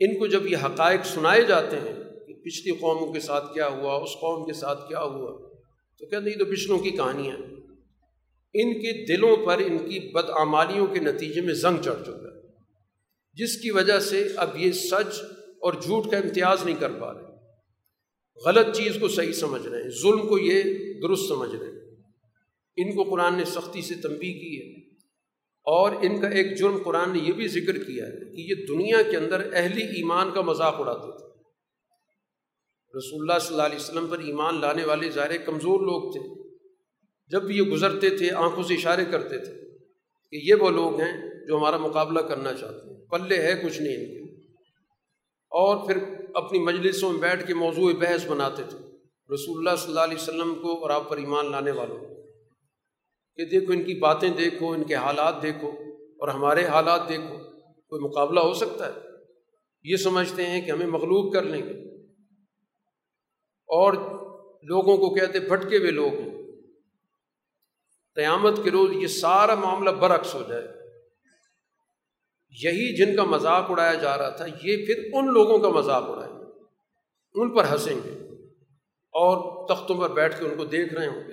ان 0.00 0.18
کو 0.18 0.26
جب 0.26 0.46
یہ 0.46 0.56
حقائق 0.56 1.06
سنائے 1.06 1.42
جاتے 1.42 1.76
ہیں 1.76 1.94
کہ 2.26 2.34
پچھلی 2.34 2.76
قوموں 2.76 3.12
کے 3.12 3.20
ساتھ 3.20 3.54
کیا 3.54 3.68
ہوا، 3.68 3.94
اس 3.94 4.10
قوم 4.20 4.46
کے 4.46 4.52
ساتھ 4.52 4.88
کیا 4.88 5.00
ہوا، 5.00 5.48
تو 5.98 6.06
کہتے 6.06 6.30
ہیں 6.30 6.38
تو 6.38 6.44
پچھلوں 6.44 6.78
کی 6.78 6.90
کہانیاں 6.90 7.36
ان 8.54 8.74
کے 8.74 9.06
دلوں 9.06 9.36
پر 9.46 9.58
ان 9.58 9.78
کی 9.78 10.12
بدعمالیوں 10.12 10.86
کے 10.86 11.00
نتیجے 11.00 11.40
میں 11.40 11.54
زنگ 11.54 11.82
چڑھ 11.82 12.02
چکا 12.02 12.12
ہے۔ 12.12 12.38
جس 13.32 13.60
کی 13.60 13.70
وجہ 13.70 13.98
سے 13.98 14.28
اب 14.36 14.56
یہ 14.56 14.72
سچ 14.72 15.20
اور 15.60 15.72
جھوٹ 15.72 16.10
کا 16.10 16.16
امتیاز 16.16 16.64
نہیں 16.64 16.80
کر 16.80 16.92
پا 16.92 17.14
رہے۔ 17.14 17.28
غلط 18.46 18.76
چیز 18.76 18.96
کو 19.00 19.08
صحیح 19.08 19.32
سمجھ 19.32 19.66
رہے 19.66 19.82
ہیں، 19.82 19.90
ظلم 20.02 20.28
کو 20.28 20.38
یہ 20.38 20.62
درست 21.02 21.28
سمجھ 21.28 21.54
رہے 21.56 21.66
ہیں۔ 21.66 21.78
ان 22.76 22.96
کو 22.96 23.02
قرآن 23.02 23.34
نے 23.34 23.44
سختی 23.44 23.82
سے 23.82 23.94
تنبیہ 23.94 24.32
کی 24.32 24.60
ہے۔ 24.60 24.88
اور 25.64 25.92
ان 26.02 26.20
کا 26.20 26.28
ایک 26.28 26.58
جرم 26.58 26.82
قرآن 26.84 27.12
نے 27.12 27.18
یہ 27.18 27.32
بھی 27.32 27.48
ذکر 27.48 27.84
کیا 27.84 28.06
ہے 28.06 28.36
کہ 28.36 28.40
یہ 28.40 28.66
دنیا 28.66 29.02
کے 29.10 29.16
اندر 29.16 29.52
اہلی 29.52 29.82
ایمان 29.82 30.30
کا 30.34 30.40
مذاق 30.40 30.74
اڑاتے 30.78 31.18
تھے۔ 31.18 31.26
رسول 32.98 33.30
اللہ 33.30 33.38
صلی 33.38 33.50
اللہ 33.50 33.62
علیہ 33.62 33.76
وسلم 33.76 34.06
پر 34.06 34.18
ایمان 34.18 34.60
لانے 34.60 34.84
والے 34.84 35.10
ظاہر 35.10 35.36
کمزور 35.36 35.80
لوگ 35.80 36.12
تھے۔ 36.12 36.47
جب 37.30 37.42
بھی 37.42 37.56
یہ 37.56 37.62
گزرتے 37.62 38.10
تھے، 38.10 38.30
آنکھوں 38.30 38.62
سے 38.62 38.74
اشارے 38.74 39.04
کرتے 39.04 39.38
تھے 39.38 39.54
کہ 40.30 40.46
یہ 40.50 40.54
وہ 40.54 40.70
لوگ 40.70 41.00
ہیں 41.00 41.46
جو 41.46 41.56
ہمارا 41.56 41.76
مقابلہ 41.76 42.20
کرنا 42.20 42.54
چاہتے 42.54 42.90
ہیں۔ 42.90 43.06
پلے 43.06 43.42
ہے 43.42 43.62
کچھ 43.64 43.82
نہیں 43.82 43.96
ان 43.96 44.04
کے۔ 44.04 44.52
اور 45.50 45.86
پھر 45.86 45.98
اپنی 46.34 46.58
مجلسوں 46.58 47.12
میں 47.12 47.20
بیٹھ 47.20 47.46
کے 47.46 47.54
موضوع 47.54 47.92
بحث 47.98 48.26
بناتے 48.26 48.62
تھے۔ 48.68 48.78
رسول 49.34 49.58
اللہ 49.58 49.76
صلی 49.76 49.88
اللہ 49.88 50.00
علیہ 50.00 50.14
وسلم 50.14 50.54
کو 50.54 50.82
اور 50.82 50.90
آپ 50.90 51.08
پر 51.08 51.16
ایمان 51.16 51.50
لانے 51.50 51.70
والوں 51.70 51.98
کہ 53.36 53.44
دیکھو، 53.44 53.72
ان 53.72 53.84
کی 53.84 53.94
باتیں 53.94 54.28
دیکھو، 54.28 54.72
ان 54.72 54.84
کے 54.84 54.94
حالات 54.94 55.42
دیکھو 55.42 55.68
اور 56.18 56.28
ہمارے 56.28 56.64
حالات 56.64 57.08
دیکھو۔ 57.08 57.38
کوئی 57.88 58.04
مقابلہ 58.04 58.40
ہو 58.40 58.54
سکتا 58.54 58.86
ہے؟ 58.86 58.92
یہ 59.82 59.96
سمجھتے 59.96 60.46
ہیں 60.46 60.60
کہ 60.60 60.70
ہمیں 60.70 60.86
مغلوب 60.86 61.32
کر 61.32 61.42
لیں 61.42 61.62
گے۔ 61.62 62.04
اور 63.66 63.92
لوگوں 64.62 64.96
کو 64.96 65.14
کہتے 65.14 65.40
بھٹکے 65.40 65.78
ہوئے 65.78 65.90
لوگ 65.90 66.14
ہیں۔ 66.14 66.37
قیامت 68.18 68.60
کے 68.64 68.70
روز 68.70 68.90
یہ 68.92 69.06
سارا 69.06 69.54
معاملہ 69.54 69.90
برعکس 69.90 70.34
ہو 70.34 70.42
جائے۔ 70.48 70.68
یہی 72.64 72.96
جن 72.96 73.16
کا 73.16 73.24
مذاق 73.24 73.70
اڑایا 73.70 73.94
جا 73.94 74.18
رہا 74.18 74.28
تھا، 74.28 74.46
یہ 74.46 74.86
پھر 74.86 75.10
ان 75.12 75.32
لوگوں 75.32 75.58
کا 75.58 75.68
مذاق 75.68 76.04
اڑائیں 76.08 76.38
گے، 76.38 76.44
ان 77.34 77.54
پر 77.54 77.64
ہنسیں 77.72 77.96
گے 78.04 78.24
اور 79.12 79.66
تختوں 79.68 79.96
پر 79.96 80.08
بیٹھ 80.08 80.38
کے 80.38 80.44
ان 80.44 80.56
کو 80.56 80.64
دیکھ 80.64 80.94
رہے 80.94 81.06
ہوں 81.06 81.28
گے۔ 81.28 81.32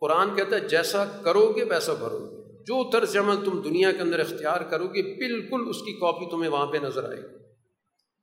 قرآن 0.00 0.34
کہتا 0.34 0.56
ہے، 0.56 0.60
جیسا 0.60 1.04
کرو 1.04 1.52
گے 1.56 1.64
ویسا 1.64 1.92
بھرو 1.92 2.18
گے۔ 2.18 2.36
جو 2.58 2.90
طرز 2.90 3.16
عمل 3.16 3.44
تم 3.44 3.60
دنیا 3.60 3.92
کے 3.92 3.98
اندر 3.98 4.18
اختیار 4.18 4.60
کرو 4.60 4.86
گے، 4.86 5.02
بالکل 5.02 5.68
اس 5.68 5.78
کی 5.78 5.92
کاپی 5.92 6.30
تمہیں 6.30 6.50
وہاں 6.50 6.66
پہ 6.66 6.76
نظر 6.76 7.08
آئے 7.08 7.22
گی۔ 7.22 7.38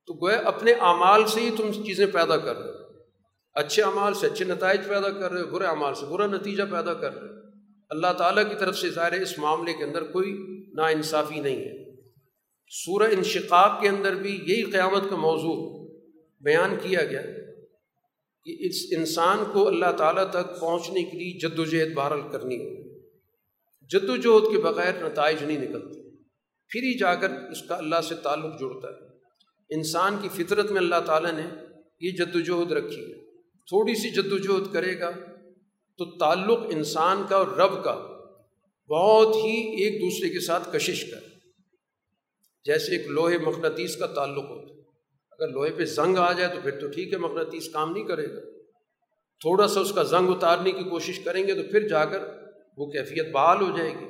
تو 0.06 0.14
گویا 0.14 0.38
اپنے 0.38 0.72
اعمال 0.72 1.28
سے 1.28 1.42
ہی 1.42 1.56
تم 1.58 1.72
چیزیں 1.72 2.08
پیدا 2.08 2.38
کر 2.38 2.58
رہے 2.58 2.70
ہو۔ 2.70 2.78
اچھے 3.54 3.84
اعمال 3.84 4.14
سے 4.14 4.28
اچھے 4.28 4.46
نتائج 4.46 4.88
پیدا 4.88 5.10
کر 5.10 5.32
رہے 5.32 5.42
ہو، 5.42 5.48
برے 5.48 5.66
اعمال 5.66 5.94
سے 5.94 6.06
برا 6.06 6.28
نتیجہ 6.28 6.64
پیدا 6.72 6.94
کر 6.94 7.14
رہے 7.14 7.30
ہو۔ 7.30 7.45
اللہ 7.90 8.14
تعالیٰ 8.18 8.50
کی 8.50 8.56
طرف 8.60 8.78
سے 8.78 8.90
ظاہر 8.90 9.12
اس 9.12 9.38
معاملے 9.38 9.74
کے 9.74 9.84
اندر 9.84 10.04
کوئی 10.04 10.38
نا 10.74 10.88
انصافی 10.88 11.40
نہیں 11.40 11.58
ہے۔ 11.58 11.86
سورہ 12.70 13.04
انشقاق 13.04 13.82
کے 13.82 13.90
اندر 13.90 14.16
بھی 14.16 14.32
یہی 14.48 14.64
قیامت 14.64 15.10
کا 15.10 15.16
موضوع 15.16 15.86
بیان 16.42 16.76
کیا 16.82 17.06
گیا 17.06 17.22
کہ 18.44 18.58
اس 18.60 18.76
انسان 18.98 19.38
کو 19.54 19.68
اللہ 19.68 19.92
تعالیٰ 19.98 20.30
تک 20.30 20.60
پہنچنے 20.60 21.04
کے 21.04 21.18
لیے 21.18 21.40
جد 21.40 21.60
و 21.60 21.66
جہد 21.66 21.94
بہرحال 21.94 22.22
کرنی 22.32 22.58
ہو 22.58 23.00
جد 23.88 24.10
و 24.10 24.16
جہد 24.16 24.56
کے 24.56 24.62
بغیر 24.62 25.10
نتائج 25.10 25.44
نہیں 25.44 25.58
نکلتے۔ 25.58 26.10
پھر 26.70 26.82
ہی 26.84 26.98
جا 26.98 27.16
کر 27.16 27.30
اس 27.30 27.62
کا 27.62 27.76
اللہ 27.76 28.02
سے 28.10 28.16
تعلق 28.16 28.60
جڑتا 28.60 28.88
ہے۔ 28.88 29.08
انسان 29.70 30.18
کی 30.22 30.44
فطرت 30.44 30.72
میں 30.72 30.82
اللہ 30.82 30.96
تعالیٰ 31.06 31.32
نے 31.32 31.44
یہ 32.00 32.12
جد 32.12 32.36
و 32.36 32.40
جہد 32.40 32.72
رکھی 32.72 33.02
ہے۔ 33.02 33.14
تھوڑی 33.42 33.96
سی 33.96 34.10
جد 34.10 34.32
و 34.32 34.38
جہد 34.38 34.74
کرے 34.74 35.00
گا 35.00 35.12
تو 35.98 36.06
تعلق 36.06 36.60
انسان 36.70 37.24
کا 37.30 37.36
اور 37.36 37.48
رب 37.48 37.84
کا 37.84 38.08
بہت 38.90 39.36
ہی 39.36 39.84
ایک 39.84 40.02
دوسرے 40.02 40.30
کے 40.30 40.40
ساتھ 40.40 40.70
کشش 40.74 41.12
کر۔ 41.12 41.20
جیسے 42.66 42.98
ایک 42.98 43.08
لوہے 43.08 43.38
مقناطیس 43.38 43.98
کا 43.98 44.06
تعلق 44.06 44.44
ہوتا 44.44 44.74
ہے۔ 44.74 44.80
اگر 45.32 45.48
لوہے 45.48 45.72
پہ 45.72 45.86
زنگ 45.86 46.18
آ 46.18 46.32
جائے 46.32 46.56
تو 46.56 46.62
پھر 46.64 46.80
تو 46.80 46.88
ٹھیک 46.88 47.14
ہے، 47.14 47.18
مقناطیس 47.18 47.70
کام 47.70 47.92
نہیں 47.92 48.04
کرے 48.04 48.28
گا۔ 48.28 48.40
تھوڑا 49.40 49.68
سا 49.68 49.80
اس 49.80 49.92
کا 49.92 50.04
زنگ 50.04 50.30
اتارنے 50.30 50.72
کی 50.72 50.84
کوشش 50.84 51.20
کریں 51.20 51.48
گے 51.48 51.54
تو 51.54 51.62
پھر 51.72 51.88
جا 51.88 52.06
کر 52.06 52.20
وہ 52.78 52.86
کیفیت 52.86 53.32
بحال 53.32 53.62
ہو 53.62 53.78
جائے 53.78 53.92
گی۔ 53.92 54.06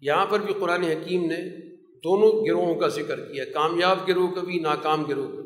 یہاں 0.00 0.26
پر 0.26 0.40
بھی 0.40 0.54
قرآن 0.54 0.82
حکیم 0.82 1.24
نے 1.24 1.36
دونوں 1.98 2.46
گروہوں 2.46 2.74
کا 2.74 2.88
ذکر 2.88 3.32
کیا 3.32 3.44
کامیاب 3.44 4.08
گروہ 4.08 4.34
کا 4.34 4.40
بھی 4.40 4.58
ناکام 4.58 5.04
گروہ 5.04 5.36
کا 5.36 5.40
بھی 5.40 5.45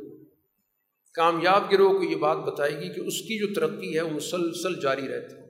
کامیاب 1.15 1.73
گروہ 1.73 1.99
کو 1.99 2.03
یہ 2.03 2.17
بات 2.17 2.37
بتائے 2.37 2.81
گی 2.81 2.95
کہ 2.95 3.01
اس 3.01 3.21
کی 3.21 3.39
جو 3.39 3.55
ترقی 3.55 3.97
ہے 3.97 4.01
وہ 4.01 4.11
مسلسل 4.11 4.81
جاری 4.81 5.09
رہتی 5.09 5.35
ہے۔ 5.35 5.41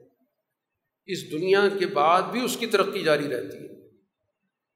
اس 1.05 1.31
دنیا 1.31 1.67
کے 1.79 1.85
بعد 1.85 2.21
بھی 2.31 2.45
اس 2.45 2.57
کی 2.57 2.65
ترقی 2.65 2.99
جاری 2.99 3.27
رہتی 3.27 3.57
ہے۔ 3.57 3.89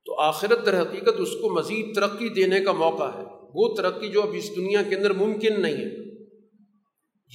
تو 0.06 0.20
آخرت 0.20 0.66
در 0.66 0.82
حقیقت 0.82 1.20
اس 1.20 1.32
کو 1.32 1.50
مزید 1.50 1.96
ترقی 1.96 2.30
دینے 2.30 2.60
کا 2.60 2.72
موقع 2.72 3.18
ہے۔ 3.18 3.24
وہ 3.54 3.76
ترقی 3.76 4.08
جو 4.08 4.22
اب 4.22 4.30
اس 4.34 4.56
دنیا 4.56 4.82
کے 4.90 4.96
اندر 4.96 5.14
ممکن 5.14 5.62
نہیں 5.62 5.78
ہے۔ 5.78 6.06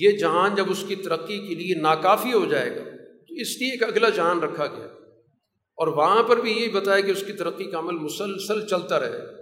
یہ 0.01 0.19
جہان 0.19 0.55
جب 0.55 0.71
اس 0.71 0.85
کی 0.89 0.95
ترقی 0.95 1.39
کے 1.39 1.55
لیے 1.55 1.75
ناکافی 1.75 2.33
ہو 2.33 2.45
جائے 2.45 2.71
گا، 2.71 2.85
تو 3.29 3.35
اس 3.35 3.61
لیے 3.61 3.71
ایک 3.71 3.83
اگلا 3.83 4.09
جہان 4.09 4.41
رکھا 4.41 4.67
گیا۔ 4.67 4.87
اور 5.77 5.87
وہاں 5.87 6.23
پر 6.23 6.41
بھی 6.41 6.53
یہی 6.53 6.69
بتایا 6.69 7.01
کہ 7.01 7.11
اس 7.11 7.25
کی 7.27 7.33
ترقی 7.33 7.65
کا 7.65 7.79
عمل 7.79 7.95
مسلسل 7.95 8.67
چلتا 8.67 9.01
رہے۔ 9.01 9.40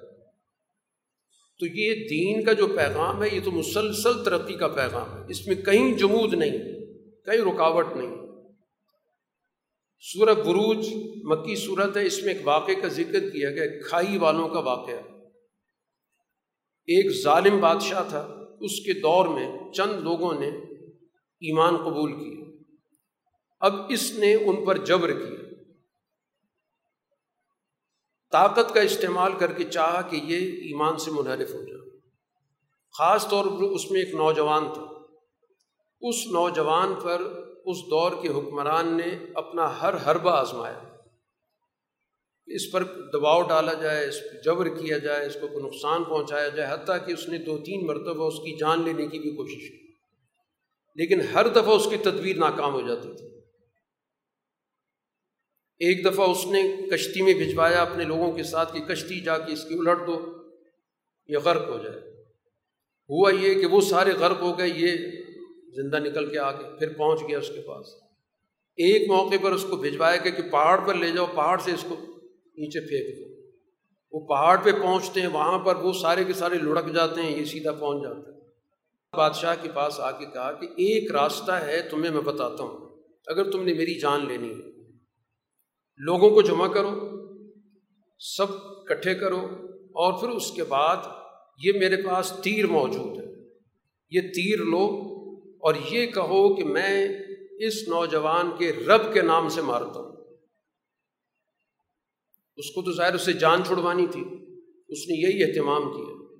تو 1.58 1.66
یہ 1.66 2.08
دین 2.08 2.44
کا 2.44 2.52
جو 2.52 2.66
پیغام 2.66 3.22
ہے، 3.22 3.28
یہ 3.32 3.40
تو 3.44 3.50
مسلسل 3.50 4.24
ترقی 4.24 4.54
کا 4.54 4.68
پیغام 4.68 5.18
ہے۔ 5.18 5.26
اس 5.28 5.46
میں 5.46 5.56
کہیں 5.56 5.98
جمود 5.98 6.34
نہیں، 6.34 6.58
کہیں 7.24 7.54
رکاوٹ 7.54 7.86
نہیں۔ 7.96 8.16
سورہ 10.00 10.34
بروج 10.34 10.88
مکی 11.24 11.56
صورت 11.56 11.96
ہے، 11.96 12.06
اس 12.06 12.22
میں 12.22 12.34
ایک 12.34 12.48
واقعے 12.48 12.74
کا 12.74 12.88
ذکر 12.88 13.30
کیا 13.30 13.50
گیا 13.50 13.64
کھائی 13.88 14.18
والوں 14.18 14.48
کا 14.48 14.60
واقعہ۔ 14.60 14.98
ایک 16.86 17.22
ظالم 17.22 17.60
بادشاہ 17.60 18.08
تھا، 18.08 18.28
اس 18.60 18.80
کے 18.80 18.92
دور 18.92 19.26
میں 19.28 19.72
چند 19.72 20.02
لوگوں 20.02 20.40
نے 20.40 20.48
ایمان 21.40 21.76
قبول 21.76 22.12
کیا۔ 22.12 22.44
اب 23.60 23.74
اس 23.88 24.12
نے 24.18 24.34
ان 24.34 24.64
پر 24.64 24.78
جبر 24.78 25.12
کیا۔ 25.12 25.47
طاقت 28.32 28.74
کا 28.74 28.80
استعمال 28.80 29.32
کر 29.38 29.52
کے 29.52 29.64
چاہا 29.64 30.02
کہ 30.02 30.16
یہ 30.16 30.36
ایمان 30.52 30.98
سے 30.98 31.10
منحرف 31.10 31.54
ہو 31.54 31.62
جائے۔ 31.62 32.00
خاص 32.98 33.28
طور 33.28 33.44
پر 33.44 33.62
اس 33.62 33.90
میں 33.90 34.00
ایک 34.00 34.14
نوجوان 34.14 34.64
تھا۔ 34.74 34.82
اس 36.00 36.26
نوجوان 36.26 36.94
پر 37.02 37.20
اس 37.64 37.76
دور 37.90 38.12
کے 38.22 38.28
حکمران 38.28 38.86
نے 38.86 39.24
اپنا 39.34 39.80
ہر 39.80 39.94
حربہ 40.06 40.30
آزمایا۔ 40.30 40.78
اس 42.46 42.72
پر 42.72 42.84
دباؤ 42.84 43.42
ڈالا 43.42 43.72
جائے، 43.72 44.08
اس 44.08 44.20
پہ 44.20 44.42
جبر 44.44 44.68
کیا 44.68 44.98
جائے، 44.98 45.26
اس 45.26 45.34
کو 45.34 45.48
کوئی 45.48 45.66
نقصان 45.66 46.04
پہنچایا 46.04 46.48
جائے، 46.48 46.74
حتیٰ 46.74 47.06
کہ 47.06 47.12
اس 47.12 47.28
نے 47.28 47.38
دو 47.38 47.58
تین 47.58 47.86
مرتبہ 47.86 48.26
اس 48.26 48.34
کی 48.34 48.56
جان 48.56 48.82
لینے 48.84 49.06
کی 49.06 49.18
بھی 49.18 49.30
کوشش 49.30 49.70
کی۔ 49.70 49.88
لیکن 50.94 51.20
ہر 51.20 51.48
دفعہ 51.48 51.68
اس 51.68 51.86
کی 51.90 51.96
تدبیر 51.96 52.36
ناکام 52.36 52.72
ہو 52.72 52.80
جاتی 52.80 53.16
تھی۔ 53.16 53.37
ایک 55.78 56.04
دفعہ 56.04 56.30
اس 56.30 56.46
نے 56.46 56.86
کشتی 56.90 57.22
میں 57.22 57.34
بھجوایا 57.34 57.82
اپنے 57.82 58.04
لوگوں 58.04 58.32
کے 58.32 58.42
ساتھ 58.42 58.74
کہ 58.74 58.80
کشتی 58.80 59.20
جا 59.20 59.38
کے 59.38 59.52
اس 59.52 59.64
کی 59.64 59.74
الٹ 59.74 60.06
دو، 60.06 60.32
یہ 61.26 61.38
غرق 61.38 61.68
ہو 61.68 61.78
جائے۔ 61.78 61.98
ہوا 63.10 63.32
یہ 63.40 63.54
کہ 63.54 63.66
وہ 63.66 63.80
سارے 63.80 64.12
غرق 64.12 64.42
ہو 64.42 64.58
گئے، 64.58 64.68
یہ 64.68 64.96
زندہ 65.72 65.96
نکل 65.96 66.30
کے 66.30 66.38
آ 66.38 66.52
گئے 66.52 66.78
پھر 66.78 66.92
پہنچ 66.92 67.20
گیا 67.28 67.38
اس 67.38 67.48
کے 67.48 67.60
پاس۔ 67.60 67.86
ایک 68.76 69.10
موقع 69.10 69.34
پر 69.42 69.52
اس 69.52 69.66
کو 69.70 69.76
بھجوایا 69.76 70.16
گیا 70.16 70.32
کہ 70.32 70.42
پہاڑ 70.42 70.86
پر 70.86 70.94
لے 70.94 71.10
جاؤ، 71.10 71.26
پہاڑ 71.26 71.58
سے 71.58 71.72
اس 71.72 71.84
کو 71.88 71.96
نیچے 72.56 72.80
پھینک 72.80 73.18
دو۔ 73.18 73.48
وہ 74.12 74.26
پہاڑ 74.26 74.56
پہ 74.64 74.72
پہنچتے 74.72 75.20
ہیں، 75.20 75.28
وہاں 75.28 75.58
پر 75.58 75.76
وہ 75.76 75.92
سارے 75.92 76.24
کے 76.24 76.32
سارے 76.32 76.54
لڑک 76.54 76.94
جاتے 76.94 77.22
ہیں، 77.22 77.38
یہ 77.38 77.44
سیدھا 77.44 77.72
پہنچ 77.72 78.02
جاتا 78.02 78.32
ہے۔ 78.32 78.38
بادشاہ 79.16 79.54
کے 79.62 79.68
پاس 79.74 80.00
آ 80.00 80.10
کے 80.10 80.24
کہا 80.24 80.52
کہ 80.52 80.66
ایک 80.66 81.12
راستہ 81.12 81.52
ہے، 81.52 81.82
تمہیں 81.90 82.12
میں 82.12 82.20
بتاتا 82.20 82.64
ہوں۔ 82.64 83.02
اگر 83.26 83.50
تم 83.50 83.64
نے 83.64 83.74
میری 83.74 84.00
جان 84.00 84.28
لینی 84.28 84.50
ہے 84.50 84.77
لوگوں 85.98 86.30
کو 86.30 86.42
جمع 86.42 86.68
کرو، 86.68 86.90
سب 88.18 88.46
کٹھے 88.86 89.14
کرو 89.14 89.38
اور 89.86 90.20
پھر 90.20 90.28
اس 90.28 90.50
کے 90.50 90.64
بعد 90.64 90.96
یہ 91.64 91.72
میرے 91.78 91.96
پاس 91.96 92.32
تیر 92.42 92.66
موجود 92.66 93.18
ہے۔ 93.18 93.24
یہ 94.10 94.20
تیر 94.20 94.58
لو 94.58 95.04
اور 95.60 95.74
یہ 95.90 96.06
کہو 96.06 96.56
کہ 96.56 96.64
میں 96.64 97.08
اس 97.58 97.88
نوجوان 97.88 98.50
کے 98.58 98.72
رب 98.72 99.14
کے 99.14 99.22
نام 99.22 99.48
سے 99.48 99.62
مارتا 99.62 100.00
ہوں۔ 100.00 100.36
اس 102.56 102.70
کو 102.70 102.82
تو 102.82 102.92
ظاہر 102.92 103.14
اسے 103.14 103.32
جان 103.32 103.64
چھڑوانی 103.64 104.06
تھی، 104.06 104.20
اس 104.88 105.08
نے 105.08 105.14
یہی 105.14 105.44
اہتمام 105.44 105.82
کیا۔ 105.82 106.36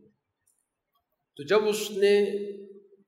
تو 1.37 1.43
جب 1.43 1.69
اس 1.69 1.91
نے 1.91 2.31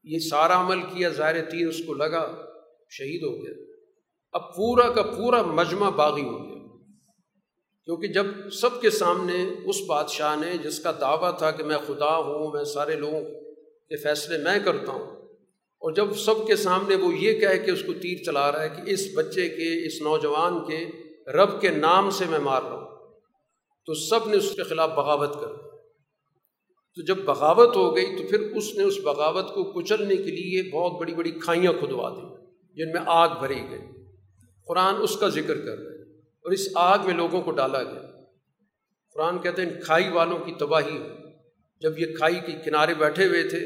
یہ 0.04 0.18
سارا 0.18 0.66
عمل 0.66 0.82
کیا، 0.82 1.08
ظاہر 1.08 1.50
تیر 1.50 1.68
اس 1.68 1.80
کو 1.86 1.94
لگا، 1.94 2.46
شہید 2.90 3.22
ہو 3.22 3.44
گیا۔ 3.44 3.69
اب 4.34 4.54
پورا 4.56 4.88
کا 4.92 5.02
پورا 5.02 5.42
مجمع 5.42 5.88
باغی 5.90 6.22
ہو 6.22 6.38
گیا۔ 6.38 6.58
کیونکہ 7.88 8.08
جب 8.08 8.26
سب 8.52 8.80
کے 8.80 8.90
سامنے 8.90 9.42
اس 9.64 9.80
بادشاہ 9.88 10.36
نے 10.36 10.52
جس 10.64 10.78
کا 10.78 10.90
دعویٰ 11.00 11.30
تھا 11.38 11.50
کہ 11.50 11.64
میں 11.64 11.78
خدا 11.86 12.16
ہوں، 12.16 12.50
میں 12.52 12.64
سارے 12.64 12.96
لوگوں 12.96 13.20
کے 13.20 13.96
فیصلے 13.96 14.38
میں 14.38 14.58
کرتا 14.64 14.92
ہوں، 14.92 15.06
اور 15.82 15.92
جب 15.92 16.12
سب 16.16 16.46
کے 16.46 16.56
سامنے 16.56 16.94
وہ 16.94 17.12
یہ 17.14 17.40
کہے 17.40 17.58
کہ 17.58 17.70
اس 17.70 17.82
کو 17.82 17.92
تیر 18.02 18.22
چلا 18.24 18.50
رہا 18.52 18.62
ہے 18.62 18.68
کہ 18.68 18.90
اس 18.92 19.06
بچے 19.16 19.48
کے، 19.48 19.68
اس 19.86 20.00
نوجوان 20.02 20.64
کے 20.66 20.84
رب 21.32 21.60
کے 21.60 21.70
نام 21.78 22.10
سے 22.10 22.24
میں 22.30 22.38
مار 22.38 22.62
رہا 22.62 22.76
ہوں، 22.76 22.88
تو 23.88 23.94
سب 24.00 24.28
نے 24.28 24.36
اس 24.36 24.50
کے 24.56 24.62
خلاف 24.62 24.90
بغاوت 24.96 25.40
کر 25.40 25.56
تو 26.96 27.02
جب 27.04 27.18
بغاوت 27.24 27.76
ہو 27.76 27.94
گئی 27.96 28.16
تو 28.16 28.28
پھر 28.28 28.40
اس 28.56 28.74
نے 28.76 28.84
اس 28.84 28.98
بغاوت 29.04 29.54
کو 29.54 29.64
کچلنے 29.72 30.16
کے 30.16 30.30
لیے 30.32 30.62
بہت 30.70 31.00
بڑی 31.00 31.14
بڑی 31.14 31.30
کھائیاں 31.40 31.72
کھدوا 31.72 32.08
دی، 32.10 32.26
جن 32.76 32.92
میں 32.92 33.00
آگ 33.06 33.40
بھری 33.40 33.60
گئی۔ 33.70 33.99
قرآن 34.68 34.94
اس 35.02 35.16
کا 35.16 35.28
ذکر 35.28 35.60
کر 35.60 35.78
رہے 35.78 35.98
اور 36.44 36.52
اس 36.52 36.68
آگ 36.74 36.98
میں 37.06 37.14
لوگوں 37.14 37.40
کو 37.42 37.50
ڈالا 37.50 37.82
گیا 37.82 38.02
قرآن 39.16 39.38
کہتے 39.38 39.62
ہیں 39.62 39.80
کھائی 39.82 40.08
والوں 40.08 40.38
کی 40.38 40.52
تباہی 40.58 40.96
ہو 40.98 41.08
جب 41.82 41.98
یہ 41.98 42.14
کھائی 42.16 42.40
کے 42.46 42.52
کنارے 42.64 42.94
بیٹھے 42.94 43.26
ہوئے 43.26 43.42
تھے 43.48 43.64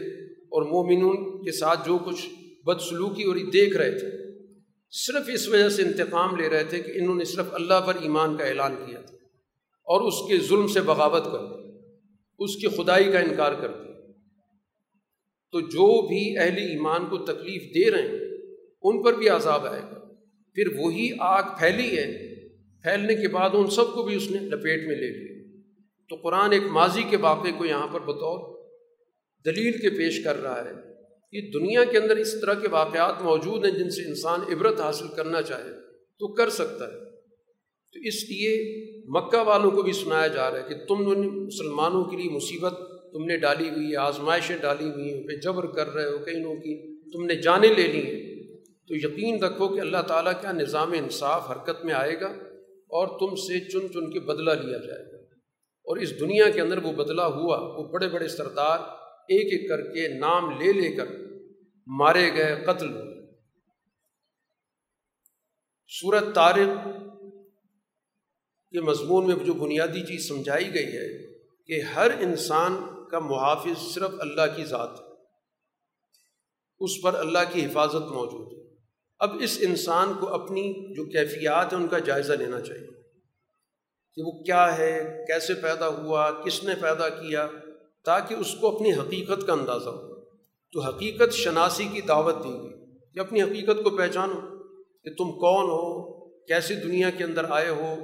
اور 0.54 0.62
مومنون 0.62 1.44
کے 1.44 1.52
ساتھ 1.52 1.86
جو 1.86 1.98
کچھ 2.06 2.26
بدسلوکی 2.66 3.22
اور 3.22 3.36
یہ 3.36 3.50
دیکھ 3.50 3.76
رہے 3.76 3.98
تھے، 3.98 4.10
صرف 4.92 5.28
اس 5.34 5.48
وجہ 5.48 5.68
سے 5.68 5.82
انتقام 5.82 6.36
لے 6.36 6.48
رہے 6.48 6.64
تھے 6.64 6.80
کہ 6.80 6.92
انہوں 6.96 7.14
نے 7.14 7.24
صرف 7.24 7.52
اللہ 7.52 7.80
پر 7.86 7.96
ایمان 8.00 8.36
کا 8.36 8.44
اعلان 8.44 8.76
کیا 8.76 9.00
تھا 9.00 9.16
اور 9.88 10.06
اس 10.08 10.20
کے 10.28 10.38
ظلم 10.46 10.66
سے 10.66 10.80
بغاوت 10.80 11.24
کرتے 11.24 11.62
اس 12.40 12.56
کی 12.56 12.68
خدائی 12.76 13.12
کا 13.12 13.18
انکار 13.18 13.52
کرتے 13.52 13.92
تو 15.54 15.60
جو 15.60 15.86
بھی 16.08 16.22
اہل 16.38 16.56
ایمان 16.58 17.06
کو 17.06 17.18
تکلیف 17.24 17.62
دے 17.74 17.90
رہے 17.90 18.08
ہیں، 18.08 18.30
ان 18.82 19.02
پر 19.02 19.12
بھی 19.12 19.28
عذاب 19.28 19.66
آئے 19.66 19.82
گا۔ 19.82 19.98
پھر 20.54 20.64
وہی 20.76 21.10
آگ 21.18 21.42
پھیلی 21.58 21.98
ہے۔ 21.98 22.34
پھیلنے 22.82 23.14
کے 23.14 23.28
بعد 23.28 23.50
ان 23.52 23.70
سب 23.70 23.94
کو 23.94 24.02
بھی 24.02 24.16
اس 24.16 24.30
نے 24.30 24.38
لپیٹ 24.38 24.86
میں 24.86 24.96
لے 24.96 25.10
لیا۔ 25.10 25.60
تو 26.08 26.16
قرآن 26.16 26.52
ایک 26.52 26.62
ماضی 26.62 27.02
کے 27.10 27.16
واقعے 27.16 27.52
کو 27.58 27.64
یہاں 27.64 27.88
پر 27.88 28.00
بطور 28.00 28.68
دلیل 29.44 29.72
کے 29.72 29.90
پیش 29.90 30.24
کر 30.24 30.42
رہا 30.42 30.64
ہے۔ 30.64 30.94
کہ 31.32 31.50
دنیا 31.50 31.84
کے 31.84 31.98
اندر 31.98 32.16
اس 32.16 32.40
طرح 32.40 32.54
کے 32.54 32.68
واقعات 32.68 33.22
موجود 33.22 33.64
ہیں 33.64 33.72
جن 33.72 33.90
سے 33.90 34.08
انسان 34.08 34.40
عبرت 34.52 34.80
حاصل 34.80 35.04
کرنا 35.16 35.42
چاہے 35.42 35.70
تو 36.18 36.32
کر 36.32 36.50
سکتا 36.50 36.84
ہے۔ 36.86 36.98
تو 37.92 38.00
اس 38.04 38.30
لیے 38.30 38.84
مکہ 39.08 39.38
والوں 39.38 39.70
کو 39.70 39.82
بھی 39.82 39.92
سنایا 39.92 40.26
جا 40.26 40.50
رہا 40.50 40.58
ہے 40.58 40.68
کہ 40.68 40.74
تم 40.74 41.12
نے 41.12 41.28
مسلمانوں 41.28 42.04
کے 42.04 42.16
لیے 42.16 42.30
مصیبت 42.30 42.72
تم 43.12 43.24
نے 43.24 43.36
ڈالی 43.36 43.68
ہوئی 43.68 43.90
ہے، 43.90 43.96
آزمائشیں 43.96 44.56
ڈالی 44.56 44.90
ہوئی 44.90 45.14
ہیں 45.14 45.22
پہ 45.22 45.32
جبر 45.32 45.66
کر 45.66 45.88
رہے 45.88 46.10
ہو 46.10 46.18
کہیں 46.18 46.54
کی، 46.54 47.00
تم 47.10 47.26
نے 47.26 47.34
جانیں 47.34 47.74
لے 47.76 47.86
لی 47.86 48.06
ہیں۔ 48.06 48.33
تو 48.88 48.94
یقین 48.94 49.44
رکھو 49.44 49.68
کہ 49.68 49.80
اللہ 49.80 50.02
تعالیٰ 50.06 50.42
کا 50.42 50.52
نظام 50.52 50.92
انصاف 50.92 51.50
حرکت 51.50 51.84
میں 51.84 51.94
آئے 51.94 52.20
گا 52.20 52.26
اور 52.66 53.06
تم 53.18 53.36
سے 53.36 53.70
چن 53.70 53.92
چن 53.92 54.10
کے 54.12 54.20
بدلہ 54.20 54.50
لیا 54.50 54.78
جائے 54.78 55.12
گا۔ 55.12 55.14
اور 55.84 55.96
اس 55.96 56.20
دنیا 56.20 56.50
کے 56.50 56.60
اندر 56.60 56.78
وہ 56.78 56.92
بدلہ 56.92 57.22
ہوا، 57.22 57.58
وہ 57.58 57.88
بڑے 57.88 58.08
بڑے 58.08 58.28
سردار 58.28 58.78
ایک 59.28 59.52
ایک 59.52 59.68
کر 59.68 59.80
کے 59.80 60.08
نام 60.08 60.50
لے 60.50 60.72
لے 60.72 60.96
کر 60.96 61.06
مارے 61.86 62.32
گئے، 62.34 62.64
قتل 62.66 62.92
ہوئے 62.92 63.14
صورت 66.00 66.34
تارق 66.34 66.84
کے 68.70 68.80
مضمون 68.80 69.26
میں 69.26 69.44
جو 69.44 69.54
بنیادی 69.54 70.00
چیز 70.00 70.28
سمجھائی 70.28 70.74
گئی 70.74 70.86
ہے 70.86 71.34
کہ 71.64 71.80
ہر 71.80 72.10
انسان 72.20 72.76
کا 73.10 73.18
محافظ 73.18 73.94
صرف 73.94 74.10
اللہ 74.18 74.56
کی 74.56 74.64
ذات 74.64 75.00
ہے، 75.00 75.12
اس 76.78 76.90
پر 77.02 77.14
اللہ 77.14 77.38
کی 77.52 77.64
حفاظت 77.64 78.06
موجود 78.10 78.58
ہے۔ 78.58 78.63
اب 79.18 79.30
اس 79.40 79.58
انسان 79.60 80.12
کو 80.20 80.28
اپنی 80.28 80.94
جو 80.94 81.04
کیفیات 81.04 81.72
ہیں 81.72 81.80
ان 81.80 81.88
کا 81.88 81.98
جائزہ 81.98 82.32
لینا 82.32 82.60
چاہیے 82.60 82.86
کہ 84.14 84.22
وہ 84.22 84.42
کیا 84.42 84.78
ہے، 84.78 85.24
کیسے 85.26 85.54
پیدا 85.54 85.88
ہوا، 85.88 86.30
کس 86.30 86.64
نے 86.64 86.74
پیدا 86.80 87.08
کیا، 87.08 87.48
تاکہ 88.04 88.34
اس 88.34 88.54
کو 88.60 88.76
اپنی 88.76 88.92
حقیقت 88.92 89.46
کا 89.46 89.52
اندازہ 89.52 89.88
ہو۔ 89.88 90.14
تو 90.72 90.80
حقیقت 90.80 91.32
شناسی 91.32 91.84
کی 91.92 92.00
دعوت 92.00 92.44
دی 92.44 92.52
گئی 92.52 92.98
کہ 93.14 93.20
اپنی 93.20 93.42
حقیقت 93.42 93.84
کو 93.84 93.90
پہچانو 93.90 94.40
کہ 95.04 95.10
تم 95.14 95.32
کون 95.32 95.64
ہو 95.64 96.14
کیسے 96.28 96.74
دنیا 96.74 97.10
کے 97.10 97.24
اندر 97.24 97.44
آئے 97.48 97.68
ہو۔ 97.68 97.94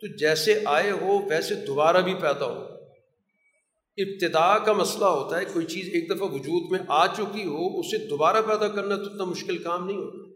تو 0.00 0.16
جیسے 0.16 0.60
آئے 0.64 0.90
ہو، 0.90 1.28
ویسے 1.30 1.54
دوبارہ 1.54 1.96
بھی 1.96 2.14
پیدا 2.14 2.46
ہو۔ 2.46 2.62
ابتدا 3.96 4.58
کا 4.58 4.72
مسئلہ 4.72 5.04
ہوتا 5.04 5.40
ہے، 5.40 5.44
کوئی 5.44 5.66
چیز 5.66 5.88
ایک 5.92 6.10
دفعہ 6.10 6.28
وجود 6.28 6.70
میں 6.70 6.78
آ 6.88 7.06
چکی 7.06 7.44
ہو، 7.44 7.80
اسے 7.80 8.08
دوبارہ 8.08 8.36
پیدا 8.46 8.68
کرنا 8.68 8.96
تو 8.96 9.02
اتنا 9.02 9.24
مشکل 9.24 9.58
کام 9.58 9.86
نہیں 9.86 9.96
ہوتا۔ 9.96 10.33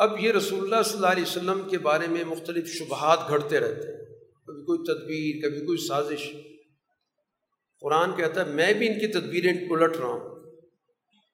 اب 0.00 0.20
یہ 0.20 0.32
رسول 0.32 0.62
اللہ 0.62 0.82
صلی 0.82 0.94
اللہ 0.94 1.06
علیہ 1.06 1.22
وسلم 1.22 1.68
کے 1.70 1.78
بارے 1.78 2.06
میں 2.06 2.24
مختلف 2.24 2.68
شبہات 2.68 3.18
گھڑتے 3.28 3.60
رہتے 3.60 3.88
ہیں۔ 3.88 4.04
کبھی 4.46 4.62
کوئی 4.62 4.78
تدبیر، 4.78 5.48
کبھی 5.48 5.66
کوئی 5.66 5.78
سازش۔ 5.78 6.32
قرآن 7.80 8.16
کہتا 8.16 8.46
ہے، 8.46 8.50
میں 8.50 8.72
بھی 8.72 8.88
ان 8.88 8.94
کی 8.94 9.06
تدبیریں 9.06 9.52
الٹ 9.70 9.96
رہا 9.96 10.06
ہوں۔ 10.06 10.50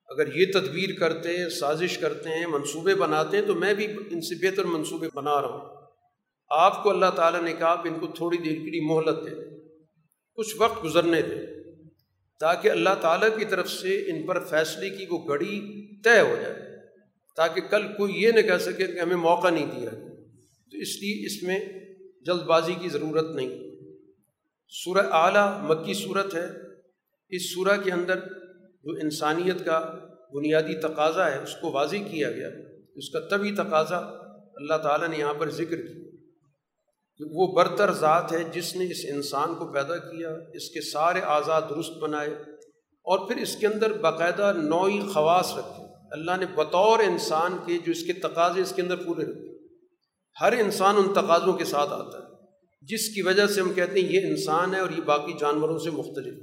اگر 0.09 0.37
یہ 0.37 0.47
تدبیر 0.53 0.89
کرتے 0.99 1.39
ہیں 1.39 1.49
سازش 1.49 1.99
کرتے 1.99 2.29
ہیں، 2.29 2.47
منصوبے 2.47 2.95
بناتے 2.95 3.37
ہیں، 3.37 3.47
تو 3.47 3.55
میں 3.55 3.75
بھی 3.75 3.87
ان 4.11 4.21
سے 4.21 4.49
بہتر 4.49 4.65
منصوبے 4.65 5.09
بنا 5.15 5.43
رہا 5.43 5.49
ہوں۔ 5.49 5.77
آپ 6.51 6.83
کو 6.83 6.91
اللہ 6.91 7.11
تعالیٰ 7.17 7.43
نے 7.43 7.53
کہا 7.53 7.83
کہ 7.83 7.89
ان 7.89 7.99
کو 7.99 8.07
تھوڑی 8.07 8.37
دیر 8.37 8.65
کے 8.65 8.71
لیے 8.71 8.81
مہلت 8.81 9.27
دیں۔ 9.27 9.59
کچھ 10.35 10.57
وقت 10.59 10.85
گزرنے 10.85 11.23
دیں۔ 11.23 11.43
تاکہ 12.41 12.71
اللہ 12.71 12.91
تعالیٰ 13.01 13.39
کی 13.39 13.45
طرف 13.45 13.71
سے 13.71 14.11
ان 14.11 14.27
پر 14.27 14.45
فیصلے 14.45 14.91
کی 14.91 15.07
وہ 15.11 15.29
گھڑی 15.29 15.87
طے 16.03 16.21
ہو 16.21 16.37
جائے۔ 16.43 16.66
تاکہ 17.37 17.61
کل 17.61 17.83
کوئی 17.97 18.23
یہ 18.23 18.33
نہ 18.33 18.41
کہہ 18.41 18.59
سکے 18.59 18.87
کہ 18.87 19.01
ہمیں 19.01 19.17
موقع 19.17 19.51
نہیں 19.51 19.67
دیا 19.67 19.91
تو 20.71 20.79
اس 20.79 21.03
لیے 21.03 21.27
اس 21.27 21.43
میں 21.43 21.59
جلد 22.27 22.43
بازی 22.43 22.75
کی 22.75 22.89
ضرورت 22.89 23.31
نہیں۔ 23.31 23.59
سورہ 24.69 25.07
اعلیٰ 25.11 25.63
مکی 25.63 25.95
صورت 25.95 26.35
ہے۔ 26.35 26.47
اس 27.29 27.55
سورہ 27.55 27.77
کے 27.85 27.93
اندر 27.93 28.19
جو 28.85 28.91
انسانیت 29.03 29.65
کا 29.65 29.99
بنیادی 30.35 30.81
تقاضا 30.81 31.31
ہے، 31.31 31.43
اس 31.43 31.57
کو 31.61 31.71
واضح 31.71 31.97
کیا 32.11 32.31
گیا۔ 32.31 32.49
اس 32.97 33.11
کا 33.11 33.21
طبی 33.21 33.55
تقاضا 33.55 33.97
اللہ 34.55 34.79
تعالیٰ 34.79 35.09
نے 35.09 35.17
یہاں 35.19 35.35
پر 35.35 35.51
ذکر 35.51 35.77
کیا۔ 35.77 36.05
کہ 37.19 37.25
وہ 37.31 37.53
برتر 37.55 37.93
ذات 37.93 38.33
ہے 38.33 38.45
جس 38.53 38.77
نے 38.77 38.91
اس 38.91 39.07
انسان 39.09 39.55
کو 39.55 39.73
پیدا 39.73 39.97
کیا، 39.97 40.31
اس 40.55 40.71
کے 40.71 40.81
سارے 40.81 41.21
آزاد 41.21 41.63
درست 41.71 41.91
بنائے 41.91 42.31
اور 43.05 43.29
پھر 43.29 43.37
اس 43.37 43.57
کے 43.57 43.67
اندر 43.67 43.93
باقاعدہ 43.93 44.53
نوعی 44.57 45.01
خواص 45.01 45.53
رکھے۔ 45.59 45.86
اللہ 46.17 46.37
نے 46.41 46.47
بطور 46.47 46.99
انسان 46.99 47.57
کے 47.67 47.79
جو 47.79 47.93
اس 47.93 48.03
کے 48.03 48.13
تقاضے 48.13 48.61
اس 48.61 48.73
کے 48.77 48.83
اندر 48.83 48.97
پورے 48.97 49.25
رکھے۔ 49.25 49.55
ہر 50.41 50.53
انسان 50.53 50.95
ان 50.99 51.13
تقاضوں 51.13 51.53
کے 51.53 51.65
ساتھ 51.65 51.93
آتا 51.93 52.19
ہے، 52.19 52.33
جس 52.83 53.09
کی 53.15 53.23
وجہ 53.23 53.47
سے 53.47 53.61
ہم 53.61 53.73
کہتے 53.73 54.01
ہیں 54.01 54.13
یہ 54.13 54.27
انسان 54.27 54.75
ہے 54.75 54.81
اور 54.81 54.91
یہ 54.91 55.03
باقی 55.03 55.33
جانوروں 55.41 55.79
سے 55.79 55.91
مختلف۔ 55.91 56.35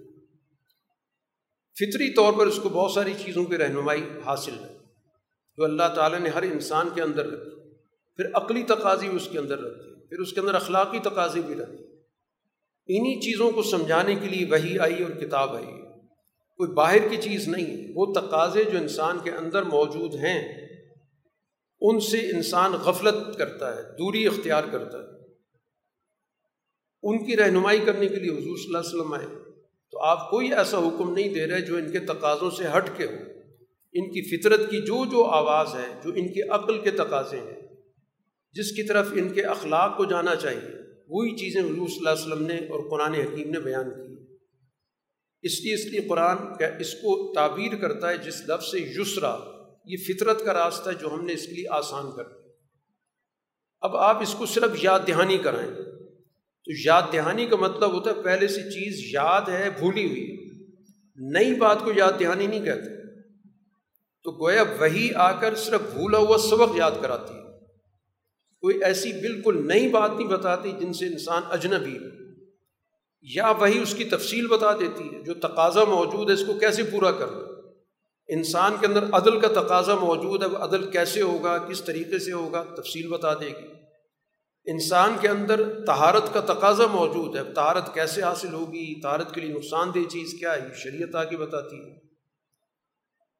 فطری 1.77 2.13
طور 2.13 2.33
پر 2.33 2.47
اس 2.47 2.59
کو 2.63 2.69
بہت 2.69 2.91
ساری 2.91 3.13
چیزوں 3.25 3.45
کی 3.45 3.57
رہنمائی 3.57 4.03
حاصل 4.25 4.51
ہے، 4.51 4.73
جو 5.57 5.63
اللہ 5.63 5.93
تعالیٰ 5.95 6.19
نے 6.19 6.29
ہر 6.29 6.43
انسان 6.43 6.89
کے 6.95 7.01
اندر 7.01 7.25
رکھی۔ 7.25 7.53
پھر 8.15 8.25
عقلی 8.33 8.63
تقاضی 8.63 9.07
بھی 9.09 9.15
اس 9.15 9.27
کے 9.31 9.39
اندر 9.39 9.59
رکھے 9.59 10.07
پھر 10.09 10.19
اس 10.19 10.33
کے 10.33 10.39
اندر 10.39 10.55
اخلاقی 10.55 10.99
تقاضے 10.99 11.41
بھی 11.41 11.55
رکھے 11.55 11.83
انہی 12.89 13.19
چیزوں 13.21 13.51
کو 13.51 13.63
سمجھانے 13.63 14.15
کے 14.15 14.27
لیے 14.27 14.45
وہی 14.45 14.79
آئی 14.79 15.03
اور 15.03 15.11
کتاب 15.11 15.55
آئی۔ 15.55 15.82
کوئی 16.57 16.71
باہر 16.71 17.07
کی 17.09 17.17
چیز 17.17 17.47
نہیں 17.47 17.91
وہ 17.95 18.13
تقاضے 18.13 18.63
جو 18.63 18.77
انسان 18.77 19.17
کے 19.23 19.31
اندر 19.31 19.63
موجود 19.63 20.15
ہیں، 20.15 20.67
ان 21.81 21.99
سے 21.99 22.17
انسان 22.17 22.71
غفلت 22.71 23.38
کرتا 23.38 23.77
ہے، 23.77 23.81
دوری 23.84 24.27
اختیار 24.27 24.63
کرتا 24.71 24.97
ہے۔ 24.97 25.13
ان 27.03 27.25
کی 27.25 27.38
رہنمائی 27.38 27.80
کرنے 27.80 28.07
کے 28.07 28.15
لیے 28.15 28.31
حضور 28.31 28.57
صلی 28.57 28.65
اللہ 28.65 28.77
علیہ 28.77 28.89
وسلم 28.89 29.13
آئے۔ 29.13 29.51
تو 29.91 29.99
آپ 29.99 30.30
کوئی 30.30 30.53
ایسا 30.53 30.77
حکم 30.77 31.13
نہیں 31.13 31.34
دے 31.34 31.47
رہے 31.47 31.61
جو 31.61 31.75
ان 31.75 31.91
کے 31.91 31.99
تقاضوں 31.99 32.51
سے 32.51 32.63
ہٹ 32.77 32.89
کے 32.97 33.05
ہو۔ 33.05 33.34
ان 33.93 34.09
کی 34.09 34.21
فطرت 34.21 34.59
کی 34.69 34.81
جو 34.81 35.05
جو 35.05 35.23
آواز 35.23 35.67
ہے، 35.75 36.01
جو 36.03 36.11
ان 36.15 36.27
کے 36.27 36.49
عقل 36.49 36.80
کے 36.80 36.91
تقاضے 36.91 37.38
ہیں، 37.38 37.67
جس 38.51 38.71
کی 38.71 38.84
طرف 38.84 39.09
ان 39.13 39.30
کے 39.30 39.41
اخلاق 39.41 39.97
کو 39.97 40.05
جانا 40.05 40.35
چاہیے، 40.35 40.69
وہی 41.07 41.38
چیزیں 41.38 41.61
حضور 41.61 41.88
صلی 41.88 41.97
اللہ 41.97 42.09
علیہ 42.09 42.25
وسلم 42.25 42.47
نے 42.47 42.55
اور 42.55 42.89
قرآن 42.89 43.13
حکیم 43.13 43.49
نے 43.49 43.59
بیان 43.59 43.89
کی۔ 43.89 44.12
اس 45.43 45.61
لیے 45.61 45.73
اس 45.73 45.85
لیے 45.85 46.01
قرآن 46.01 46.37
کا 46.37 46.67
اس 46.79 46.93
کو 46.93 47.33
تعبیر 47.35 47.75
کرتا 47.75 48.09
ہے 48.09 48.17
جس 48.17 48.41
لفظ 48.41 48.71
سے 48.71 49.01
یسرا، 49.01 49.37
یہ 49.85 49.97
فطرت 49.97 50.45
کا 50.45 50.53
راستہ 50.53 50.89
ہے 50.89 50.95
جو 50.95 51.13
ہم 51.13 51.25
نے 51.25 51.33
اس 51.33 51.45
کے 51.45 51.51
لیے 51.51 51.65
آسان 51.69 52.05
کر 52.15 52.23
دیا۔ 52.23 52.51
اب 53.81 53.95
آپ 53.95 54.21
اس 54.21 54.35
کو 54.37 54.45
صرف 54.45 54.83
یاد 54.83 54.99
دہانی 55.07 55.37
کرائیں۔ 55.37 55.69
تو 56.65 56.71
یاد 56.85 57.01
دہانی 57.13 57.45
کا 57.45 57.55
مطلب 57.55 57.91
ہوتا 57.91 58.09
ہے 58.09 58.23
پہلے 58.23 58.47
سے 58.47 58.61
چیز 58.61 59.13
یاد 59.13 59.49
ہے، 59.49 59.69
بھولی 59.79 60.05
ہوئی۔ 60.05 60.49
نئی 61.15 61.53
بات 61.53 61.79
کو 61.79 61.91
یاد 61.95 62.19
دہانی 62.19 62.47
نہیں 62.47 62.65
کہتے۔ 62.65 63.03
تو 64.23 64.31
گویا 64.31 64.63
وہی 64.79 65.13
آ 65.15 65.39
کر 65.39 65.55
صرف 65.55 65.81
بھولا 65.81 66.17
ہوا 66.17 66.37
سبق 66.37 66.77
یاد 66.77 66.91
کراتی۔ 67.01 67.33
ہے 67.33 67.43
کوئی 68.61 68.83
ایسی 68.83 69.11
بالکل 69.11 69.67
نئی 69.67 69.89
بات 69.89 70.11
نہیں 70.17 70.27
بتاتی 70.27 70.71
جن 70.79 70.93
سے 70.93 71.05
انسان 71.05 71.41
اجنبی 71.49 71.97
ہو۔ 71.97 72.22
یا 73.23 73.51
وہی 73.59 73.79
اس 73.81 73.93
کی 73.93 74.03
تفصیل 74.03 74.47
بتا 74.47 74.73
دیتی 74.73 75.03
ہے 75.03 75.23
جو 75.23 75.33
تقاضا 75.33 75.83
موجود 75.83 76.29
ہے 76.29 76.33
اس 76.33 76.43
کو 76.47 76.53
کیسے 76.53 76.83
پورا 76.83 77.11
کرنا 77.11 77.53
انسان 78.27 78.75
کے 78.79 78.85
اندر 78.85 79.03
عدل 79.11 79.39
کا 79.39 79.47
تقاضا 79.47 79.95
موجود 79.95 80.43
ہے، 80.43 80.47
وہ 80.47 80.57
عدل 80.57 80.91
کیسے 80.91 81.21
ہوگا، 81.21 81.57
کس 81.57 81.81
طریقے 81.81 82.19
سے 82.19 82.31
ہوگا، 82.31 82.63
تفصیل 82.77 83.07
بتا 83.07 83.33
دے 83.33 83.47
گی۔ 83.47 83.67
انسان 84.65 85.15
کے 85.21 85.27
اندر 85.27 85.85
تہارت 85.85 86.33
کا 86.33 86.39
تقاضا 86.39 86.87
موجود 86.87 87.35
ہے 87.35 87.43
تہارت 87.43 87.93
کیسے 87.93 88.21
حاصل 88.21 88.53
ہوگی؟ 88.53 89.01
تہارت 89.01 89.35
کے 89.35 89.41
لیے 89.41 89.55
نقصان 89.55 89.89
دہ 89.95 90.09
چیز 90.09 90.33
کیا 90.39 90.55
ہے؟ 90.55 90.67
شریعت 90.83 91.15
آگے 91.15 91.37
بتاتی 91.37 91.75
ہے۔ 91.75 91.99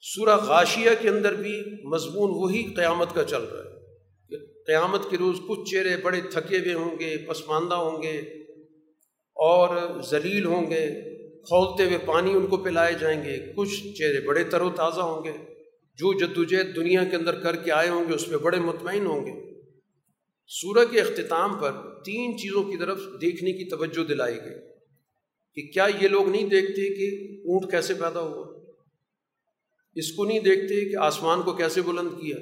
سورہ 0.01 0.38
غاشیہ 0.47 0.89
کے 1.01 1.10
اندر 1.10 1.34
بھی 1.34 1.61
مضمون 1.84 2.31
وہی 2.34 2.64
قیامت 2.64 3.07
کا 3.14 3.23
چل 3.23 3.43
رہا 3.43 3.64
ہے۔ 3.64 3.73
قیامت 4.65 5.01
کے 5.10 5.18
روز 5.18 5.38
کچھ 5.49 5.72
چہرے 5.72 5.97
بڑے 5.97 6.22
تھکے 6.22 6.57
ہوئے 6.57 6.73
ہوں 6.73 6.99
گے، 6.99 7.18
پسماندہ 7.18 7.76
ہوں 7.76 8.01
گے 8.01 8.43
اور 9.35 10.01
ذلیل 10.01 10.45
ہوں 10.45 10.72
گے، 10.72 11.14
کھولتے 11.41 11.84
ہوئے 11.84 11.97
پانی 12.05 12.31
ان 12.31 12.47
کو 12.47 12.57
پلائے 12.57 12.93
جائیں 12.93 13.23
گے، 13.23 13.53
کچھ 13.55 13.88
چہرے 13.97 14.27
بڑے 14.27 14.43
تر 14.43 14.61
و 14.61 14.69
تازہ 14.69 15.01
ہوں 15.01 15.23
گے، 15.23 15.31
جو 15.97 16.14
جدوجہد 16.14 16.76
دنیا 16.76 17.03
کے 17.03 17.15
اندر 17.15 17.39
کر 17.39 17.55
کے 17.55 17.72
آئے 17.72 17.89
ہوں 17.89 18.05
گے، 18.10 18.14
اس 18.14 18.30
پہ 18.30 18.38
بڑے 18.38 18.60
مطمئن 18.60 19.05
ہوں 19.05 19.26
گے۔ 19.26 19.53
سورہ 20.47 20.85
کے 20.85 21.01
اختتام 21.01 21.60
پر 21.60 21.72
تین 22.03 22.38
چیزوں 22.38 22.64
کی 22.64 22.77
طرف 22.77 22.99
دیکھنے 23.22 23.51
کی 23.51 23.69
توجہ 23.69 24.03
دلائی 24.03 24.35
گئی 24.35 24.60
کہ 25.55 25.72
کیا 25.72 25.88
یہ 26.01 26.07
لوگ 26.07 26.30
نہیں 26.30 26.49
دیکھتے 26.49 26.95
کہ 26.95 27.38
اونٹ 27.41 27.72
کیسے 27.72 27.93
پیدا 27.93 28.19
ہوا؟ 28.19 28.64
اس 29.95 30.11
کو 30.11 30.26
نہیں 30.26 30.39
دیکھتے 30.39 30.89
کہ 30.91 30.95
آسمان 30.95 31.41
کو 31.41 31.53
کیسے 31.53 31.81
بلند 31.81 32.10
کیا؟ 32.10 32.38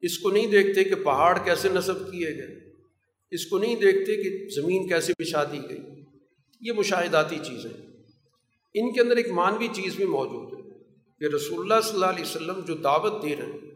اس 0.00 0.18
کو 0.18 0.30
نہیں 0.30 0.46
دیکھتے 0.46 0.84
کہ 0.84 0.94
پہاڑ 0.94 1.38
کیسے 1.44 1.68
نصب 1.68 2.12
کیے 2.12 2.28
گئے؟ 2.36 2.69
اس 3.30 3.46
کو 3.46 3.58
نہیں 3.58 3.76
دیکھتے 3.76 4.22
کہ 4.22 4.48
زمین 4.60 4.88
کیسے 4.88 5.12
بچھا 5.18 5.44
دی 5.44 5.60
گئی۔ 5.70 5.80
یہ 6.60 6.72
مشاہداتی 6.72 7.36
چیزیں۔ 7.36 7.70
ان 8.74 8.92
کے 8.92 9.00
اندر 9.00 9.16
ایک 9.16 9.30
مانوی 9.30 9.68
چیز 9.72 9.96
بھی 9.96 10.04
موجود 10.04 10.52
ہے 10.52 10.78
کہ 11.18 11.34
رسول 11.34 11.60
اللہ 11.60 11.80
صلی 11.84 11.94
اللہ 11.94 12.06
علیہ 12.06 12.24
وسلم 12.24 12.60
جو 12.60 12.74
دعوت 12.74 13.22
دے 13.22 13.36
رہے 13.36 13.46
ہیں، 13.46 13.70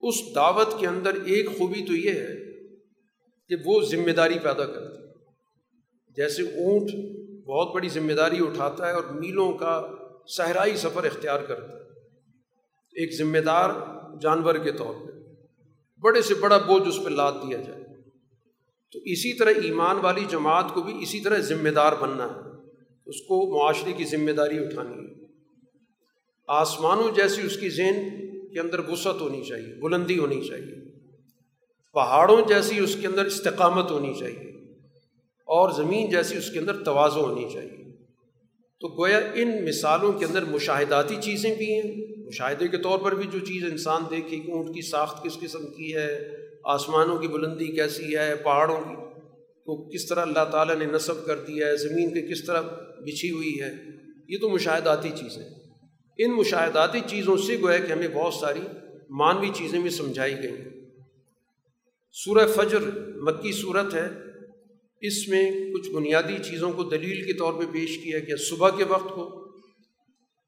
اس 0.00 0.14
دعوت 0.34 0.80
کے 0.80 0.86
اندر 0.86 1.14
ایک 1.24 1.46
خوبی 1.58 1.84
تو 1.86 1.94
یہ 1.94 2.10
ہے 2.10 2.34
کہ 3.48 3.56
وہ 3.64 3.82
ذمہ 3.82 4.10
داری 4.10 4.34
پیدا 4.34 4.66
کرتی 4.66 5.02
جیسے 6.16 6.42
اونٹ 6.42 6.90
بہت 7.46 7.74
بڑی 7.74 7.88
ذمہ 7.88 8.12
داری 8.12 8.36
اٹھاتا 8.40 8.86
ہے 8.86 8.92
اور 8.92 9.04
میلوں 9.04 9.52
کا 9.52 9.90
صحرائی 10.36 10.76
سفر 10.76 11.04
اختیار 11.04 11.40
کرتا 11.40 11.72
ہے۔ 11.72 11.82
ایک 12.92 13.18
ذمہ 13.18 13.38
دار 13.38 13.70
جانور 14.20 14.54
کے 14.54 14.72
طور 14.72 14.94
پہ، 14.94 15.12
بڑے 16.00 16.22
سے 16.22 16.34
بڑا 16.34 16.58
بوجھ 16.58 16.88
اس 16.88 17.04
پہ 17.04 17.08
لاد 17.08 17.32
دیا 17.32 17.58
جائے۔ 17.58 17.85
تو 18.96 19.02
اسی 19.04 19.32
طرح 19.32 19.50
ایمان 19.62 19.96
والی 19.96 20.24
جماعت 20.30 20.74
کو 20.74 20.82
بھی 20.82 20.94
اسی 21.02 21.20
طرح 21.20 21.38
ذمہ 21.38 21.68
دار 21.68 21.92
بننا 22.00 22.24
ہے۔ 22.24 22.70
اس 23.06 23.20
کو 23.20 23.58
معاشرے 23.58 23.92
کی 23.92 24.04
ذمہ 24.04 24.30
داری 24.30 24.58
اٹھانی 24.58 25.06
ہے۔ 25.06 25.26
آسمانوں 26.48 27.10
جیسی 27.16 27.42
اس 27.42 27.56
کی 27.56 27.70
ذہن 27.70 28.08
کے 28.48 28.60
اندر 28.60 28.78
وسعت 28.88 29.20
ہونی 29.20 29.44
چاہیے، 29.44 29.74
بلندی 29.74 30.18
ہونی 30.18 30.40
چاہیے۔ 30.40 30.74
پہاڑوں 31.92 32.48
جیسی 32.48 32.78
اس 32.78 32.96
کے 33.00 33.06
اندر 33.06 33.24
استقامت 33.24 33.90
ہونی 33.90 34.14
چاہیے۔ 34.14 34.50
اور 35.46 35.70
زمین 35.70 36.10
جیسی 36.10 36.36
اس 36.36 36.50
کے 36.50 36.58
اندر 36.58 36.84
توازو 36.84 37.20
ہونی 37.20 37.48
چاہیے۔ 37.52 37.96
تو 38.80 38.88
گویا 38.88 39.20
ان 39.34 39.64
مثالوں 39.64 40.12
کے 40.12 40.24
اندر 40.24 40.44
مشاہداتی 40.44 41.16
چیزیں 41.22 41.54
بھی 41.54 41.72
ہیں۔ 41.72 42.16
مشاہدے 42.26 42.68
کے 42.68 42.76
طور 42.76 42.98
پر 42.98 43.14
بھی 43.14 43.26
جو 43.32 43.38
چیز 43.38 43.64
انسان 43.64 44.02
دیکھے 44.10 44.36
کہ 44.36 44.50
اونٹ 44.50 44.74
کی 44.74 44.82
ساخت 44.82 45.24
کس 45.24 45.38
قسم 45.40 45.66
کی 45.66 45.94
ہے 45.94 46.28
آسمانوں 46.66 47.18
کی 47.18 47.28
بلندی 47.28 47.66
کیسی 47.66 48.16
ہے، 48.16 48.34
پہاڑوں 48.36 48.76
کی 48.76 48.94
کو 49.66 49.76
کس 49.90 50.06
طرح 50.06 50.20
اللہ 50.20 50.44
تعالیٰ 50.50 50.76
نے 50.76 50.84
نصب 50.84 51.24
کر 51.26 51.40
دیا 51.40 51.66
ہے، 51.66 51.76
زمین 51.76 52.10
پہ 52.14 52.26
کس 52.26 52.44
طرح 52.44 52.60
بچھی 53.06 53.30
ہوئی 53.30 53.60
ہے، 53.62 53.70
یہ 54.28 54.38
تو 54.40 54.48
مشاہداتی 54.48 55.10
چیزیں 55.16 55.44
ان 56.18 56.32
مشاہداتی 56.32 57.00
چیزوں 57.06 57.36
سے 57.36 57.56
گویا 57.62 57.78
کہ 57.78 57.92
ہمیں 57.92 58.08
بہت 58.08 58.34
ساری 58.34 58.60
مانوی 59.10 59.50
چیزیں 59.54 59.78
بھی 59.78 59.90
سمجھائی 59.90 60.34
گئیں 60.42 60.64
سورہ 62.14 62.46
فجر 62.46 62.78
مکی 63.16 63.52
صورت 63.52 63.94
ہے، 63.94 64.06
اس 65.02 65.28
میں 65.28 65.50
کچھ 65.74 65.90
بنیادی 65.90 66.36
چیزوں 66.42 66.72
کو 66.72 66.82
دلیل 66.82 67.24
کے 67.26 67.32
طور 67.32 67.52
پہ 67.52 67.66
پیش 67.72 67.98
کیا 67.98 68.18
گیا۔ 68.18 68.36
صبح 68.36 68.70
کے 68.70 68.84
وقت 68.84 69.14
کو، 69.14 69.24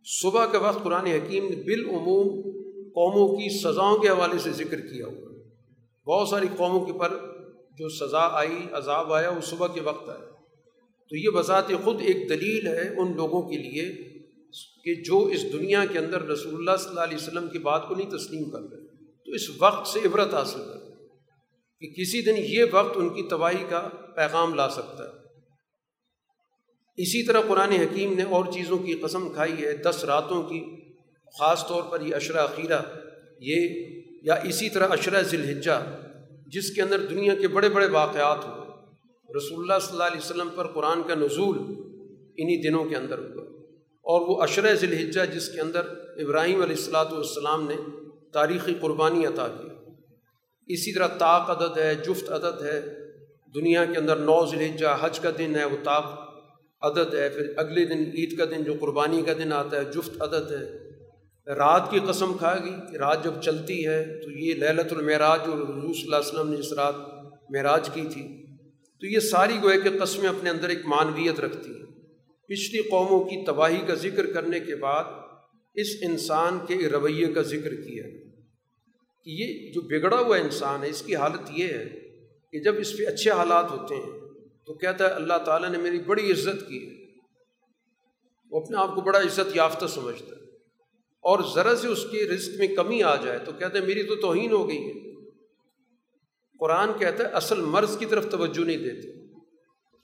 صبح 0.04 0.46
کے 0.46 0.58
وقت 0.58 0.84
قرآن 0.84 1.06
حکیم 1.06 1.48
نے 1.48 1.56
بالعموم 1.56 2.28
قوموں 2.90 3.26
کی 3.36 3.48
سزاؤں 3.58 3.98
کے 3.98 4.08
حوالے 4.08 4.38
سے 4.38 4.52
ذکر 4.52 4.80
کیا 4.80 5.06
ہوا۔ 5.06 5.27
بہت 6.08 6.28
ساری 6.28 6.46
قوموں 6.56 6.86
کے 6.86 6.92
پر 6.92 7.16
جو 7.78 7.88
سزا 7.88 8.28
آئی، 8.32 8.66
عذاب 8.72 9.12
آیا، 9.12 9.30
وہ 9.30 9.40
صبح 9.40 9.66
کے 9.66 9.80
وقت 9.80 10.08
آیا۔ 10.08 10.30
تو 11.10 11.16
یہ 11.16 11.30
بذات 11.30 11.68
خود 11.84 12.00
ایک 12.00 12.28
دلیل 12.28 12.66
ہے 12.66 12.88
ان 12.88 13.16
لوگوں 13.16 13.42
کے 13.42 13.56
لیے 13.56 13.84
کہ 14.84 15.02
جو 15.02 15.26
اس 15.26 15.52
دنیا 15.52 15.84
کے 15.92 15.98
اندر 15.98 16.22
رسول 16.22 16.54
اللہ 16.54 16.76
صلی 16.78 16.88
اللہ 16.88 17.00
علیہ 17.00 17.16
وسلم 17.16 17.48
کی 17.48 17.58
بات 17.58 17.88
کو 17.88 17.94
نہیں 17.94 18.10
تسلیم 18.10 18.50
کر 18.50 18.58
رہے، 18.58 18.86
تو 19.26 19.32
اس 19.32 19.50
وقت 19.58 19.86
سے 19.88 20.00
عبرت 20.04 20.34
حاصل 20.34 20.58
کر 20.58 20.78
کہ 21.80 21.90
کسی 21.90 22.22
دن 22.22 22.34
یہ 22.36 22.64
وقت 22.72 22.96
ان 22.96 23.08
کی 23.08 23.22
تباہی 23.22 23.64
کا 23.68 23.88
پیغام 24.16 24.54
لا 24.54 24.68
سکتا 24.68 25.04
ہے۔ 25.04 25.10
اسی 26.96 27.26
طرح 27.26 27.40
قرآن 27.48 27.72
حکیم 27.72 28.14
نے 28.14 28.22
اور 28.22 28.44
چیزوں 28.52 28.78
کی 28.78 28.94
قسم 28.94 29.32
کھائی 29.32 29.52
ہے، 29.52 29.76
دس 29.76 30.04
راتوں 30.04 30.42
کی، 30.42 30.64
خاص 31.38 31.66
طور 31.66 31.82
پر 31.82 32.00
یہ 32.00 32.16
عشرہ 32.16 32.38
اخیرہ، 32.38 32.82
یہ 33.40 33.87
یا 34.28 34.34
اسی 34.34 34.70
طرح 34.70 34.88
عشرہ 34.88 35.22
ذی 35.22 35.36
الحجہ 35.36 35.96
جس 36.46 36.70
کے 36.70 36.82
اندر 36.82 36.98
دنیا 36.98 37.34
کے 37.34 37.48
بڑے 37.48 37.68
بڑے 37.68 37.86
واقعات 37.86 38.44
ہوئے 38.44 38.68
رسول 39.38 39.60
اللہ 39.60 39.78
صلی 39.80 39.92
اللہ 39.92 40.04
علیہ 40.04 40.18
وسلم 40.18 40.48
پر 40.56 40.66
قرآن 40.66 41.02
کا 41.02 41.14
نزول 41.14 41.58
انہی 42.36 42.68
دنوں 42.68 42.84
کے 42.84 42.96
اندر 42.96 43.18
ہوا۔ 43.18 43.42
اور 44.02 44.20
وہ 44.20 44.42
عشرہ 44.42 44.74
ذی 44.74 44.86
الحجہ 44.86 45.20
جس 45.34 45.48
کے 45.48 45.60
اندر 45.60 45.80
ابراہیم 46.16 46.62
علیہ 46.62 46.76
السلاۃ 46.76 47.04
والسلام 47.04 47.68
نے 47.68 47.76
تاریخی 48.32 48.74
قربانی 48.80 49.26
عطا 49.26 49.48
کی۔ 49.48 49.68
اسی 50.72 50.92
طرح 50.92 51.06
طاق 51.06 51.50
عدد 51.50 51.78
ہے، 51.78 51.94
جفت 51.94 52.30
عدد 52.30 52.62
ہے۔ 52.62 52.80
دنیا 53.54 53.84
کے 53.84 53.98
اندر 53.98 54.16
نو 54.16 54.46
ذلحجہ 54.46 54.96
حج 55.00 55.20
کا 55.20 55.30
دن 55.38 55.54
ہے، 55.56 55.64
وہ 55.64 55.76
طاق 55.84 56.20
عدد 56.80 57.14
ہے۔ 57.14 57.28
پھر 57.28 57.52
اگلے 57.56 57.84
دن، 57.84 57.98
عید 58.14 58.38
کا 58.38 58.44
دن، 58.44 58.64
جو 58.64 58.74
قربانی 58.80 59.22
کا 59.22 59.32
دن 59.32 59.52
آتا 59.52 59.76
ہے، 59.76 59.84
جفت 59.84 60.22
عدد 60.22 60.52
ہے۔ 60.52 60.87
رات 61.48 61.90
کی 61.90 62.00
قسم 62.08 62.36
کھا 62.36 62.58
گئی 62.64 62.74
کہ 62.90 62.96
رات 62.96 63.24
جب 63.24 63.32
چلتی 63.40 63.86
ہے 63.86 64.20
تو 64.24 64.30
یہ 64.30 64.54
للت 64.54 64.92
المعراج 64.92 65.40
اور 65.40 65.58
حضور 65.58 65.94
صلی 65.94 66.02
اللہ 66.02 66.16
علیہ 66.16 66.28
وسلم 66.28 66.52
نے 66.52 66.58
اس 66.58 66.72
رات 66.72 66.94
معراج 67.50 67.90
کی 67.94 68.02
تھی۔ 68.12 68.46
تو 69.00 69.06
یہ 69.06 69.20
ساری 69.20 69.56
گوئے 69.62 69.80
کہ 69.80 69.90
قسمیں 70.04 70.28
اپنے 70.28 70.50
اندر 70.50 70.68
ایک 70.68 70.86
معنویت 70.86 71.40
رکھتی 71.40 71.70
ہیں۔ 71.70 71.86
پچھلی 72.48 72.82
قوموں 72.82 73.24
کی 73.24 73.44
تباہی 73.44 73.80
کا 73.86 73.94
ذکر 73.94 74.32
کرنے 74.32 74.60
کے 74.60 74.76
بعد 74.76 75.04
اس 75.74 75.86
انسان 76.02 76.58
کے 76.68 76.88
رویے 76.88 77.32
کا 77.32 77.42
ذکر 77.42 77.74
کیا۔ 77.74 78.02
کہ 79.24 79.30
یہ 79.30 79.72
جو 79.72 79.80
بگڑا 79.80 80.18
ہوا 80.18 80.36
انسان 80.36 80.82
ہے، 80.82 80.88
اس 80.88 81.02
کی 81.02 81.16
حالت 81.16 81.50
یہ 81.50 81.68
ہے 81.68 81.84
کہ 82.52 82.60
جب 82.60 82.74
اس 82.78 82.96
پہ 82.96 83.06
اچھے 83.06 83.30
حالات 83.30 83.70
ہوتے 83.70 83.94
ہیں 83.94 84.20
تو 84.66 84.74
کہتا 84.74 85.04
ہے 85.04 85.10
اللہ 85.10 85.38
تعالیٰ 85.44 85.70
نے 85.70 85.78
میری 85.78 85.98
بڑی 85.98 86.32
عزت 86.32 86.68
کی 86.68 86.88
ہے۔ 86.88 87.04
وہ 88.50 88.60
اپنے 88.60 88.76
آپ 88.76 88.94
کو 88.94 89.00
بڑا 89.00 89.18
عزت 89.18 89.56
یافتہ 89.56 89.86
سمجھتا 89.86 90.36
ہے۔ 90.36 90.37
اور 91.20 91.38
ذرا 91.54 91.76
سے 91.76 91.88
اس 91.88 92.06
کے 92.10 92.24
رزق 92.24 92.58
میں 92.58 92.68
کمی 92.68 93.02
آ 93.02 93.16
جائے 93.16 93.38
تو 93.38 93.52
کہتا 93.52 93.78
ہے 93.78 93.86
میری 93.86 94.02
تو 94.02 94.14
توہین 94.14 94.52
ہو 94.52 94.68
گئی 94.68 94.78
ہے۔ 94.78 94.92
قرآن 96.58 96.88
کہتا 96.98 97.24
ہے 97.24 97.28
اصل 97.28 97.60
مرض 97.60 97.98
کی 97.98 98.06
طرف 98.06 98.30
توجہ 98.30 98.60
نہیں 98.60 98.76
دیتے۔ 98.76 99.36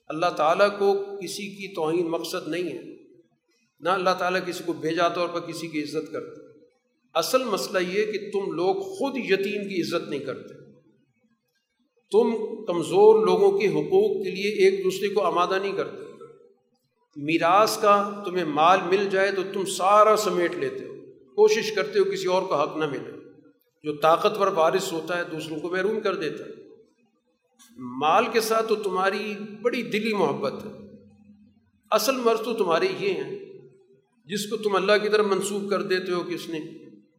اللہ 0.07 0.25
تعالیٰ 0.25 0.79
کو 0.79 1.17
کسی 1.21 1.47
کی 1.47 1.75
توہین 1.75 2.07
مقصد 2.07 2.47
نہیں 2.47 2.63
ہے۔ 2.63 2.81
نہ 3.79 3.89
اللہ 3.89 4.09
تعالیٰ 4.19 4.41
کسی 4.45 4.63
کو 4.65 4.73
بھیجا 4.73 5.09
طور 5.09 5.29
پر 5.29 5.39
کسی 5.39 5.67
کی 5.67 5.83
عزت 5.83 6.11
کرتے 6.11 6.45
اصل 7.13 7.43
مسئلہ 7.43 7.79
یہ 7.79 8.11
کہ 8.11 8.31
تم 8.31 8.51
لوگ 8.51 8.75
خود 8.75 9.17
یتیم 9.17 9.67
کی 9.67 9.81
عزت 9.81 10.09
نہیں 10.09 10.19
کرتے۔ 10.19 10.53
تم 12.11 12.35
کمزور 12.65 13.25
لوگوں 13.25 13.59
کے 13.59 13.67
حقوق 13.67 14.23
کے 14.23 14.31
لیے 14.31 14.51
ایک 14.51 14.83
دوسرے 14.83 15.07
کو 15.07 15.21
آمادہ 15.21 15.59
نہیں 15.61 15.71
کرتے۔ 15.71 16.23
میراث 17.15 17.77
کا 17.81 18.21
تمہیں 18.25 18.45
مال 18.45 18.79
مل 18.85 19.07
جائے 19.11 19.31
تو 19.31 19.41
تم 19.53 19.65
سارا 19.65 20.15
سمیٹ 20.17 20.55
لیتے 20.55 20.85
ہو۔ 20.85 20.94
کوشش 21.35 21.71
کرتے 21.71 21.99
ہو 21.99 22.03
کسی 22.03 22.27
اور 22.27 22.41
کو 22.41 22.55
حق 22.55 22.77
نہ 22.77 22.85
ملے۔ 22.85 23.11
جو 23.83 23.95
طاقتور 23.95 24.47
بارش 24.47 24.93
ہوتا 24.93 25.17
ہے، 25.17 25.23
دوسروں 25.23 25.59
کو 25.59 25.69
محروم 25.69 25.99
کر 25.99 26.15
دیتا 26.15 26.43
ہے۔ 26.45 26.51
مال 27.77 28.25
کے 28.33 28.41
ساتھ 28.41 28.67
تو 28.67 28.75
تمہاری 28.75 29.35
بڑی 29.61 29.81
دلی 29.81 30.13
محبت 30.13 30.65
ہے۔ 30.65 30.71
اصل 31.91 32.15
مرض 32.15 32.41
تو 32.41 32.53
تمہارے 32.53 32.87
یہ 32.99 33.13
ہیں۔ 33.13 33.39
جس 34.25 34.49
کو 34.49 34.57
تم 34.57 34.75
اللہ 34.75 34.91
کی 35.03 35.09
طرف 35.09 35.25
منسوخ 35.25 35.69
کر 35.69 35.81
دیتے 35.81 36.11
ہو 36.11 36.23
کہ 36.23 36.33
اس 36.33 36.49
نے 36.49 36.59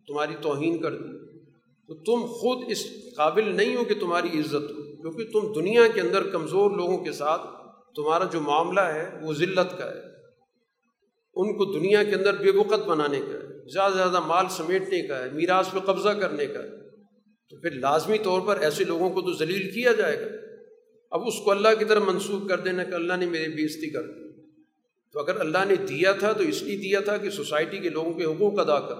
تمہاری 0.06 0.34
توہین 0.42 0.82
کر 0.82 0.96
دی؟ 0.96 1.38
تو 1.86 1.94
تم 1.94 2.26
خود 2.26 2.64
اس 2.68 2.86
قابل 3.16 3.56
نہیں 3.56 3.76
ہو 3.76 3.84
کہ 3.84 3.94
تمہاری 3.94 4.40
عزت 4.40 4.54
ہو، 4.54 4.96
کیونکہ 4.96 5.24
تم 5.32 5.52
دنیا 5.52 5.88
کے 5.94 6.00
اندر 6.00 6.28
کمزور 6.28 6.70
لوگوں 6.70 6.98
کے 6.98 7.12
ساتھ 7.12 7.42
تمہارا 7.94 8.24
جو 8.24 8.40
معاملہ 8.40 8.80
ہے، 8.80 9.18
وہ 9.22 9.32
ذلت 9.32 9.78
کا 9.78 9.90
ہے۔ 9.90 10.00
ان 11.34 11.58
کو 11.58 11.64
دنیا 11.64 12.04
کے 12.04 12.14
اندر 12.14 12.36
بے 12.36 12.50
وقت 12.50 12.86
بنانے 12.86 13.20
کا 13.20 13.38
ہے۔ 13.38 13.45
زیادہ 13.72 13.92
سے 13.92 13.98
زیادہ 13.98 14.20
مال 14.20 14.44
سمیٹنے 14.50 15.02
کا 15.02 15.24
ہے، 15.24 15.30
میراث 15.30 15.70
پہ 15.72 15.78
قبضہ 15.78 16.08
کرنے 16.08 16.46
کا 16.46 16.62
ہے۔ 16.62 16.68
تو 17.50 17.60
پھر 17.60 17.70
لازمی 17.70 18.18
طور 18.18 18.40
پر 18.40 18.56
ایسے 18.56 18.84
لوگوں 18.84 19.10
کو 19.10 19.20
تو 19.20 19.32
ذلیل 19.32 19.70
کیا 19.70 19.92
جائے 19.92 20.20
گا۔ 20.20 20.26
اب 21.10 21.26
اس 21.26 21.34
کو 21.44 21.50
اللہ 21.50 21.68
کی 21.78 21.84
طرف 21.84 22.02
منسوخ 22.02 22.48
کر 22.48 22.60
دینا 22.60 22.84
کہ 22.84 22.94
اللہ 22.94 23.12
نے 23.14 23.26
میری 23.26 23.52
بےزتی 23.52 23.90
کر 23.90 24.02
دی۔ 24.02 24.26
تو 25.12 25.20
اگر 25.20 25.40
اللہ 25.40 25.58
نے 25.68 25.76
دیا 25.76 26.12
تھا 26.12 26.32
تو 26.32 26.42
اس 26.42 26.62
لیے 26.62 26.76
دیا 26.76 27.00
تھا 27.00 27.16
کہ 27.16 27.30
سوسائٹی 27.30 27.78
کے 27.78 27.88
لوگوں 27.88 28.12
کے 28.12 28.24
حقوق 28.24 28.58
ادا 28.58 28.80
کر۔ 28.80 28.94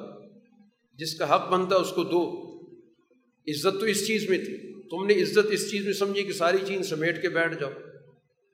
جس 0.94 1.14
کا 1.14 1.34
حق 1.34 1.48
بنتا 1.48 1.76
اس 1.76 1.90
کو 1.90 2.04
دو۔ 2.04 2.46
عزت 3.48 3.80
تو 3.80 3.86
اس 3.86 4.06
چیز 4.06 4.30
میں 4.30 4.38
تھی۔ 4.38 4.82
تم 4.82 5.06
نے 5.06 5.22
عزت 5.22 5.46
اس 5.50 5.70
چیز 5.70 5.84
میں 5.84 5.92
سمجھی 5.92 6.22
کہ 6.22 6.32
ساری 6.32 6.56
چیز 6.66 6.90
سمیٹ 6.90 7.22
کے 7.22 7.28
بیٹھ 7.28 7.60
جاؤ۔ 7.60 7.70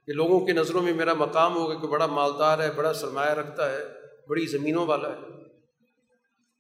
کہ 0.06 0.12
لوگوں 0.12 0.46
کی 0.46 0.52
نظروں 0.52 0.82
میں 0.82 0.94
میرا 0.94 1.14
مقام 1.14 1.54
ہوگا 1.56 1.74
کہ 1.74 1.86
بڑا 1.86 2.06
مالدار 2.06 2.58
ہے، 2.58 2.72
بڑا 2.76 2.92
سرمایہ 2.92 3.30
رکھتا 3.30 3.72
ہے، 3.72 3.84
بڑی 4.28 4.46
زمینوں 4.46 4.86
والا 4.86 5.08
ہے۔ 5.08 5.41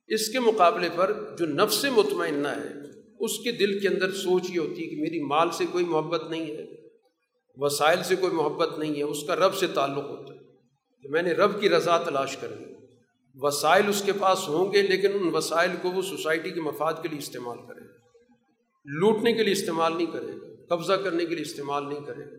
اس 0.06 0.28
کے 0.28 0.40
مقابلے 0.40 0.88
پر 0.96 1.12
جو 1.38 1.46
نفس 1.46 1.84
مطمئنہ 1.84 2.48
ہے، 2.48 2.72
اس 3.20 3.38
کے 3.38 3.52
دل 3.52 3.78
کے 3.78 3.88
اندر 3.88 4.12
سوچ 4.12 4.42
یہ 4.50 4.60
ہوتی 4.60 4.84
ہے 4.84 4.90
کہ 4.90 5.02
میری 5.02 5.22
مال 5.22 5.50
سے 5.50 5.64
کوئی 5.72 5.84
محبت 5.84 6.30
نہیں 6.30 6.46
ہے، 6.46 6.66
وسائل 7.56 8.02
سے 8.02 8.16
کوئی 8.16 8.32
محبت 8.32 8.78
نہیں 8.78 8.94
ہے، 8.94 9.02
اس 9.02 9.24
کا 9.26 9.36
رب 9.36 9.54
سے 9.54 9.66
تعلق 9.66 10.04
ہوتا 10.04 10.34
ہے۔ 10.34 10.38
تو 11.02 11.08
میں 11.08 11.22
نے 11.22 11.32
رب 11.32 11.60
کی 11.60 11.68
رضا 11.68 11.98
تلاش 11.98 12.36
کرنی 12.36 12.64
وسائل 13.34 13.82
اس 13.88 14.02
کے 14.06 14.12
پاس 14.12 14.48
ہوں 14.48 14.72
گے، 14.72 14.82
لیکن 14.82 15.08
ان 15.12 15.34
وسائل 15.34 15.70
کو 15.82 15.90
وہ 15.90 16.02
سوسائٹی 16.02 16.50
کے 16.50 16.60
مفاد 16.60 16.92
کے 17.02 17.08
لیے 17.08 17.18
استعمال 17.18 17.58
کرے 17.58 17.80
گا۔ 17.80 17.92
لوٹنے 18.84 19.32
کے 19.32 19.42
لیے 19.42 19.52
استعمال 19.52 19.96
نہیں 19.96 20.06
کرے 20.06 20.32
گا، 20.32 20.76
قبضہ 20.76 20.92
کرنے 20.92 21.26
کے 21.26 21.34
لیے 21.34 21.42
استعمال 21.42 21.88
نہیں 21.88 22.00
کرے 22.00 22.24
گا۔ 22.24 22.36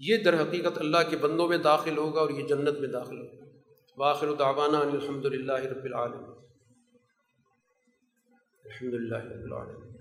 یہ 0.00 0.16
در 0.16 0.42
حقیقت 0.42 0.78
اللہ 0.78 0.96
کے 1.10 1.16
بندوں 1.16 1.48
میں 1.48 1.58
داخل 1.58 1.96
ہوگا 1.96 2.20
اور 2.20 2.30
یہ 2.30 2.46
جنت 2.46 2.78
میں 2.80 2.88
داخل 2.88 3.18
ہوگا۔ 3.18 3.44
واخر 3.96 4.32
دعوانا 4.32 4.78
الحمد 4.78 5.24
للہ 5.24 5.52
رب 5.52 5.84
العالم 5.84 6.47
الحمد 8.68 8.94
لله 8.94 9.18
رب 9.18 9.44
العالمین۔ 9.44 9.96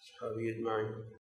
صحابی 0.00 0.50
اجمعین۔ 0.50 1.19